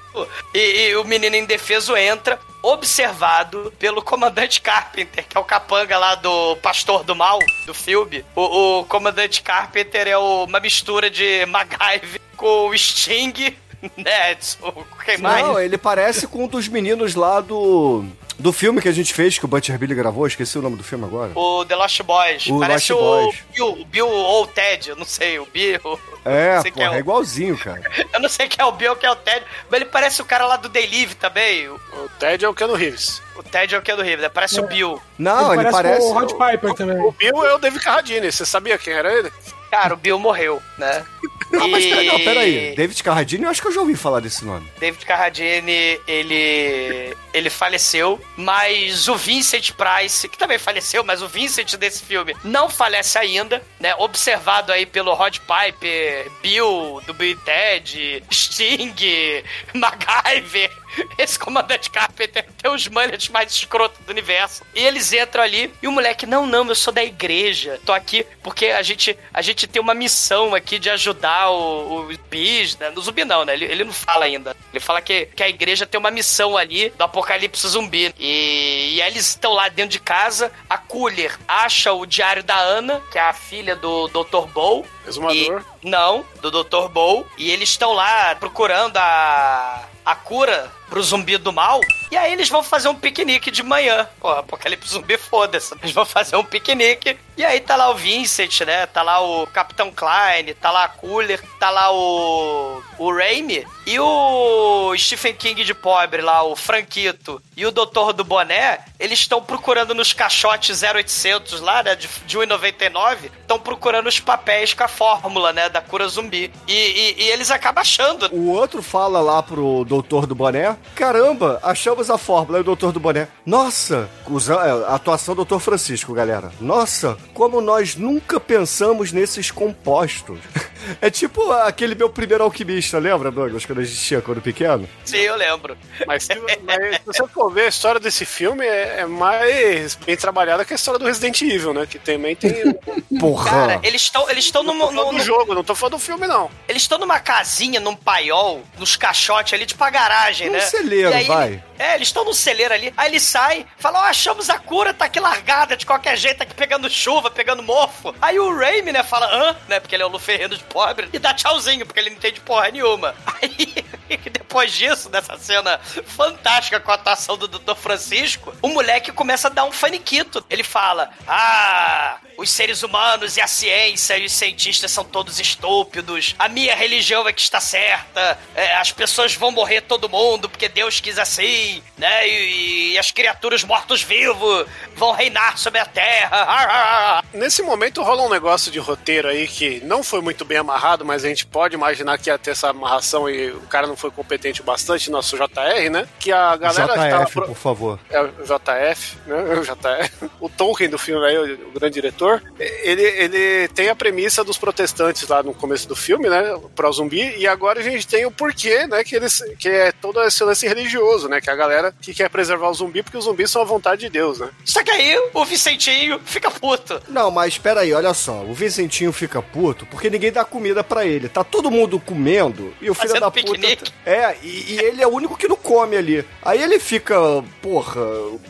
E, 0.54 0.90
e 0.90 0.96
o 0.96 1.04
menino 1.04 1.36
indefeso 1.36 1.98
entra, 1.98 2.40
observado 2.64 3.72
pelo 3.78 4.02
comandante 4.02 4.62
Carpenter, 4.62 5.26
que 5.28 5.38
é 5.38 5.40
o 5.40 5.44
capanga 5.44 5.98
lá 5.98 6.16
do 6.16 6.56
Pastor 6.58 7.04
do 7.04 7.16
Mal, 7.16 7.38
do 7.66 7.74
filme. 7.74 8.24
O, 8.36 8.80
o 8.80 8.86
comandante 8.86 9.42
Carpenter 9.44 10.08
é 10.08 10.18
o- 10.18 10.46
uma 10.46 10.60
mistura 10.60 11.10
de 11.10 11.46
MacGyver 11.46 12.22
com 12.38 12.70
o 12.70 12.78
Sting, 12.78 13.56
né? 13.98 14.38
O- 14.62 14.84
Quem 15.04 15.18
mais? 15.18 15.46
Não, 15.46 15.60
ele 15.60 15.78
parece 15.78 16.26
com 16.26 16.46
um 16.46 16.48
dos 16.48 16.68
meninos 16.68 17.16
lá 17.16 17.42
do. 17.42 18.06
Do 18.44 18.52
filme 18.52 18.82
que 18.82 18.90
a 18.90 18.92
gente 18.92 19.14
fez, 19.14 19.40
que 19.40 19.46
o 19.46 19.48
Butcher 19.48 19.78
Billy 19.80 19.96
gravou, 19.96 20.28
esqueci 20.28 20.60
o 20.60 20.62
nome 20.62 20.76
do 20.76 20.84
filme 20.84 21.06
agora. 21.06 21.32
O 21.34 21.64
The 21.64 21.76
Lost 21.78 22.02
Boys. 22.04 22.46
O 22.48 22.60
Parece 22.60 22.92
Lost 22.92 23.02
o 23.02 23.24
Boys. 23.24 23.44
Bill, 23.54 23.68
o 23.82 23.86
Bill 23.86 24.08
ou 24.10 24.44
o 24.44 24.48
Ted, 24.48 24.90
eu 24.90 24.98
não 24.98 25.06
sei, 25.06 25.40
o 25.40 25.46
Bill. 25.46 25.80
É, 26.26 26.62
porra, 26.72 26.86
é 26.86 26.90
o- 26.92 27.00
igualzinho, 27.00 27.58
cara. 27.58 27.82
Eu 28.14 28.20
não 28.22 28.30
sei 28.30 28.48
quem 28.48 28.64
é 28.64 28.66
o 28.66 28.72
Bill 28.72 28.92
ou 28.92 28.96
quem 28.96 29.10
é 29.10 29.12
o 29.12 29.16
Ted, 29.18 29.46
mas 29.70 29.82
ele 29.82 29.90
parece 29.90 30.22
o 30.22 30.26
cara 30.26 30.46
lá 30.46 30.56
do 30.56 30.70
Day 30.70 30.88
Live 30.90 31.16
também. 31.16 31.68
O, 31.68 31.76
O 31.76 32.10
Ted 32.18 32.46
é 32.46 32.48
o 32.48 32.54
Keanu 32.54 32.76
Reeves. 32.76 33.22
o 33.36 33.44
Ted 33.44 33.76
é 33.76 33.78
o 33.78 33.82
que 33.82 33.92
é 33.92 33.96
do 33.98 34.02
River, 34.02 34.22
né? 34.22 34.30
Parece 34.30 34.58
o 34.58 34.66
Bill. 34.66 35.02
Não, 35.18 35.54
ele, 35.54 35.70
parece. 35.70 36.06
o 36.08 36.14
Rod 36.14 36.32
Piper 36.32 36.74
também. 36.76 36.98
O 37.02 37.12
Bill 37.12 37.46
é 37.46 37.54
o 37.56 37.58
David 37.58 37.84
Carradine. 37.84 38.32
Você 38.32 38.46
sabia 38.46 38.78
quem 38.78 38.94
era 38.94 39.14
ele? 39.14 39.30
Cara, 39.70 39.96
o 39.96 39.98
Bill 39.98 40.18
morreu, 40.18 40.62
né? 40.78 41.06
Não, 41.54 41.68
mas 41.68 41.86
peraí. 41.86 42.76
David 42.76 43.04
Carradine, 43.04 43.44
eu 43.44 43.50
acho 43.50 43.62
que 43.62 43.68
eu 43.68 43.72
já 43.72 43.82
ouvi 43.82 43.96
falar 43.96 44.20
desse 44.20 44.44
nome. 44.44 44.68
David 44.80 45.06
Carradine, 45.06 46.00
ele 46.08 47.16
ele 47.34 47.50
faleceu, 47.50 48.22
mas 48.38 49.08
o 49.08 49.16
Vincent 49.16 49.72
Price, 49.72 50.28
que 50.30 50.38
também 50.38 50.60
faleceu, 50.60 51.04
mas 51.04 51.22
o 51.22 51.28
Vincent 51.28 51.76
desse 51.78 52.04
filme 52.04 52.36
não 52.44 52.70
falece 52.70 53.18
ainda, 53.18 53.62
né? 53.80 53.96
Observado 53.96 54.72
aí 54.72 54.86
pelo 54.86 55.14
Rod 55.14 55.38
Piper, 55.40 56.32
Bill, 56.42 57.02
do 57.08 57.14
Bill 57.14 57.32
e 57.32 57.36
Ted, 57.38 58.24
Sting, 58.32 58.94
MacGyver. 59.74 60.72
Esse 61.18 61.38
comandante 61.38 61.90
Carpenter 61.90 62.46
tem 62.62 62.72
os 62.72 62.88
mullets 62.88 63.30
mais 63.30 63.52
escrotos 63.52 64.00
do 64.06 64.12
universo. 64.12 64.64
E 64.74 64.84
eles 64.84 65.12
entram 65.14 65.44
ali 65.44 65.74
e 65.82 65.88
o 65.88 65.92
moleque, 65.92 66.26
não, 66.26 66.46
não, 66.46 66.68
eu 66.68 66.76
sou 66.76 66.94
da 66.94 67.04
igreja. 67.04 67.80
Tô 67.86 67.94
aqui 67.94 68.26
porque 68.42 68.68
a 68.68 68.82
gente, 68.82 69.18
a 69.34 69.42
gente 69.42 69.68
tem 69.68 69.82
uma 69.82 69.94
missão 69.94 70.54
aqui 70.56 70.80
de 70.80 70.90
ajudar 70.90 71.50
o, 71.50 72.02
o 72.10 72.18
bis, 72.30 72.78
né? 72.78 72.90
No 72.90 73.02
zumbi 73.02 73.24
não, 73.26 73.46
né? 73.46 73.54
Ele, 73.54 73.66
ele 73.66 73.84
não 73.84 73.94
fala 73.94 74.26
ainda. 74.26 74.56
Ele 74.72 74.80
fala 74.80 75.02
que, 75.02 75.26
que 75.28 75.44
a 75.44 75.50
igreja 75.50 75.86
tem 75.86 76.00
uma 76.00 76.12
missão 76.12 76.58
ali 76.58 76.90
do 76.92 77.04
apocalipse 77.04 77.68
zumbi. 77.68 78.14
E, 78.20 78.96
e 78.96 79.02
aí 79.02 79.12
eles 79.12 79.30
estão 79.30 79.54
lá 79.54 79.70
dentro 79.70 79.92
de 79.92 80.00
casa. 80.00 80.52
A 80.70 80.78
Cooler 80.78 81.38
acha 81.48 81.94
o 81.94 82.06
diário 82.06 82.44
da 82.44 82.58
Ana, 82.58 83.02
que 83.12 83.18
é 83.18 83.22
a 83.22 83.34
filha 83.34 83.76
do 83.76 84.08
Dr. 84.08 84.48
Bow. 84.54 84.86
Exumador. 85.08 85.62
E- 85.62 85.74
não, 85.88 86.26
do 86.42 86.50
Dr. 86.50 86.88
Bow. 86.90 87.28
E 87.38 87.52
eles 87.52 87.70
estão 87.70 87.94
lá 87.94 88.36
procurando 88.36 88.98
a, 88.98 89.84
a 90.06 90.16
cura 90.16 90.72
pro 90.90 91.02
zumbi 91.04 91.38
do 91.38 91.52
mal. 91.52 91.80
E 92.12 92.18
aí 92.18 92.32
eles 92.34 92.50
vão 92.50 92.62
fazer 92.64 92.88
um 92.90 92.96
piquenique 92.96 93.50
de 93.50 93.64
manhã. 93.64 94.08
Pô, 94.20 94.30
apocalipse 94.30 94.90
zumbi, 94.94 95.18
foda-se. 95.18 95.74
Eles 95.82 95.92
vão 95.94 96.06
fazer 96.06 96.36
um 96.36 96.44
piquenique. 96.44 97.18
E 97.36 97.44
aí 97.44 97.60
tá 97.60 97.76
lá 97.76 97.90
o 97.90 97.96
Vincent, 97.96 98.62
né? 98.62 98.86
Tá 98.86 99.02
lá 99.02 99.20
o 99.20 99.48
Capitão 99.48 99.92
Klein, 99.92 100.54
tá 100.62 100.70
lá 100.70 100.84
a 100.84 100.88
Cooler, 100.88 101.42
tá 101.60 101.72
lá 101.72 101.92
o. 101.92 102.84
o 103.00 103.12
Raimi. 103.12 103.66
E 103.88 104.00
o 104.00 104.94
Stephen 104.96 105.34
King 105.34 105.64
de 105.64 105.74
pobre 105.74 106.22
lá, 106.22 106.44
o 106.44 106.56
Franquito. 106.56 107.42
E 107.58 107.66
o 107.66 107.72
Doutor 107.72 108.14
do 108.14 108.24
Boné, 108.24 108.80
eles 109.00 109.20
estão 109.20 109.42
procurando 109.42 109.96
nos 109.96 110.14
caixotes 110.14 110.84
0800 110.84 111.60
lá, 111.60 111.82
né? 111.82 111.96
De, 111.96 112.08
de 112.28 112.38
1,99. 112.38 113.32
Estão 113.42 113.60
procurando 113.60 114.08
os 114.08 114.20
papéis 114.20 114.74
com 114.76 114.84
a 114.84 114.88
fórmula, 114.88 115.52
né? 115.52 115.70
Da 115.70 115.82
cura 115.82 116.08
zumbi. 116.08 116.52
E, 116.68 116.74
e- 116.74 117.16
e 117.24 117.30
eles 117.30 117.50
acabam 117.50 117.82
achando. 117.82 118.30
O 118.32 118.52
outro 118.52 118.84
fala 118.84 119.20
lá 119.20 119.42
pro 119.42 119.84
doutor 119.86 120.28
do 120.28 120.36
boné: 120.36 120.73
Caramba, 120.96 121.60
achamos 121.64 122.10
a 122.10 122.18
fórmula. 122.18 122.58
Aí 122.58 122.62
o 122.62 122.64
doutor 122.66 122.92
do 122.92 123.00
boné: 123.00 123.28
Nossa, 123.46 124.10
usa- 124.28 124.54
é, 124.56 124.92
a 124.92 124.96
atuação 124.96 125.34
do 125.34 125.38
doutor 125.38 125.60
Francisco, 125.60 126.14
galera. 126.14 126.52
Nossa, 126.60 127.18
como 127.34 127.62
nós 127.62 127.96
nunca 127.96 128.40
pensamos 128.40 129.12
nesses 129.12 129.52
compostos. 129.52 130.40
É 131.02 131.10
tipo 131.10 131.50
aquele 131.54 131.96
meu 131.96 132.10
primeiro 132.10 132.44
alquimista, 132.44 133.00
lembra, 133.00 133.32
Douglas, 133.32 133.66
quando 133.66 133.80
a 133.80 133.86
gente 133.86 133.98
tinha 134.02 134.22
quando 134.22 134.42
pequeno? 134.42 134.86
Sim, 135.06 135.16
eu 135.20 135.38
lembro. 135.38 135.78
Mas, 136.06 136.24
se- 136.26 136.36
mas 136.62 136.96
se 136.98 137.02
você 137.06 137.26
for 137.30 137.50
ver 137.54 137.62
a 137.62 137.68
história 137.70 138.02
desse 138.02 138.26
filme, 138.26 138.66
é, 138.66 139.00
é 139.00 139.06
mais 139.06 139.96
bem 139.96 140.18
trabalhada 140.18 140.66
que 140.66 140.74
a 140.74 140.76
história 140.76 141.00
do 141.00 141.06
Resident 141.06 141.42
Evil, 141.42 141.74
né? 141.74 141.86
Que 141.90 141.98
também 141.98 142.36
tem. 142.36 142.54
Porra! 143.18 143.50
Cara, 143.50 143.80
eles 143.82 144.02
estão 144.02 144.30
eles 144.30 144.44
estão 144.44 144.62
Não 144.62 144.74
no, 144.74 144.80
tô 144.82 144.92
falando 144.92 145.12
no, 145.14 145.18
do 145.20 145.24
jogo, 145.24 145.56
não 145.56 145.64
tô 145.64 145.74
falando 145.74 145.94
do 145.94 146.00
filme, 146.00 146.28
não. 146.28 146.50
Eles 146.68 146.82
estão 146.82 146.98
numa 147.00 147.18
casinha, 147.22 147.80
num 147.80 147.96
paiol, 147.96 148.62
nos 148.78 148.98
caixotes 148.98 149.54
ali, 149.54 149.66
tipo 149.66 149.82
a 149.86 149.90
garagem, 149.90 150.48
Num 150.48 150.54
né? 150.54 150.60
Celeiro, 150.64 151.12
E 151.12 151.14
aí 151.14 151.26
vai. 151.26 151.48
ele- 151.50 151.64
é, 151.80 151.96
eles 151.96 152.08
estão 152.08 152.24
num 152.26 152.34
celeiro 152.34 152.74
ali. 152.74 152.94
Aí 152.96 153.10
ele 153.10 153.20
sai, 153.20 153.66
fala: 153.78 154.00
Ó, 154.00 154.04
achamos 154.04 154.50
a 154.50 154.58
cura, 154.60 154.94
tá 154.94 155.06
aqui 155.06 155.20
largada 155.20 155.76
de 155.78 155.86
qualquer 155.86 156.18
jeito, 156.18 156.38
tá 156.38 156.44
aqui 156.44 156.54
pegando 156.54 156.90
chuva, 156.90 157.30
pegando 157.32 157.62
mofo. 157.64 158.14
Aí 158.22 158.40
o 158.40 158.56
Raimi, 158.58 158.92
né, 158.92 159.04
fala: 159.04 159.28
hã? 159.28 159.56
Né, 159.68 159.80
porque 159.80 159.96
ele 159.96 160.04
é 160.04 160.06
o 160.06 160.10
Luferreno 160.10 160.56
de 160.58 160.64
pobre, 160.64 161.10
e 161.14 161.20
dá 161.20 161.34
tchauzinho, 161.34 161.86
porque 161.86 162.00
ele 162.00 162.10
não 162.12 162.18
entende 162.18 162.40
porra 162.40 162.70
nenhuma. 162.70 163.16
Aí, 163.42 163.86
depois 164.30 164.72
disso, 164.72 165.10
dessa 165.10 165.38
cena 165.38 165.80
fantástica 166.06 166.80
com 166.80 166.92
a 166.92 166.96
atuação 166.96 167.38
do 167.38 167.48
Dr. 167.48 167.76
Francisco, 167.76 168.54
o 168.62 168.70
moleque 168.70 169.12
começa 169.12 169.48
a 169.48 169.52
dar 169.52 169.66
um 169.66 169.72
faniquito. 169.72 170.44
Ele 170.50 170.64
fala: 170.64 171.12
Ah, 171.28 172.18
os 172.38 172.50
seres 172.52 172.84
humanos 172.84 173.38
e 173.38 173.42
a 173.42 173.48
ciência 173.48 174.18
e 174.18 174.26
os 174.26 174.32
cientistas 174.32 174.92
são 174.92 175.04
todos 175.04 175.40
estúpidos. 175.40 176.36
A 176.38 176.48
minha 176.48 176.76
religião 176.76 177.28
é 177.28 177.34
que 177.34 177.42
está 177.42 177.60
certa. 177.60 178.38
É, 178.56 178.76
as 178.76 178.92
pessoas 178.92 179.36
vão 179.36 179.52
morrer 179.52 179.82
todo 179.82 180.10
mundo 180.10 180.50
porque 180.50 180.68
Deus 180.70 181.00
quis 181.00 181.18
assim, 181.20 181.84
né? 181.98 182.28
E, 182.28 182.94
e 182.94 182.98
as 182.98 183.12
criaturas 183.12 183.64
mortos-vivos 183.64 184.66
vão 184.96 185.12
reinar 185.12 185.58
sobre 185.58 185.80
a 185.80 185.86
terra. 185.86 187.24
Nesse 187.34 187.62
momento 187.62 188.04
rola 188.04 188.24
um 188.24 188.30
negócio 188.30 188.72
de 188.72 188.80
roteiro 188.80 189.28
aí 189.28 189.48
que 189.48 189.80
não 189.82 190.04
foi 190.04 190.22
muito 190.22 190.46
bem 190.46 190.58
amarrado, 190.58 191.06
mas 191.06 191.24
a 191.24 191.28
gente 191.28 191.46
pode 191.46 191.76
imaginar 191.76 192.18
que 192.18 192.30
ia 192.30 192.38
ter 192.38 192.52
essa 192.52 192.70
amarração 192.70 193.30
e 193.30 193.52
o 193.52 193.62
cara 193.62 193.88
não 193.88 193.96
foi 194.04 194.12
competente 194.12 194.62
bastante, 194.62 195.10
nosso 195.10 195.38
JR, 195.38 195.90
né? 195.90 196.06
Que 196.20 196.30
a 196.30 196.58
galera 196.58 196.88
que 196.94 197.10
tava. 197.10 197.24
JF, 197.24 197.34
pro- 197.34 197.46
por 197.48 197.56
favor. 197.56 198.00
É 198.10 198.22
o 198.22 198.28
JF, 198.28 199.18
né? 199.26 199.38
O 199.54 199.62
JF. 199.64 200.30
O 200.42 200.50
Tolkien 200.50 200.90
do 200.90 200.98
filme 200.98 201.26
aí, 201.26 201.38
o, 201.38 201.70
o 201.70 201.72
grande 201.72 201.94
diretor, 201.94 202.44
ele, 202.60 203.02
ele 203.02 203.68
tem 203.70 203.88
a 203.88 203.96
premissa 203.96 204.44
dos 204.44 204.58
protestantes 204.58 205.26
lá 205.30 205.42
no 205.42 205.54
começo 205.54 205.88
do 205.88 205.96
filme, 205.96 206.28
né? 206.30 206.54
Pro 206.76 206.92
zumbi, 206.92 207.34
e 207.38 207.48
agora 207.48 207.80
a 207.80 207.84
gente 207.84 208.06
tem 208.06 208.26
o 208.26 208.32
porquê, 208.32 208.86
né? 208.88 209.04
Que 209.06 209.16
eles. 209.16 209.42
Que 209.58 209.70
é 209.70 209.92
todo 209.94 210.22
esse 210.24 210.44
lance 210.44 210.68
religioso, 210.68 211.30
né? 211.30 211.40
Que 211.40 211.50
é 211.50 211.54
a 211.54 211.56
galera 211.56 211.94
que 212.02 212.14
quer 212.14 212.30
preservar 212.30 212.70
o 212.70 212.74
zumbi 212.74 213.02
porque 213.04 213.18
os 213.18 213.24
zumbis 213.24 213.50
são 213.50 213.62
a 213.62 213.66
vontade 213.66 214.02
de 214.02 214.10
Deus, 214.10 214.40
né? 214.40 214.50
Só 214.66 214.84
que 214.84 214.92
aí 214.92 215.18
o 215.34 215.46
Vicentinho 215.46 216.20
fica 216.26 216.52
puto. 216.52 217.02
Não, 217.08 217.32
mas 217.32 217.54
espera 217.54 217.82
aí, 217.82 217.94
olha 217.94 218.14
só. 218.14 218.42
O 218.44 218.54
Vicentinho 218.54 219.14
fica 219.14 219.42
puto 219.42 219.86
porque 219.86 220.10
ninguém 220.10 220.32
dá 220.32 220.44
comida 220.44 220.84
pra 220.84 221.06
ele. 221.06 221.30
Tá 221.30 221.44
todo 221.44 221.72
mundo 221.72 222.00
comendo 222.00 222.74
e 222.82 222.90
o 222.90 222.94
filho 222.94 223.08
Fazendo 223.08 223.22
da 223.22 223.32
piquenique. 223.32 223.83
Puta. 223.84 223.92
É, 224.06 224.36
e, 224.42 224.74
e 224.74 224.80
ele 224.80 225.02
é 225.02 225.08
o 225.08 225.14
único 225.14 225.38
que 225.38 225.48
não 225.48 225.56
come 225.56 225.96
ali. 225.96 226.26
Aí 226.42 226.62
ele 226.62 226.80
fica, 226.80 227.16
porra, 227.62 228.02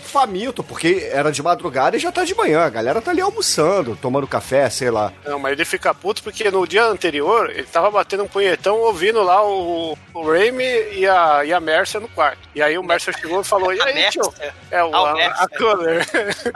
faminto, 0.01 0.63
porque 0.63 1.09
era 1.11 1.31
de 1.31 1.41
madrugada 1.41 1.97
e 1.97 1.99
já 1.99 2.11
tá 2.11 2.23
de 2.23 2.35
manhã. 2.35 2.61
A 2.61 2.69
galera 2.69 3.01
tá 3.01 3.11
ali 3.11 3.21
almoçando, 3.21 3.97
tomando 4.01 4.27
café, 4.27 4.69
sei 4.69 4.89
lá. 4.89 5.11
Não, 5.25 5.39
mas 5.39 5.53
ele 5.53 5.65
fica 5.65 5.93
puto 5.93 6.23
porque 6.23 6.49
no 6.49 6.67
dia 6.67 6.85
anterior 6.85 7.49
ele 7.49 7.63
tava 7.63 7.89
batendo 7.91 8.23
um 8.23 8.27
punhetão 8.27 8.79
ouvindo 8.79 9.21
lá 9.21 9.45
o, 9.45 9.97
o 10.13 10.31
Raimi 10.31 10.63
e 10.93 11.07
a, 11.07 11.45
e 11.45 11.53
a 11.53 11.59
Mercer 11.59 12.01
no 12.01 12.07
quarto. 12.09 12.39
E 12.55 12.61
aí 12.61 12.77
o 12.77 12.83
Mercer 12.83 13.17
chegou 13.17 13.41
e 13.41 13.43
falou: 13.43 13.73
E 13.73 13.81
A 13.81 13.85
aí, 13.85 14.09
tio? 14.09 14.33
É, 14.71 14.83
o, 14.83 14.95
a, 14.95 15.11
a. 15.11 15.47
Cooler. 15.57 16.07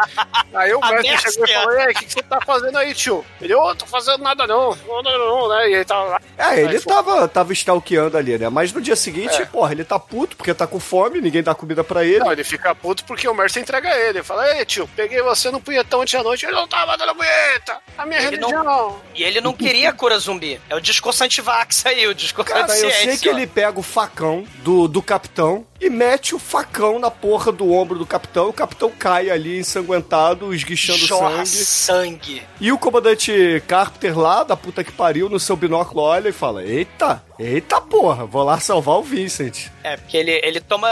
aí 0.53 0.73
o 0.73 0.79
Mercer 0.79 1.31
chegou 1.31 1.47
e 1.47 1.53
falou: 1.53 1.73
E 1.73 1.79
aí, 1.79 1.93
o 1.93 1.95
que, 1.95 2.05
que 2.05 2.13
você 2.13 2.23
tá 2.23 2.39
fazendo 2.41 2.77
aí, 2.77 2.93
tio? 2.93 3.25
Ele, 3.41 3.53
ô, 3.55 3.75
tô 3.75 3.85
fazendo 3.85 4.23
nada 4.23 4.45
não. 4.47 4.75
Não, 4.87 5.01
não, 5.01 5.17
não, 5.17 5.49
né? 5.49 5.69
E 5.69 5.73
ele 5.75 5.85
tava 5.85 6.03
lá. 6.03 6.21
É, 6.37 6.61
ele 6.61 6.77
Aí 6.77 6.81
tava, 6.81 7.27
tava 7.27 7.53
stalkeando 7.53 8.17
ali, 8.17 8.37
né? 8.37 8.49
Mas 8.49 8.66
no 8.73 8.81
dia 8.81 8.95
seguinte, 8.95 9.41
É. 9.41 9.45
porra, 9.45 9.71
ele 9.71 9.83
tá 9.83 9.97
puto 9.99 10.35
porque 10.37 10.53
tá 10.53 10.65
com 10.67 10.79
fome, 10.79 11.19
ninguém 11.21 11.43
dá 11.43 11.53
comida 11.55 11.83
pra 11.83 12.03
ele. 12.05 12.19
Não, 12.19 12.31
ele 12.31 12.43
fica 12.43 12.73
puto 12.75 13.03
porque 13.05 13.27
o 13.27 13.33
Mercer 13.33 13.61
entrega 13.61 13.89
ele. 13.95 14.19
Ele 14.19 14.23
fala: 14.23 14.57
Ei, 14.57 14.65
tio, 14.65 14.89
peguei 14.95 15.21
você 15.21 15.49
no 15.51 15.59
punhetão 15.59 16.01
ontem 16.01 16.17
à 16.17 16.23
noite. 16.23 16.45
Ele 16.45 16.55
não 16.55 16.67
tava 16.67 16.97
dando 16.97 17.15
punheta. 17.15 17.77
A 17.97 18.05
minha 18.05 18.21
Ele 18.21 18.37
não- 18.37 18.49
religião. 18.49 19.01
E 19.15 19.23
ele 19.23 19.41
não 19.41 19.53
queria 19.53 19.91
cura 19.93 20.17
zumbi. 20.19 20.59
É 20.69 20.75
o 20.75 20.79
discurso 20.79 21.23
antivax 21.23 21.85
aí, 21.85 22.07
o 22.07 22.13
discurso 22.15 22.51
Cara, 22.51 22.71
eu 22.77 22.91
sei 22.91 23.17
que 23.17 23.27
ele 23.29 23.45
pega 23.47 23.79
o 23.79 23.83
facão 23.83 24.45
do, 24.63 24.87
do 24.87 25.01
capitão 25.01 25.65
e 25.81 25.89
mete 25.89 26.33
o 26.35 26.39
facão 26.39 26.97
na 26.99 27.09
porra 27.11 27.51
do 27.51 27.71
ombro 27.71 27.97
do 27.99 28.05
capitão. 28.05 28.49
O 28.49 28.53
capitão 28.53 28.91
cai 28.91 29.29
ali 29.29 29.59
ensanguentado, 29.59 30.53
esguichando 30.53 30.99
Jorra 30.99 31.45
sangue. 31.45 31.65
sangue. 31.65 32.43
E 32.59 32.71
o 32.71 32.77
comandante 32.77 33.61
Carpenter 33.67 34.17
lá, 34.17 34.43
da 34.43 34.55
puta 34.57 34.83
que 34.83 34.91
pariu, 34.91 35.29
no 35.29 35.39
seu 35.39 35.55
binóculo 35.55 36.01
olha 36.01 36.29
e 36.29 36.33
fala: 36.33 36.63
Eita, 36.63 37.23
eita 37.39 37.79
porra, 37.81 38.25
vou 38.25 38.43
lá 38.43 38.56
salvar 38.59 38.95
o 38.97 39.03
Vincent. 39.03 39.67
É, 39.83 39.97
porque 39.97 40.17
ele, 40.17 40.39
ele 40.43 40.59
toma 40.59 40.89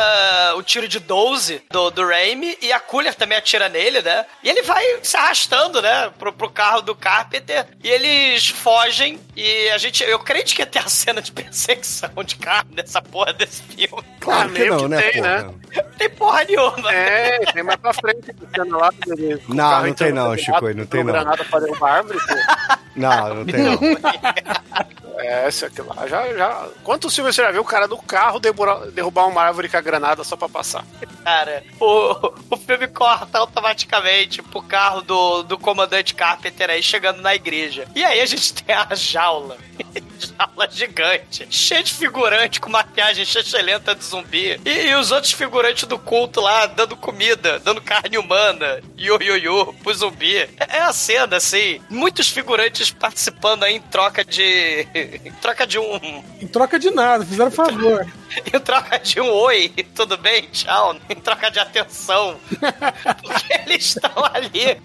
o 0.55 0.63
tiro 0.63 0.87
de 0.87 0.99
12 0.99 1.63
do, 1.69 1.89
do 1.89 2.05
Raimi 2.07 2.57
e 2.61 2.71
a 2.71 2.79
Cooler 2.79 3.13
também 3.13 3.37
atira 3.37 3.67
nele, 3.69 4.01
né? 4.01 4.25
E 4.43 4.49
ele 4.49 4.61
vai 4.61 4.83
se 5.03 5.17
arrastando, 5.17 5.81
né, 5.81 6.11
pro, 6.17 6.31
pro 6.31 6.49
carro 6.49 6.81
do 6.81 6.95
Carpenter 6.95 7.65
e 7.83 7.89
eles 7.89 8.47
fogem 8.47 9.19
e 9.35 9.69
a 9.69 9.77
gente, 9.77 10.03
eu 10.03 10.19
crente 10.19 10.55
que 10.55 10.61
ia 10.61 10.65
ter 10.65 10.79
a 10.79 10.87
cena 10.87 11.21
de 11.21 11.31
perseguição 11.31 12.09
de 12.23 12.35
carro 12.35 12.67
nessa 12.71 13.01
porra 13.01 13.33
desse 13.33 13.61
filme. 13.63 14.03
Claro 14.19 14.49
que 14.49 14.59
meio 14.59 14.71
não, 14.71 14.79
que 14.79 14.87
né, 14.87 15.01
tem, 15.01 15.21
porra? 15.21 15.41
né? 15.43 15.53
Não 15.75 15.91
tem 15.97 16.09
porra 16.09 16.43
nenhuma. 16.43 16.93
É, 16.93 17.39
tem 17.51 17.63
mais 17.63 17.79
pra 17.79 17.93
frente 17.93 18.31
a 18.31 18.55
cena 18.55 18.77
lá. 18.77 18.89
dele 19.05 19.41
Não, 19.47 19.85
não 19.85 19.93
tem 19.93 20.11
não, 20.13 20.31
no 20.31 20.37
Chico, 20.37 20.73
não 20.73 20.85
tem 20.85 21.03
não. 21.03 21.13
granada 21.13 21.43
derrubar 21.43 21.95
árvore, 21.95 22.19
pô. 22.19 22.77
Não, 22.95 23.33
não 23.35 23.45
tem 23.45 23.61
não. 23.61 23.79
É, 25.17 25.47
esse 25.47 25.65
aqui 25.65 25.81
lá. 25.81 26.07
Já, 26.07 26.33
já... 26.33 26.67
Quantos 26.83 27.13
filmes 27.15 27.35
você 27.35 27.41
já 27.41 27.51
viu 27.51 27.61
o 27.61 27.65
cara 27.65 27.87
do 27.87 27.97
carro 27.97 28.39
derrubar, 28.39 29.27
uma 29.27 29.41
árvore 29.41 29.69
com 29.69 29.77
a 29.77 29.81
granada 29.81 30.23
só 30.23 30.35
pra 30.35 30.49
passar? 30.49 30.85
Cara, 31.23 31.63
o, 31.79 32.33
o 32.51 32.57
filme 32.57 32.87
corta 32.87 33.39
automaticamente 33.39 34.41
pro 34.41 34.61
carro 34.61 35.01
do, 35.01 35.43
do 35.43 35.57
comandante 35.57 36.13
Carpenter 36.13 36.69
aí 36.69 36.83
chegando 36.83 37.21
na 37.21 37.35
igreja. 37.35 37.87
E 37.95 38.03
aí 38.03 38.21
a 38.21 38.25
gente 38.25 38.53
tem 38.53 38.75
a 38.75 38.93
jaula. 38.93 39.57
jaula 40.19 40.69
gigante. 40.69 41.47
Cheia 41.49 41.83
de 41.83 41.93
figurante 41.93 42.59
com 42.59 42.69
maquiagem 42.69 43.25
lenta 43.63 43.95
de 43.95 44.03
zumbi. 44.03 44.59
E, 44.65 44.87
e 44.87 44.95
os 44.95 45.11
outros 45.11 45.33
figurantes 45.33 45.85
do 45.87 45.97
culto 45.97 46.41
lá 46.41 46.65
dando 46.65 46.95
comida, 46.95 47.59
dando 47.59 47.81
carne 47.81 48.17
humana. 48.17 48.81
Yo, 48.97 49.17
yo, 49.21 49.37
yo, 49.37 49.73
pro 49.83 49.93
zumbi. 49.93 50.37
É, 50.37 50.49
é 50.69 50.81
a 50.81 50.93
cena, 50.93 51.37
assim. 51.37 51.81
Muitos 51.89 52.29
figurantes 52.29 52.91
participando 52.91 53.63
aí 53.63 53.75
em 53.75 53.81
troca 53.81 54.23
de. 54.23 54.87
Em 55.23 55.31
troca 55.41 55.65
de 55.65 55.79
um. 55.79 56.23
Em 56.41 56.47
troca 56.47 56.79
de 56.79 56.91
nada, 56.91 57.25
fizeram 57.25 57.51
favor. 57.51 58.05
Em 58.53 58.59
troca 58.59 58.99
de 58.99 59.21
um 59.21 59.31
oi, 59.31 59.71
tudo 59.95 60.17
bem? 60.17 60.41
Tchau. 60.51 60.97
Em 61.09 61.15
troca 61.15 61.49
de 61.49 61.59
atenção. 61.59 62.37
Porque 63.21 63.53
eles 63.65 63.85
estão 63.85 64.11
ali. 64.33 64.81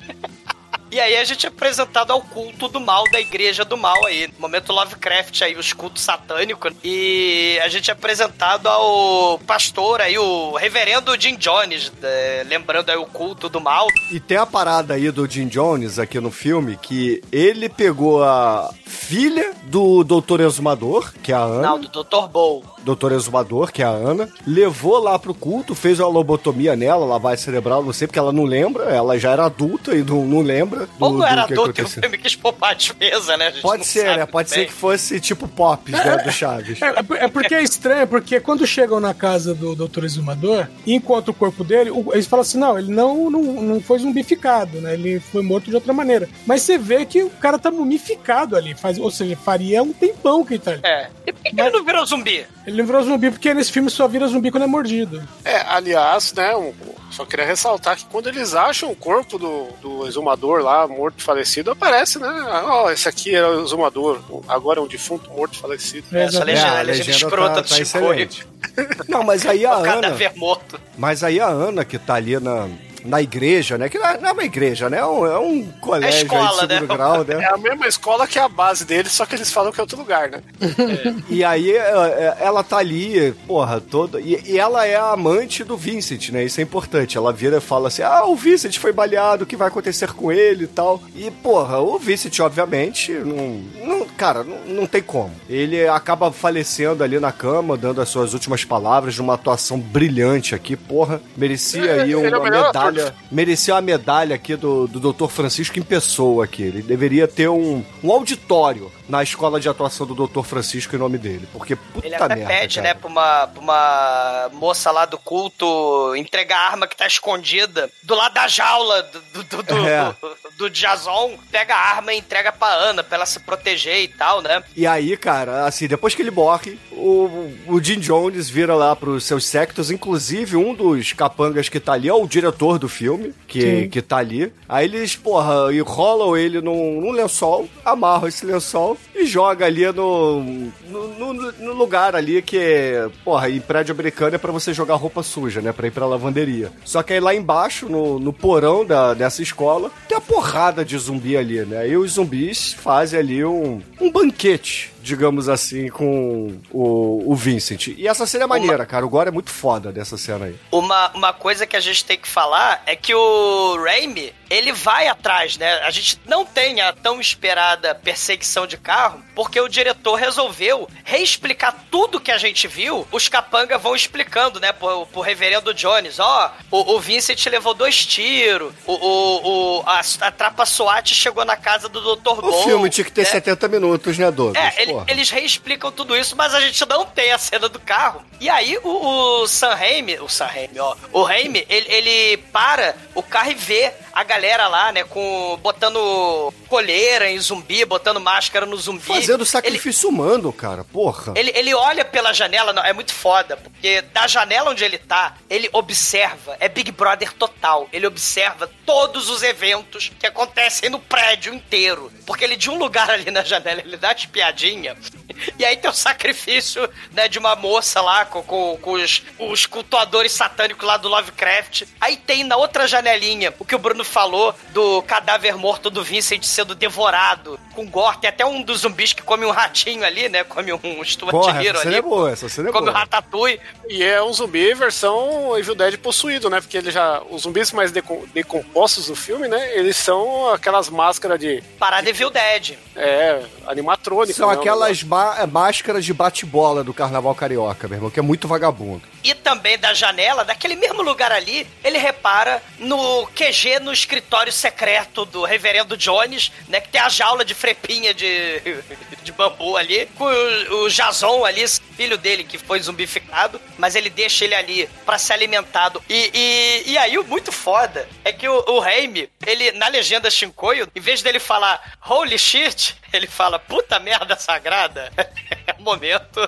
E 0.90 0.98
aí 0.98 1.16
a 1.16 1.24
gente 1.24 1.46
é 1.46 1.48
apresentado 1.48 2.12
ao 2.12 2.20
culto 2.20 2.66
do 2.66 2.80
mal 2.80 3.04
da 3.12 3.20
igreja 3.20 3.64
do 3.64 3.76
mal 3.76 4.04
aí. 4.06 4.28
Momento 4.38 4.72
Lovecraft 4.72 5.42
aí, 5.42 5.56
os 5.56 5.72
cultos 5.72 6.02
satânicos. 6.02 6.72
E 6.82 7.58
a 7.62 7.68
gente 7.68 7.90
é 7.90 7.92
apresentado 7.92 8.66
ao 8.66 9.38
pastor 9.46 10.00
aí, 10.00 10.18
o 10.18 10.56
reverendo 10.56 11.18
Jim 11.20 11.36
Jones, 11.36 11.92
é, 12.02 12.44
lembrando 12.48 12.90
aí 12.90 12.96
o 12.96 13.06
culto 13.06 13.48
do 13.48 13.60
mal. 13.60 13.86
E 14.10 14.18
tem 14.18 14.36
a 14.36 14.46
parada 14.46 14.94
aí 14.94 15.10
do 15.10 15.30
Jim 15.30 15.46
Jones 15.46 15.98
aqui 15.98 16.18
no 16.18 16.30
filme 16.30 16.76
que 16.76 17.22
ele 17.30 17.68
pegou 17.68 18.24
a 18.24 18.70
filha 18.84 19.52
do 19.64 20.02
Doutor 20.02 20.40
Exumador, 20.40 21.12
que 21.22 21.32
é 21.32 21.36
a 21.36 21.42
Ana. 21.42 21.62
Não, 21.62 21.80
do 21.80 21.88
Dr. 21.88 22.26
Bowl. 22.28 22.64
Doutor 22.84 23.12
Exumador, 23.12 23.70
que 23.72 23.82
é 23.82 23.84
a 23.84 23.90
Ana, 23.90 24.28
levou 24.46 24.98
lá 24.98 25.18
pro 25.18 25.34
culto, 25.34 25.74
fez 25.74 26.00
uma 26.00 26.08
lobotomia 26.08 26.74
nela, 26.76 27.04
lavagem 27.04 27.44
cerebral, 27.44 27.82
não 27.84 27.92
sei, 27.92 28.06
porque 28.06 28.18
ela 28.18 28.32
não 28.32 28.44
lembra, 28.44 28.84
ela 28.84 29.18
já 29.18 29.32
era 29.32 29.44
adulta 29.44 29.94
e 29.94 30.02
não, 30.02 30.24
não 30.24 30.40
lembra. 30.40 30.86
Do, 30.86 31.04
Ou 31.04 31.12
não 31.14 31.26
era 31.26 31.42
do 31.42 31.46
que 31.48 31.52
adulto 31.54 31.80
e 31.80 31.84
o 31.84 31.88
filme 31.88 32.18
quis 32.18 32.34
poupar 32.34 32.70
a 32.70 32.74
despesa, 32.74 33.36
né? 33.36 33.52
Pode 33.62 33.86
ser, 33.86 34.16
né? 34.16 34.26
Pode 34.26 34.50
bem. 34.50 34.58
ser 34.60 34.66
que 34.66 34.72
fosse 34.72 35.20
tipo 35.20 35.46
Pops, 35.48 35.92
né, 35.92 36.16
do 36.18 36.30
Chaves. 36.30 36.80
É, 36.80 37.24
é 37.24 37.28
porque 37.28 37.54
é 37.54 37.62
estranho, 37.62 38.06
porque 38.06 38.40
quando 38.40 38.66
chegam 38.66 38.98
na 39.00 39.12
casa 39.14 39.54
do 39.54 39.74
Dr. 39.74 40.04
Exumador 40.04 40.66
e 40.86 40.94
encontram 40.94 41.32
o 41.32 41.36
corpo 41.36 41.62
dele, 41.64 41.90
o- 41.90 42.10
eles 42.12 42.26
falam 42.26 42.42
assim: 42.42 42.58
não, 42.58 42.78
ele 42.78 42.90
não, 42.92 43.30
não, 43.30 43.42
não 43.42 43.80
foi 43.80 43.98
zumbificado, 43.98 44.80
né? 44.80 44.94
Ele 44.94 45.20
foi 45.20 45.42
morto 45.42 45.68
de 45.68 45.74
outra 45.74 45.92
maneira. 45.92 46.28
Mas 46.46 46.62
você 46.62 46.78
vê 46.78 47.04
que 47.04 47.22
o 47.22 47.30
cara 47.30 47.58
tá 47.58 47.70
mumificado 47.70 48.56
ali, 48.56 48.74
faz, 48.74 48.98
ou 48.98 49.10
seja, 49.10 49.36
faria 49.36 49.82
um 49.82 49.92
tempão 49.92 50.44
que 50.44 50.54
ele 50.54 50.62
tá 50.62 50.70
ali. 50.72 50.80
É. 50.84 51.08
E 51.26 51.32
por 51.32 51.42
que, 51.42 51.50
que 51.54 51.60
ele 51.60 51.70
não 51.70 51.84
virou 51.84 52.06
zumbi? 52.06 52.46
Ele 52.70 52.82
virou 52.84 53.02
zumbi 53.02 53.30
porque 53.30 53.52
nesse 53.52 53.72
filme 53.72 53.90
só 53.90 54.06
vira 54.06 54.26
zumbi 54.28 54.50
quando 54.50 54.62
é 54.62 54.66
mordido. 54.66 55.22
É, 55.44 55.56
aliás, 55.68 56.32
né, 56.32 56.54
um- 56.56 56.72
só 57.10 57.24
queria 57.24 57.44
ressaltar 57.44 57.96
que 57.96 58.04
quando 58.04 58.28
eles 58.28 58.54
acham 58.54 58.90
o 58.90 58.94
corpo 58.94 59.36
do, 59.36 59.66
do 59.82 60.06
exumador 60.06 60.62
lá, 60.62 60.86
morto 60.86 61.22
falecido, 61.22 61.72
aparece, 61.72 62.20
né? 62.20 62.28
Ó, 62.66 62.88
esse 62.90 63.08
aqui 63.08 63.34
era 63.34 63.50
o 63.50 63.64
exumador, 63.64 64.20
agora 64.48 64.78
é 64.78 64.82
um 64.82 64.86
defunto 64.86 65.28
morto 65.32 65.58
falecido. 65.58 66.06
É, 66.12 66.24
Essa 66.26 66.44
legenda, 66.44 66.68
É, 66.68 66.70
a 66.78 66.82
legenda 66.82 67.10
legenda 67.10 67.10
escrota 67.16 67.54
tá- 67.54 67.60
do 67.62 67.68
tá 67.68 67.74
Chico. 67.74 69.08
Não, 69.08 69.24
mas 69.24 69.44
aí 69.44 69.66
a 69.66 69.70
O 69.72 69.82
Ana. 69.82 69.92
cadáver 69.94 70.32
morto. 70.36 70.80
Mas 70.96 71.24
aí 71.24 71.40
a 71.40 71.48
Ana, 71.48 71.84
que 71.84 71.98
tá 71.98 72.14
ali 72.14 72.38
na, 72.38 72.68
na 73.04 73.20
igreja, 73.20 73.78
né? 73.78 73.88
Que 73.88 73.98
não 73.98 74.06
é, 74.06 74.18
não 74.18 74.28
é 74.30 74.32
uma 74.32 74.44
igreja, 74.44 74.88
né? 74.88 74.98
É 74.98 75.06
um, 75.06 75.26
é 75.26 75.38
um 75.38 75.66
colégio 75.80 76.18
aí 76.18 76.22
escola, 76.24 76.66
de 76.66 76.74
segundo 76.74 76.88
né? 76.88 76.96
grau, 76.96 77.24
né? 77.24 77.44
É 77.44 77.52
a 77.52 77.56
mesma 77.56 77.86
escola 77.86 78.26
que 78.26 78.38
a 78.38 78.48
base 78.48 78.84
deles, 78.84 79.12
só 79.12 79.26
que 79.26 79.34
eles 79.34 79.52
falam 79.52 79.72
que 79.72 79.80
é 79.80 79.82
outro 79.82 79.98
lugar, 79.98 80.30
né? 80.30 80.42
E 81.28 81.44
aí 81.44 81.72
é, 81.72 81.76
é, 81.76 82.36
ela 82.40 82.62
tá 82.62 82.78
ali, 82.78 83.32
porra, 83.46 83.80
toda. 83.80 84.20
E, 84.20 84.40
e 84.46 84.58
ela 84.58 84.86
é 84.86 84.96
a 84.96 85.10
amante 85.10 85.62
do 85.62 85.76
Vincent, 85.76 86.30
né? 86.30 86.44
Isso 86.44 86.60
é 86.60 86.62
importante. 86.62 87.16
Ela 87.16 87.32
vira 87.32 87.58
e 87.58 87.60
fala 87.60 87.88
assim: 87.88 88.02
ah, 88.02 88.24
o 88.24 88.34
Vincent 88.34 88.78
foi 88.78 88.92
baleado, 88.92 89.44
o 89.44 89.46
que 89.46 89.56
vai 89.56 89.68
acontecer 89.68 90.12
com 90.12 90.32
ele 90.32 90.64
e 90.64 90.68
tal. 90.68 91.02
E, 91.14 91.30
porra, 91.30 91.78
o 91.80 91.98
Vincent, 91.98 92.38
obviamente, 92.40 93.12
não. 93.12 93.62
não 93.86 94.06
cara, 94.06 94.42
não, 94.44 94.58
não 94.66 94.86
tem 94.86 95.02
como. 95.02 95.32
Ele 95.48 95.86
acaba 95.88 96.32
falecendo 96.32 97.02
ali 97.04 97.18
na 97.18 97.32
cama, 97.32 97.76
dando 97.76 98.00
as 98.00 98.08
suas 98.08 98.34
últimas 98.34 98.64
palavras, 98.64 99.16
numa 99.18 99.34
atuação 99.34 99.78
brilhante 99.78 100.54
aqui, 100.54 100.76
porra. 100.76 101.20
Merecia 101.36 101.84
É, 101.84 102.02
aí 102.02 102.12
é 102.12 102.16
uma 102.16 102.40
melhor 102.40 102.72
medalha. 102.92 103.14
Merecia 103.30 103.74
uma 103.74 103.80
medalha 103.80 104.34
aqui 104.34 104.56
do, 104.56 104.86
do 104.86 105.12
Dr. 105.12 105.26
Francisco 105.28 105.78
em 105.78 105.82
pessoa 105.82 106.44
aqui. 106.44 106.62
Ele 106.62 106.82
deveria 106.82 107.26
ter 107.28 107.48
um, 107.48 107.84
um 108.02 108.10
auditório 108.12 108.90
na 109.08 109.22
escola 109.22 109.58
de 109.60 109.68
atuação 109.68 110.06
do 110.06 110.14
Dr. 110.26 110.42
Francisco 110.42 110.94
em 110.94 110.98
nome 110.98 111.18
dele. 111.18 111.48
Porque 111.52 111.74
puta 111.74 112.06
Ele 112.06 112.14
até 112.14 112.28
merda. 112.36 112.46
pede, 112.46 112.76
cara. 112.76 112.88
né, 112.88 112.94
pra 112.94 113.08
uma, 113.08 113.46
pra 113.48 113.60
uma 113.60 114.50
moça 114.52 114.90
lá 114.90 115.04
do 115.04 115.18
culto 115.18 116.14
entregar 116.16 116.56
a 116.58 116.70
arma 116.70 116.86
que 116.86 116.96
tá 116.96 117.06
escondida 117.06 117.90
do 118.02 118.14
lado 118.14 118.34
da 118.34 118.46
jaula 118.46 119.02
do, 119.02 119.42
do, 119.44 119.62
do, 119.62 119.86
É. 119.88 120.14
do, 120.20 120.36
do 120.58 120.70
Jason. 120.70 121.36
Pega 121.50 121.74
a 121.74 121.78
arma 121.96 122.12
e 122.12 122.18
entrega 122.18 122.52
pra 122.52 122.68
Ana, 122.68 123.02
pra 123.02 123.16
ela 123.16 123.26
se 123.26 123.40
proteger 123.40 124.00
e 124.02 124.08
tal, 124.08 124.40
né? 124.42 124.62
E 124.76 124.86
aí, 124.86 125.16
cara, 125.16 125.66
assim, 125.66 125.88
depois 125.88 126.14
que 126.14 126.22
ele 126.22 126.30
morre, 126.30 126.78
o, 126.92 127.52
o 127.66 127.82
Jim 127.82 127.98
Jones 127.98 128.48
vira 128.48 128.74
lá 128.74 128.94
pros 128.94 129.24
seus 129.24 129.44
sectos, 129.46 129.90
inclusive 129.90 130.56
um 130.56 130.72
dos 130.74 131.12
capangas 131.12 131.68
que 131.68 131.80
tá 131.80 131.92
ali 131.94 132.08
é 132.08 132.14
o 132.14 132.26
diretor 132.26 132.78
do 132.80 132.88
filme, 132.88 133.32
que, 133.46 133.60
Sim. 133.82 133.88
que 133.88 134.02
tá 134.02 134.16
ali. 134.16 134.52
Aí 134.68 134.86
eles, 134.86 135.14
porra, 135.14 135.72
enrolam 135.72 136.36
ele 136.36 136.60
num, 136.60 137.00
num 137.00 137.12
lençol, 137.12 137.68
amarram 137.84 138.26
esse 138.28 138.44
lençol 138.44 138.96
e 139.14 139.24
joga 139.26 139.66
ali 139.66 139.86
no, 139.92 140.40
no, 140.88 141.32
no- 141.34 141.52
no 141.52 141.72
lugar 141.74 142.16
ali 142.16 142.42
que, 142.42 142.56
é, 142.58 143.08
porra, 143.24 143.48
em 143.50 143.60
prédio 143.60 143.92
americano 143.94 144.34
é 144.34 144.38
pra 144.38 144.50
você 144.52 144.72
jogar 144.74 144.94
roupa 144.96 145.22
suja, 145.22 145.60
né, 145.60 145.72
pra 145.72 145.86
ir 145.86 145.90
pra 145.90 146.06
lavanderia. 146.06 146.72
Só 146.84 147.02
que 147.02 147.12
aí 147.12 147.20
lá 147.20 147.34
embaixo, 147.34 147.88
no, 147.88 148.18
no 148.18 148.32
porão 148.32 148.84
da, 148.84 149.14
dessa 149.14 149.42
escola, 149.42 149.90
tem 150.10 150.18
a 150.18 150.20
porrada 150.20 150.84
de 150.84 150.98
zumbi 150.98 151.36
ali, 151.36 151.64
né, 151.64 151.88
e 151.88 151.96
os 151.96 152.12
zumbis 152.12 152.72
fazem 152.72 153.20
ali 153.20 153.44
um, 153.44 153.80
um 154.00 154.10
banquete 154.10 154.90
digamos 155.02 155.48
assim, 155.48 155.88
com 155.88 156.58
o, 156.70 157.32
o 157.32 157.34
Vincent. 157.34 157.88
E 157.88 158.06
essa 158.06 158.26
cena 158.26 158.44
é 158.44 158.46
maneira, 158.46 158.84
cara. 158.84 159.04
O 159.04 159.08
Gore 159.08 159.28
é 159.28 159.32
muito 159.32 159.50
foda 159.50 159.90
dessa 159.90 160.18
cena 160.18 160.44
aí. 160.44 160.56
Uma, 160.70 161.10
uma 161.14 161.32
coisa 161.32 161.66
que 161.66 161.74
a 161.74 161.80
gente 161.80 162.04
tem 162.04 162.18
que 162.18 162.28
falar 162.28 162.82
é 162.84 162.94
que 162.94 163.14
o 163.14 163.82
Raimi, 163.82 164.32
ele 164.50 164.72
vai 164.72 165.06
atrás, 165.06 165.56
né? 165.56 165.74
A 165.84 165.90
gente 165.90 166.20
não 166.26 166.44
tem 166.44 166.80
a 166.80 166.92
tão 166.92 167.20
esperada 167.20 167.94
perseguição 167.94 168.66
de 168.66 168.76
carro, 168.76 169.22
porque 169.34 169.60
o 169.60 169.68
diretor 169.68 170.16
resolveu 170.16 170.88
reexplicar 171.04 171.74
tudo 171.90 172.20
que 172.20 172.32
a 172.32 172.36
gente 172.38 172.66
viu. 172.66 173.06
Os 173.12 173.28
capanga 173.28 173.78
vão 173.78 173.94
explicando, 173.94 174.58
né, 174.58 174.72
pro, 174.72 175.06
pro 175.06 175.20
reverendo 175.20 175.72
Jones. 175.72 176.18
Ó, 176.18 176.50
o, 176.70 176.94
o 176.96 177.00
Vincent 177.00 177.46
levou 177.46 177.74
dois 177.74 178.04
tiros, 178.04 178.72
o, 178.84 178.92
o, 178.92 179.78
o- 179.78 179.82
a, 179.86 180.00
a 180.22 180.30
trapa 180.32 180.66
SWAT 180.66 181.14
chegou 181.14 181.44
na 181.44 181.56
casa 181.56 181.88
do 181.88 182.00
Dr. 182.16 182.28
O 182.30 182.42
Bol, 182.42 182.64
filme 182.64 182.90
tinha 182.90 183.04
que 183.04 183.12
ter 183.12 183.22
né? 183.22 183.26
70 183.28 183.68
minutos, 183.68 184.18
né, 184.18 184.30
Douglas? 184.30 184.76
É, 184.76 184.82
ele- 184.82 184.94
eles 185.08 185.30
reexplicam 185.30 185.92
tudo 185.92 186.16
isso, 186.16 186.34
mas 186.36 186.54
a 186.54 186.60
gente 186.60 186.84
não 186.88 187.06
tem 187.06 187.30
a 187.32 187.38
cena 187.38 187.68
do 187.68 187.78
carro. 187.78 188.24
E 188.40 188.48
aí 188.50 188.76
o, 188.82 189.42
o 189.42 189.46
Sam 189.48 189.74
Raimi, 189.74 190.18
o 190.18 190.28
Sam 190.28 190.46
Raimi, 190.46 190.80
ó, 190.80 190.96
o 191.12 191.22
Raimi, 191.22 191.64
ele, 191.68 191.86
ele 191.92 192.36
para 192.52 192.96
o 193.14 193.22
carro 193.22 193.50
e 193.52 193.54
vê 193.54 193.92
a 194.12 194.22
galera 194.22 194.68
lá, 194.68 194.92
né, 194.92 195.04
com 195.04 195.58
botando 195.62 196.52
coleira 196.68 197.30
em 197.30 197.38
zumbi, 197.38 197.84
botando 197.84 198.20
máscara 198.20 198.66
no 198.66 198.76
zumbi. 198.76 199.02
Fazendo 199.02 199.44
sacrifício 199.44 200.08
humano, 200.08 200.52
cara. 200.52 200.84
Porra. 200.84 201.32
Ele, 201.36 201.52
ele 201.54 201.74
olha 201.74 202.04
pela 202.04 202.32
janela, 202.32 202.72
não, 202.72 202.84
é 202.84 202.92
muito 202.92 203.12
foda, 203.12 203.56
porque 203.56 204.02
da 204.02 204.26
janela 204.26 204.70
onde 204.70 204.84
ele 204.84 204.98
tá, 204.98 205.36
ele 205.48 205.68
observa, 205.72 206.56
é 206.60 206.68
Big 206.68 206.92
Brother 206.92 207.32
total. 207.32 207.88
Ele 207.92 208.06
observa 208.06 208.70
todos 208.86 209.28
os 209.28 209.42
eventos 209.42 210.10
que 210.18 210.26
acontecem 210.26 210.88
no 210.88 210.98
prédio 210.98 211.54
inteiro. 211.54 212.12
Porque 212.26 212.44
ele, 212.44 212.56
de 212.56 212.70
um 212.70 212.78
lugar 212.78 213.10
ali 213.10 213.30
na 213.30 213.42
janela, 213.42 213.80
ele 213.80 213.96
dá 213.96 214.12
espiadinha. 214.12 214.96
E 215.58 215.64
aí 215.64 215.76
tem 215.76 215.90
o 215.90 215.94
sacrifício, 215.94 216.88
né, 217.12 217.26
de 217.26 217.38
uma 217.38 217.56
moça 217.56 218.00
lá 218.00 218.26
com, 218.26 218.42
com, 218.42 218.76
com 218.76 218.92
os, 218.92 219.22
os 219.38 219.64
cultuadores 219.64 220.32
satânicos 220.32 220.86
lá 220.86 220.96
do 220.96 221.08
Lovecraft. 221.08 221.84
Aí 222.00 222.16
tem 222.16 222.44
na 222.44 222.56
outra 222.56 222.86
janelinha 222.86 223.54
o 223.58 223.64
que 223.64 223.74
o 223.74 223.78
Bruno 223.78 224.04
falou 224.10 224.54
do 224.72 225.00
cadáver 225.02 225.56
morto 225.56 225.88
do 225.88 226.02
Vincent 226.02 226.42
sendo 226.44 226.74
devorado 226.74 227.58
com 227.74 227.86
gore. 227.88 228.18
Tem 228.18 228.28
até 228.28 228.44
um 228.44 228.62
dos 228.62 228.80
zumbis 228.80 229.12
que 229.12 229.22
come 229.22 229.46
um 229.46 229.50
ratinho 229.50 230.04
ali, 230.04 230.28
né? 230.28 230.44
Come 230.44 230.72
um 230.72 231.04
Stuart 231.04 231.30
Porra, 231.30 231.64
Hero 231.64 231.78
essa 231.78 231.88
ali. 231.88 231.96
é 231.96 232.02
boa, 232.02 232.30
essa 232.30 232.48
cena 232.48 232.68
é 232.68 232.72
come 232.72 232.86
boa. 232.86 232.96
um 232.96 232.98
ratatouille. 232.98 233.60
E 233.88 234.02
é 234.02 234.22
um 234.22 234.32
zumbi 234.32 234.74
versão 234.74 235.56
Evil 235.56 235.74
Dead 235.74 235.96
possuído, 235.98 236.50
né? 236.50 236.60
Porque 236.60 236.76
ele 236.76 236.90
já. 236.90 237.22
Os 237.30 237.42
zumbis 237.42 237.72
mais 237.72 237.92
decom- 237.92 238.24
decompostos 238.34 239.06
do 239.06 239.14
filme, 239.16 239.48
né? 239.48 239.76
Eles 239.78 239.96
são 239.96 240.50
aquelas 240.52 240.88
máscaras 240.88 241.38
de. 241.38 241.62
Parada 241.78 242.08
Evil 242.10 242.30
Dead. 242.30 242.76
É, 242.96 243.42
animatrônica. 243.66 244.34
São 244.34 244.48
né, 244.48 244.54
aquelas 244.54 245.02
má- 245.02 245.46
máscaras 245.46 246.04
de 246.04 246.12
bate-bola 246.12 246.84
do 246.84 246.92
carnaval 246.92 247.34
carioca, 247.34 247.88
meu 247.88 247.96
irmão, 247.96 248.10
que 248.10 248.18
é 248.18 248.22
muito 248.22 248.46
vagabundo. 248.48 249.02
E 249.22 249.34
também 249.34 249.78
da 249.78 249.92
janela, 249.92 250.44
daquele 250.44 250.76
mesmo 250.76 251.02
lugar 251.02 251.32
ali, 251.32 251.66
ele 251.84 251.98
repara 251.98 252.62
no 252.78 253.26
QG, 253.28 253.80
no 253.80 253.92
escritório 253.92 254.52
secreto 254.52 255.24
do 255.24 255.44
reverendo 255.44 255.96
Jones, 255.96 256.50
né? 256.68 256.80
Que 256.80 256.88
tem 256.88 257.00
a 257.00 257.08
jaula 257.08 257.44
de 257.44 257.54
frepinha 257.54 258.14
de, 258.14 258.60
de 259.22 259.32
bambu 259.32 259.76
ali, 259.76 260.06
com 260.16 260.24
o, 260.24 260.84
o 260.84 260.88
Jason 260.88 261.44
ali, 261.44 261.66
filho 261.96 262.16
dele, 262.16 262.44
que 262.44 262.56
foi 262.56 262.80
zumbificado, 262.80 263.60
mas 263.76 263.94
ele 263.94 264.08
deixa 264.08 264.44
ele 264.44 264.54
ali 264.54 264.88
pra 265.04 265.18
ser 265.18 265.34
alimentado. 265.34 266.02
E, 266.08 266.30
e, 266.32 266.92
e 266.92 266.98
aí 266.98 267.18
o 267.18 267.24
muito 267.24 267.52
foda 267.52 268.08
é 268.24 268.32
que 268.32 268.48
o, 268.48 268.64
o 268.68 268.78
Raimi, 268.78 269.28
ele, 269.46 269.72
na 269.72 269.88
legenda 269.88 270.30
Shinkoio, 270.30 270.88
em 270.94 271.00
vez 271.00 271.22
dele 271.22 271.38
falar 271.38 271.98
holy 272.00 272.38
shit, 272.38 272.96
ele 273.12 273.26
fala 273.26 273.58
puta 273.58 273.98
merda 273.98 274.36
sagrada. 274.36 275.12
É 275.66 275.74
o 275.78 275.82
momento. 275.82 276.40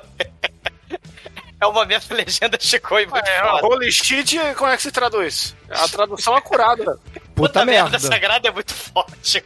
É 1.62 1.66
o 1.66 1.72
momento 1.72 2.12
legenda 2.12 2.59
Shinkoio 2.60 3.09
muito 3.09 3.24
É, 3.24 3.39
foda. 3.40 3.66
holy 3.66 3.93
shit, 3.93 4.36
como 4.56 4.68
é 4.68 4.76
que 4.76 4.82
se 4.82 4.90
traduz? 4.90 5.55
A 5.70 5.86
tradução 5.89 6.34
acurada. 6.34 6.98
Puta, 7.35 7.65
merda. 7.65 7.99
sagrada 7.99 8.49
é 8.49 8.51
muito 8.51 8.73
forte. 8.75 9.43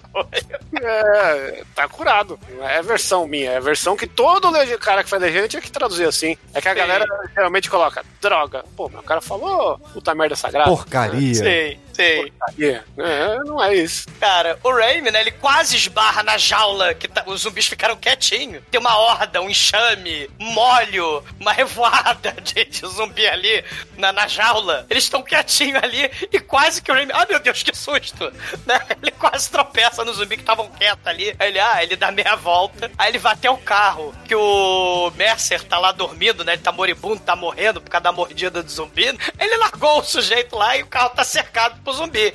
É, 0.83 1.63
tá 1.75 1.89
curado. 1.89 2.39
Não 2.51 2.69
é 2.69 2.83
versão 2.83 3.27
minha, 3.27 3.53
é 3.53 3.61
versão 3.61 3.97
que 3.97 4.07
todo 4.07 4.51
cara 4.79 5.03
que 5.05 5.11
faz 5.11 5.23
legenda 5.23 5.49
tinha 5.49 5.63
que 5.63 5.71
traduzir 5.71 6.07
assim. 6.07 6.37
É 6.53 6.61
que 6.61 6.69
a 6.69 6.73
Sim. 6.73 6.79
galera 6.79 7.07
geralmente 7.35 7.71
coloca 7.71 8.05
droga. 8.21 8.65
Pô, 8.77 8.89
mas 8.93 9.01
o 9.01 9.05
cara 9.05 9.21
falou 9.21 9.79
puta 9.93 10.15
merda 10.15 10.37
sagrada. 10.37 10.69
Porcaria. 10.71 11.35
Sim, 11.35 11.79
sim. 11.93 12.31
Porcaria. 12.39 12.85
É, 12.99 13.39
não 13.45 13.63
é 13.63 13.75
isso. 13.75 14.07
Cara, 14.21 14.59
o 14.63 14.71
Raimi, 14.73 15.11
né, 15.11 15.21
ele 15.21 15.31
quase 15.33 15.77
esbarra 15.77 16.23
na 16.23 16.37
jaula 16.37 16.95
que 16.95 17.09
tá- 17.09 17.25
os 17.27 17.43
zumbis 17.43 17.67
ficaram 17.67 17.97
quietinhos. 17.97 18.63
Tem 18.71 18.81
uma 18.81 18.97
horda, 18.99 19.41
um 19.41 19.49
enxame, 19.51 20.29
um 20.41 20.53
molho, 20.53 21.23
uma 21.41 21.53
revoada 21.53 22.33
de, 22.43 22.65
de 22.65 22.87
zumbi 22.87 23.27
ali 23.27 23.65
na, 23.97 24.13
na 24.13 24.27
jaula. 24.27 24.87
Eles 24.91 25.05
estão 25.05 25.23
quietinhos 25.23 25.83
ali 25.83 26.11
e 26.33 26.41
quase 26.41 26.83
que 26.83 26.91
o 26.91 26.95
Raimi... 26.95 27.13
Ah, 27.15 27.27
meu 27.29 27.39
Deus, 27.41 27.63
que 27.63 27.76
susto! 27.77 28.33
Né? 28.67 28.81
Ele 29.03 29.11
quase 29.13 29.51
tropeça 29.51 30.05
no 30.05 30.13
zumbi 30.13 30.37
que 30.37 30.43
estavam 30.43 30.69
quietos 30.71 31.07
ali. 31.07 31.35
Aí 31.39 31.49
ele, 31.49 31.61
ah, 31.61 31.83
ele 31.83 31.97
dá 31.97 32.11
meia 32.11 32.35
volta. 32.37 32.91
Aí 32.99 33.11
ele 33.11 33.19
vai 33.19 33.33
até 33.35 33.51
o 33.51 33.57
carro, 33.59 34.15
que 34.27 34.35
o 34.35 35.11
Mercer 35.17 35.63
tá 35.63 35.79
lá 35.79 35.93
dormindo, 35.93 36.45
né? 36.45 36.55
Ele 36.55 36.63
tá 36.63 36.73
moribundo, 36.73 37.21
tá 37.21 37.37
morrendo 37.37 37.81
por 37.81 37.91
causa 37.91 38.05
da 38.05 38.13
mordida 38.13 38.63
do 38.63 38.71
zumbi. 38.71 39.07
Ele 39.39 39.57
largou 39.59 40.01
o 40.01 40.05
sujeito 40.05 40.57
lá 40.57 40.77
e 40.77 40.83
o 40.83 40.87
carro 40.87 41.11
tá 41.11 41.25
cercado 41.25 41.81
por 41.85 41.93
zumbi. 41.93 42.33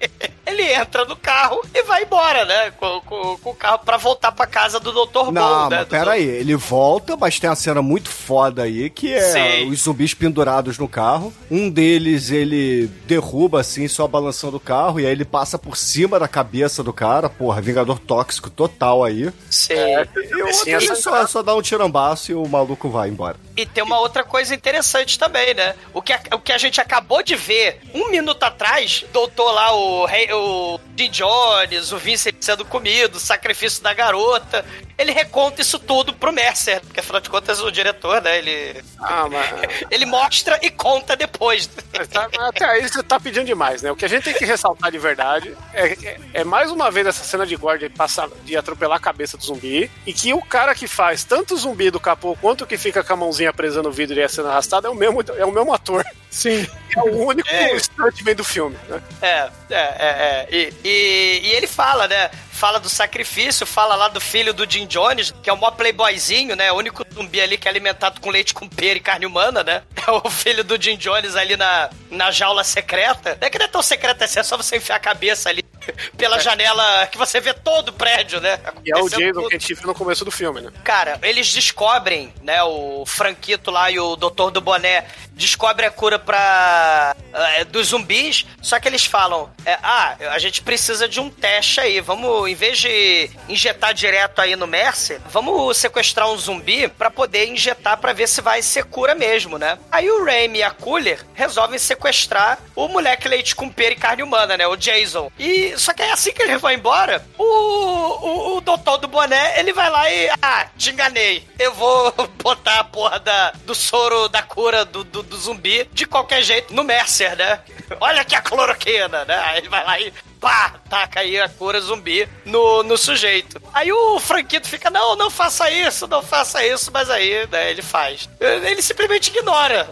Ele 0.46 0.62
entra 0.72 1.04
no 1.04 1.16
carro 1.16 1.60
e 1.74 1.82
vai 1.82 2.04
embora, 2.04 2.44
né? 2.44 2.70
Com, 2.70 3.00
com- 3.02 3.36
com 3.38 3.50
o 3.50 3.54
carro 3.54 3.80
pra 3.80 3.96
voltar 3.98 4.32
pra 4.32 4.46
casa 4.46 4.80
do 4.80 4.92
Dr. 4.92 5.30
Não, 5.32 5.64
Bom, 5.64 5.68
né? 5.68 5.84
do- 5.84 5.90
pera 5.90 6.12
aí, 6.12 6.22
ele 6.24 6.56
volta, 6.56 7.16
mas 7.16 7.38
tem 7.38 7.50
uma 7.50 7.56
cena 7.56 7.82
muito 7.82 8.08
foda 8.08 8.62
aí, 8.62 8.88
que 8.88 9.12
é 9.12 9.20
Sim. 9.20 9.70
os 9.70 9.80
zumbis 9.82 10.14
pendurados 10.14 10.78
no 10.78 10.88
carro. 10.88 11.34
Um 11.50 11.68
deles, 11.68 12.30
ele 12.30 12.86
derruba, 13.06 13.60
assim, 13.60 13.86
só 13.88 14.06
balançando 14.06 14.56
o 14.56 14.60
carro, 14.60 14.77
e 15.00 15.06
aí 15.06 15.12
ele 15.12 15.24
passa 15.24 15.58
por 15.58 15.76
cima 15.76 16.18
da 16.18 16.28
cabeça 16.28 16.82
do 16.82 16.92
cara, 16.92 17.28
porra, 17.28 17.60
vingador 17.60 17.98
tóxico 17.98 18.50
total 18.50 19.04
aí. 19.04 19.30
Sim. 19.50 19.74
E 19.74 20.42
o 20.42 20.46
outro 20.46 20.70
ele 20.70 20.96
só, 20.96 21.26
só 21.26 21.42
dá 21.42 21.54
um 21.54 21.62
tirambaço 21.62 22.30
e 22.32 22.34
o 22.34 22.46
maluco 22.46 22.88
vai 22.88 23.08
embora. 23.08 23.36
E 23.56 23.66
tem 23.66 23.82
uma 23.82 23.98
outra 23.98 24.22
coisa 24.22 24.54
interessante 24.54 25.18
também, 25.18 25.52
né? 25.54 25.74
O 25.92 26.00
que, 26.00 26.12
a, 26.12 26.20
o 26.32 26.38
que 26.38 26.52
a 26.52 26.58
gente 26.58 26.80
acabou 26.80 27.22
de 27.22 27.34
ver 27.34 27.80
um 27.92 28.08
minuto 28.10 28.42
atrás, 28.44 29.04
doutor 29.12 29.50
lá, 29.52 29.74
o, 29.74 30.06
rei, 30.06 30.32
o 30.32 30.78
Jim 30.96 31.10
Jones, 31.10 31.92
o 31.92 31.98
Vincent 31.98 32.36
sendo 32.40 32.64
comido, 32.64 33.16
o 33.16 33.20
sacrifício 33.20 33.82
da 33.82 33.92
garota. 33.92 34.64
Ele 34.98 35.12
reconta 35.12 35.62
isso 35.62 35.78
tudo 35.78 36.12
pro 36.12 36.32
Mercer, 36.32 36.80
porque 36.80 36.98
afinal 36.98 37.20
de 37.20 37.30
contas 37.30 37.60
o 37.60 37.70
diretor, 37.70 38.20
né? 38.20 38.36
Ele, 38.38 38.82
Ah, 38.98 39.28
mas. 39.30 39.46
ele 39.90 40.04
mostra 40.04 40.58
e 40.60 40.70
conta 40.70 41.14
depois. 41.16 41.70
Tá- 42.12 42.28
Até 42.48 42.64
aí 42.64 42.88
você 42.88 43.02
tá 43.02 43.20
pedindo 43.20 43.46
demais, 43.46 43.80
né? 43.80 43.92
O 43.92 43.96
que 43.96 44.04
a 44.04 44.08
gente 44.08 44.24
tem 44.24 44.34
que 44.34 44.44
ressaltar 44.44 44.90
de 44.90 44.98
verdade 44.98 45.56
é, 45.72 45.86
é, 45.92 46.20
é 46.34 46.44
mais 46.44 46.70
uma 46.72 46.90
vez 46.90 47.06
essa 47.06 47.22
cena 47.22 47.46
de 47.46 47.54
guarda 47.54 47.88
de, 47.88 47.94
passar, 47.94 48.28
de 48.44 48.56
atropelar 48.56 48.96
a 48.96 49.00
cabeça 49.00 49.36
do 49.36 49.44
zumbi 49.44 49.88
e 50.04 50.12
que 50.12 50.34
o 50.34 50.42
cara 50.42 50.74
que 50.74 50.88
faz 50.88 51.22
tanto 51.22 51.54
o 51.54 51.56
zumbi 51.56 51.90
do 51.90 52.00
capô 52.00 52.36
quanto 52.40 52.64
o 52.64 52.66
que 52.66 52.76
fica 52.76 53.04
com 53.04 53.12
a 53.12 53.16
mãozinha 53.16 53.52
presa 53.52 53.82
no 53.82 53.92
vidro 53.92 54.18
e 54.18 54.22
é 54.22 54.26
sendo 54.28 54.48
arrastado 54.48 54.88
é 54.88 54.90
o 54.90 54.94
mesmo, 54.96 55.22
é 55.36 55.44
o 55.44 55.52
mesmo 55.52 55.72
ator. 55.72 56.04
Sim. 56.30 56.66
É 56.96 57.00
o 57.00 57.26
único 57.26 57.48
stuntman 57.78 58.34
do 58.34 58.44
filme, 58.44 58.76
né? 58.88 59.02
É, 59.20 59.50
é, 59.70 59.74
é, 59.74 59.88
é. 60.00 60.48
E, 60.50 60.74
e, 60.84 61.40
e 61.44 61.52
ele 61.52 61.66
fala, 61.66 62.08
né? 62.08 62.30
Fala 62.50 62.80
do 62.80 62.88
sacrifício, 62.88 63.64
fala 63.64 63.94
lá 63.94 64.08
do 64.08 64.20
filho 64.20 64.52
do 64.52 64.68
Jim 64.68 64.86
Jones, 64.86 65.32
que 65.42 65.48
é 65.48 65.52
o 65.52 65.56
maior 65.56 65.72
playboyzinho, 65.72 66.56
né? 66.56 66.72
O 66.72 66.76
único 66.76 67.04
zumbi 67.14 67.40
ali 67.40 67.56
que 67.56 67.68
é 67.68 67.70
alimentado 67.70 68.20
com 68.20 68.30
leite 68.30 68.52
com 68.52 68.68
pera 68.68 68.98
e 68.98 69.00
carne 69.00 69.26
humana, 69.26 69.62
né? 69.62 69.82
É 70.08 70.10
o 70.10 70.30
filho 70.30 70.64
do 70.64 70.80
Jim 70.80 70.96
Jones 70.96 71.36
ali 71.36 71.54
na, 71.54 71.90
na 72.10 72.30
jaula 72.30 72.64
secreta. 72.64 73.36
Não 73.38 73.46
é 73.46 73.50
que 73.50 73.58
não 73.58 73.66
é 73.66 73.68
tão 73.68 73.82
secreta 73.82 74.24
assim, 74.24 74.40
é 74.40 74.42
só 74.42 74.56
você 74.56 74.78
enfiar 74.78 74.96
a 74.96 75.00
cabeça 75.00 75.50
ali 75.50 75.62
pela 76.16 76.40
janela 76.40 77.06
que 77.08 77.18
você 77.18 77.40
vê 77.40 77.52
todo 77.52 77.90
o 77.90 77.92
prédio, 77.92 78.40
né? 78.40 78.58
E 78.84 78.90
é 78.90 78.96
o 78.96 79.08
Jason 79.08 79.32
tudo. 79.32 79.48
que 79.48 79.56
a 79.56 79.58
gente 79.58 79.74
viu 79.74 79.86
no 79.86 79.94
começo 79.94 80.24
do 80.24 80.30
filme, 80.30 80.62
né? 80.62 80.72
Cara, 80.82 81.18
eles 81.22 81.52
descobrem, 81.52 82.32
né? 82.42 82.62
O 82.62 83.04
Franquito 83.06 83.70
lá 83.70 83.90
e 83.90 84.00
o 84.00 84.16
Doutor 84.16 84.50
do 84.50 84.62
Boné 84.62 85.04
descobrem 85.38 85.88
a 85.88 85.90
cura 85.90 86.18
pra. 86.18 87.16
é, 87.32 87.64
dos 87.64 87.88
zumbis. 87.88 88.44
Só 88.60 88.78
que 88.78 88.88
eles 88.88 89.04
falam: 89.04 89.50
é, 89.64 89.78
ah, 89.82 90.16
a 90.32 90.38
gente 90.38 90.60
precisa 90.60 91.08
de 91.08 91.20
um 91.20 91.30
teste 91.30 91.80
aí. 91.80 92.00
Vamos, 92.00 92.48
em 92.50 92.54
vez 92.54 92.78
de 92.78 93.30
injetar 93.48 93.94
direto 93.94 94.40
aí 94.40 94.56
no 94.56 94.66
Mercer, 94.66 95.20
vamos 95.30 95.76
sequestrar 95.76 96.30
um 96.30 96.36
zumbi 96.36 96.88
pra 96.88 97.10
poder 97.10 97.46
injetar 97.46 97.96
pra 97.98 98.12
ver 98.12 98.28
se 98.28 98.40
vai 98.40 98.60
ser 98.60 98.84
cura 98.84 99.14
mesmo, 99.14 99.56
né? 99.58 99.78
Aí 99.90 100.10
o 100.10 100.24
Raimi 100.24 100.58
e 100.58 100.62
a 100.62 100.70
Cooler 100.70 101.24
resolvem 101.34 101.78
sequestrar 101.78 102.58
o 102.74 102.88
moleque 102.88 103.28
leite 103.28 103.54
com 103.54 103.68
pera 103.68 103.92
e 103.92 103.96
carne 103.96 104.22
humana, 104.22 104.56
né? 104.56 104.66
O 104.66 104.76
Jason. 104.76 105.30
E 105.38 105.78
só 105.78 105.94
que 105.94 106.02
é 106.02 106.12
assim 106.12 106.32
que 106.32 106.42
eles 106.42 106.60
vão 106.60 106.72
embora, 106.72 107.24
o, 107.38 107.44
o, 107.44 108.56
o 108.56 108.60
doutor 108.60 108.98
do 108.98 109.06
boné, 109.06 109.58
ele 109.60 109.72
vai 109.72 109.88
lá 109.88 110.10
e. 110.10 110.28
Ah, 110.42 110.66
te 110.76 110.90
enganei. 110.90 111.46
Eu 111.58 111.72
vou 111.74 112.12
botar 112.42 112.80
a 112.80 112.84
porra 112.84 113.20
da, 113.20 113.52
do 113.64 113.74
soro 113.74 114.28
da 114.28 114.42
cura 114.42 114.84
do, 114.84 115.04
do, 115.04 115.22
do 115.28 115.36
zumbi 115.36 115.88
de 115.92 116.06
qualquer 116.06 116.42
jeito 116.42 116.74
no 116.74 116.82
Mercer, 116.82 117.36
né? 117.36 117.60
Olha 118.00 118.22
aqui 118.22 118.34
a 118.34 118.40
cloroquina, 118.42 119.24
né? 119.24 119.36
Aí 119.44 119.58
ele 119.58 119.68
vai 119.68 119.84
lá 119.84 120.00
e. 120.00 120.12
Pá, 120.40 120.76
taca 120.88 121.18
aí 121.20 121.40
a 121.40 121.48
cura 121.48 121.80
zumbi 121.80 122.28
no, 122.44 122.84
no 122.84 122.96
sujeito. 122.96 123.60
Aí 123.74 123.92
o 123.92 124.20
Franquito 124.20 124.68
fica, 124.68 124.88
não, 124.88 125.16
não 125.16 125.30
faça 125.30 125.68
isso, 125.68 126.06
não 126.06 126.22
faça 126.22 126.64
isso, 126.64 126.92
mas 126.92 127.10
aí, 127.10 127.44
né, 127.50 127.72
ele 127.72 127.82
faz. 127.82 128.28
Ele 128.38 128.80
simplesmente 128.80 129.30
ignora. 129.30 129.88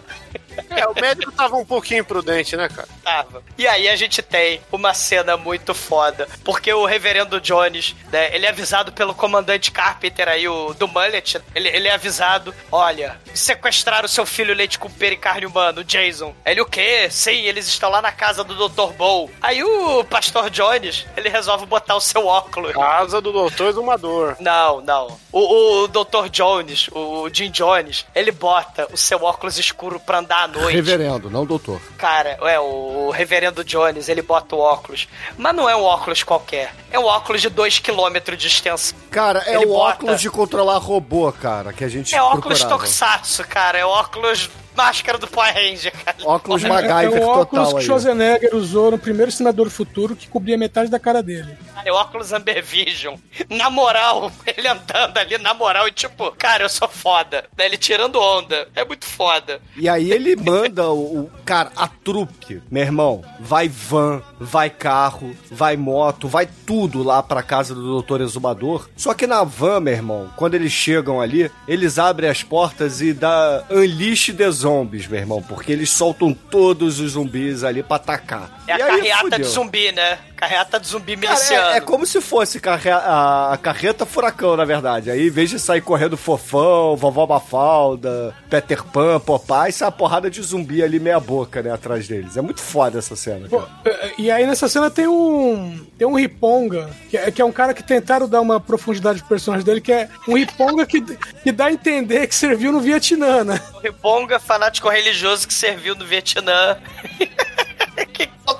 É, 0.69 0.87
o 0.87 0.93
médico 0.93 1.31
tava 1.31 1.55
um 1.55 1.65
pouquinho 1.65 2.01
imprudente, 2.01 2.55
né, 2.55 2.69
cara? 2.69 2.87
Tava. 3.03 3.43
E 3.57 3.67
aí 3.67 3.87
a 3.87 3.95
gente 3.95 4.21
tem 4.21 4.61
uma 4.71 4.93
cena 4.93 5.37
muito 5.37 5.73
foda, 5.73 6.27
porque 6.43 6.71
o 6.73 6.85
reverendo 6.85 7.39
Jones, 7.41 7.95
né, 8.11 8.33
ele 8.35 8.45
é 8.45 8.49
avisado 8.49 8.91
pelo 8.91 9.13
comandante 9.13 9.71
Carpenter 9.71 10.27
aí, 10.27 10.47
o 10.47 10.73
do 10.73 10.87
Mullet, 10.87 11.41
ele, 11.55 11.69
ele 11.69 11.87
é 11.87 11.93
avisado, 11.93 12.53
olha, 12.71 13.19
sequestraram 13.33 14.07
seu 14.07 14.25
filho 14.25 14.53
leite 14.53 14.79
com 14.79 14.89
pera 14.89 15.13
e 15.13 15.17
carne 15.17 15.45
humana, 15.45 15.81
o 15.81 15.83
Jason. 15.83 16.33
Ele, 16.45 16.61
o 16.61 16.65
quê? 16.65 17.07
Sim, 17.09 17.41
eles 17.41 17.67
estão 17.67 17.89
lá 17.89 18.01
na 18.01 18.11
casa 18.11 18.43
do 18.43 18.67
Dr. 18.67 18.93
Bow. 18.93 19.29
Aí 19.41 19.63
o 19.63 20.03
pastor 20.03 20.49
Jones, 20.49 21.05
ele 21.15 21.29
resolve 21.29 21.65
botar 21.65 21.95
o 21.95 22.01
seu 22.01 22.25
óculos. 22.25 22.73
Casa 22.73 23.21
do 23.21 23.31
doutor 23.31 23.69
Exumador. 23.69 24.35
Não, 24.39 24.81
não. 24.81 25.19
O, 25.31 25.83
o 25.83 25.87
Dr. 25.87 26.29
Jones, 26.31 26.89
o 26.91 27.29
Jim 27.31 27.51
Jones, 27.51 28.05
ele 28.15 28.31
bota 28.31 28.87
o 28.91 28.97
seu 28.97 29.23
óculos 29.23 29.57
escuro 29.57 29.99
pra 29.99 30.19
andar 30.19 30.46
à 30.47 30.59
noite. 30.59 30.75
Reverendo, 30.75 31.29
não 31.29 31.45
doutor. 31.45 31.79
Cara, 31.97 32.37
é, 32.41 32.59
o 32.59 33.09
reverendo 33.11 33.63
Jones, 33.63 34.09
ele 34.09 34.21
bota 34.21 34.55
o 34.55 34.59
óculos. 34.59 35.07
Mas 35.37 35.55
não 35.55 35.69
é 35.69 35.75
um 35.75 35.83
óculos 35.83 36.23
qualquer. 36.23 36.73
É 36.91 36.97
um 36.99 37.05
óculos 37.05 37.41
de 37.41 37.49
2km 37.49 38.35
de 38.35 38.47
extensão. 38.47 38.97
Cara, 39.11 39.43
é 39.45 39.55
Ele 39.55 39.65
o 39.65 39.69
bota- 39.69 39.93
óculos 39.95 40.21
de 40.21 40.29
controlar 40.29 40.77
robô, 40.77 41.31
cara, 41.31 41.71
que 41.73 41.83
a 41.83 41.89
gente 41.89 42.13
É 42.15 42.21
óculos 42.21 42.59
procurava. 42.59 42.75
Tokusatsu, 42.81 43.43
cara. 43.47 43.77
É 43.77 43.85
óculos 43.85 44.49
máscara 44.77 45.17
do 45.17 45.27
Power 45.27 45.53
Ranger, 45.53 45.91
cara. 46.05 46.17
Óculos 46.23 46.63
É, 46.63 46.69
MacGyver 46.69 47.21
é 47.21 47.25
o 47.25 47.27
óculos 47.27 47.49
total 47.49 47.71
que 47.71 47.77
aí. 47.79 47.85
Schwarzenegger 47.85 48.55
usou 48.55 48.91
no 48.91 48.99
primeiro 48.99 49.31
Senador 49.31 49.65
do 49.65 49.71
Futuro, 49.71 50.15
que 50.15 50.27
cobria 50.27 50.57
metade 50.57 50.89
da 50.89 50.99
cara 50.99 51.21
dele. 51.23 51.57
É 51.83 51.91
óculos 51.91 52.31
Amber 52.33 52.63
Vision. 52.63 53.15
Na 53.49 53.69
moral, 53.69 54.31
ele 54.45 54.67
andando 54.67 55.17
ali, 55.17 55.37
na 55.37 55.53
moral, 55.53 55.87
e 55.87 55.91
tipo, 55.91 56.31
cara, 56.37 56.63
eu 56.63 56.69
sou 56.69 56.87
foda. 56.87 57.45
Né? 57.57 57.65
Ele 57.65 57.77
tirando 57.77 58.19
onda. 58.19 58.67
É 58.75 58.85
muito 58.85 59.05
foda. 59.05 59.59
E 59.75 59.89
aí 59.89 60.11
ele 60.11 60.35
manda 60.35 60.87
o, 60.89 61.21
o- 61.23 61.31
cara, 61.43 61.71
a 61.75 61.87
trupe, 61.87 62.61
meu 62.69 62.83
irmão, 62.83 63.23
vai 63.39 63.67
van, 63.69 64.21
vai 64.39 64.69
carro, 64.69 65.35
vai 65.51 65.75
moto, 65.77 66.27
vai 66.27 66.47
tudo 66.65 67.01
lá 67.03 67.23
pra 67.23 67.41
casa 67.41 67.73
do 67.73 67.81
Doutor 67.81 68.21
Exumador. 68.21 68.89
Só 68.95 69.13
que 69.13 69.25
na 69.25 69.43
van, 69.43 69.79
meu 69.79 69.93
irmão, 69.93 70.29
quando 70.35 70.53
eles 70.55 70.71
chegam 70.71 71.19
ali, 71.21 71.49
eles 71.67 71.97
abrem 71.97 72.29
as 72.29 72.43
portas 72.43 73.01
e 73.01 73.13
dá 73.13 73.63
unleash 73.71 74.33
the 74.35 74.51
zombies, 74.67 75.07
meu 75.07 75.19
irmão, 75.19 75.41
porque 75.41 75.71
eles 75.71 75.89
soltam 75.89 76.33
todos 76.33 76.99
os 76.99 77.11
zumbis 77.11 77.63
ali 77.63 77.81
pra 77.81 77.95
atacar. 77.95 78.63
É 78.67 78.73
a 78.73 78.77
E 78.77 78.81
aí, 78.81 78.87
carreata 78.97 79.21
fudeu. 79.23 79.39
de 79.39 79.45
zumbi, 79.45 79.91
né? 79.93 80.19
Carreata 80.37 80.79
de 80.79 80.87
zumbi 80.87 81.17
Cara, 81.17 81.33
miliciano. 81.33 81.67
é, 81.73 81.77
é 81.77 81.81
como 81.81 82.05
se 82.05 82.21
fosse 82.21 82.59
carre- 82.59 82.91
a, 82.91 83.53
a 83.53 83.57
carreta 83.57 84.05
furacão, 84.05 84.55
na 84.55 84.63
verdade. 84.63 85.09
Aí, 85.09 85.27
em 85.27 85.31
vez 85.31 85.49
de 85.49 85.59
sair 85.59 85.81
correndo 85.81 86.15
fofão, 86.15 86.95
vovó 86.95 87.25
Mafalda, 87.25 88.33
Peter 88.49 88.83
Pan, 88.83 89.19
Popeye, 89.19 89.71
sai 89.71 89.87
uma 89.87 89.91
porrada 89.91 90.29
de 90.29 90.41
zumbi 90.41 90.83
ali 90.83 90.99
meia 90.99 91.19
boca, 91.19 91.61
né, 91.63 91.71
atrás 91.71 92.07
deles. 92.07 92.37
É 92.37 92.41
muito 92.41 92.61
foda 92.61 92.99
essa 92.99 93.15
cena. 93.15 93.47
Pô, 93.49 93.61
cara. 93.61 93.71
é, 93.85 94.11
E 94.19 94.29
aí 94.31 94.45
nessa 94.45 94.69
cena 94.69 94.89
tem 94.91 95.07
um. 95.07 95.83
Tem 95.97 96.07
um 96.07 96.13
Riponga, 96.15 96.89
que 97.09 97.17
é, 97.17 97.31
que 97.31 97.41
é 97.41 97.45
um 97.45 97.51
cara 97.51 97.73
que 97.73 97.81
tentaram 97.81 98.29
dar 98.29 98.39
uma 98.41 98.59
profundidade 98.59 99.19
pro 99.19 99.29
personagem 99.29 99.65
dele, 99.65 99.81
que 99.81 99.91
é 99.91 100.07
um 100.27 100.35
Riponga 100.35 100.85
que, 100.85 101.01
que 101.01 101.51
dá 101.51 101.65
a 101.65 101.71
entender 101.73 102.27
que 102.27 102.35
serviu 102.35 102.71
no 102.71 102.79
Vietnã, 102.79 103.43
né? 103.43 103.59
Ribonga, 103.83 104.39
fanático 104.39 104.87
religioso 104.89 105.47
que 105.47 105.53
serviu 105.53 105.95
no 105.95 106.05
Vietnã. 106.05 106.77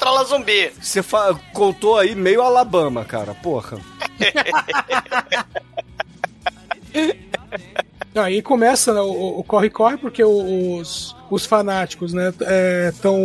controla 0.07 0.23
zumbi. 0.23 0.71
Você 0.81 1.03
fa- 1.03 1.37
contou 1.53 1.97
aí 1.97 2.15
meio 2.15 2.41
Alabama, 2.41 3.03
cara, 3.03 3.33
porra. 3.35 3.77
Aí 8.15 8.41
começa 8.41 8.93
né, 8.93 8.99
o 8.99 9.43
corre-corre, 9.43 9.95
porque 9.97 10.23
os, 10.23 11.15
os 11.35 11.45
fanáticos, 11.45 12.13
né, 12.13 12.33
estão 12.89 13.17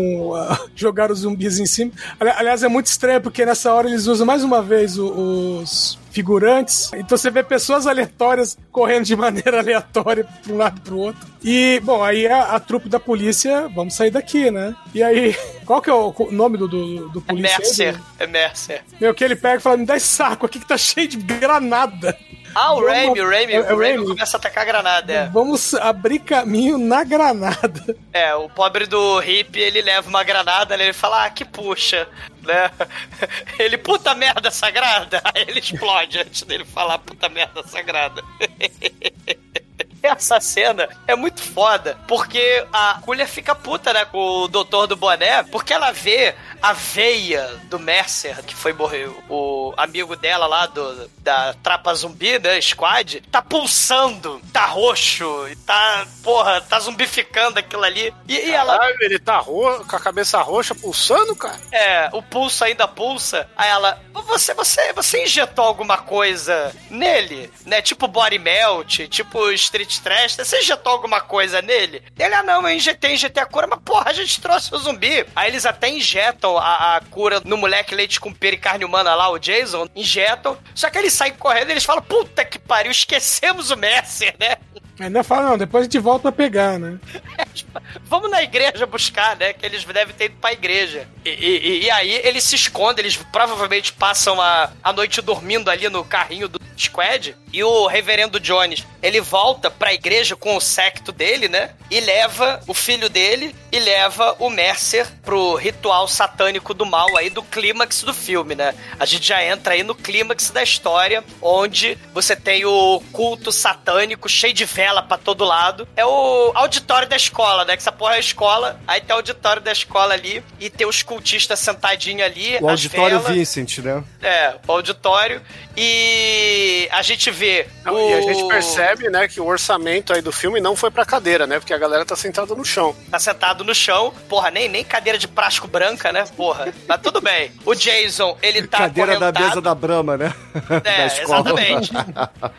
jogaram 0.74 1.12
os 1.12 1.20
zumbis 1.20 1.58
em 1.58 1.66
cima. 1.66 1.92
Ali- 2.18 2.30
Aliás, 2.36 2.62
é 2.62 2.68
muito 2.68 2.86
estranho, 2.86 3.20
porque 3.20 3.44
nessa 3.44 3.72
hora 3.72 3.88
eles 3.88 4.06
usam 4.06 4.26
mais 4.26 4.42
uma 4.44 4.62
vez 4.62 4.98
o- 4.98 5.60
os 5.62 5.98
figurantes. 6.10 6.90
Então 6.94 7.16
você 7.16 7.30
vê 7.30 7.42
pessoas 7.42 7.86
aleatórias 7.86 8.58
correndo 8.70 9.04
de 9.04 9.16
maneira 9.16 9.60
aleatória 9.60 10.24
para 10.42 10.52
um 10.52 10.56
lado 10.56 10.78
e 10.78 10.80
pro 10.82 10.98
outro. 10.98 11.26
E, 11.44 11.80
bom, 11.82 12.02
aí 12.04 12.26
a, 12.26 12.54
a 12.54 12.60
trupe 12.60 12.88
da 12.88 13.00
polícia, 13.00 13.68
vamos 13.74 13.94
sair 13.94 14.10
daqui, 14.10 14.50
né? 14.50 14.74
E 14.94 15.02
aí, 15.02 15.34
qual 15.64 15.80
que 15.80 15.88
é 15.90 15.92
o 15.94 16.12
co- 16.12 16.30
nome 16.30 16.56
do, 16.58 16.68
do, 16.68 17.08
do 17.08 17.18
É 17.20 17.22
polícia? 17.22 17.58
Mercer. 17.58 18.00
É 18.18 18.26
Mercer. 18.26 18.82
Meu, 19.00 19.14
que 19.14 19.24
ele 19.24 19.34
pega 19.36 19.56
e 19.56 19.60
fala, 19.60 19.76
me 19.76 19.86
dá 19.86 19.96
esse 19.96 20.06
saco 20.06 20.46
aqui 20.46 20.58
que 20.60 20.66
tá 20.68 20.76
cheio 20.76 21.08
de 21.08 21.16
granada. 21.16 22.16
Ah, 22.54 22.72
o 22.74 22.80
Vamos- 22.80 22.90
Raimi, 22.90 23.20
o 23.20 23.28
Raimi. 23.28 23.52
é- 23.52 23.56
é 23.56 23.60
o 23.60 23.64
Raimi 23.78 23.84
Raimi. 23.96 24.06
começa 24.08 24.36
a 24.36 24.38
atacar 24.38 24.64
granada, 24.66 25.12
é. 25.12 25.26
Vamos 25.28 25.74
abrir 25.74 26.18
caminho 26.20 26.76
na 26.78 27.02
granada. 27.04 27.96
É, 28.12 28.34
o 28.34 28.48
pobre 28.48 28.86
do 28.86 29.18
hippie, 29.20 29.60
ele 29.60 29.80
leva 29.82 30.08
uma 30.08 30.22
granada, 30.22 30.76
né? 30.76 30.84
ele 30.84 30.92
fala, 30.92 31.24
ah, 31.24 31.30
que 31.30 31.44
puxa, 31.44 32.06
né? 32.42 32.70
Ele, 33.58 33.78
puta 33.78 34.14
merda 34.14 34.50
sagrada! 34.50 35.20
Aí 35.32 35.44
ele 35.46 35.60
explode 35.60 36.18
antes 36.18 36.42
dele 36.42 36.64
falar 36.64 36.98
puta 36.98 37.28
merda 37.28 37.62
sagrada. 37.66 38.22
Essa 40.12 40.40
cena 40.40 40.88
é 41.06 41.14
muito 41.14 41.40
foda, 41.42 41.96
porque 42.08 42.64
a 42.72 42.98
Culha 43.02 43.26
fica 43.26 43.54
puta, 43.54 43.92
né, 43.92 44.04
com 44.04 44.18
o 44.42 44.48
doutor 44.48 44.86
do 44.86 44.96
boné, 44.96 45.42
porque 45.44 45.72
ela 45.72 45.92
vê 45.92 46.34
a 46.60 46.72
veia 46.72 47.46
do 47.64 47.78
Mercer, 47.78 48.42
que 48.44 48.54
foi 48.54 48.72
morrer, 48.72 49.08
o 49.28 49.72
amigo 49.76 50.14
dela 50.16 50.46
lá 50.46 50.66
do, 50.66 51.08
da 51.18 51.54
trapa 51.62 51.94
zumbi, 51.94 52.38
né, 52.38 52.60
squad, 52.60 53.20
tá 53.30 53.40
pulsando, 53.42 54.40
tá 54.52 54.66
roxo, 54.66 55.26
tá, 55.66 56.06
porra, 56.22 56.60
tá 56.60 56.78
zumbificando 56.80 57.58
aquilo 57.58 57.82
ali. 57.84 58.12
E, 58.28 58.34
e 58.34 58.50
ela, 58.52 58.76
Caralho, 58.78 58.96
ele 59.00 59.18
tá 59.18 59.38
ro- 59.38 59.84
com 59.84 59.96
a 59.96 60.00
cabeça 60.00 60.40
roxa 60.42 60.74
pulsando, 60.74 61.34
cara? 61.36 61.58
é, 61.72 62.08
o 62.12 62.22
pulso 62.22 62.64
ainda 62.64 62.86
pulsa. 62.86 63.48
Aí 63.56 63.68
ela, 63.70 64.00
você, 64.26 64.54
você, 64.54 64.92
você 64.92 65.24
injetou 65.24 65.64
alguma 65.64 65.98
coisa 65.98 66.72
nele, 66.90 67.52
né? 67.66 67.80
Tipo 67.82 68.06
body 68.08 68.38
melt, 68.38 69.08
tipo 69.08 69.50
street 69.50 69.91
trash, 69.98 70.36
você 70.36 70.60
injetou 70.60 70.93
alguma 70.93 71.20
coisa 71.20 71.60
nele? 71.60 72.02
Ele, 72.19 72.35
ah 72.35 72.43
não, 72.43 72.69
eu 72.69 72.74
injetei, 72.74 73.14
injetei 73.14 73.43
a 73.43 73.47
cura, 73.47 73.66
mas 73.66 73.81
porra, 73.85 74.10
a 74.10 74.12
gente 74.12 74.40
trouxe 74.40 74.74
o 74.74 74.78
zumbi. 74.78 75.24
Aí 75.35 75.51
eles 75.51 75.66
até 75.66 75.89
injetam 75.89 76.56
a, 76.59 76.97
a 76.97 77.01
cura 77.01 77.40
no 77.44 77.56
moleque 77.56 77.94
leite 77.94 78.20
com 78.20 78.32
pera 78.32 78.55
e 78.55 78.59
carne 78.59 78.85
humana 78.85 79.14
lá, 79.14 79.28
o 79.31 79.39
Jason, 79.39 79.89
injetam, 79.94 80.56
só 80.74 80.90
que 80.90 80.98
eles 80.98 81.12
saem 81.12 81.35
correndo 81.35 81.69
e 81.69 81.73
eles 81.73 81.85
falam, 81.85 82.02
puta 82.02 82.44
que 82.44 82.59
pariu, 82.59 82.90
esquecemos 82.90 83.70
o 83.70 83.77
Mercer, 83.77 84.35
né? 84.39 84.56
Ainda 85.01 85.24
fala, 85.24 85.51
não, 85.51 85.59
depois 85.59 85.82
a 85.82 85.85
gente 85.85 85.98
volta 85.98 86.23
pra 86.23 86.32
pegar, 86.32 86.78
né? 86.78 86.98
Vamos 88.04 88.30
na 88.30 88.42
igreja 88.42 88.86
buscar, 88.86 89.36
né? 89.36 89.52
Que 89.52 89.64
eles 89.66 89.84
devem 89.84 90.14
ter 90.14 90.26
ido 90.26 90.36
pra 90.40 90.52
igreja. 90.52 91.06
E, 91.24 91.30
e- 91.30 91.82
e 91.84 91.90
aí 91.90 92.20
eles 92.24 92.44
se 92.44 92.54
escondem, 92.56 93.04
eles 93.04 93.16
provavelmente 93.16 93.92
passam 93.92 94.40
a, 94.40 94.70
a 94.82 94.92
noite 94.92 95.20
dormindo 95.20 95.70
ali 95.70 95.88
no 95.88 96.04
carrinho 96.04 96.48
do 96.48 96.60
Squad. 96.76 97.36
E 97.52 97.62
o 97.62 97.86
reverendo 97.86 98.40
Jones, 98.40 98.84
ele 99.02 99.20
volta 99.20 99.70
pra 99.70 99.92
igreja 99.92 100.34
com 100.34 100.56
o 100.56 100.60
secto 100.60 101.12
dele, 101.12 101.48
né? 101.48 101.70
E 101.90 102.00
leva 102.00 102.60
o 102.66 102.72
filho 102.72 103.10
dele 103.10 103.54
e 103.70 103.78
leva 103.78 104.34
o 104.38 104.48
Mercer 104.48 105.06
pro 105.22 105.54
ritual 105.56 106.08
satânico 106.08 106.72
do 106.72 106.86
mal 106.86 107.14
aí 107.16 107.28
do 107.28 107.42
clímax 107.42 108.02
do 108.02 108.14
filme, 108.14 108.54
né? 108.54 108.74
A 108.98 109.04
gente 109.04 109.26
já 109.28 109.44
entra 109.44 109.74
aí 109.74 109.82
no 109.82 109.94
clímax 109.94 110.50
da 110.50 110.62
história, 110.62 111.22
onde 111.42 111.98
você 112.14 112.34
tem 112.34 112.64
o 112.64 113.02
culto 113.12 113.52
satânico 113.52 114.28
cheio 114.28 114.54
de 114.54 114.64
vela 114.64 115.02
pra 115.02 115.18
todo 115.18 115.44
lado. 115.44 115.86
É 115.94 116.06
o 116.06 116.52
auditório 116.54 117.06
da 117.06 117.16
escola, 117.16 117.41
né? 117.64 117.77
Que 117.77 117.82
essa 117.82 117.93
porra 117.93 118.14
é 118.14 118.16
a 118.16 118.20
escola, 118.20 118.81
aí 118.86 119.01
tem 119.01 119.14
o 119.14 119.19
auditório 119.19 119.60
da 119.60 119.73
escola 119.73 120.14
ali 120.14 120.43
e 120.60 120.70
tem 120.70 120.86
os 120.86 121.02
cultistas 121.02 121.59
sentadinhos 121.59 122.23
ali. 122.23 122.59
O 122.60 122.69
auditório 122.69 123.20
velas. 123.20 123.36
Vincent, 123.36 123.78
né? 123.78 124.02
É, 124.23 124.55
o 124.66 124.73
auditório. 124.73 125.43
E 125.77 126.89
a 126.93 127.02
gente 127.02 127.31
vê. 127.31 127.66
Não, 127.85 127.94
o... 127.94 128.10
E 128.10 128.14
a 128.14 128.20
gente 128.20 128.47
percebe, 128.47 129.09
né, 129.09 129.27
que 129.27 129.40
o 129.40 129.47
orçamento 129.47 130.12
aí 130.12 130.20
do 130.20 130.31
filme 130.32 130.60
não 130.60 130.77
foi 130.77 130.90
pra 130.90 131.05
cadeira, 131.05 131.47
né? 131.47 131.59
Porque 131.59 131.73
a 131.73 131.78
galera 131.78 132.05
tá 132.05 132.14
sentada 132.14 132.55
no 132.55 132.64
chão. 132.64 132.94
Tá 133.10 133.19
sentado 133.19 133.64
no 133.64 133.74
chão. 133.74 134.12
Porra, 134.28 134.51
nem, 134.51 134.69
nem 134.69 134.85
cadeira 134.85 135.19
de 135.19 135.27
plástico 135.27 135.66
branca, 135.66 136.12
né? 136.12 136.24
Porra. 136.36 136.73
Mas 136.86 137.01
tudo 137.01 137.20
bem. 137.20 137.51
O 137.64 137.74
Jason, 137.74 138.36
ele 138.43 138.66
tá 138.66 138.78
Cadeira 138.78 139.19
da 139.19 139.32
mesa 139.32 139.60
da 139.60 139.74
Brahma, 139.74 140.16
né? 140.16 140.35
É, 140.85 140.98
da 140.98 141.06
escola. 141.06 141.40
exatamente. 141.40 141.93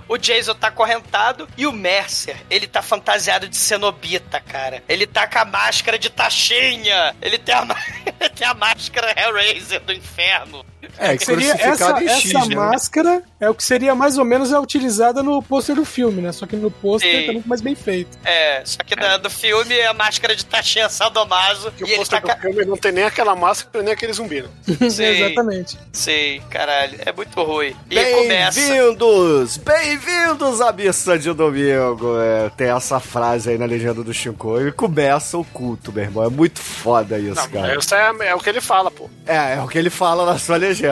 O 0.07 0.17
Jason 0.17 0.55
tá 0.55 0.67
acorrentado 0.67 1.47
e 1.57 1.67
o 1.67 1.71
Mercer, 1.71 2.37
ele 2.49 2.67
tá 2.67 2.81
fantasiado 2.81 3.47
de 3.47 3.55
cenobita, 3.55 4.39
cara. 4.39 4.72
Ele 4.87 5.05
tá 5.05 5.27
com 5.27 5.39
a 5.39 5.45
máscara 5.45 5.99
de 5.99 6.09
taxinha. 6.09 7.15
Ele 7.21 7.37
tem 7.37 7.53
a, 7.53 7.65
tem 8.35 8.47
a 8.47 8.53
máscara 8.53 9.13
Hellraiser 9.17 9.81
do 9.81 9.93
inferno. 9.93 10.65
É, 10.97 11.17
Que 11.17 11.25
seria 11.25 11.53
essa, 11.53 12.03
em 12.03 12.07
X, 12.07 12.33
essa 12.35 12.45
né? 12.47 12.55
máscara 12.55 13.23
é 13.39 13.49
o 13.49 13.53
que 13.53 13.63
seria 13.63 13.95
mais 13.95 14.17
ou 14.17 14.23
menos 14.25 14.53
a 14.53 14.59
utilizada 14.59 15.21
no 15.23 15.41
pôster 15.41 15.75
do 15.75 15.83
filme, 15.85 16.21
né? 16.21 16.31
Só 16.31 16.45
que 16.45 16.55
no 16.55 16.69
pôster 16.71 17.25
tá 17.25 17.33
muito 17.33 17.47
mais 17.49 17.61
bem 17.61 17.75
feito. 17.75 18.17
É, 18.23 18.61
só 18.63 18.77
que 18.85 18.95
na- 18.95 19.17
do 19.17 19.29
filme 19.29 19.75
é 19.75 19.87
a 19.87 19.93
máscara 19.93 20.35
de 20.35 20.45
taxinha 20.45 20.87
sadomaso. 20.89 21.71
Que 21.71 21.83
e 21.83 21.93
o 21.93 21.97
pôster 21.97 22.21
tá. 22.21 22.35
do 22.35 22.41
filme 22.41 22.65
não 22.65 22.77
tem 22.77 22.91
nem 22.91 23.03
aquela 23.03 23.35
máscara 23.35 23.83
nem 23.83 23.93
aquele 23.93 24.13
zumbi. 24.13 24.41
né? 24.43 24.49
Sim. 24.89 25.03
Exatamente. 25.03 25.77
Sim, 25.91 26.41
caralho. 26.49 26.97
É 27.05 27.11
muito 27.11 27.41
ruim. 27.41 27.75
E 27.89 28.05
começa. 28.13 28.59
Bem-vindos! 28.59 29.57
Bem-vindos 29.57 30.61
à 30.61 30.71
missa 30.71 31.17
de 31.17 31.33
domingo! 31.33 32.19
É, 32.19 32.49
tem 32.55 32.67
essa 32.69 32.99
frase 32.99 33.49
aí 33.49 33.57
na 33.57 33.65
legenda 33.65 34.03
do 34.03 34.13
Shinko. 34.13 34.61
E 34.61 34.71
começa 34.71 35.37
o 35.37 35.43
culto, 35.43 35.91
meu 35.91 36.03
irmão. 36.03 36.23
É 36.23 36.29
muito 36.29 36.59
foda 36.59 37.17
isso, 37.17 37.35
Não, 37.35 37.49
cara. 37.49 37.75
essa 37.77 37.95
é, 37.97 38.27
é 38.27 38.35
o 38.35 38.39
que 38.39 38.49
ele 38.49 38.61
fala, 38.61 38.91
pô. 38.91 39.09
É, 39.25 39.55
é 39.55 39.61
o 39.61 39.67
que 39.67 39.77
ele 39.77 39.89
fala 39.89 40.25
na 40.25 40.37
sua 40.37 40.57
legenda. 40.57 40.82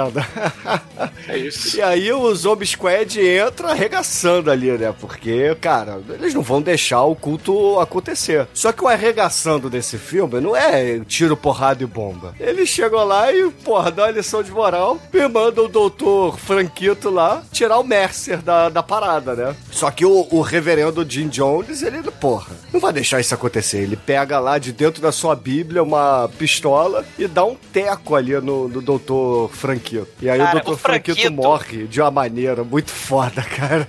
É 1.27 1.37
isso. 1.37 1.77
E 1.77 1.81
aí 1.81 2.11
o 2.11 2.33
Zombie 2.35 2.65
Squad 2.65 3.19
entra 3.19 3.69
arregaçando 3.71 4.51
ali, 4.51 4.71
né? 4.71 4.93
Porque, 4.99 5.55
cara, 5.59 6.01
eles 6.09 6.33
não 6.33 6.41
vão 6.41 6.61
deixar 6.61 7.03
o 7.03 7.15
culto 7.15 7.79
acontecer. 7.79 8.47
Só 8.53 8.71
que 8.71 8.83
o 8.83 8.87
arregaçando 8.87 9.69
desse 9.69 9.97
filme 9.97 10.39
não 10.39 10.55
é 10.55 10.99
tiro, 10.99 11.37
porrada 11.37 11.83
e 11.83 11.85
bomba. 11.85 12.35
Eles 12.39 12.69
chegam 12.69 13.03
lá 13.03 13.31
e, 13.31 13.49
porra, 13.63 13.91
dão 13.91 14.05
uma 14.05 14.11
lição 14.11 14.43
de 14.43 14.51
moral 14.51 14.99
e 15.13 15.27
mandam 15.27 15.65
o 15.65 15.69
doutor 15.69 16.37
Franquito 16.37 17.09
lá 17.09 17.43
tirar 17.51 17.79
o 17.79 17.83
Mercer 17.83 18.41
da, 18.41 18.69
da 18.69 18.83
parada, 18.83 19.35
né? 19.35 19.55
Só 19.71 19.89
que 19.91 20.05
o, 20.05 20.27
o 20.31 20.41
reverendo 20.41 21.05
Jim 21.09 21.27
Jones, 21.27 21.81
ele, 21.81 22.01
porra, 22.11 22.55
não 22.73 22.79
vai 22.79 22.93
deixar 22.93 23.19
isso 23.19 23.33
acontecer. 23.33 23.79
Ele 23.79 23.95
pega 23.95 24.39
lá 24.39 24.57
de 24.57 24.71
dentro 24.71 25.01
da 25.01 25.11
sua 25.11 25.35
Bíblia 25.35 25.83
uma 25.83 26.29
pistola 26.37 27.05
e 27.17 27.27
dá 27.27 27.45
um 27.45 27.55
teco 27.55 28.15
ali 28.15 28.33
no, 28.39 28.67
no 28.67 28.81
doutor 28.81 29.49
Franquito 29.51 29.80
Franquito. 29.81 30.07
E 30.21 30.29
aí 30.29 30.39
Cara, 30.39 30.57
o 30.57 30.61
Dr. 30.61 30.71
o 30.71 30.77
Franquito 30.77 31.15
Franquito- 31.21 31.33
morre 31.41 31.87
de 31.87 32.01
uma 32.01 32.11
maneira 32.11 32.63
muito 32.63 32.91
foda, 32.91 33.41
cara. 33.41 33.87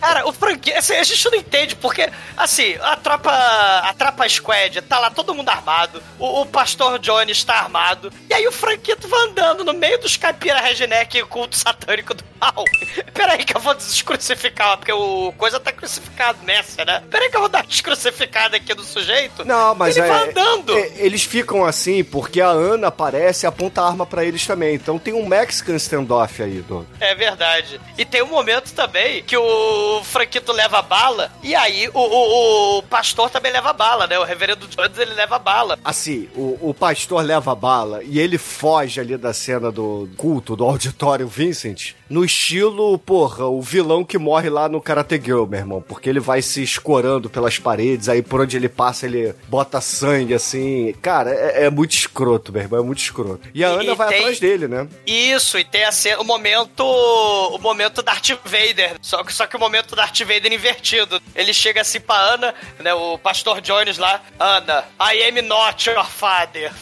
Cara, 0.00 0.26
o 0.28 0.32
franquia, 0.32 0.78
assim, 0.78 0.94
a 0.94 1.02
gente 1.04 1.30
não 1.30 1.38
entende, 1.38 1.76
porque, 1.76 2.08
assim, 2.36 2.76
a 2.80 2.96
tropa, 2.96 3.30
a 3.30 3.92
tropa 3.94 4.28
Squad 4.28 4.80
tá 4.82 4.98
lá 4.98 5.10
todo 5.10 5.34
mundo 5.34 5.48
armado, 5.48 6.02
o, 6.18 6.42
o 6.42 6.46
Pastor 6.46 6.98
Jones 6.98 7.42
tá 7.44 7.54
armado, 7.54 8.12
e 8.28 8.34
aí 8.34 8.46
o 8.46 8.52
Franquito 8.52 9.08
vai 9.08 9.20
andando 9.28 9.64
no 9.64 9.72
meio 9.72 9.98
dos 9.98 10.16
caipira 10.16 10.60
redneck 10.60 11.18
e 11.18 11.24
culto 11.24 11.56
satânico 11.56 12.14
do 12.14 12.24
mal. 12.40 12.64
Peraí 13.12 13.44
que 13.44 13.56
eu 13.56 13.60
vou 13.60 13.74
descrucificar, 13.74 14.76
porque 14.78 14.92
o 14.92 15.32
coisa 15.36 15.60
tá 15.60 15.72
crucificado 15.72 16.38
nessa, 16.44 16.84
né? 16.84 17.02
Peraí 17.10 17.30
que 17.30 17.36
eu 17.36 17.40
vou 17.40 17.48
dar 17.48 17.64
descrucificada 17.66 18.56
aqui 18.56 18.74
do 18.74 18.82
sujeito. 18.82 19.44
Não, 19.44 19.74
mas 19.74 19.96
Ele 19.96 20.06
é, 20.06 20.08
vai 20.08 20.28
andando. 20.28 20.76
é, 20.76 20.90
eles 20.96 21.22
ficam 21.22 21.64
assim 21.64 22.02
porque 22.02 22.40
a 22.40 22.48
Ana 22.48 22.88
aparece 22.88 23.44
e 23.44 23.48
aponta 23.48 23.80
a 23.82 23.86
arma 23.86 24.04
pra 24.06 24.24
eles 24.24 24.46
também. 24.46 24.71
Então 24.74 24.98
tem 24.98 25.12
um 25.14 25.26
Mexican 25.26 25.74
standoff 25.76 26.42
aí, 26.42 26.60
do. 26.60 26.86
É 27.00 27.14
verdade. 27.14 27.80
E 27.98 28.04
tem 28.04 28.22
um 28.22 28.26
momento 28.28 28.72
também 28.72 29.22
que 29.22 29.36
o 29.36 30.02
Franquito 30.04 30.52
leva 30.52 30.80
bala, 30.82 31.30
e 31.42 31.54
aí 31.54 31.88
o, 31.92 31.98
o- 31.98 32.78
o 32.78 32.82
pastor 32.84 33.30
também 33.30 33.52
leva 33.52 33.72
bala, 33.72 34.06
né? 34.06 34.18
O 34.18 34.24
reverendo 34.24 34.66
Jones, 34.66 34.96
ele 34.98 35.14
leva 35.14 35.38
bala. 35.38 35.78
Assim, 35.84 36.28
o, 36.34 36.58
o 36.70 36.74
pastor 36.74 37.22
leva 37.24 37.52
a 37.52 37.54
bala 37.54 38.02
e 38.04 38.18
ele 38.18 38.38
foge 38.38 39.00
ali 39.00 39.16
da 39.16 39.32
cena 39.32 39.70
do 39.70 40.08
culto, 40.16 40.56
do 40.56 40.64
auditório 40.64 41.26
Vincent, 41.28 41.92
no 42.08 42.24
estilo, 42.24 42.98
porra, 42.98 43.46
o 43.46 43.60
vilão 43.62 44.04
que 44.04 44.18
morre 44.18 44.50
lá 44.50 44.68
no 44.68 44.80
Karate 44.80 45.20
Girl, 45.22 45.44
meu 45.46 45.58
irmão. 45.60 45.82
Porque 45.86 46.08
ele 46.08 46.20
vai 46.20 46.42
se 46.42 46.62
escorando 46.62 47.30
pelas 47.30 47.58
paredes, 47.58 48.08
aí 48.08 48.22
por 48.22 48.40
onde 48.40 48.56
ele 48.56 48.68
passa 48.68 49.06
ele 49.06 49.34
bota 49.48 49.80
sangue, 49.80 50.34
assim. 50.34 50.94
Cara, 51.00 51.30
é, 51.30 51.64
é 51.64 51.70
muito 51.70 51.92
escroto, 51.92 52.52
meu 52.52 52.62
irmão, 52.62 52.80
é 52.80 52.82
muito 52.82 52.98
escroto. 53.00 53.40
E 53.54 53.64
a 53.64 53.70
E- 53.70 53.80
Ana 53.80 53.94
vai 53.94 54.08
tem- 54.08 54.18
atrás 54.18 54.38
dele, 54.40 54.61
né? 54.68 54.88
Isso, 55.06 55.58
e 55.58 55.64
tem 55.64 55.82
o 56.18 56.24
momento. 56.24 56.84
O 56.84 57.58
momento 57.58 58.02
Darth 58.02 58.30
Vader. 58.44 58.96
Só 59.00 59.22
que, 59.22 59.32
só 59.32 59.46
que 59.46 59.56
o 59.56 59.60
momento 59.60 59.96
Darth 59.96 60.18
Vader 60.20 60.52
invertido. 60.52 61.20
Ele 61.34 61.52
chega 61.52 61.80
assim 61.80 62.00
pra 62.00 62.16
Ana, 62.16 62.54
né? 62.78 62.94
O 62.94 63.18
pastor 63.18 63.60
Jones 63.60 63.98
lá. 63.98 64.22
Ana, 64.38 64.84
I 65.00 65.28
am 65.28 65.42
not 65.42 65.88
your 65.88 66.06
father. 66.06 66.72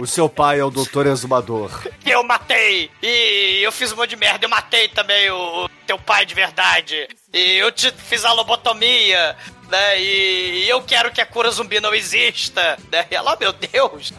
O 0.00 0.06
seu 0.06 0.28
pai 0.28 0.60
é 0.60 0.64
o 0.64 0.70
doutor 0.70 1.06
exumador. 1.06 1.70
que 2.00 2.10
eu 2.10 2.22
matei. 2.22 2.90
E 3.02 3.60
eu 3.62 3.72
fiz 3.72 3.92
um 3.92 3.96
monte 3.96 4.10
de 4.10 4.16
merda. 4.16 4.44
Eu 4.44 4.50
matei 4.50 4.88
também 4.88 5.30
o 5.30 5.68
teu 5.88 5.98
pai 5.98 6.26
de 6.26 6.34
verdade. 6.34 7.08
E 7.32 7.56
eu 7.56 7.72
te 7.72 7.90
fiz 7.92 8.24
a 8.24 8.32
lobotomia. 8.32 9.34
Né? 9.70 10.00
E 10.00 10.66
eu 10.66 10.80
quero 10.80 11.10
que 11.12 11.20
a 11.20 11.26
cura 11.26 11.50
zumbi 11.50 11.78
não 11.78 11.94
exista. 11.94 12.78
Né? 12.90 13.04
E 13.10 13.14
ela, 13.14 13.36
meu 13.38 13.52
Deus. 13.52 14.14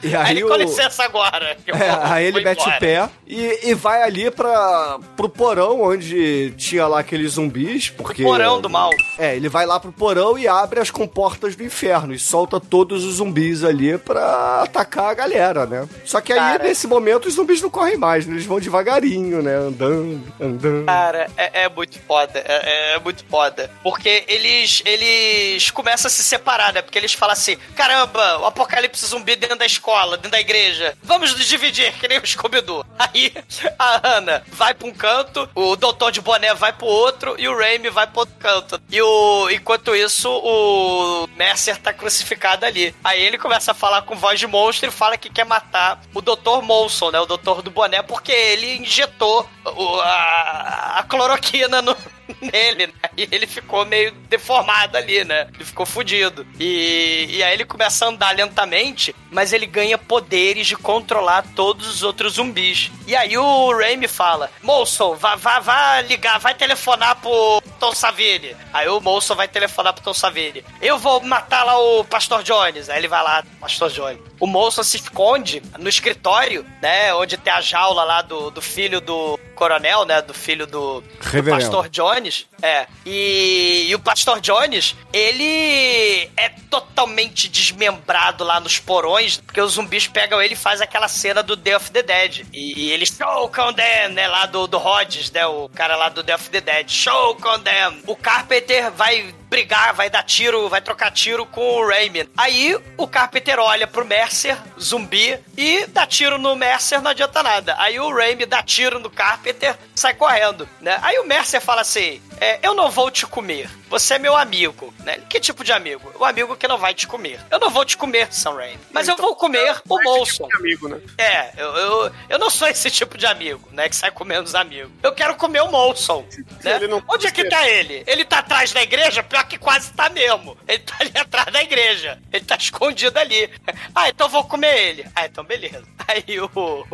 E 0.00 0.14
aí 0.14 0.30
ele, 0.30 0.44
o- 0.44 0.48
com 0.48 0.54
licença 0.54 1.02
agora. 1.02 1.56
É, 1.66 1.72
vou- 1.72 2.02
aí 2.04 2.24
ele 2.26 2.40
mete 2.40 2.60
embora. 2.60 2.76
o 2.76 2.78
pé 2.78 3.08
e, 3.26 3.70
e 3.70 3.74
vai 3.74 4.00
ali 4.04 4.30
pra, 4.30 5.00
pro 5.16 5.28
porão 5.28 5.82
onde 5.82 6.52
tinha 6.56 6.86
lá 6.86 7.00
aqueles 7.00 7.32
zumbis, 7.32 7.90
porque... 7.90 8.22
Porão 8.22 8.60
do 8.60 8.70
mal. 8.70 8.90
É, 9.18 9.34
ele 9.34 9.48
vai 9.48 9.66
lá 9.66 9.80
pro 9.80 9.90
porão 9.90 10.38
e 10.38 10.46
abre 10.46 10.78
as 10.78 10.88
comportas 10.90 11.56
do 11.56 11.64
inferno 11.64 12.14
e 12.14 12.18
solta 12.18 12.60
todos 12.60 13.04
os 13.04 13.14
zumbis 13.16 13.64
ali 13.64 13.98
pra 13.98 14.62
atacar 14.62 15.06
a 15.10 15.14
galera, 15.14 15.66
né? 15.66 15.88
Só 16.04 16.20
que 16.20 16.32
aí, 16.32 16.38
Cara. 16.38 16.62
nesse 16.62 16.86
momento, 16.86 17.26
os 17.26 17.34
zumbis 17.34 17.60
não 17.60 17.70
correm 17.70 17.96
mais, 17.96 18.24
né? 18.24 18.34
eles 18.34 18.46
vão 18.46 18.60
devagarinho, 18.60 19.42
né? 19.42 19.56
Andando, 19.56 20.22
andando. 20.40 20.86
Cara, 20.86 21.11
é, 21.36 21.62
é 21.64 21.68
muito 21.68 21.98
foda. 22.00 22.38
É, 22.38 22.94
é 22.94 22.98
muito 22.98 23.24
foda. 23.26 23.70
Porque 23.82 24.24
eles, 24.28 24.82
eles 24.84 25.70
começam 25.70 26.08
a 26.08 26.10
se 26.10 26.22
separar, 26.22 26.72
né? 26.72 26.82
Porque 26.82 26.98
eles 26.98 27.12
falam 27.12 27.32
assim: 27.32 27.56
caramba, 27.76 28.38
o 28.38 28.46
apocalipse 28.46 29.06
zumbi 29.06 29.36
dentro 29.36 29.56
da 29.56 29.66
escola, 29.66 30.16
dentro 30.16 30.30
da 30.32 30.40
igreja. 30.40 30.96
Vamos 31.02 31.32
nos 31.32 31.46
dividir, 31.46 31.92
que 31.98 32.08
nem 32.08 32.18
o 32.18 32.26
Scooby-Doo. 32.26 32.84
Aí 32.98 33.32
a 33.78 34.16
Ana 34.16 34.42
vai 34.48 34.74
pra 34.74 34.86
um 34.88 34.92
canto, 34.94 35.48
o 35.54 35.76
doutor 35.76 36.10
de 36.12 36.20
boné 36.20 36.54
vai 36.54 36.72
pro 36.72 36.86
outro 36.86 37.34
e 37.38 37.48
o 37.48 37.56
Raimi 37.58 37.90
vai 37.90 38.06
pro 38.06 38.20
outro 38.20 38.34
canto. 38.38 38.80
E 38.90 39.00
o, 39.00 39.50
enquanto 39.50 39.94
isso, 39.94 40.30
o 40.30 41.26
Mercer 41.36 41.76
tá 41.78 41.92
crucificado 41.92 42.64
ali. 42.66 42.94
Aí 43.02 43.20
ele 43.22 43.38
começa 43.38 43.72
a 43.72 43.74
falar 43.74 44.02
com 44.02 44.14
voz 44.16 44.38
de 44.38 44.46
monstro 44.46 44.88
e 44.88 44.92
fala 44.92 45.16
que 45.16 45.30
quer 45.30 45.44
matar 45.44 46.00
o 46.14 46.20
Dr. 46.20 46.62
Molson, 46.62 47.10
né? 47.10 47.20
O 47.20 47.26
doutor 47.26 47.62
do 47.62 47.70
boné, 47.70 48.02
porque 48.02 48.32
ele 48.32 48.76
injetou 48.76 49.48
o- 49.64 50.00
a, 50.00 51.01
cloroquina 51.02 51.82
no, 51.82 51.96
nele, 52.40 52.86
né? 52.86 53.10
E 53.16 53.28
ele 53.30 53.46
ficou 53.46 53.84
meio 53.84 54.12
deformado 54.28 54.96
ali, 54.96 55.24
né? 55.24 55.48
Ele 55.54 55.64
ficou 55.64 55.86
fudido. 55.86 56.46
E, 56.58 57.26
e 57.28 57.42
aí 57.42 57.54
ele 57.54 57.64
começa 57.64 58.04
a 58.04 58.08
andar 58.08 58.34
lentamente, 58.34 59.14
mas 59.30 59.52
ele 59.52 59.66
ganha 59.66 59.98
poderes 59.98 60.66
de 60.66 60.76
controlar 60.76 61.44
todos 61.54 61.88
os 61.88 62.02
outros 62.02 62.34
zumbis. 62.34 62.90
E 63.06 63.14
aí 63.14 63.36
o 63.36 63.76
Raimi 63.76 64.08
fala: 64.08 64.50
Molson, 64.62 65.14
vá, 65.14 65.36
vá, 65.36 65.60
vá 65.60 66.00
ligar, 66.02 66.38
vai 66.38 66.54
telefonar 66.54 67.16
pro 67.16 67.62
Tom 67.78 67.94
Savini. 67.94 68.54
Aí 68.72 68.88
o 68.88 69.00
Molson 69.00 69.34
vai 69.34 69.48
telefonar 69.48 69.92
pro 69.92 70.04
Tom 70.04 70.14
Savini. 70.14 70.64
Eu 70.80 70.98
vou 70.98 71.20
matar 71.20 71.64
lá 71.64 71.78
o 71.78 72.04
Pastor 72.04 72.42
Jones. 72.42 72.88
Aí 72.88 72.98
ele 72.98 73.08
vai 73.08 73.22
lá, 73.22 73.44
Pastor 73.60 73.90
Jones. 73.90 74.20
O 74.38 74.46
Molson 74.46 74.82
se 74.82 74.96
esconde 74.96 75.62
no 75.78 75.88
escritório, 75.88 76.64
né? 76.80 77.12
Onde 77.14 77.36
tem 77.36 77.52
a 77.52 77.60
jaula 77.60 78.04
lá 78.04 78.22
do, 78.22 78.50
do 78.50 78.62
filho 78.62 79.00
do 79.00 79.38
coronel, 79.54 80.04
né? 80.04 80.20
Do 80.22 80.34
filho 80.34 80.66
do, 80.66 81.00
do. 81.00 81.50
Pastor 81.50 81.88
Jones. 81.88 82.21
É. 82.60 82.86
E, 83.04 83.86
e 83.88 83.94
o 83.94 83.98
Pastor 83.98 84.40
Jones, 84.40 84.94
ele 85.12 86.30
é 86.36 86.48
totalmente 86.70 87.48
desmembrado 87.48 88.44
lá 88.44 88.60
nos 88.60 88.78
porões, 88.78 89.38
porque 89.38 89.60
os 89.60 89.72
zumbis 89.72 90.06
pegam 90.06 90.40
ele 90.40 90.54
e 90.54 90.56
faz 90.56 90.80
aquela 90.80 91.08
cena 91.08 91.42
do 91.42 91.56
Day 91.56 91.74
of 91.74 91.90
the 91.90 92.02
Dead. 92.02 92.46
E, 92.52 92.86
e 92.86 92.92
eles 92.92 93.08
show 93.16 93.48
condemn, 93.48 94.14
né? 94.14 94.28
Lá 94.28 94.46
do, 94.46 94.66
do 94.66 94.78
Rhodes, 94.78 95.30
né? 95.30 95.46
O 95.46 95.68
cara 95.68 95.96
lá 95.96 96.08
do 96.08 96.22
Day 96.22 96.34
of 96.34 96.50
the 96.50 96.60
Dead. 96.60 96.88
Show 96.88 97.36
condemn. 97.36 98.02
O 98.06 98.16
Carpenter 98.16 98.90
vai 98.92 99.34
brigar, 99.52 99.92
vai 99.92 100.08
dar 100.08 100.22
tiro, 100.22 100.66
vai 100.70 100.80
trocar 100.80 101.10
tiro 101.10 101.44
com 101.44 101.60
o 101.60 101.86
Raimi. 101.86 102.26
Aí 102.38 102.74
o 102.96 103.06
Carpenter 103.06 103.58
olha 103.58 103.86
pro 103.86 104.02
Mercer, 104.02 104.56
zumbi, 104.80 105.38
e 105.58 105.86
dá 105.88 106.06
tiro 106.06 106.38
no 106.38 106.56
Mercer, 106.56 107.02
não 107.02 107.10
adianta 107.10 107.42
nada. 107.42 107.76
Aí 107.78 108.00
o 108.00 108.10
Raimi 108.10 108.46
dá 108.46 108.62
tiro 108.62 108.98
no 108.98 109.10
Carpenter, 109.10 109.76
sai 109.94 110.14
correndo, 110.14 110.66
né? 110.80 110.98
Aí 111.02 111.18
o 111.18 111.26
Mercer 111.26 111.60
fala 111.60 111.82
assim: 111.82 112.18
é, 112.40 112.58
Eu 112.62 112.74
não 112.74 112.90
vou 112.90 113.10
te 113.10 113.26
comer. 113.26 113.70
Você 113.88 114.14
é 114.14 114.18
meu 114.18 114.34
amigo, 114.34 114.92
né? 115.04 115.18
Que 115.28 115.38
tipo 115.38 115.62
de 115.62 115.70
amigo? 115.70 116.10
O 116.18 116.24
amigo 116.24 116.56
que 116.56 116.66
não 116.66 116.78
vai 116.78 116.94
te 116.94 117.06
comer. 117.06 117.38
Eu 117.50 117.60
não 117.60 117.68
vou 117.68 117.84
te 117.84 117.94
comer, 117.94 118.32
Sam 118.32 118.54
Raimi. 118.54 118.80
Mas 118.90 119.06
eu 119.06 119.16
vou 119.16 119.36
comer 119.36 119.76
o 119.86 120.02
Molson. 120.02 120.48
amigo, 120.54 120.88
né? 120.88 120.98
É, 121.18 121.52
eu, 121.58 121.76
eu, 121.76 122.12
eu 122.30 122.38
não 122.38 122.48
sou 122.48 122.66
esse 122.66 122.90
tipo 122.90 123.18
de 123.18 123.26
amigo, 123.26 123.68
né? 123.70 123.88
Que 123.90 123.94
sai 123.94 124.10
comendo 124.10 124.44
os 124.44 124.54
amigos. 124.54 124.90
Eu 125.02 125.12
quero 125.12 125.36
comer 125.36 125.60
o 125.60 125.70
Molson. 125.70 126.26
Né? 126.64 126.80
Onde 127.06 127.26
é 127.26 127.30
que 127.30 127.48
tá 127.48 127.68
ele? 127.68 128.02
Ele 128.06 128.24
tá 128.24 128.38
atrás 128.38 128.72
da 128.72 128.82
igreja? 128.82 129.22
Pior 129.22 129.41
que 129.44 129.58
quase 129.58 129.92
tá 129.92 130.08
mesmo. 130.08 130.56
Ele 130.66 130.78
tá 130.78 130.96
ali 131.00 131.12
atrás 131.18 131.52
da 131.52 131.62
igreja. 131.62 132.20
Ele 132.32 132.44
tá 132.44 132.56
escondido 132.56 133.18
ali. 133.18 133.50
Ah, 133.94 134.08
então 134.08 134.28
vou 134.28 134.44
comer 134.44 134.76
ele. 134.76 135.06
Ah, 135.14 135.26
então 135.26 135.44
beleza. 135.44 135.84
Aí 136.08 136.40
o, 136.40 136.86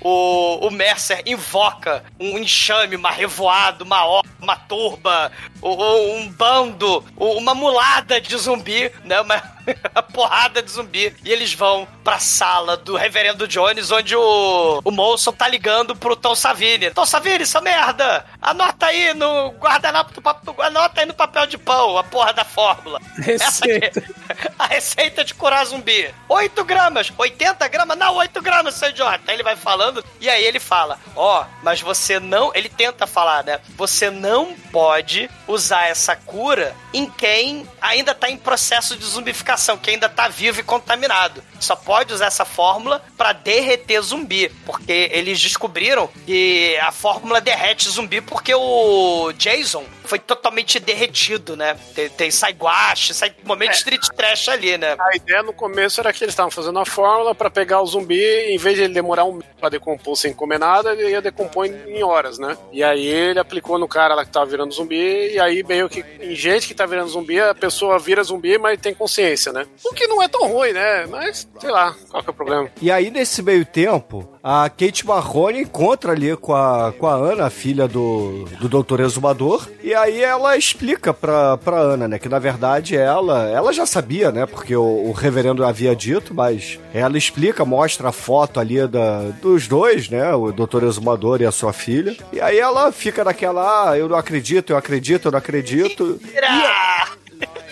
o, 0.00 0.66
o 0.66 0.70
Mercer 0.70 1.22
invoca 1.24 2.04
um 2.18 2.38
enxame, 2.38 2.96
uma 2.96 3.10
revoada, 3.10 3.84
uma 3.84 4.22
uma 4.40 4.56
turba, 4.56 5.32
um 5.62 6.28
bando, 6.28 7.04
uma 7.16 7.54
mulada 7.54 8.20
de 8.20 8.36
zumbi, 8.36 8.90
né? 9.04 9.20
Uma, 9.20 9.55
uma 9.94 10.02
porrada 10.02 10.62
de 10.62 10.70
zumbi. 10.70 11.14
E 11.24 11.30
eles 11.32 11.52
vão 11.54 11.86
pra 12.04 12.18
sala 12.18 12.76
do 12.76 12.96
Reverendo 12.96 13.48
Jones, 13.48 13.90
onde 13.90 14.14
o, 14.14 14.80
o 14.84 14.90
Molson 14.90 15.32
tá 15.32 15.48
ligando 15.48 15.96
pro 15.96 16.16
Tom 16.16 16.34
Savini. 16.34 16.90
Tom 16.90 17.06
Savini, 17.06 17.42
essa 17.42 17.60
merda! 17.60 18.24
Anota 18.40 18.86
aí 18.86 19.14
no 19.14 19.50
guardanapo 19.50 20.12
do 20.12 20.22
papel. 20.22 20.54
Anota 20.62 21.00
aí 21.00 21.06
no 21.06 21.14
papel 21.14 21.46
de 21.46 21.58
pão 21.58 21.98
a 21.98 22.04
porra 22.04 22.32
da 22.32 22.44
fórmula. 22.44 23.00
Essa 23.26 23.66
Receita. 23.66 24.00
aqui. 24.00 24.16
A 24.58 24.66
receita 24.66 25.24
de 25.24 25.34
curar 25.34 25.64
zumbi. 25.64 26.12
8 26.28 26.64
gramas. 26.64 27.12
80 27.16 27.68
gramas? 27.68 27.98
Não, 27.98 28.14
8 28.16 28.42
gramas, 28.42 28.74
seu 28.74 28.90
idiota. 28.90 29.20
Aí 29.26 29.34
ele 29.34 29.42
vai 29.42 29.56
falando, 29.56 30.04
e 30.20 30.28
aí 30.28 30.44
ele 30.44 30.58
fala: 30.60 30.98
Ó, 31.14 31.44
mas 31.62 31.80
você 31.80 32.18
não. 32.18 32.50
Ele 32.54 32.68
tenta 32.68 33.06
falar, 33.06 33.44
né? 33.44 33.60
Você 33.76 34.10
não 34.10 34.54
pode 34.72 35.30
usar 35.46 35.86
essa 35.86 36.16
cura 36.16 36.74
em 36.92 37.08
quem 37.10 37.68
ainda 37.80 38.14
tá 38.14 38.28
em 38.28 38.36
processo 38.36 38.96
de 38.96 39.04
zumbificação, 39.04 39.55
que 39.76 39.90
ainda 39.90 40.08
tá 40.08 40.28
vivo 40.28 40.60
e 40.60 40.62
contaminado. 40.62 41.42
Só 41.58 41.74
pode 41.74 42.12
usar 42.12 42.26
essa 42.26 42.44
fórmula 42.44 43.02
pra 43.16 43.32
derreter 43.32 44.00
zumbi, 44.02 44.48
porque 44.64 45.10
eles 45.12 45.40
descobriram 45.40 46.08
que 46.26 46.76
a 46.82 46.92
fórmula 46.92 47.40
derrete 47.40 47.88
zumbi 47.88 48.20
porque 48.20 48.54
o 48.54 49.32
Jason 49.38 49.84
foi 50.06 50.18
totalmente 50.18 50.78
derretido, 50.78 51.56
né? 51.56 51.76
Tem, 51.94 52.08
tem 52.08 52.30
sai 52.30 52.52
guache, 52.52 53.14
sai 53.14 53.34
momento 53.44 53.72
de 53.72 53.76
street 53.76 54.06
trash 54.16 54.48
ali, 54.48 54.76
né? 54.78 54.96
A 54.98 55.16
ideia 55.16 55.42
no 55.42 55.52
começo 55.52 56.00
era 56.00 56.12
que 56.12 56.22
eles 56.22 56.32
estavam 56.32 56.50
fazendo 56.50 56.78
a 56.78 56.84
fórmula 56.84 57.34
pra 57.34 57.50
pegar 57.50 57.80
o 57.80 57.86
zumbi, 57.86 58.20
em 58.20 58.58
vez 58.58 58.76
de 58.76 58.82
ele 58.82 58.94
demorar 58.94 59.24
um 59.24 59.32
mês 59.32 59.46
pra 59.58 59.68
decompor 59.68 60.16
sem 60.16 60.32
comer 60.32 60.58
nada, 60.58 60.92
ele 60.92 61.10
ia 61.10 61.22
decompor 61.22 61.66
em, 61.66 61.98
em 61.98 62.02
horas, 62.02 62.38
né? 62.38 62.56
E 62.72 62.82
aí 62.82 63.06
ele 63.06 63.38
aplicou 63.38 63.78
no 63.78 63.88
cara 63.88 64.14
lá 64.14 64.24
que 64.24 64.30
tava 64.30 64.46
virando 64.46 64.72
zumbi, 64.72 65.32
e 65.32 65.40
aí 65.40 65.62
meio 65.62 65.88
que 65.88 66.04
em 66.20 66.34
gente 66.34 66.66
que 66.68 66.74
tá 66.74 66.86
virando 66.86 67.08
zumbi, 67.08 67.40
a 67.40 67.54
pessoa 67.54 67.98
vira 67.98 68.22
zumbi, 68.22 68.58
mas 68.58 68.80
tem 68.80 68.94
consciência, 68.94 69.52
né? 69.52 69.66
O 69.84 69.92
que 69.92 70.06
não 70.06 70.22
é 70.22 70.28
tão 70.28 70.46
ruim, 70.46 70.72
né? 70.72 71.06
Mas, 71.06 71.48
sei 71.60 71.70
lá, 71.70 71.94
qual 72.10 72.22
que 72.22 72.30
é 72.30 72.32
o 72.32 72.34
problema? 72.34 72.70
E 72.80 72.90
aí, 72.90 73.10
nesse 73.10 73.42
meio 73.42 73.64
tempo, 73.64 74.35
a 74.48 74.70
Kate 74.70 75.04
Marrone 75.04 75.62
encontra 75.62 76.12
ali 76.12 76.36
com 76.36 76.54
a, 76.54 76.92
com 76.96 77.08
a 77.08 77.14
Ana, 77.14 77.46
a 77.46 77.50
filha 77.50 77.88
do, 77.88 78.44
do 78.60 78.68
Doutor 78.68 79.00
Exumador, 79.00 79.68
e 79.82 79.92
aí 79.92 80.22
ela 80.22 80.56
explica 80.56 81.12
pra, 81.12 81.56
pra 81.56 81.78
Ana, 81.78 82.06
né, 82.06 82.16
que 82.16 82.28
na 82.28 82.38
verdade 82.38 82.96
ela, 82.96 83.48
ela 83.50 83.72
já 83.72 83.84
sabia, 83.84 84.30
né, 84.30 84.46
porque 84.46 84.76
o, 84.76 85.08
o 85.08 85.10
reverendo 85.10 85.64
havia 85.64 85.96
dito, 85.96 86.32
mas 86.32 86.78
ela 86.94 87.18
explica, 87.18 87.64
mostra 87.64 88.10
a 88.10 88.12
foto 88.12 88.60
ali 88.60 88.86
da, 88.86 89.30
dos 89.42 89.66
dois, 89.66 90.08
né, 90.08 90.32
o 90.32 90.52
Doutor 90.52 90.84
Exumador 90.84 91.40
e 91.40 91.44
a 91.44 91.50
sua 91.50 91.72
filha, 91.72 92.16
e 92.32 92.40
aí 92.40 92.60
ela 92.60 92.92
fica 92.92 93.24
naquela, 93.24 93.90
ah, 93.90 93.98
eu 93.98 94.08
não 94.08 94.16
acredito, 94.16 94.70
eu 94.70 94.76
acredito, 94.76 95.26
eu 95.26 95.32
não 95.32 95.40
acredito. 95.40 96.20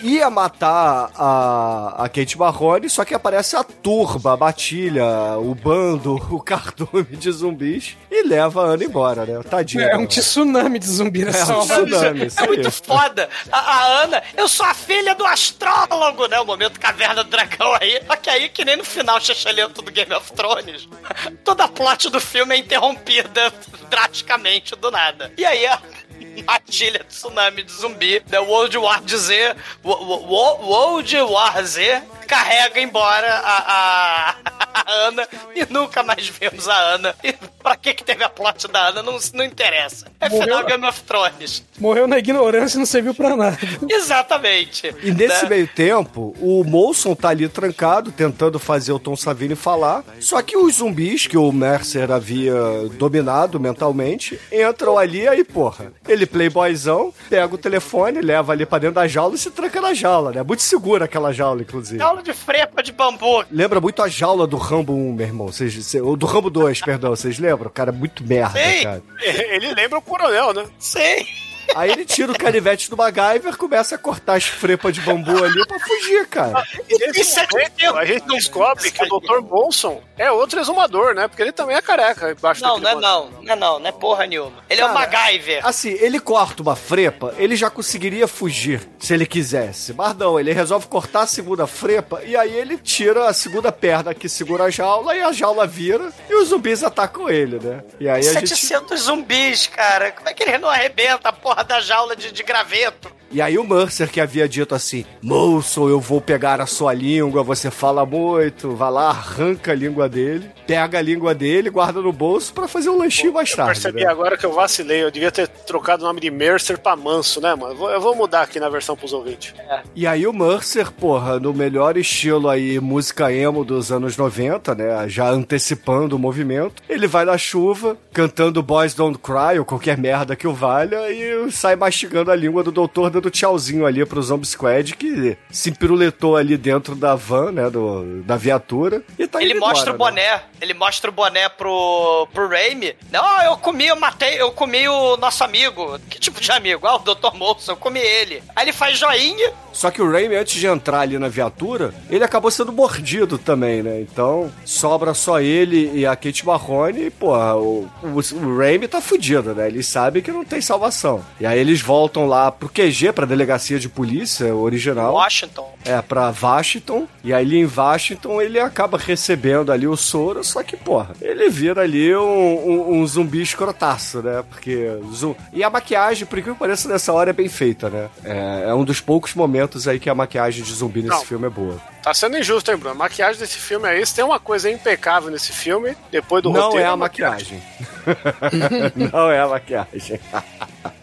Ia 0.05 0.29
matar 0.29 1.09
a, 1.15 2.03
a 2.05 2.09
Kate 2.09 2.37
Marrone, 2.37 2.87
só 2.89 3.03
que 3.03 3.13
aparece 3.15 3.55
a 3.55 3.63
turba, 3.63 4.33
a 4.33 4.37
matilha, 4.37 5.03
o 5.39 5.55
bando, 5.55 6.15
o 6.31 6.39
cardume 6.39 7.03
de 7.17 7.31
zumbis 7.31 7.97
e 8.11 8.21
leva 8.23 8.61
a 8.61 8.65
Ana 8.73 8.83
embora, 8.83 9.25
né? 9.25 9.41
Tadinha. 9.49 9.85
É 9.87 9.97
um 9.97 10.05
tsunami 10.05 10.77
de 10.77 10.85
zumbi 10.85 11.23
É 11.23 11.25
nessa 11.25 11.53
um 11.53 11.59
hora. 11.61 11.85
tsunami, 11.85 12.25
isso 12.27 12.39
É 12.39 12.47
muito 12.47 12.71
foda. 12.71 13.27
A, 13.51 13.57
a 13.59 14.03
Ana, 14.03 14.23
eu 14.37 14.47
sou 14.47 14.65
a 14.65 14.75
filha 14.75 15.15
do 15.15 15.25
astrólogo, 15.25 16.27
né? 16.27 16.39
O 16.39 16.45
momento 16.45 16.79
caverna 16.79 17.23
do 17.23 17.29
dragão 17.31 17.73
aí. 17.81 17.99
Só 18.05 18.15
que 18.15 18.29
aí, 18.29 18.49
que 18.49 18.63
nem 18.63 18.77
no 18.77 18.83
final 18.83 19.19
chechelento 19.19 19.81
do 19.81 19.91
Game 19.91 20.13
of 20.13 20.31
Thrones, 20.33 20.87
toda 21.43 21.63
a 21.63 21.67
plot 21.67 22.11
do 22.11 22.19
filme 22.21 22.53
é 22.53 22.59
interrompida 22.59 23.51
drasticamente 23.89 24.75
do 24.75 24.91
nada. 24.91 25.31
E 25.37 25.43
aí 25.43 25.65
a 25.65 25.79
matilha 26.47 26.99
de 26.99 27.05
tsunami 27.05 27.63
de 27.63 27.71
zumbi, 27.71 28.19
da 28.27 28.41
World 28.41 28.75
War 28.75 29.01
Z, 29.17 29.55
Wo- 29.83 30.03
Wo- 30.05 30.25
Wo- 30.27 30.57
World 30.69 31.13
War 31.29 31.63
Z, 31.65 32.01
carrega 32.25 32.79
embora 32.81 33.33
a, 33.33 33.57
a- 33.57 34.35
a 34.73 34.91
Ana 35.07 35.27
e 35.55 35.65
nunca 35.71 36.03
mais 36.03 36.27
vemos 36.27 36.67
a 36.67 36.75
Ana. 36.75 37.15
E 37.23 37.33
pra 37.63 37.75
que 37.75 37.93
que 37.93 38.03
teve 38.03 38.23
a 38.23 38.29
plot 38.29 38.67
da 38.67 38.89
Ana 38.89 39.01
não, 39.01 39.17
não 39.33 39.43
interessa. 39.43 40.07
É 40.19 40.27
Morreu. 40.29 40.43
final 40.43 40.65
Game 40.65 40.85
of 40.85 41.01
Thrones. 41.03 41.63
Morreu 41.79 42.07
na 42.07 42.17
ignorância 42.19 42.77
e 42.77 42.79
não 42.79 42.85
serviu 42.85 43.13
pra 43.15 43.35
nada. 43.35 43.57
Exatamente. 43.89 44.93
E 45.03 45.11
nesse 45.11 45.43
Né? 45.43 45.49
meio 45.49 45.67
tempo, 45.67 46.35
o 46.39 46.63
Molson 46.63 47.15
tá 47.15 47.29
ali 47.29 47.47
trancado, 47.49 48.11
tentando 48.11 48.59
fazer 48.59 48.91
o 48.91 48.99
Tom 48.99 49.15
Savini 49.15 49.55
falar. 49.55 50.03
Só 50.19 50.41
que 50.41 50.55
os 50.57 50.75
zumbis 50.75 51.27
que 51.27 51.37
o 51.37 51.51
Mercer 51.51 52.11
havia 52.11 52.53
dominado 52.97 53.59
mentalmente 53.59 54.39
entram 54.51 54.97
ali 54.97 55.21
e 55.23 55.27
aí, 55.27 55.43
porra. 55.43 55.91
Ele, 56.07 56.25
playboyzão, 56.25 57.13
pega 57.29 57.53
o 57.53 57.57
telefone, 57.57 58.21
leva 58.21 58.51
ali 58.53 58.65
pra 58.65 58.77
dentro 58.79 58.95
da 58.95 59.07
jaula 59.07 59.35
e 59.35 59.37
se 59.37 59.51
tranca 59.51 59.79
na 59.81 59.93
jaula, 59.93 60.31
né? 60.31 60.43
Muito 60.43 60.61
segura 60.61 61.05
aquela 61.05 61.31
jaula, 61.33 61.61
inclusive. 61.61 61.97
Jaula 62.15 62.23
de 62.23 62.33
frepa 62.33 62.81
de 62.83 62.91
bambu. 62.91 63.43
Lembra 63.51 63.81
muito 63.81 64.01
a 64.01 64.07
jaula 64.07 64.47
do 64.47 64.57
Rambo 64.57 64.93
1, 64.93 65.13
meu 65.13 65.27
irmão. 65.27 65.47
Vocês, 65.47 65.73
cê- 65.85 65.99
ou 66.01 66.15
do 66.15 66.25
Rambo 66.25 66.49
2, 66.49 66.79
perdão. 66.85 67.09
Vocês 67.11 67.37
lembram? 67.39 67.69
Cara, 67.69 67.91
muito 67.91 68.23
merda, 68.23 68.57
Sim. 68.59 68.83
cara. 68.83 69.03
Ele 69.21 69.73
lembra 69.73 69.99
o 69.99 70.01
coronel, 70.01 70.53
né? 70.53 70.65
Sim. 70.79 71.25
Aí 71.73 71.91
ele 71.91 72.05
tira 72.05 72.31
o 72.31 72.37
canivete 72.37 72.89
do 72.89 72.97
MacGyver, 72.97 73.57
começa 73.57 73.95
a 73.95 73.97
cortar 73.97 74.35
as 74.35 74.45
frepas 74.45 74.93
de 74.93 75.01
bambu 75.01 75.43
ali 75.43 75.65
pra 75.67 75.79
fugir, 75.79 76.27
cara. 76.27 76.63
E 76.89 76.97
nesse 77.11 77.39
é 77.39 77.47
momento, 77.51 77.97
a 77.97 78.05
gente 78.05 78.25
descobre 78.27 78.91
que 78.91 79.03
o 79.03 79.19
Dr. 79.19 79.41
Bolson 79.41 80.01
é 80.17 80.31
outro 80.31 80.59
exumador, 80.59 81.13
né? 81.13 81.27
Porque 81.27 81.41
ele 81.41 81.51
também 81.51 81.75
é 81.75 81.81
careca 81.81 82.31
embaixo 82.31 82.61
Não, 82.61 82.77
não 82.77 82.89
é 82.89 82.95
não. 82.95 83.29
Não 83.41 83.53
é 83.53 83.55
não, 83.55 83.79
não 83.79 83.87
é 83.87 83.91
porra 83.91 84.25
nenhuma. 84.25 84.63
Ele 84.69 84.81
é 84.81 84.85
o 84.85 84.93
Cara, 84.93 84.99
MacGyver. 84.99 85.65
Assim, 85.65 85.89
ele 85.89 86.19
corta 86.19 86.61
uma 86.61 86.75
frepa, 86.75 87.33
ele 87.37 87.55
já 87.55 87.69
conseguiria 87.69 88.27
fugir 88.27 88.87
se 88.99 89.13
ele 89.13 89.25
quisesse. 89.25 89.93
Mas 89.93 90.15
não, 90.15 90.39
ele 90.39 90.53
resolve 90.53 90.87
cortar 90.87 91.21
a 91.21 91.27
segunda 91.27 91.67
frepa 91.67 92.21
e 92.23 92.35
aí 92.35 92.53
ele 92.55 92.77
tira 92.77 93.27
a 93.27 93.33
segunda 93.33 93.71
perna 93.71 94.13
que 94.13 94.29
segura 94.29 94.65
a 94.65 94.69
jaula 94.69 95.15
e 95.15 95.21
a 95.21 95.31
jaula 95.31 95.67
vira 95.67 96.11
e 96.29 96.35
os 96.35 96.49
zumbis 96.49 96.83
atacam 96.83 97.29
ele, 97.29 97.59
né? 97.59 97.83
E 97.99 98.07
aí 98.07 98.27
a 98.27 98.33
gente. 98.33 98.49
700 98.49 99.01
zumbis, 99.01 99.67
cara. 99.67 100.11
Como 100.11 100.29
é 100.29 100.33
que 100.33 100.43
ele 100.43 100.57
não 100.57 100.69
arrebenta 100.69 101.29
a 101.29 101.33
porra 101.33 101.54
da 101.63 101.79
jaula 101.79 102.15
de, 102.15 102.31
de 102.31 102.43
graveto? 102.43 103.13
E 103.31 103.41
aí 103.41 103.57
o 103.57 103.67
Mercer 103.67 104.09
que 104.09 104.21
havia 104.21 104.47
dito 104.47 104.75
assim: 104.75 105.03
Moço, 105.21 105.89
eu 105.89 105.99
vou 105.99 106.21
pegar 106.21 106.61
a 106.61 106.65
sua 106.65 106.93
língua, 106.93 107.43
você 107.43 107.71
fala 107.71 108.05
muito, 108.05 108.75
vai 108.75 108.91
lá, 108.91 109.09
arranca 109.09 109.71
a 109.71 109.75
língua 109.75 110.07
dele, 110.07 110.49
pega 110.67 110.99
a 110.99 111.01
língua 111.01 111.33
dele, 111.33 111.69
guarda 111.71 111.99
no 112.01 112.13
bolso 112.13 112.53
pra 112.53 112.67
fazer 112.67 112.89
um 112.89 112.97
lanchinho 112.97 113.33
mais 113.33 113.49
Eu 113.49 113.57
tarde. 113.57 113.71
percebi 113.73 114.03
né? 114.05 114.11
agora 114.11 114.37
que 114.37 114.45
eu 114.45 114.53
vacilei. 114.53 115.03
Eu 115.03 115.11
devia 115.11 115.31
ter 115.31 115.47
trocado 115.47 116.03
o 116.03 116.07
nome 116.07 116.21
de 116.21 116.29
Mercer 116.29 116.77
pra 116.77 116.95
Manso, 116.95 117.41
né, 117.41 117.53
mano? 117.55 117.73
Eu 117.73 117.77
vou, 117.77 117.89
eu 117.89 117.99
vou 117.99 118.15
mudar 118.15 118.43
aqui 118.43 118.59
na 118.59 118.69
versão 118.69 118.95
pros 118.95 119.11
ouvintes. 119.11 119.53
E 119.95 120.05
aí 120.05 120.25
o 120.27 120.31
Mercer, 120.33 120.91
porra, 120.91 121.39
no 121.39 121.53
melhor 121.53 121.97
estilo 121.97 122.47
aí, 122.47 122.79
música 122.79 123.33
emo 123.33 123.65
dos 123.65 123.91
anos 123.91 124.15
90, 124.15 124.75
né? 124.75 125.09
Já 125.09 125.29
antecipando 125.29 126.15
o 126.15 126.19
movimento. 126.19 126.81
Ele 126.87 127.07
vai 127.07 127.25
na 127.25 127.37
chuva, 127.37 127.97
cantando 128.13 128.61
Boys 128.61 128.93
Don't 128.93 129.17
Cry, 129.17 129.57
ou 129.59 129.65
qualquer 129.65 129.97
merda 129.97 130.35
que 130.35 130.47
o 130.47 130.53
valha, 130.53 131.11
e 131.11 131.33
sai 131.51 131.75
mastigando 131.75 132.31
a 132.31 132.35
língua 132.35 132.63
do 132.63 132.71
doutor, 132.71 133.09
dando 133.09 133.29
tchauzinho 133.29 133.85
ali 133.85 134.05
pro 134.05 134.21
Zombie 134.21 134.47
Squad, 134.47 134.95
que 134.95 135.37
se 135.49 135.71
piruletou 135.71 136.35
ali 136.37 136.57
dentro 136.57 136.95
da 136.95 137.15
van, 137.15 137.51
né? 137.51 137.69
Do, 137.69 138.21
da 138.23 138.35
viatura. 138.37 139.03
E 139.17 139.27
tá 139.27 139.41
Ele 139.41 139.53
mostra 139.55 139.93
embora, 139.93 140.11
o 140.11 140.15
né? 140.15 140.21
boné. 140.31 140.43
Ele 140.61 140.73
mostra 140.73 141.09
o 141.09 141.13
boné 141.13 141.49
pro, 141.49 142.27
pro 142.33 142.47
Raimi. 142.47 142.95
Não, 143.11 143.43
eu 143.43 143.57
comi, 143.57 143.87
eu 143.87 143.95
matei, 143.95 144.41
eu 144.41 144.51
comi 144.51 144.87
o 144.87 145.17
nosso 145.17 145.43
amigo. 145.43 145.99
Que 146.09 146.19
tipo 146.19 146.39
de 146.41 146.51
amigo? 146.51 146.85
Ah, 146.87 146.95
o 146.95 146.99
Dr. 146.99 147.35
Molson, 147.35 147.73
eu 147.73 147.77
comi 147.77 147.99
ele. 147.99 148.41
Aí 148.55 148.65
ele 148.65 148.73
faz 148.73 148.97
joinha. 148.97 149.53
Só 149.73 149.91
que 149.91 150.01
o 150.01 150.09
Raimi, 150.09 150.35
antes 150.35 150.57
de 150.59 150.67
entrar 150.67 151.01
ali 151.01 151.19
na 151.19 151.27
viatura, 151.27 151.93
ele 152.09 152.23
acabou 152.23 152.49
sendo 152.49 152.71
mordido 152.71 153.37
também, 153.37 153.83
né? 153.83 153.99
Então, 153.99 154.51
sobra 154.63 155.13
só 155.13 155.41
ele 155.41 155.91
e 155.93 156.05
a 156.05 156.15
Kate 156.15 156.45
Marrone 156.45 157.07
e, 157.07 157.09
pô, 157.09 157.35
o, 157.35 157.89
o, 158.01 158.35
o 158.37 158.57
Raimi 158.57 158.87
tá 158.87 159.01
fudido, 159.01 159.53
né? 159.53 159.67
Eles 159.67 159.87
sabem 159.87 160.21
que 160.21 160.31
não 160.31 160.45
tem 160.45 160.61
salvação. 160.61 161.23
E 161.39 161.45
aí 161.45 161.59
eles 161.59 161.81
voltam 161.81 162.25
lá 162.25 162.51
pro 162.51 162.69
QG, 162.69 163.11
pra 163.13 163.25
delegacia 163.25 163.79
de 163.79 163.89
polícia 163.89 164.55
original. 164.55 165.13
Washington. 165.13 165.74
É, 165.85 166.01
pra 166.01 166.33
Washington. 166.41 167.07
E 167.23 167.33
aí 167.33 167.45
ali 167.45 167.59
em 167.59 167.71
Washington 167.73 168.41
ele 168.41 168.59
acaba 168.59 168.97
recebendo 168.97 169.71
ali 169.71 169.87
o 169.87 169.95
soro, 169.95 170.43
só 170.43 170.63
que, 170.63 170.75
porra, 170.75 171.13
ele 171.21 171.49
vira 171.49 171.81
ali 171.81 172.15
um, 172.15 172.21
um, 172.21 172.97
um 172.97 173.07
zumbi 173.07 173.41
escrotaço, 173.41 174.21
né? 174.21 174.43
Porque. 174.49 174.89
Zum... 175.13 175.35
E 175.53 175.63
a 175.63 175.69
maquiagem, 175.69 176.25
por 176.25 176.39
incrível 176.39 176.55
que 176.55 176.59
pareça, 176.59 176.89
nessa 176.89 177.13
hora 177.13 177.29
é 177.29 177.33
bem 177.33 177.47
feita, 177.47 177.89
né? 177.89 178.09
É, 178.23 178.65
é 178.69 178.73
um 178.73 178.83
dos 178.83 178.99
poucos 178.99 179.33
momentos 179.35 179.87
aí 179.87 179.99
que 179.99 180.09
a 180.09 180.15
maquiagem 180.15 180.63
de 180.63 180.73
zumbi 180.73 181.03
nesse 181.03 181.15
Não. 181.15 181.25
filme 181.25 181.45
é 181.45 181.49
boa. 181.49 181.79
Tá 182.01 182.13
sendo 182.13 182.37
injusto, 182.37 182.69
hein, 182.71 182.77
Bruno? 182.77 182.93
A 182.93 182.97
maquiagem 182.97 183.39
desse 183.39 183.57
filme 183.57 183.89
é 183.89 183.99
isso. 183.99 184.13
Tem 184.13 184.23
uma 184.23 184.39
coisa 184.39 184.69
impecável 184.69 185.31
nesse 185.31 185.51
filme, 185.51 185.95
depois 186.11 186.43
do 186.43 186.51
Não 186.51 186.61
roteiro. 186.61 186.85
é 186.85 186.89
a 186.89 186.95
maquiagem. 186.95 187.63
não 189.11 189.31
é 189.31 189.39
a 189.39 189.47
maquiagem. 189.47 190.19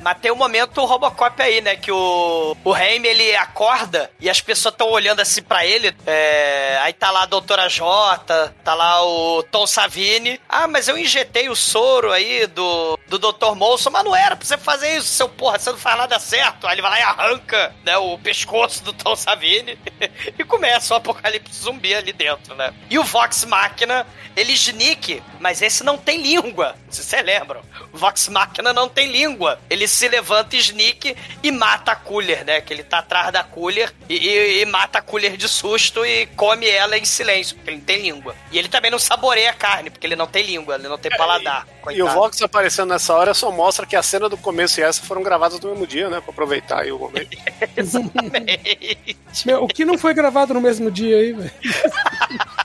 Mas 0.01 0.19
tem 0.21 0.31
um 0.31 0.37
momento 0.37 0.85
Robocop 0.85 1.43
aí, 1.43 1.61
né? 1.61 1.75
Que 1.75 1.91
o, 1.91 2.57
o 2.63 2.71
Raimi, 2.71 3.09
ele 3.09 3.35
acorda 3.35 4.11
e 4.21 4.31
as 4.31 4.41
pessoas 4.41 4.72
estão 4.73 4.91
olhando 4.91 5.21
assim 5.21 5.43
pra 5.43 5.65
ele. 5.65 5.95
É, 6.07 6.79
aí 6.83 6.93
tá 6.93 7.11
lá 7.11 7.23
a 7.23 7.27
doutora 7.27 7.69
J, 7.69 8.53
tá 8.65 8.75
lá 8.75 9.05
o 9.05 9.43
Tom 9.45 9.67
Savini. 9.67 10.41
Ah, 10.49 10.67
mas 10.67 10.89
eu 10.89 10.99
injetei 10.99 11.49
o 11.49 11.57
soro 11.57 12.11
aí 12.11 12.47
do, 12.47 12.99
do 13.09 13.19
Dr. 13.19 13.55
Molson, 13.55 13.91
mas 13.91 14.05
não 14.05 14.15
era 14.15 14.37
pra 14.37 14.45
você 14.47 14.59
fazer 14.59 14.97
isso, 14.97 15.09
seu 15.09 15.29
porra, 15.29 15.59
você 15.59 15.71
não 15.71 15.79
faz 15.79 15.97
nada 15.99 16.19
certo. 16.19 16.67
Aí 16.67 16.75
ele 16.75 16.83
vai 16.83 16.91
lá 16.91 16.99
e 16.99 17.03
arranca 17.03 17.75
né, 17.85 17.97
o 17.97 18.19
pescoço 18.19 18.83
do 18.83 18.93
Tom 18.93 19.15
Savini 19.15 19.79
e 20.39 20.45
começa 20.45 20.95
o 20.95 20.97
apocalipse 20.97 21.63
zumbi 21.63 21.95
ali 21.95 22.13
dentro, 22.13 22.55
né? 22.55 22.73
E 22.91 22.99
o 22.99 23.05
Vox 23.05 23.45
Machina, 23.45 24.07
ele 24.37 24.53
sneak, 24.53 25.23
mas 25.41 25.63
esse 25.63 25.85
não 25.85 25.97
tem 25.97 26.21
língua, 26.23 26.75
se 26.91 27.03
você 27.03 27.23
lembra. 27.23 27.61
O 27.93 27.99
Vox 27.99 28.29
Machina 28.29 28.73
não 28.73 28.89
tem 28.89 29.07
língua. 29.11 29.61
Ele 29.69 29.87
se 29.87 30.09
levanta, 30.09 30.57
sneak 30.57 31.17
e 31.43 31.51
mata 31.53 31.93
a 31.93 31.97
Cooler, 31.97 32.45
né? 32.45 32.61
Que 32.61 32.73
ele 32.73 32.83
tá 32.83 32.99
atrás 32.99 33.31
da 33.33 33.43
Cooler 33.45 33.93
e, 34.09 34.15
e- 34.17 34.62
e 34.63 34.67
mata 34.67 34.99
a 34.99 35.03
Cooler 35.03 35.37
de 35.37 35.49
susto 35.49 36.05
e 36.05 36.27
come 36.37 36.69
ela 36.69 36.97
em 36.97 37.05
silêncio, 37.05 37.57
porque 37.57 37.71
ele 37.71 37.79
não 37.79 37.85
tem 37.85 38.03
língua. 38.03 38.35
E 38.51 38.59
ele 38.59 38.69
também 38.69 38.91
não 38.91 38.99
saboreia 38.99 39.51
a 39.51 39.55
carne, 39.55 39.91
porque 39.91 40.07
ele 40.07 40.17
não 40.17 40.27
tem 40.27 40.45
língua, 40.45 40.77
ele 40.77 40.89
não 40.89 40.99
tem 40.99 41.11
paladar. 41.17 41.67
E 41.67 41.81
o 41.81 41.83
Coitado. 41.83 42.15
Vox 42.15 42.43
aparecendo 42.43 42.91
nessa 42.91 43.15
hora 43.15 43.35
só 43.35 43.51
mostra 43.51 43.85
que 43.85 43.97
a 43.97 44.03
cena 44.03 44.29
do 44.29 44.37
começo 44.37 44.81
e 44.81 44.83
essa 44.83 45.03
foram 45.03 45.23
gravadas 45.23 45.61
no 45.61 45.71
mesmo 45.71 45.87
dia, 45.87 46.09
né? 46.09 46.21
Pra 46.21 46.31
aproveitar 46.31 46.83
aí 46.83 46.93
o 46.93 46.99
momento. 46.99 47.37
Meu, 49.45 49.65
o 49.65 49.69
que 49.69 49.85
não 49.85 49.99
foi 49.99 50.15
gravado 50.15 50.55
no 50.55 50.61
mesmo 50.61 50.91
dia 50.91 51.17
aí, 51.17 51.33
velho? 51.33 51.51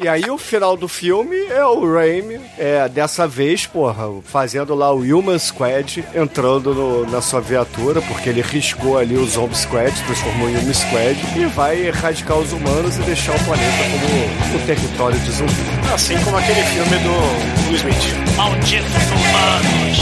E 0.00 0.06
aí 0.06 0.30
o 0.30 0.38
final 0.38 0.76
do 0.76 0.86
filme 0.86 1.36
é 1.50 1.64
o 1.66 1.92
Raimi, 1.92 2.38
é, 2.56 2.88
dessa 2.88 3.26
vez, 3.26 3.66
porra, 3.66 4.04
fazendo 4.22 4.72
lá 4.72 4.92
o 4.92 4.98
Human 5.00 5.38
Squad, 5.40 6.04
entrando 6.14 6.72
no- 6.72 7.04
na 7.10 7.20
sua 7.20 7.40
viatura, 7.40 8.00
porque 8.02 8.28
ele 8.28 8.40
riscou 8.40 8.96
ali 8.96 9.16
o 9.16 9.26
Zombie 9.26 9.56
Squad, 9.56 9.92
transformou 10.06 10.48
em 10.48 10.56
Human 10.56 10.72
Squad, 10.72 11.18
e 11.36 11.46
vai 11.46 11.86
erradicar 11.88 12.38
os 12.38 12.52
humanos 12.52 12.96
e 12.96 13.00
deixar 13.00 13.34
o 13.34 13.44
planeta 13.44 13.72
como 13.90 14.62
um 14.62 14.66
território 14.66 15.18
de 15.18 15.30
zumbi. 15.32 15.52
Assim 15.92 16.16
como 16.22 16.36
aquele 16.36 16.62
filme 16.62 16.96
do 16.98 17.66
Will 17.68 17.74
Smith. 17.76 18.36
Malditos 18.36 19.10
humanos! 19.10 19.98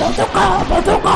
Protocol, 0.00 0.64
protocol. 0.64 1.10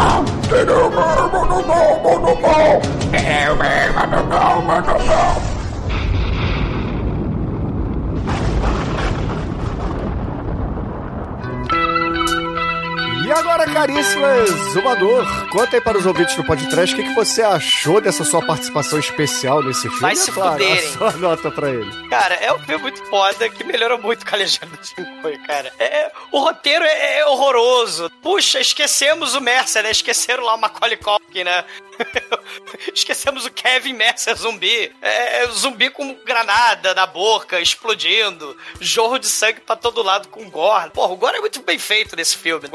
Agora, 13.37 13.67
caríssimas, 13.73 14.49
Zumador, 14.73 15.25
conta 15.51 15.77
aí 15.77 15.81
para 15.81 15.99
os 15.99 16.07
ouvintes 16.07 16.37
do 16.37 16.45
podcast 16.45 16.95
o 16.95 16.99
que, 16.99 17.05
que 17.05 17.15
você 17.15 17.43
achou 17.43 18.01
dessa 18.01 18.25
sua 18.25 18.45
participação 18.45 18.99
especial 18.99 19.63
nesse 19.63 19.83
filme. 19.83 20.01
Vai 20.01 20.15
E, 20.15 20.19
é 20.19 20.21
se 20.21 20.33
claro, 20.33 20.53
fuderem. 20.53 20.89
a 20.89 20.93
sua 20.93 21.13
nota 21.13 21.51
pra 21.51 21.71
ele. 21.71 22.09
Cara, 22.09 22.35
é 22.37 22.53
um 22.53 22.59
filme 22.61 22.83
muito 22.83 23.05
foda 23.07 23.49
que 23.49 23.65
melhorou 23.65 23.99
muito 23.99 24.27
com 24.27 24.35
a 24.35 24.39
legenda 24.39 24.77
do 24.77 24.87
Shinkoi, 24.87 25.39
cara. 25.39 25.73
É, 25.79 26.11
o 26.31 26.39
roteiro 26.41 26.85
é, 26.85 27.19
é 27.19 27.27
horroroso. 27.27 28.11
Puxa, 28.23 28.61
esquecemos 28.61 29.35
o 29.35 29.41
Mercer, 29.41 29.83
né? 29.83 29.91
Esqueceram 29.91 30.45
lá 30.45 30.55
o 30.55 30.61
Macaulay 30.61 30.97
Culkin, 30.97 31.45
né? 31.45 31.65
esquecemos 32.93 33.45
o 33.47 33.51
Kevin 33.51 33.93
Mercer 33.93 34.37
zumbi. 34.37 34.93
É, 35.01 35.47
zumbi 35.49 35.91
com 35.91 36.15
granada 36.25 36.95
na 36.95 37.07
boca, 37.07 37.61
explodindo. 37.61 38.57
Jorro 38.81 39.19
de 39.19 39.27
sangue 39.29 39.61
pra 39.61 39.77
todo 39.77 40.03
lado 40.03 40.29
com 40.29 40.49
gore. 40.51 40.91
Porra, 40.91 41.13
o 41.13 41.17
gore 41.17 41.37
é 41.37 41.41
muito 41.41 41.61
bem 41.63 41.79
feito 41.79 42.17
nesse 42.17 42.37
filme. 42.37 42.69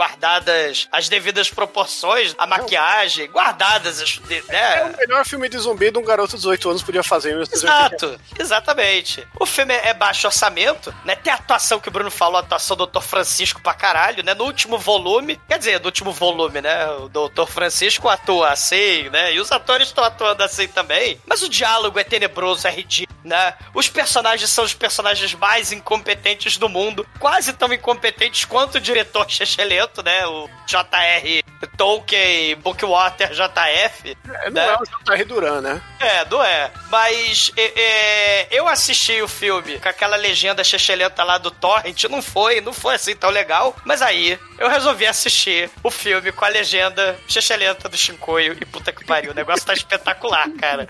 As 0.92 1.08
devidas 1.10 1.50
proporções, 1.50 2.36
a 2.38 2.46
maquiagem, 2.48 3.30
guardadas 3.30 4.02
as... 4.02 4.10
de- 4.10 4.44
É 4.50 4.84
Né? 4.84 4.84
o 4.94 4.98
melhor 4.98 5.26
filme 5.26 5.48
de 5.50 5.58
zumbi 5.58 5.92
de 5.92 5.98
um 5.98 6.04
garoto 6.04 6.32
de 6.32 6.38
18 6.38 6.70
anos 6.70 6.84
podia 6.84 7.04
fazer. 7.04 7.30
em 7.30 7.34
1980. 7.38 8.06
Exato, 8.06 8.22
exatamente. 8.40 9.28
O 9.40 9.46
filme 9.46 9.74
é 9.74 9.94
baixo 9.94 10.28
orçamento, 10.28 10.94
né? 11.06 11.16
Tem 11.16 11.32
a 11.32 11.36
atuação 11.36 11.80
que 11.80 11.88
o 11.88 11.92
Bruno 11.92 12.12
falou, 12.12 12.38
a 12.38 12.40
atuação 12.42 12.76
do 12.76 12.86
Dr. 12.86 13.02
Francisco 13.02 13.62
pra 13.62 13.74
caralho, 13.74 14.24
né? 14.24 14.34
No 14.34 14.44
último 14.46 14.78
volume, 14.78 15.40
quer 15.48 15.58
dizer, 15.58 15.80
do 15.80 15.86
último 15.86 16.12
volume, 16.12 16.62
né? 16.62 16.88
O 16.92 17.10
Dr. 17.10 17.46
Francisco 17.48 18.08
atua 18.10 18.50
assim, 18.50 19.10
né? 19.10 19.34
E 19.34 19.40
os 19.40 19.52
atores 19.52 19.88
estão 19.88 20.04
atuando 20.04 20.44
assim 20.44 20.68
também. 20.68 21.20
Mas 21.26 21.42
o 21.42 21.50
diálogo 21.50 22.00
é 22.00 22.04
tenebroso, 22.04 22.68
é 22.68 22.72
ridículo, 22.72 23.18
né? 23.24 23.54
Os 23.74 23.88
personagens 23.90 24.50
são 24.50 24.64
os 24.64 24.74
personagens 24.74 25.34
mais 25.36 25.72
incompetentes 25.72 26.58
do 26.58 26.70
mundo, 26.70 27.08
quase 27.20 27.54
tão 27.54 27.72
incompetentes 27.74 28.46
quanto 28.46 28.76
o 28.76 28.82
diretor 28.82 29.30
Chechelento, 29.30 30.02
né? 30.04 30.26
O 30.28 30.39
J.R. 30.68 31.44
Tolkien, 31.76 32.56
Bookwater 32.57 33.32
JF. 33.32 34.18
É, 34.44 34.49
não 34.49 34.52
né? 34.52 34.68
é 34.68 34.76
o 34.76 34.86
J.R. 34.86 35.24
Duran, 35.26 35.61
né? 35.61 35.82
É, 35.99 36.26
não 36.26 36.44
é. 36.44 36.72
Mas 36.90 37.52
é, 37.57 37.82
é, 37.82 38.48
eu 38.52 38.68
assisti 38.68 39.22
o 39.22 39.28
filme 39.28 39.80
com 39.80 39.90
aquela 39.90 40.16
legenda 40.16 40.64
chechelenta 40.64 41.24
lá 41.24 41.38
do 41.38 41.52
Torrent. 41.52 42.03
Não 42.06 42.22
foi, 42.22 42.61
não 42.61 42.74
foi 42.74 42.95
assim 42.95 43.16
tão 43.16 43.30
legal. 43.30 43.76
Mas 43.84 44.02
aí 44.02 44.40
eu 44.57 44.70
resolvi 44.70 45.06
assistir 45.06 45.70
o 45.84 45.90
filme 45.90 46.32
com 46.32 46.45
a 46.45 46.49
legenda 46.49 47.18
chechelenta 47.28 47.90
do 47.90 47.98
Shinkoio. 47.98 48.56
E 48.60 48.66
puta 48.66 48.91
que 48.91 49.06
pariu, 49.06 49.32
o 49.32 49.36
negócio 49.36 49.66
tá 49.66 49.74
espetacular, 49.74 50.49
cara. 50.60 50.88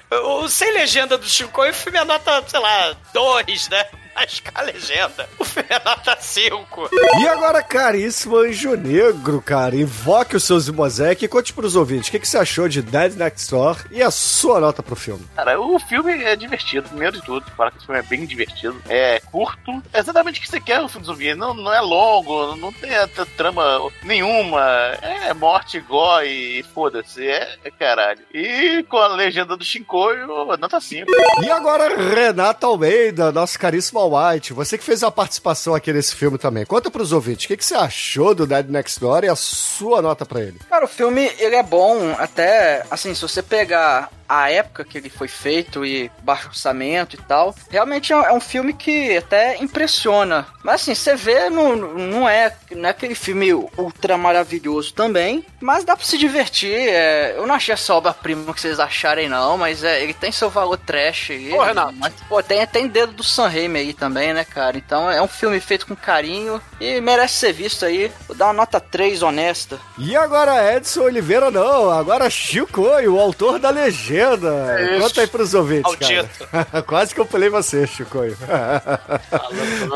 Sem 0.50 0.72
legenda 0.74 1.18
do 1.18 1.28
Shinkoio, 1.28 1.72
o 1.72 1.76
filme 1.76 1.98
é 1.98 2.04
nota, 2.04 2.44
sei 2.48 2.60
lá, 2.60 2.96
2, 3.14 3.70
né? 3.70 3.86
Mas 4.16 4.40
com 4.40 4.52
a 4.54 4.62
legenda, 4.62 5.30
o 5.40 5.46
filme 5.46 5.70
é 5.70 5.82
nota 5.84 6.18
5. 6.20 6.90
E 7.22 7.28
agora, 7.28 7.64
caríssimo 7.64 8.38
Anjo 8.38 8.76
Negro, 8.76 9.42
cara, 9.42 9.76
invoque 9.76 10.36
os 10.36 10.44
seus 10.44 10.64
Zimozek 10.64 11.24
e 11.24 11.28
conte 11.28 11.54
pros 11.54 11.76
ouvintes 11.76 12.10
o 12.10 12.12
que, 12.12 12.20
que 12.20 12.28
você 12.28 12.38
achou 12.38 12.68
de 12.68 12.82
Dead 12.82 13.16
Next 13.16 13.50
Door 13.50 13.78
e 13.92 14.02
a 14.02 14.12
sua 14.12 14.60
nota 14.60 14.84
pro 14.84 14.96
filme. 14.96 15.26
Cara, 15.36 15.60
o 15.60 15.80
filme 15.80 16.24
é 16.24 16.36
divertido, 16.36 16.90
primeiro 16.90 17.18
de 17.18 17.24
tudo. 17.24 17.46
Fala 17.56 17.72
que 17.72 17.78
esse 17.78 17.86
filme 17.86 18.00
é 18.00 18.04
bem 18.04 18.26
divertido. 18.26 18.82
É 18.88 19.20
curto. 19.32 19.82
É 19.94 20.00
exatamente 20.00 20.40
o 20.40 20.44
que 20.44 20.50
você 20.50 20.60
quer 20.60 20.82
no 20.82 20.90
filme 20.90 21.06
zumbi. 21.06 21.34
Não, 21.36 21.54
não 21.54 21.74
é 21.74 21.82
longo, 21.82 22.56
não 22.56 22.72
tem 22.74 22.92
trama 23.38 23.90
nenhuma. 24.04 24.62
É 25.02 25.34
morte, 25.34 25.80
gó 25.80 26.22
e 26.22 26.64
foda-se. 26.74 27.26
É, 27.26 27.56
é 27.64 27.72
caralho. 27.72 28.22
E 28.34 28.84
com 28.90 28.98
a 28.98 29.08
legenda 29.08 29.56
do 29.56 29.64
Shinkoio, 29.64 30.28
nota 30.58 30.80
5. 30.80 31.10
E 31.44 31.50
agora, 31.50 31.96
Renata 31.96 32.68
Almeida, 32.68 33.32
nosso 33.32 33.58
caríssimo 33.60 33.99
White, 34.08 34.54
você 34.54 34.78
que 34.78 34.84
fez 34.84 35.04
uma 35.04 35.12
participação 35.12 35.74
aqui 35.76 35.92
nesse 35.92 36.16
filme 36.16 36.38
também. 36.38 36.66
Conta 36.66 36.92
pros 36.92 37.12
ouvintes 37.12 37.46
o 37.46 37.48
que, 37.48 37.58
que 37.58 37.66
você 37.66 37.76
achou 37.76 38.34
do 38.36 38.46
Dead 38.46 38.68
Next 38.70 39.00
Door 39.00 39.24
e 39.24 39.30
a 39.30 39.36
sua 39.36 40.02
nota 40.02 40.26
pra 40.26 40.42
ele. 40.42 40.60
Cara, 40.70 40.86
o 40.86 40.88
filme, 40.88 41.32
ele 41.38 41.56
é 41.56 41.64
bom, 41.64 42.16
até, 42.18 42.86
assim, 42.90 43.14
se 43.14 43.22
você 43.22 43.42
pegar 43.42 44.10
a 44.30 44.52
época 44.52 44.86
que 44.86 44.98
ele 44.98 45.10
foi 45.10 45.28
feito 45.28 45.84
e 45.84 46.10
baixo 46.22 46.48
orçamento 46.50 47.16
e 47.16 47.18
tal, 47.24 47.56
realmente 47.70 48.14
é 48.14 48.16
um- 48.16 48.26
é 48.26 48.32
um 48.32 48.40
filme 48.40 48.74
que 48.74 49.18
até 49.18 49.58
impressiona. 49.58 50.46
Mas 50.64 50.82
assim, 50.82 50.94
você 50.94 51.16
vê, 51.16 51.50
não, 51.50 51.76
não, 51.76 52.30
é, 52.30 52.54
não 52.76 52.86
é 52.88 52.92
aquele 52.92 53.16
filme 53.16 53.52
ultra 53.54 54.18
maravilhoso 54.18 54.94
também, 54.94 55.44
mas 55.60 55.84
dá 55.84 55.96
pra 55.96 56.06
se 56.06 56.18
divertir. 56.18 56.70
é, 56.70 57.34
eu 57.38 57.48
não 57.48 57.56
achei 57.56 57.74
essa 57.74 57.94
obra-prima 57.94 58.54
que 58.54 58.62
vocês 58.62 58.80
acharem 58.80 59.28
não, 59.28 59.58
mas 59.58 59.84
é, 59.84 60.04
ele 60.04 60.14
tem 60.14 60.32
seu 60.32 60.50
valor 60.50 60.78
trash 60.78 61.32
aí. 61.32 61.52
Ô, 61.54 61.64
Renato. 61.64 61.94
Mas, 61.98 62.14
pô, 62.28 62.44
tem, 62.44 62.66
tem 62.68 62.88
dedo 62.88 63.14
do 63.14 63.24
Sam 63.24 63.48
Raimi 63.48 63.80
aí 63.80 63.94
também, 63.94 64.34
né, 64.34 64.46
cara? 64.46 64.78
Então 64.78 65.10
é 65.10 65.22
um 65.22 65.28
filme 65.28 65.60
feito 65.60 65.88
com 65.88 65.96
carinho 65.96 66.62
e 66.80 67.02
merece 67.02 67.36
ser 67.36 67.54
visto 67.54 67.84
aí. 67.86 68.12
Vou 68.28 68.36
dar 68.38 68.46
uma 68.48 68.54
nota 68.54 68.80
3 68.80 69.24
honesta. 69.24 69.80
E 69.98 70.16
agora, 70.16 70.76
Edson 70.76 71.02
Oliveira, 71.04 71.50
não. 71.50 71.90
Agora, 71.90 72.30
Chico, 72.30 72.82
o 72.82 73.20
autor 73.20 73.58
da 73.58 73.70
legenda. 73.70 74.19
Isso. 74.20 75.02
Conta 75.02 75.22
aí 75.22 75.28
pros 75.28 75.54
ouvintes, 75.54 75.92
Maldito. 75.92 76.48
cara. 76.48 76.82
Quase 76.84 77.14
que 77.14 77.22
eu 77.22 77.26
pulei 77.26 77.50
você, 77.50 77.86
Chico. 77.88 78.20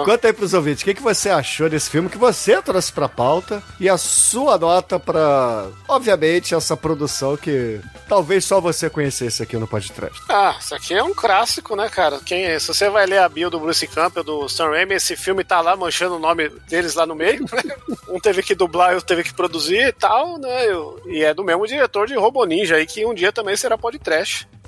Conta 0.05 0.27
aí 0.27 0.33
pros 0.33 0.53
ouvintes, 0.53 0.81
o 0.81 0.85
que, 0.85 0.93
que 0.93 1.01
você 1.01 1.29
achou 1.29 1.69
desse 1.69 1.89
filme 1.89 2.09
que 2.09 2.17
você 2.17 2.61
trouxe 2.61 2.91
pra 2.91 3.09
pauta 3.09 3.61
e 3.79 3.89
a 3.89 3.97
sua 3.97 4.57
nota 4.57 4.99
pra, 4.99 5.67
obviamente, 5.87 6.55
essa 6.55 6.75
produção 6.75 7.35
que 7.37 7.79
talvez 8.07 8.45
só 8.45 8.59
você 8.59 8.89
conhecesse 8.89 9.41
aqui 9.43 9.57
no 9.57 9.67
podcast. 9.67 10.19
Ah, 10.29 10.55
isso 10.59 10.75
aqui 10.75 10.93
é 10.93 11.03
um 11.03 11.13
clássico, 11.13 11.75
né, 11.75 11.89
cara? 11.89 12.19
Quem, 12.25 12.59
se 12.59 12.67
você 12.67 12.89
vai 12.89 13.05
ler 13.05 13.19
a 13.19 13.29
bio 13.29 13.49
do 13.49 13.59
Bruce 13.59 13.87
Campbell, 13.87 14.23
do 14.23 14.47
Sam 14.47 14.69
Raimi, 14.69 14.95
esse 14.95 15.15
filme 15.15 15.43
tá 15.43 15.61
lá 15.61 15.75
manchando 15.75 16.15
o 16.15 16.19
nome 16.19 16.49
deles 16.67 16.95
lá 16.95 17.05
no 17.05 17.15
meio, 17.15 17.41
né? 17.41 17.75
Um 18.07 18.19
teve 18.19 18.43
que 18.43 18.53
dublar 18.53 18.93
outro 18.93 19.07
teve 19.07 19.23
que 19.23 19.33
produzir 19.33 19.87
e 19.87 19.91
tal, 19.91 20.37
né? 20.37 20.67
E 21.07 21.23
é 21.23 21.33
do 21.33 21.43
mesmo 21.43 21.65
diretor 21.65 22.05
de 22.05 22.13
Robo 22.15 22.45
Ninja 22.45 22.75
aí, 22.75 22.85
que 22.85 23.03
um 23.05 23.13
dia 23.13 23.31
também 23.31 23.55
será 23.57 23.75
podcast. 23.75 24.12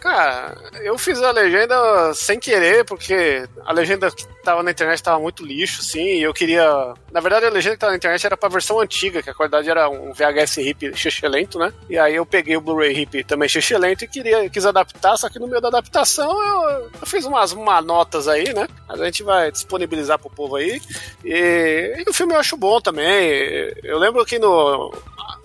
Cara, 0.06 0.56
eu 0.84 1.00
fiz 1.00 1.20
a 1.20 1.32
legenda 1.32 2.14
sem 2.14 2.40
querer, 2.40 2.86
porque 2.86 3.48
a 3.66 3.74
legenda 3.74 4.12
que 4.12 4.28
tava 4.44 4.62
na 4.62 4.70
internet 4.70 5.02
tava 5.02 5.20
muito 5.20 5.44
lixo, 5.44 5.82
assim, 5.82 6.20
e 6.20 6.22
eu 6.22 6.32
queria. 6.32 6.94
Na 7.12 7.20
verdade, 7.20 7.48
a 7.48 7.50
legenda 7.50 7.76
que 7.76 7.80
tava 7.80 7.92
na 7.92 7.98
internet 7.98 8.24
era 8.24 8.38
pra 8.38 8.48
versão 8.48 8.80
antiga, 8.80 9.24
que 9.24 9.32
a 9.32 9.34
qualidade 9.34 9.68
era 9.68 9.90
um 9.90 10.14
VHS 10.14 10.58
hip 10.58 10.92
lento, 11.28 11.58
né? 11.58 11.74
E 11.90 11.98
aí 11.98 12.14
eu 12.14 12.26
peguei 12.26 12.56
o 12.56 12.62
Blu-ray 12.62 12.96
hip 13.00 13.24
também 13.24 13.50
lento 13.80 14.04
e 14.04 14.08
queria, 14.08 14.48
quis 14.48 14.66
adaptar, 14.66 15.18
só 15.18 15.28
que 15.28 15.40
no 15.40 15.48
meio 15.48 15.60
da 15.60 15.70
adaptação 15.70 16.32
eu, 16.32 16.92
eu 17.02 17.08
fiz 17.08 17.26
umas 17.26 17.52
manotas 17.54 18.28
aí, 18.28 18.54
né? 18.54 18.68
Mas 18.88 19.02
a 19.02 19.06
gente 19.06 19.24
vai 19.24 19.52
disponibilizar 19.52 20.20
pro 20.20 20.30
povo 20.30 20.58
aí. 20.58 20.80
E, 21.24 22.04
e 22.06 22.10
o 22.10 22.14
filme 22.14 22.34
eu 22.34 22.40
acho 22.40 22.56
bom 22.56 22.80
também. 22.80 23.74
Eu 23.84 23.98
lembro 23.98 24.24
que 24.24 24.38
no, 24.38 24.94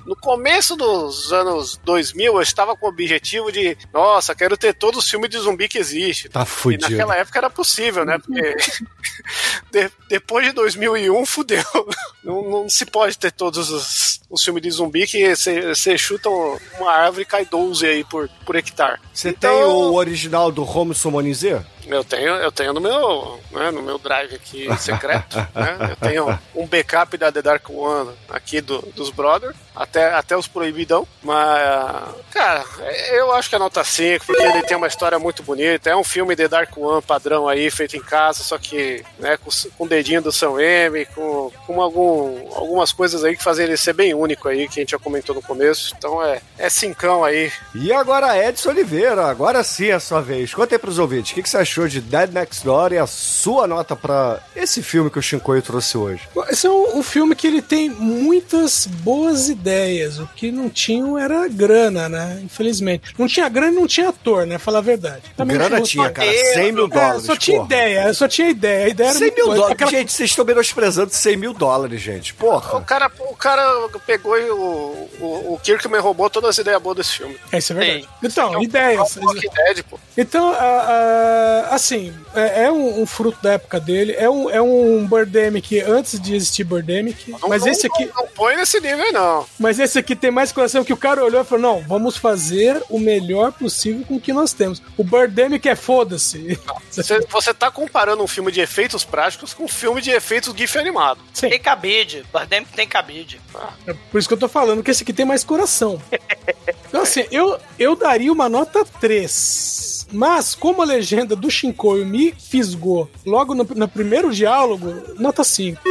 no 0.06 0.16
começo 0.16 0.76
dos 0.76 1.32
anos 1.32 1.78
2000, 1.84 2.34
eu 2.34 2.40
estava 2.42 2.76
com 2.76 2.86
o 2.86 2.88
objetivo 2.90 3.50
de, 3.52 3.76
nossa, 3.92 4.34
quero 4.34 4.56
ter 4.56 4.74
todos 4.74 5.04
os 5.04 5.10
filmes 5.10 5.30
de 5.30 5.38
zumbi 5.38 5.68
que 5.68 5.78
existe. 5.78 6.28
Tá 6.28 6.42
E 6.42 6.46
fudido. 6.46 6.90
naquela 6.90 7.16
época 7.16 7.38
era 7.38 7.50
possível, 7.50 8.04
né? 8.04 8.18
Porque 8.18 8.56
de- 9.70 9.90
depois 10.08 10.46
de 10.46 10.52
2001, 10.52 11.24
fudeu. 11.26 11.62
Não, 12.22 12.42
não 12.50 12.68
se 12.68 12.84
pode 12.84 13.16
ter 13.16 13.32
todos 13.32 13.70
os, 13.70 14.20
os 14.28 14.44
filmes 14.44 14.62
de 14.62 14.70
zumbi 14.70 15.06
que 15.06 15.34
você 15.34 15.96
chuta 15.96 16.28
uma 16.28 16.92
árvore 16.92 17.22
e 17.22 17.24
cai 17.24 17.46
12 17.46 17.86
aí 17.86 18.04
por, 18.04 18.28
por 18.44 18.56
hectare. 18.56 19.00
Você 19.10 19.30
Então- 19.30 19.50
tem 19.50 19.64
o 19.64 19.94
original 19.94 20.52
do 20.52 20.62
Home 20.62 20.94
Summonizer? 20.94 21.64
Eu 21.90 22.04
tenho, 22.04 22.34
eu 22.36 22.52
tenho 22.52 22.72
no 22.72 22.80
meu, 22.80 23.40
né, 23.50 23.70
no 23.70 23.82
meu 23.82 23.98
drive 23.98 24.34
aqui 24.34 24.68
secreto, 24.78 25.36
né? 25.54 25.90
Eu 25.90 25.96
tenho 25.96 26.38
um 26.54 26.66
backup 26.66 27.16
da 27.16 27.32
The 27.32 27.42
Dark 27.42 27.68
One 27.68 28.10
aqui 28.28 28.60
do, 28.60 28.80
dos 28.94 29.10
Brothers, 29.10 29.56
até, 29.74 30.12
até 30.12 30.36
os 30.36 30.46
proibidão. 30.46 31.06
Mas, 31.22 32.14
cara, 32.30 32.64
eu 33.12 33.32
acho 33.32 33.48
que 33.48 33.56
é 33.56 33.58
nota 33.58 33.82
5, 33.82 34.26
porque 34.26 34.42
ele 34.42 34.62
tem 34.62 34.76
uma 34.76 34.86
história 34.86 35.18
muito 35.18 35.42
bonita. 35.42 35.90
É 35.90 35.96
um 35.96 36.04
filme 36.04 36.36
The 36.36 36.48
Dark 36.48 36.76
One 36.76 37.02
padrão 37.02 37.48
aí, 37.48 37.70
feito 37.70 37.96
em 37.96 38.02
casa, 38.02 38.42
só 38.42 38.58
que, 38.58 39.04
né, 39.18 39.36
com, 39.36 39.50
com 39.76 39.84
o 39.84 39.88
dedinho 39.88 40.22
do 40.22 40.32
Sam 40.32 40.60
M, 40.60 41.04
com, 41.06 41.50
com 41.66 41.80
algum, 41.80 42.48
algumas 42.54 42.92
coisas 42.92 43.24
aí 43.24 43.36
que 43.36 43.42
fazem 43.42 43.66
ele 43.66 43.76
ser 43.76 43.92
bem 43.92 44.14
único 44.14 44.48
aí, 44.48 44.68
que 44.68 44.80
a 44.80 44.82
gente 44.82 44.90
já 44.92 44.98
comentou 44.98 45.34
no 45.34 45.42
começo. 45.42 45.94
Então 45.96 46.22
é, 46.22 46.40
é 46.58 46.68
cincão 46.68 47.24
aí. 47.24 47.52
E 47.74 47.92
agora, 47.92 48.36
Edson 48.36 48.70
Oliveira, 48.70 49.26
agora 49.26 49.62
sim 49.62 49.88
é 49.88 49.94
a 49.94 50.00
sua 50.00 50.20
vez. 50.20 50.54
Conta 50.54 50.74
aí 50.74 50.78
pros 50.78 50.98
ouvintes, 50.98 51.32
o 51.32 51.34
que, 51.34 51.42
que 51.42 51.48
você 51.48 51.58
achou 51.58 51.79
de 51.88 52.00
Dead 52.00 52.32
Next 52.32 52.64
Door 52.64 52.92
e 52.92 52.98
a 52.98 53.06
sua 53.06 53.66
nota 53.66 53.94
pra 53.96 54.40
esse 54.54 54.82
filme 54.82 55.10
que 55.10 55.18
o 55.18 55.22
Shinkoio 55.22 55.62
trouxe 55.62 55.96
hoje? 55.96 56.22
Esse 56.48 56.66
é 56.66 56.70
um, 56.70 56.98
um 56.98 57.02
filme 57.02 57.34
que 57.34 57.46
ele 57.46 57.62
tem 57.62 57.88
muitas 57.88 58.86
boas 58.86 59.48
ideias. 59.48 60.18
O 60.18 60.26
que 60.36 60.50
não 60.50 60.68
tinham 60.68 61.18
era 61.18 61.46
grana, 61.48 62.08
né? 62.08 62.40
Infelizmente. 62.42 63.14
Não 63.18 63.26
tinha 63.26 63.48
grana 63.48 63.72
e 63.72 63.74
não 63.76 63.86
tinha 63.86 64.08
ator, 64.10 64.46
né? 64.46 64.58
Falar 64.58 64.78
a 64.78 64.82
verdade. 64.82 65.22
Também 65.36 65.56
Grana 65.56 65.76
não- 65.78 65.84
tinha, 65.84 66.10
cara, 66.10 66.28
roteiro, 66.28 66.54
100 66.54 66.72
mil 66.72 66.84
É, 66.86 66.88
dólares, 66.88 67.22
só 67.24 67.36
tinha 67.36 67.56
porra. 67.58 67.66
ideia, 67.66 68.14
só 68.14 68.28
tinha 68.28 68.48
ideia. 68.50 68.86
A 68.86 68.88
ideia 68.88 69.08
era 69.08 69.18
100 69.18 69.26
muito 69.28 69.36
mil 69.36 69.54
dólares. 69.54 69.72
Aquela- 69.72 69.90
Gente, 69.90 70.12
vocês 70.12 70.30
estão 70.30 70.44
menosprezando 70.44 71.10
100 71.12 71.36
mil 71.36 71.52
dólares, 71.52 72.00
gente. 72.00 72.32
O 72.32 72.36
Porra. 72.36 72.80
cara, 72.82 73.10
o 73.20 73.36
cara 73.36 73.62
pegou 74.06 74.38
e 74.38 74.50
o, 74.50 75.08
o, 75.20 75.54
o 75.54 75.60
Kirkman 75.62 76.00
roubou 76.00 76.28
todas 76.30 76.50
as 76.50 76.58
ideias 76.58 76.80
boas 76.80 76.96
desse 76.96 77.16
filme. 77.18 77.36
É, 77.52 77.58
isso 77.58 77.72
é 77.72 77.76
verdade. 77.76 78.02
Sim. 78.02 78.08
Então, 78.22 78.62
ideias. 78.62 79.14
Dead, 79.14 79.82
pô. 79.88 79.98
Então, 80.16 80.50
a- 80.50 80.54
a- 80.54 81.59
assim, 81.70 82.12
é, 82.34 82.64
é 82.64 82.72
um, 82.72 83.02
um 83.02 83.06
fruto 83.06 83.38
da 83.42 83.52
época 83.52 83.80
dele, 83.80 84.14
é 84.16 84.28
um, 84.28 84.50
é 84.50 84.60
um 84.60 85.06
Birdemic 85.06 85.80
antes 85.80 86.20
de 86.20 86.34
existir 86.34 86.64
Birdemic, 86.64 87.34
mas 87.48 87.62
não, 87.62 87.68
esse 87.68 87.86
aqui... 87.86 88.06
Não, 88.06 88.22
não 88.22 88.28
põe 88.28 88.56
nesse 88.56 88.80
nível 88.80 89.12
não. 89.12 89.46
Mas 89.58 89.78
esse 89.78 89.98
aqui 89.98 90.14
tem 90.14 90.30
mais 90.30 90.52
coração 90.52 90.84
que 90.84 90.92
o 90.92 90.96
cara 90.96 91.24
olhou 91.24 91.40
e 91.40 91.44
falou: 91.44 91.62
não, 91.62 91.82
vamos 91.86 92.16
fazer 92.16 92.82
o 92.88 92.98
melhor 92.98 93.52
possível 93.52 94.04
com 94.06 94.16
o 94.16 94.20
que 94.20 94.32
nós 94.32 94.52
temos. 94.52 94.82
O 94.96 95.04
Birdemic 95.04 95.68
é 95.68 95.74
foda-se. 95.74 96.58
Você, 96.90 97.20
você 97.28 97.54
tá 97.54 97.70
comparando 97.70 98.22
um 98.22 98.26
filme 98.26 98.50
de 98.50 98.60
efeitos 98.60 99.04
práticos 99.04 99.54
com 99.54 99.64
um 99.64 99.68
filme 99.68 100.00
de 100.00 100.10
efeitos 100.10 100.54
GIF 100.56 100.76
animado. 100.78 101.20
Sim. 101.32 101.48
Tem 101.48 101.60
cabide. 101.60 102.24
Birdemic 102.32 102.72
tem 102.72 102.86
cabide. 102.86 103.40
É 103.86 103.94
por 104.10 104.18
isso 104.18 104.28
que 104.28 104.34
eu 104.34 104.38
tô 104.38 104.48
falando 104.48 104.82
que 104.82 104.90
esse 104.90 105.02
aqui 105.02 105.12
tem 105.12 105.24
mais 105.24 105.44
coração. 105.44 106.00
Então, 106.90 107.02
assim, 107.02 107.24
eu, 107.30 107.56
eu 107.78 107.94
daria 107.94 108.32
uma 108.32 108.48
nota 108.48 108.84
3. 108.84 109.89
Mas, 110.12 110.54
como 110.54 110.82
a 110.82 110.84
legenda 110.84 111.36
do 111.36 111.50
Shinkoio 111.50 112.04
me 112.06 112.32
fisgou 112.32 113.10
logo 113.24 113.54
no, 113.54 113.64
no 113.64 113.88
primeiro 113.88 114.32
diálogo, 114.32 114.94
nota 115.18 115.44
5. 115.44 115.80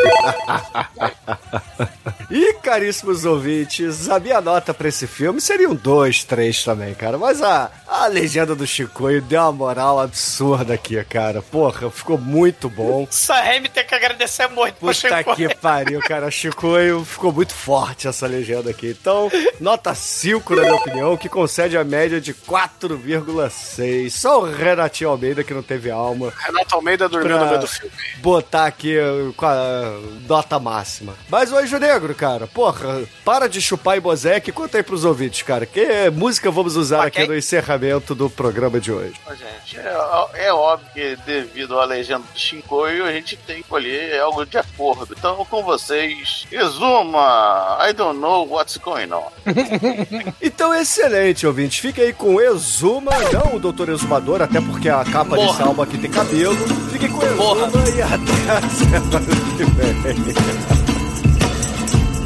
E, 2.32 2.54
caríssimos 2.62 3.26
ouvintes, 3.26 4.08
a 4.08 4.20
minha 4.20 4.40
nota 4.40 4.72
pra 4.72 4.88
esse 4.88 5.08
filme 5.08 5.42
seria 5.42 5.68
um 5.68 5.74
2, 5.74 6.26
3 6.26 6.64
também, 6.64 6.94
cara. 6.94 7.18
Mas 7.18 7.42
a, 7.42 7.72
a 7.90 8.06
legenda 8.06 8.54
do 8.54 8.68
Chicoio 8.68 9.20
deu 9.20 9.42
uma 9.42 9.52
moral 9.52 10.00
absurda 10.00 10.76
aqui, 10.76 11.04
cara. 11.04 11.42
Porra, 11.42 11.90
ficou 11.90 12.20
muito 12.20 12.70
bom. 12.70 13.08
Sam 13.10 13.34
tem 13.74 13.84
que 13.84 13.96
agradecer 13.96 14.48
muito 14.48 14.76
pro 14.76 14.94
Puta 14.94 15.18
Chico. 15.18 15.36
que 15.36 15.56
pariu, 15.56 16.00
cara. 16.02 16.30
Chicoio 16.30 17.04
ficou 17.04 17.34
muito 17.34 17.52
forte 17.54 18.08
essa 18.08 18.28
legenda 18.28 18.70
aqui. 18.70 18.96
Então, 19.00 19.32
nota 19.60 19.96
5, 19.96 20.56
na 20.56 20.62
minha 20.62 20.76
opinião, 20.76 21.18
que 21.18 21.28
concede 21.28 21.78
a 21.78 21.84
média 21.84 22.22
de 22.22 22.32
4,6. 22.32 24.12
Só 24.12 24.42
o 24.42 24.52
Renatinho 24.52 25.10
Almeida 25.10 25.44
que 25.44 25.54
não 25.54 25.64
teve 25.64 25.90
alma. 25.90 26.32
Renato 26.38 26.76
Almeida 26.76 27.10
dormiu 27.10 27.40
no 27.40 27.46
meio 27.48 27.60
do 27.60 27.68
filme. 27.68 27.92
botar 28.18 28.68
aqui 28.68 28.98
uh, 29.00 29.34
com 29.34 29.48
a 29.48 30.00
nota 30.28 30.60
máxima. 30.60 31.16
Mas 31.28 31.52
o 31.52 31.58
Anjo 31.58 31.80
Negro, 31.80 32.14
cara, 32.14 32.46
porra, 32.46 33.02
para 33.26 33.50
de 33.50 33.60
chupar 33.60 33.98
e 33.98 34.00
bozeque 34.00 34.52
e 34.52 34.54
conta 34.54 34.78
aí 34.78 34.84
pros 34.84 35.06
ouvintes, 35.06 35.42
cara. 35.42 35.66
Que 35.66 36.10
música 36.12 36.52
vamos 36.52 36.76
usar 36.76 37.08
aqui 37.08 37.26
no 37.26 37.36
encerramento 37.36 37.79
do 38.16 38.30
programa 38.30 38.80
de 38.80 38.92
hoje? 38.92 39.14
Gente, 39.32 39.80
é, 39.80 40.46
é 40.48 40.54
óbvio 40.54 40.88
que 40.94 41.16
devido 41.26 41.80
à 41.80 41.86
legenda 41.86 42.24
do 42.32 42.38
Shinkoio, 42.40 43.06
a 43.06 43.12
gente 43.12 43.38
tem 43.38 43.56
que 43.58 43.62
escolher 43.62 44.20
algo 44.20 44.46
de 44.46 44.58
acordo. 44.58 45.16
Então, 45.18 45.46
com 45.46 45.64
vocês, 45.64 46.46
Exuma, 46.52 47.78
I 47.82 47.94
don't 47.94 48.20
know 48.20 48.48
what's 48.50 48.78
going 48.78 49.12
on. 49.12 49.30
Então, 50.42 50.74
excelente, 50.74 51.46
ouvintes. 51.48 51.80
Fica 51.80 52.02
aí 52.02 52.12
com 52.14 52.40
Exuma, 52.42 53.12
não 53.32 53.56
o 53.56 53.60
Doutor 53.60 53.90
Exumador, 53.90 54.42
até 54.42 54.60
porque 54.60 54.90
a 54.90 55.04
capa 55.06 55.36
Morra. 55.36 55.48
desse 55.48 55.62
álbum 55.62 55.82
aqui 55.82 55.98
tem 55.98 56.10
cabelo. 56.12 56.56
Fique 56.92 57.08
com 57.08 57.22
Exuma 57.24 57.68
Morra. 57.68 57.72
e 57.96 58.02
até 58.02 58.52
a 58.52 58.62
semana 58.70 59.26
que 59.58 59.64
vem. 59.66 60.70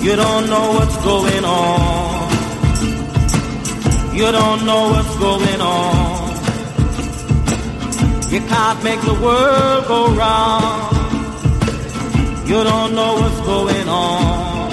You 0.04 0.18
don't 0.18 0.50
know 0.50 0.74
what's 0.74 0.98
going 0.98 1.46
on. 1.46 2.23
You 4.14 4.31
don't 4.31 4.64
know 4.64 4.90
what's 4.91 5.15
going 5.18 5.60
on. 5.60 6.34
You 8.31 8.41
can't 8.41 8.84
make 8.84 9.02
the 9.02 9.15
world 9.15 9.88
go 9.88 10.14
round. 10.14 10.98
You 12.48 12.64
don't 12.64 12.94
know 12.94 13.15
what's 13.15 13.40
going 13.41 13.90
on. 13.90 14.72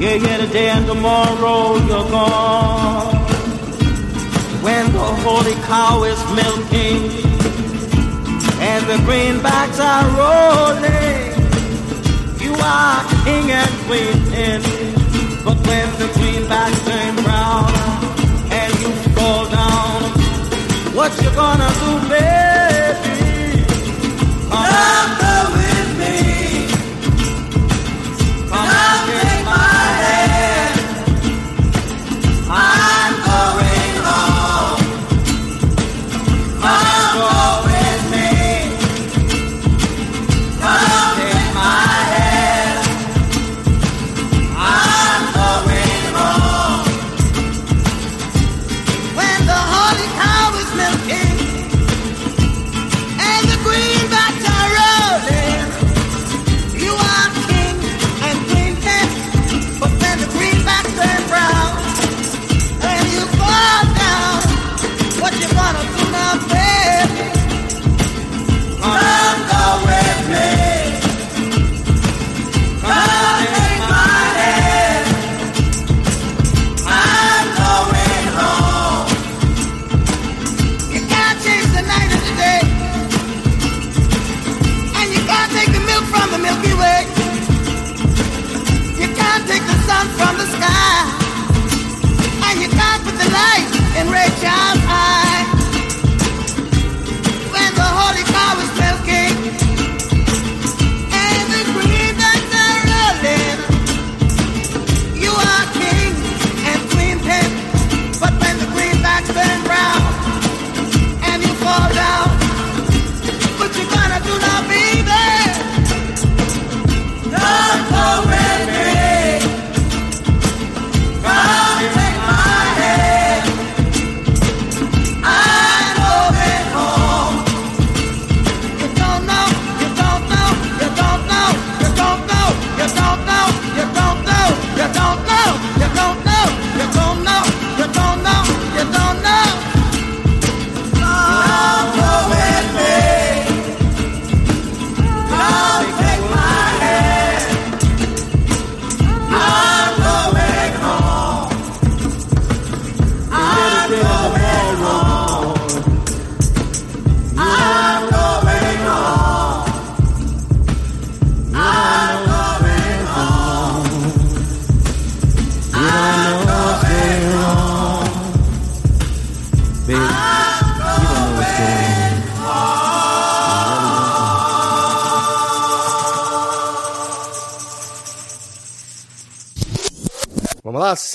Yeah, 0.00 0.14
yeah, 0.14 0.38
today 0.38 0.70
and 0.70 0.86
tomorrow 0.86 1.76
you're 1.76 2.08
gone. 2.08 3.14
When 4.64 4.92
the 4.92 5.08
holy 5.24 5.54
cow 5.68 6.04
is 6.04 6.20
milking 6.32 7.10
and 8.70 8.86
the 8.86 8.98
greenbacks 9.04 9.78
are 9.78 10.06
rolling. 10.16 11.30
You 12.40 12.54
are 12.54 13.04
king 13.24 13.50
and 13.50 13.70
queen 13.86 14.99
But 15.44 15.56
when 15.66 15.88
the 15.98 16.08
greenbacks 16.16 16.84
turn 16.84 17.24
brown 17.24 17.59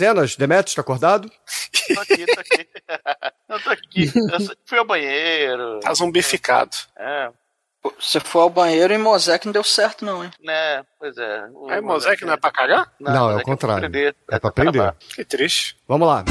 cenas. 0.06 0.36
Demetrius, 0.36 0.76
tá 0.76 0.82
acordado? 0.82 1.30
Tô 1.94 2.00
aqui, 2.02 2.26
tô 2.26 2.40
aqui. 2.40 2.68
Não 3.50 3.60
tô 3.60 3.70
aqui. 3.70 4.12
Eu 4.16 4.56
fui 4.66 4.78
ao 4.78 4.86
banheiro. 4.86 5.80
Tá 5.80 5.94
zumbificado. 5.94 6.76
É, 6.98 7.30
Você 8.00 8.20
foi 8.20 8.42
ao 8.42 8.50
banheiro 8.50 8.94
e 8.94 8.98
Mosec 8.98 9.46
não 9.46 9.54
deu 9.54 9.64
certo, 9.64 10.04
não, 10.04 10.24
hein? 10.24 10.32
né? 10.44 10.84
Pois 11.00 11.16
é. 11.18 11.46
O 11.54 11.70
Aí, 11.70 11.82
Mosaic 11.82 12.26
não 12.26 12.34
é 12.34 12.38
pra 12.38 12.52
cagar? 12.52 12.92
Não, 13.00 13.14
é 13.16 13.20
o 13.20 13.24
Mosaic 13.28 13.46
contrário. 13.46 13.78
aprender. 13.86 14.16
É 14.32 14.40
pra 14.40 14.50
aprender. 14.50 14.96
Que 15.16 15.24
triste. 15.24 15.78
Vamos 15.88 16.08
lá. 16.08 16.24